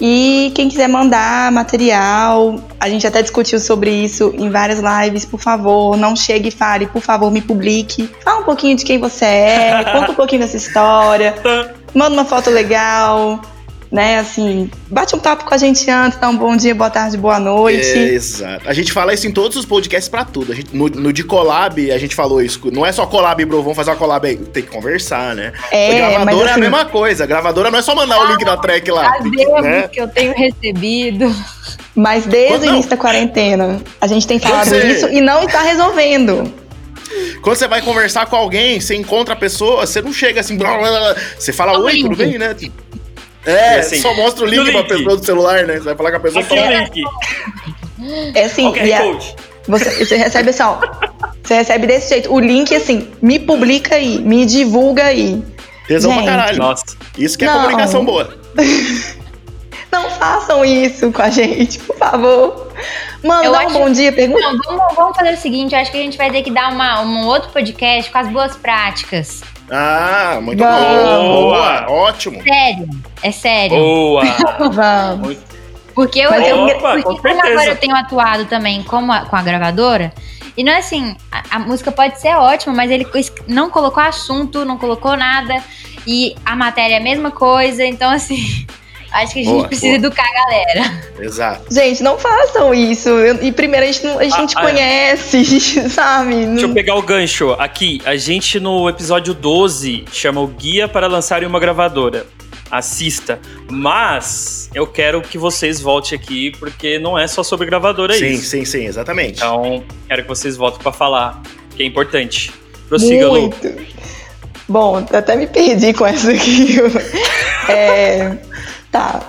E 0.00 0.50
quem 0.54 0.68
quiser 0.70 0.88
mandar 0.88 1.52
material, 1.52 2.58
a 2.80 2.88
gente 2.88 3.06
até 3.06 3.20
discutiu 3.20 3.60
sobre 3.60 3.90
isso 3.90 4.32
em 4.38 4.48
várias 4.48 4.80
lives, 4.80 5.26
por 5.26 5.38
favor, 5.38 5.94
não 5.94 6.16
chegue 6.16 6.48
e 6.48 6.50
fale, 6.50 6.86
por 6.86 7.02
favor, 7.02 7.30
me 7.30 7.42
publique. 7.42 8.10
Fala 8.24 8.40
um 8.40 8.44
pouquinho 8.44 8.76
de 8.76 8.84
quem 8.84 8.98
você 8.98 9.26
é, 9.26 9.84
conta 9.92 10.12
um 10.12 10.14
pouquinho 10.14 10.40
dessa 10.40 10.56
história, 10.56 11.34
manda 11.92 12.14
uma 12.14 12.24
foto 12.24 12.48
legal, 12.48 13.42
né? 13.90 14.18
Assim, 14.18 14.70
bate 14.88 15.16
um 15.16 15.18
papo 15.18 15.44
com 15.44 15.52
a 15.54 15.58
gente 15.58 15.90
antes, 15.90 16.18
dá 16.18 16.28
um 16.28 16.36
bom 16.36 16.56
dia, 16.56 16.74
boa 16.74 16.90
tarde, 16.90 17.16
boa 17.16 17.40
noite. 17.40 17.86
É, 17.98 18.14
exato. 18.14 18.68
A 18.68 18.72
gente 18.72 18.92
fala 18.92 19.12
isso 19.12 19.26
em 19.26 19.32
todos 19.32 19.56
os 19.56 19.64
podcasts 19.66 20.08
pra 20.08 20.24
tudo. 20.24 20.52
A 20.52 20.54
gente, 20.54 20.74
no, 20.76 20.88
no 20.88 21.12
de 21.12 21.24
collab, 21.24 21.90
a 21.90 21.98
gente 21.98 22.14
falou 22.14 22.40
isso. 22.40 22.60
Não 22.72 22.86
é 22.86 22.92
só 22.92 23.04
collab, 23.06 23.44
bro, 23.44 23.62
vamos 23.62 23.76
fazer 23.76 23.90
uma 23.90 23.96
collab 23.96 24.26
aí. 24.26 24.36
Tem 24.36 24.62
que 24.62 24.68
conversar, 24.70 25.34
né? 25.34 25.52
É, 25.72 26.04
a 26.04 26.08
gravadora 26.10 26.24
mas 26.24 26.36
é 26.36 26.48
a 26.48 26.52
assim- 26.52 26.60
mesma 26.60 26.84
coisa. 26.84 27.24
A 27.24 27.26
gravadora 27.26 27.70
não 27.70 27.78
é 27.78 27.82
só 27.82 27.94
mandar 27.94 28.20
o 28.20 28.26
link 28.30 28.44
da 28.44 28.56
track 28.56 28.90
lá. 28.90 29.12
Né? 29.62 29.88
que 29.88 30.00
eu 30.00 30.08
tenho 30.08 30.34
recebido. 30.36 31.34
Mas 31.94 32.24
desde 32.26 32.52
Quando 32.54 32.62
o 32.62 32.66
não? 32.66 32.72
início 32.74 32.90
da 32.90 32.96
quarentena, 32.96 33.80
a 34.00 34.06
gente 34.06 34.26
tem 34.26 34.38
falado 34.38 34.68
Você- 34.68 34.86
isso 34.86 35.08
e 35.08 35.20
não 35.20 35.42
está 35.44 35.62
resolvendo. 35.62 36.52
Quando 37.42 37.56
você 37.56 37.66
vai 37.66 37.82
conversar 37.82 38.26
com 38.26 38.36
alguém, 38.36 38.80
você 38.80 38.94
encontra 38.94 39.34
a 39.34 39.36
pessoa, 39.36 39.84
você 39.84 40.00
não 40.00 40.12
chega 40.12 40.40
assim, 40.40 40.56
blá, 40.56 40.78
blá, 40.78 40.88
blá, 40.90 41.16
você 41.36 41.52
fala, 41.52 41.76
o 41.78 41.84
oi, 41.84 41.98
tudo 42.02 42.14
bem, 42.16 42.38
né? 42.38 42.54
É, 43.46 43.78
assim, 43.78 44.00
só 44.00 44.12
mostra 44.14 44.44
o 44.44 44.46
link, 44.46 44.58
no 44.66 44.72
pra 44.72 44.80
link. 44.82 44.88
pessoa 44.88 45.16
do 45.16 45.24
celular, 45.24 45.64
né? 45.66 45.74
Você 45.74 45.80
vai 45.84 45.96
falar 45.96 46.10
com 46.10 46.16
a 46.16 46.20
pessoa 46.20 46.44
Aqui 46.44 46.56
fala, 46.56 46.70
link. 46.70 47.02
É 48.34 48.44
assim, 48.44 48.66
Ok, 48.68 48.82
e 48.84 48.92
a- 48.92 49.02
você, 49.66 50.04
você 50.04 50.16
recebe 50.16 50.50
assim, 50.50 50.62
ó. 50.62 50.78
Você 51.42 51.54
recebe 51.54 51.86
desse 51.86 52.08
jeito. 52.10 52.32
O 52.32 52.38
link, 52.38 52.74
assim, 52.74 53.08
me 53.22 53.38
publica 53.38 53.94
aí, 53.96 54.18
me 54.20 54.44
divulga 54.46 55.04
aí. 55.04 55.42
tesão 55.86 56.14
pra 56.14 56.24
caralho. 56.24 56.58
Nossa. 56.58 56.84
Isso 57.18 57.36
que 57.36 57.44
é 57.44 57.48
Não. 57.48 57.62
comunicação 57.62 58.04
boa. 58.04 58.36
Não 59.92 60.08
façam 60.10 60.64
isso 60.64 61.10
com 61.10 61.20
a 61.22 61.30
gente, 61.30 61.80
por 61.80 61.96
favor. 61.96 62.68
Manda 63.24 63.44
Eu 63.46 63.52
um 63.52 63.56
acho- 63.56 63.70
bom 63.72 63.90
dia, 63.90 64.12
pergunta. 64.12 64.40
Não, 64.40 64.58
vamos, 64.58 64.94
vamos 64.94 65.16
fazer 65.16 65.32
o 65.34 65.36
seguinte: 65.36 65.74
eu 65.74 65.80
acho 65.80 65.90
que 65.90 65.96
a 65.98 66.00
gente 66.02 66.16
vai 66.16 66.30
ter 66.30 66.42
que 66.42 66.50
dar 66.50 66.72
uma, 66.72 67.00
um 67.02 67.26
outro 67.26 67.50
podcast 67.50 68.10
com 68.10 68.18
as 68.18 68.28
boas 68.28 68.54
práticas. 68.56 69.40
Ah, 69.70 70.38
muito 70.42 70.58
bom. 70.58 71.32
Boa, 71.32 71.86
ótimo. 71.90 72.42
Sério, 72.42 72.88
é 73.22 73.30
sério. 73.30 73.76
Boa. 73.76 74.24
Vamos. 74.72 75.36
Porque 75.94 76.20
eu, 76.20 76.30
Mas 76.30 76.46
eu- 76.48 76.64
Opa, 76.64 76.92
porque 76.94 77.02
com 77.02 77.16
como 77.16 77.40
agora 77.46 77.66
eu 77.66 77.76
tenho 77.76 77.96
atuado 77.96 78.44
também 78.46 78.82
como 78.82 79.12
a- 79.12 79.20
com 79.26 79.36
a 79.36 79.42
gravadora, 79.42 80.12
e 80.56 80.64
não 80.64 80.72
é 80.72 80.78
assim, 80.78 81.16
a, 81.30 81.56
a 81.56 81.58
música 81.58 81.92
pode 81.92 82.20
ser 82.20 82.34
ótima, 82.36 82.74
mas 82.74 82.90
ele 82.90 83.06
não 83.46 83.70
colocou 83.70 84.02
assunto, 84.02 84.64
não 84.64 84.78
colocou 84.78 85.16
nada, 85.16 85.62
e 86.06 86.34
a 86.44 86.56
matéria 86.56 86.94
é 86.94 86.98
a 86.98 87.02
mesma 87.02 87.30
coisa, 87.30 87.84
então 87.84 88.10
assim, 88.10 88.66
acho 89.12 89.32
que 89.34 89.40
a 89.40 89.44
gente 89.44 89.52
Boa, 89.52 89.66
precisa 89.68 89.86
boa. 89.86 89.96
educar 89.96 90.24
a 90.24 90.34
galera. 90.46 91.00
Exato. 91.20 91.74
Gente, 91.74 92.02
não 92.02 92.18
façam 92.18 92.72
isso. 92.74 93.08
Eu- 93.08 93.42
e 93.42 93.52
primeiro, 93.52 93.84
a 93.86 93.90
gente 93.92 94.04
não, 94.06 94.18
a 94.18 94.24
gente 94.24 94.38
não 94.38 94.46
te 94.46 94.54
Ah, 94.56 94.60
ah, 94.60 94.68
é. 94.68 94.72
conhece, 94.72 95.90
sabe? 95.90 96.46
Deixa 96.46 96.66
eu 96.66 96.74
pegar 96.74 96.94
o 96.96 97.02
gancho. 97.02 97.52
Aqui, 97.58 98.00
a 98.04 98.16
gente 98.16 98.58
no 98.60 98.88
episódio 98.88 99.34
12 99.34 100.04
chama 100.12 100.40
o 100.40 100.46
Guia 100.46 100.88
para 100.88 101.06
Lançar 101.06 101.42
em 101.42 101.46
uma 101.46 101.58
Gravadora. 101.60 102.26
Assista. 102.70 103.40
Mas 103.68 104.70
eu 104.72 104.86
quero 104.86 105.20
que 105.22 105.36
vocês 105.36 105.80
voltem 105.80 106.16
aqui, 106.16 106.52
porque 106.58 107.00
não 107.00 107.18
é 107.18 107.26
só 107.26 107.42
sobre 107.42 107.66
gravadora 107.66 108.14
sim, 108.14 108.26
isso. 108.28 108.44
sim, 108.50 108.64
sim, 108.64 108.84
exatamente. 108.86 109.38
Então, 109.38 109.82
quero 110.06 110.22
que 110.22 110.28
vocês 110.28 110.56
voltem 110.56 110.80
para 110.80 110.92
falar, 110.92 111.42
que 111.76 111.82
é 111.82 111.86
importante. 111.86 112.52
Prossiga, 112.88 113.26
Lu. 113.26 113.40
Muito. 113.40 113.74
Bom, 114.68 115.04
até 115.12 115.34
me 115.34 115.48
perdi 115.48 115.92
com 115.92 116.06
essa 116.06 116.30
aqui. 116.30 116.76
É, 117.68 118.36
tá. 118.90 119.20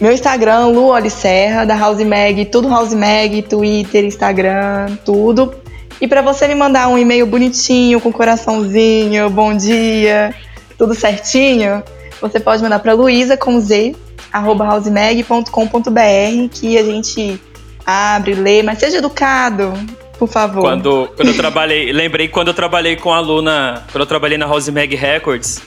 Meu 0.00 0.12
Instagram, 0.12 0.66
Lu 0.66 0.92
Serra, 1.10 1.64
da 1.64 1.76
House 1.76 2.02
Mag, 2.04 2.44
tudo 2.46 2.68
House 2.68 2.94
Mag, 2.94 3.42
Twitter, 3.42 4.04
Instagram, 4.04 4.96
tudo. 5.04 5.54
E 6.00 6.06
pra 6.06 6.22
você 6.22 6.46
me 6.46 6.54
mandar 6.54 6.88
um 6.88 6.96
e-mail 6.96 7.26
bonitinho, 7.26 8.00
com 8.00 8.12
coraçãozinho, 8.12 9.28
bom 9.30 9.56
dia, 9.56 10.32
tudo 10.78 10.94
certinho, 10.94 11.82
você 12.20 12.38
pode 12.38 12.62
mandar 12.62 12.78
pra 12.78 12.92
Luísa 12.92 13.36
com 13.36 13.58
Z, 13.58 13.96
arroba 14.32 14.72
housemag.com.br, 14.72 16.48
que 16.52 16.78
a 16.78 16.84
gente 16.84 17.40
abre, 17.84 18.34
lê, 18.34 18.62
mas 18.62 18.78
seja 18.78 18.98
educado, 18.98 19.72
por 20.16 20.28
favor. 20.28 20.60
Quando, 20.60 21.10
quando 21.16 21.28
eu 21.28 21.36
trabalhei, 21.36 21.92
lembrei 21.92 22.28
quando 22.28 22.48
eu 22.48 22.54
trabalhei 22.54 22.94
com 22.94 23.12
a 23.12 23.16
aluna, 23.16 23.82
quando 23.90 24.02
eu 24.02 24.06
trabalhei 24.06 24.38
na 24.38 24.46
House 24.46 24.68
Mag 24.68 24.94
Records, 24.94 25.60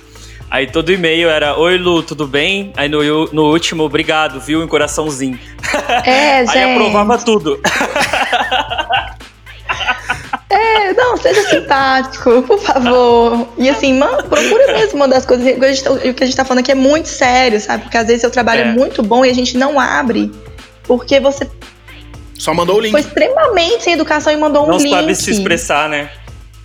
aí 0.52 0.68
todo 0.68 0.92
e-mail 0.92 1.30
era 1.30 1.58
Oi 1.58 1.78
Lu, 1.80 2.04
tudo 2.04 2.28
bem? 2.28 2.72
Aí 2.78 2.88
no, 2.88 3.00
no 3.32 3.46
último, 3.52 3.84
obrigado, 3.84 4.40
viu? 4.40 4.62
Em 4.62 4.68
coraçãozinho. 4.68 5.40
É, 6.06 6.40
Aí 6.46 6.48
gente. 6.48 6.72
aprovava 6.74 7.18
tudo. 7.18 7.60
É, 10.50 10.92
não, 10.94 11.16
seja 11.16 11.42
simpático, 11.50 12.42
por 12.44 12.60
favor. 12.60 13.48
E 13.58 13.70
assim, 13.70 13.94
man, 13.98 14.18
procura 14.18 14.74
mesmo 14.74 15.00
mandar 15.00 15.18
as 15.18 15.26
coisas. 15.26 15.48
O 15.56 15.60
que, 15.60 15.66
a 15.66 15.70
gente 15.74 15.84
tá, 15.84 15.92
o 15.92 16.14
que 16.14 16.24
a 16.24 16.26
gente 16.26 16.36
tá 16.36 16.44
falando 16.44 16.60
aqui 16.60 16.72
é 16.74 16.76
muito 16.76 17.08
sério, 17.08 17.60
sabe? 17.62 17.84
Porque 17.84 17.98
às 17.98 18.06
vezes 18.06 18.20
seu 18.22 18.30
trabalho 18.30 18.62
é, 18.62 18.64
É. 18.68 18.72
muito 18.74 19.02
bom 19.02 19.24
e 19.26 19.30
a 19.30 19.34
gente 19.34 19.58
não 19.58 19.80
abre. 19.80 20.30
Porque 20.84 21.22
você 21.22 21.50
Só 22.38 22.54
mandou 22.54 22.78
o 22.78 22.80
link. 22.82 22.92
foi 22.92 23.00
extremamente 23.00 23.84
sem 23.84 23.94
educação 23.94 24.34
e 24.34 24.36
mandou 24.36 24.66
um 24.66 24.72
Não 24.72 24.78
link. 24.78 24.90
sabe 24.90 25.16
se 25.16 25.32
expressar, 25.32 25.88
né? 25.88 26.10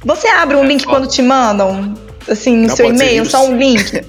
Você 0.05 0.27
abre 0.28 0.56
um 0.56 0.65
É 0.65 0.66
link 0.66 0.85
foda. 0.85 0.97
quando 0.98 1.09
te 1.10 1.23
mandam, 1.23 1.94
assim, 2.28 2.57
no 2.57 2.69
Não 2.69 2.77
seu 2.77 2.86
e-mail, 2.89 3.24
só 3.24 3.47
um 3.47 3.57
link. 3.57 3.93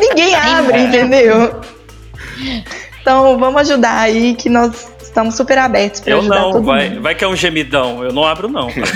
Ninguém 0.00 0.34
abre, 0.34 0.80
entendeu? 0.82 1.60
Então, 3.00 3.38
vamos 3.38 3.60
ajudar 3.62 3.98
aí 4.00 4.34
que 4.34 4.48
nós 4.48 4.88
estamos 5.02 5.36
super 5.36 5.58
abertos 5.58 6.00
pra 6.00 6.14
Eu 6.14 6.18
ajudar 6.20 6.40
não, 6.40 6.52
todo 6.52 6.64
vai, 6.64 6.88
mundo. 6.90 7.02
vai 7.02 7.14
que 7.14 7.22
é 7.22 7.28
um 7.28 7.36
gemidão. 7.36 8.02
Eu 8.02 8.12
não 8.12 8.24
abro, 8.24 8.48
não. 8.48 8.68
link 8.68 8.80
do, 8.80 8.86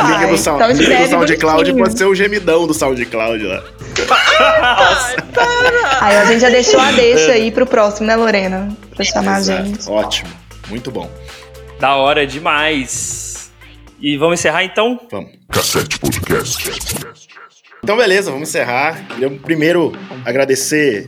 Ai, 0.00 0.36
sound, 0.38 0.62
então 0.62 0.72
link 0.72 1.04
do 1.04 1.10
SoundCloud 1.10 1.56
bonitinho. 1.72 1.84
pode 1.84 1.98
ser 1.98 2.04
o 2.06 2.14
gemidão 2.14 2.66
do 2.66 2.74
SoundCloud 2.74 3.44
lá. 3.44 3.62
Aí 6.00 6.16
a 6.16 6.24
gente 6.24 6.40
já 6.40 6.48
deixou 6.50 6.80
a 6.80 6.90
deixa 6.92 7.32
aí 7.32 7.50
pro 7.52 7.66
próximo, 7.66 8.06
né, 8.06 8.16
Lorena? 8.16 8.68
Pra 8.94 9.04
chamar 9.04 9.36
a 9.36 9.38
Exato. 9.38 9.64
gente. 9.66 9.88
Ótimo. 9.88 10.30
Muito 10.68 10.90
bom. 10.90 11.08
da 11.78 11.94
hora 11.96 12.26
demais. 12.26 13.50
E 14.00 14.16
vamos 14.16 14.40
encerrar 14.40 14.64
então? 14.64 14.98
Vamos. 15.10 15.30
Cassete 15.52 15.98
Podcast. 15.98 17.23
Então, 17.84 17.98
beleza, 17.98 18.30
vamos 18.30 18.48
encerrar. 18.48 19.06
Queria 19.08 19.28
primeiro 19.28 19.92
agradecer 20.24 21.06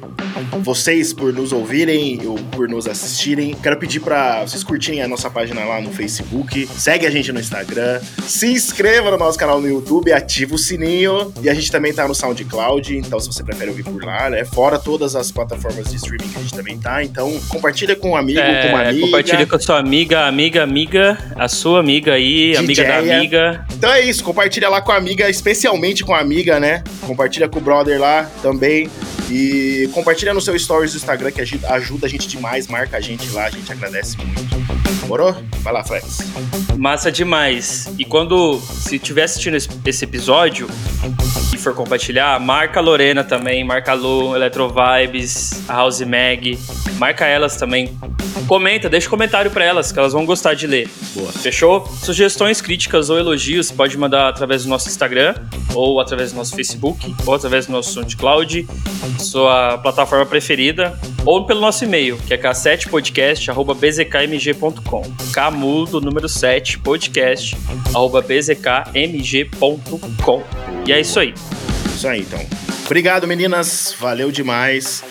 vocês 0.61 1.11
por 1.15 1.33
nos 1.33 1.51
ouvirem 1.51 2.21
ou 2.27 2.35
por 2.35 2.69
nos 2.69 2.87
assistirem. 2.87 3.55
Quero 3.55 3.79
pedir 3.79 4.01
para 4.01 4.43
vocês 4.43 4.63
curtirem 4.63 5.03
a 5.03 5.09
nossa 5.09 5.31
página 5.31 5.65
lá 5.65 5.81
no 5.81 5.91
Facebook, 5.91 6.69
segue 6.77 7.07
a 7.07 7.11
gente 7.11 7.33
no 7.33 7.41
Instagram, 7.41 8.01
se 8.27 8.49
inscreva 8.49 9.11
no 9.11 9.17
nosso 9.17 9.39
canal 9.39 9.59
no 9.59 9.67
YouTube, 9.67 10.13
ativa 10.13 10.55
o 10.55 10.59
sininho 10.59 11.33
e 11.41 11.49
a 11.49 11.55
gente 11.55 11.73
também 11.73 11.95
tá 11.95 12.07
no 12.07 12.15
SoundCloud, 12.15 12.97
então 12.99 13.19
se 13.19 13.27
você 13.27 13.43
prefere 13.43 13.71
ouvir 13.71 13.85
por 13.85 14.05
lá, 14.05 14.29
né? 14.29 14.45
Fora 14.45 14.79
todas 14.79 15.17
as 15.17 15.31
plataformas 15.31 15.89
de 15.89 15.97
streaming 15.97 16.29
que 16.29 16.39
a 16.39 16.43
gente 16.43 16.55
também 16.55 16.79
tá, 16.79 17.03
então 17.03 17.41
compartilha 17.49 17.97
com 17.97 18.11
um 18.11 18.17
amigo, 18.17 18.41
É, 18.41 18.63
com 18.63 18.69
uma 18.75 18.83
amiga. 18.83 19.07
compartilha 19.07 19.47
com 19.47 19.57
a 19.57 19.61
sua 19.61 19.79
amiga, 19.79 20.27
amiga, 20.27 20.63
amiga, 20.63 21.19
a 21.37 21.49
sua 21.49 21.81
amiga 21.81 22.13
aí, 22.13 22.55
amiga 22.57 22.85
da 22.85 22.99
amiga. 22.99 23.67
Então 23.73 23.91
é 23.91 24.03
isso, 24.03 24.23
compartilha 24.23 24.69
lá 24.69 24.83
com 24.83 24.93
a 24.93 24.97
amiga, 24.97 25.31
especialmente 25.31 26.05
com 26.05 26.15
a 26.15 26.21
amiga, 26.21 26.61
né? 26.61 26.66
Compartilha 27.07 27.49
com 27.49 27.59
o 27.59 27.63
brother 27.63 28.01
lá 28.01 28.31
também. 28.43 28.91
E 29.31 29.89
compartilha 29.93 30.33
no 30.33 30.41
seu 30.41 30.57
stories 30.59 30.93
do 30.93 30.99
Instagram, 30.99 31.31
que 31.31 31.41
ajuda, 31.41 32.07
a 32.07 32.09
gente 32.09 32.29
demais, 32.29 32.69
marca 32.69 32.97
a 32.97 33.01
gente 33.01 33.29
lá, 33.31 33.47
a 33.47 33.51
gente 33.51 33.71
agradece 33.71 34.17
muito. 34.19 35.07
Morou? 35.07 35.35
Vai 35.61 35.73
lá, 35.73 35.85
Flex. 35.85 36.19
Massa 36.77 37.11
demais. 37.11 37.89
E 37.99 38.05
quando, 38.05 38.61
se 38.61 38.97
estiver 38.97 39.25
assistindo 39.25 39.57
esse, 39.57 40.05
episódio 40.05 40.69
for 41.67 41.75
compartilhar, 41.75 42.39
marca 42.39 42.79
a 42.79 42.83
Lorena 42.83 43.25
também, 43.25 43.65
marca 43.65 43.91
a 43.91 43.95
Lu, 43.95 44.37
Electro 44.37 44.69
Vibes, 44.69 45.69
a 45.69 45.75
House 45.75 46.01
Mag, 46.03 46.57
marca 46.97 47.27
elas 47.27 47.57
também. 47.57 47.99
Comenta, 48.47 48.89
deixa 48.89 49.09
um 49.09 49.11
comentário 49.11 49.51
pra 49.51 49.65
elas, 49.65 49.91
que 49.91 49.99
elas 49.99 50.13
vão 50.13 50.25
gostar 50.25 50.55
de 50.55 50.69
ler. 50.69 50.89
Boa. 51.13 51.33
Fechou? 51.33 51.85
Sugestões, 51.85 52.61
críticas 52.61 53.11
ou 53.11 53.19
elogios, 53.19 53.73
pode 53.73 53.99
mandar 53.99 54.29
através 54.29 54.63
do 54.63 54.69
nosso 54.69 54.89
Instagram, 54.89 55.35
ou 55.75 55.99
através 55.99 56.31
do 56.31 56.37
nosso 56.37 56.55
Facebook, 56.55 57.13
ou 57.27 57.35
através 57.35 57.67
do 57.67 57.73
nosso 57.73 57.95
SoundCloud, 57.95 58.65
sua 59.19 59.77
plataforma 59.79 60.25
preferida, 60.25 60.97
ou 61.25 61.47
pelo 61.47 61.61
nosso 61.61 61.83
e-mail, 61.83 62.17
que 62.29 62.35
é 62.35 62.39
k7podcast.bzkmg.com. 62.39 65.03
Kmudo 65.33 66.01
número 66.01 66.29
7 66.29 66.79
podcast 66.79 67.57
arroba 67.93 68.23
bzkmg.com. 68.23 69.97
E 70.87 70.93
é 70.93 71.01
isso 71.01 71.19
aí. 71.19 71.35
Isso 71.87 72.07
aí, 72.09 72.21
então. 72.21 72.41
Obrigado, 72.85 73.27
meninas. 73.27 73.95
Valeu 73.99 74.31
demais. 74.31 75.03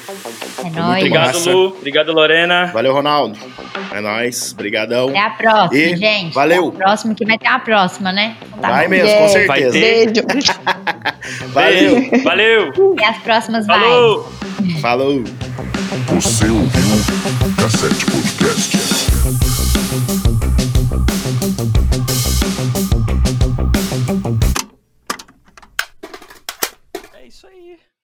É 0.64 0.70
nóis. 0.70 0.98
Obrigado, 1.04 1.26
massa. 1.28 1.52
Lu. 1.52 1.68
Obrigado, 1.78 2.12
Lorena. 2.14 2.68
Valeu, 2.74 2.94
Ronaldo. 2.94 3.38
É 3.92 4.00
nóis. 4.00 4.54
Brigadão. 4.54 5.10
Até 5.10 5.20
a 5.20 5.30
próxima, 5.32 5.76
E 5.82 5.98
gente. 5.98 6.34
valeu. 6.34 6.68
Até 6.70 6.76
a 6.76 6.86
próxima, 6.86 7.14
que 7.16 7.26
vai 7.26 7.38
ter 7.38 7.48
a 7.48 7.60
próxima, 7.60 8.12
né? 8.14 8.38
Tá 8.62 8.70
Vai 8.70 8.86
bom. 8.86 8.90
mesmo, 8.92 9.18
com 9.18 9.28
certeza. 9.28 9.72
Vai 9.72 9.72
ter. 10.08 10.26
Beijo. 10.26 10.52
Valeu. 11.54 12.24
Valeu. 12.24 12.96
E 13.00 13.04
as 13.04 13.18
próximas 13.18 13.66
vai. 13.66 13.80
Falou. 13.80 14.32
Falou. 14.82 15.24
Você 16.14 16.46
ouviu 16.46 17.56
Cassete 17.58 18.06
Podcast. 18.06 18.85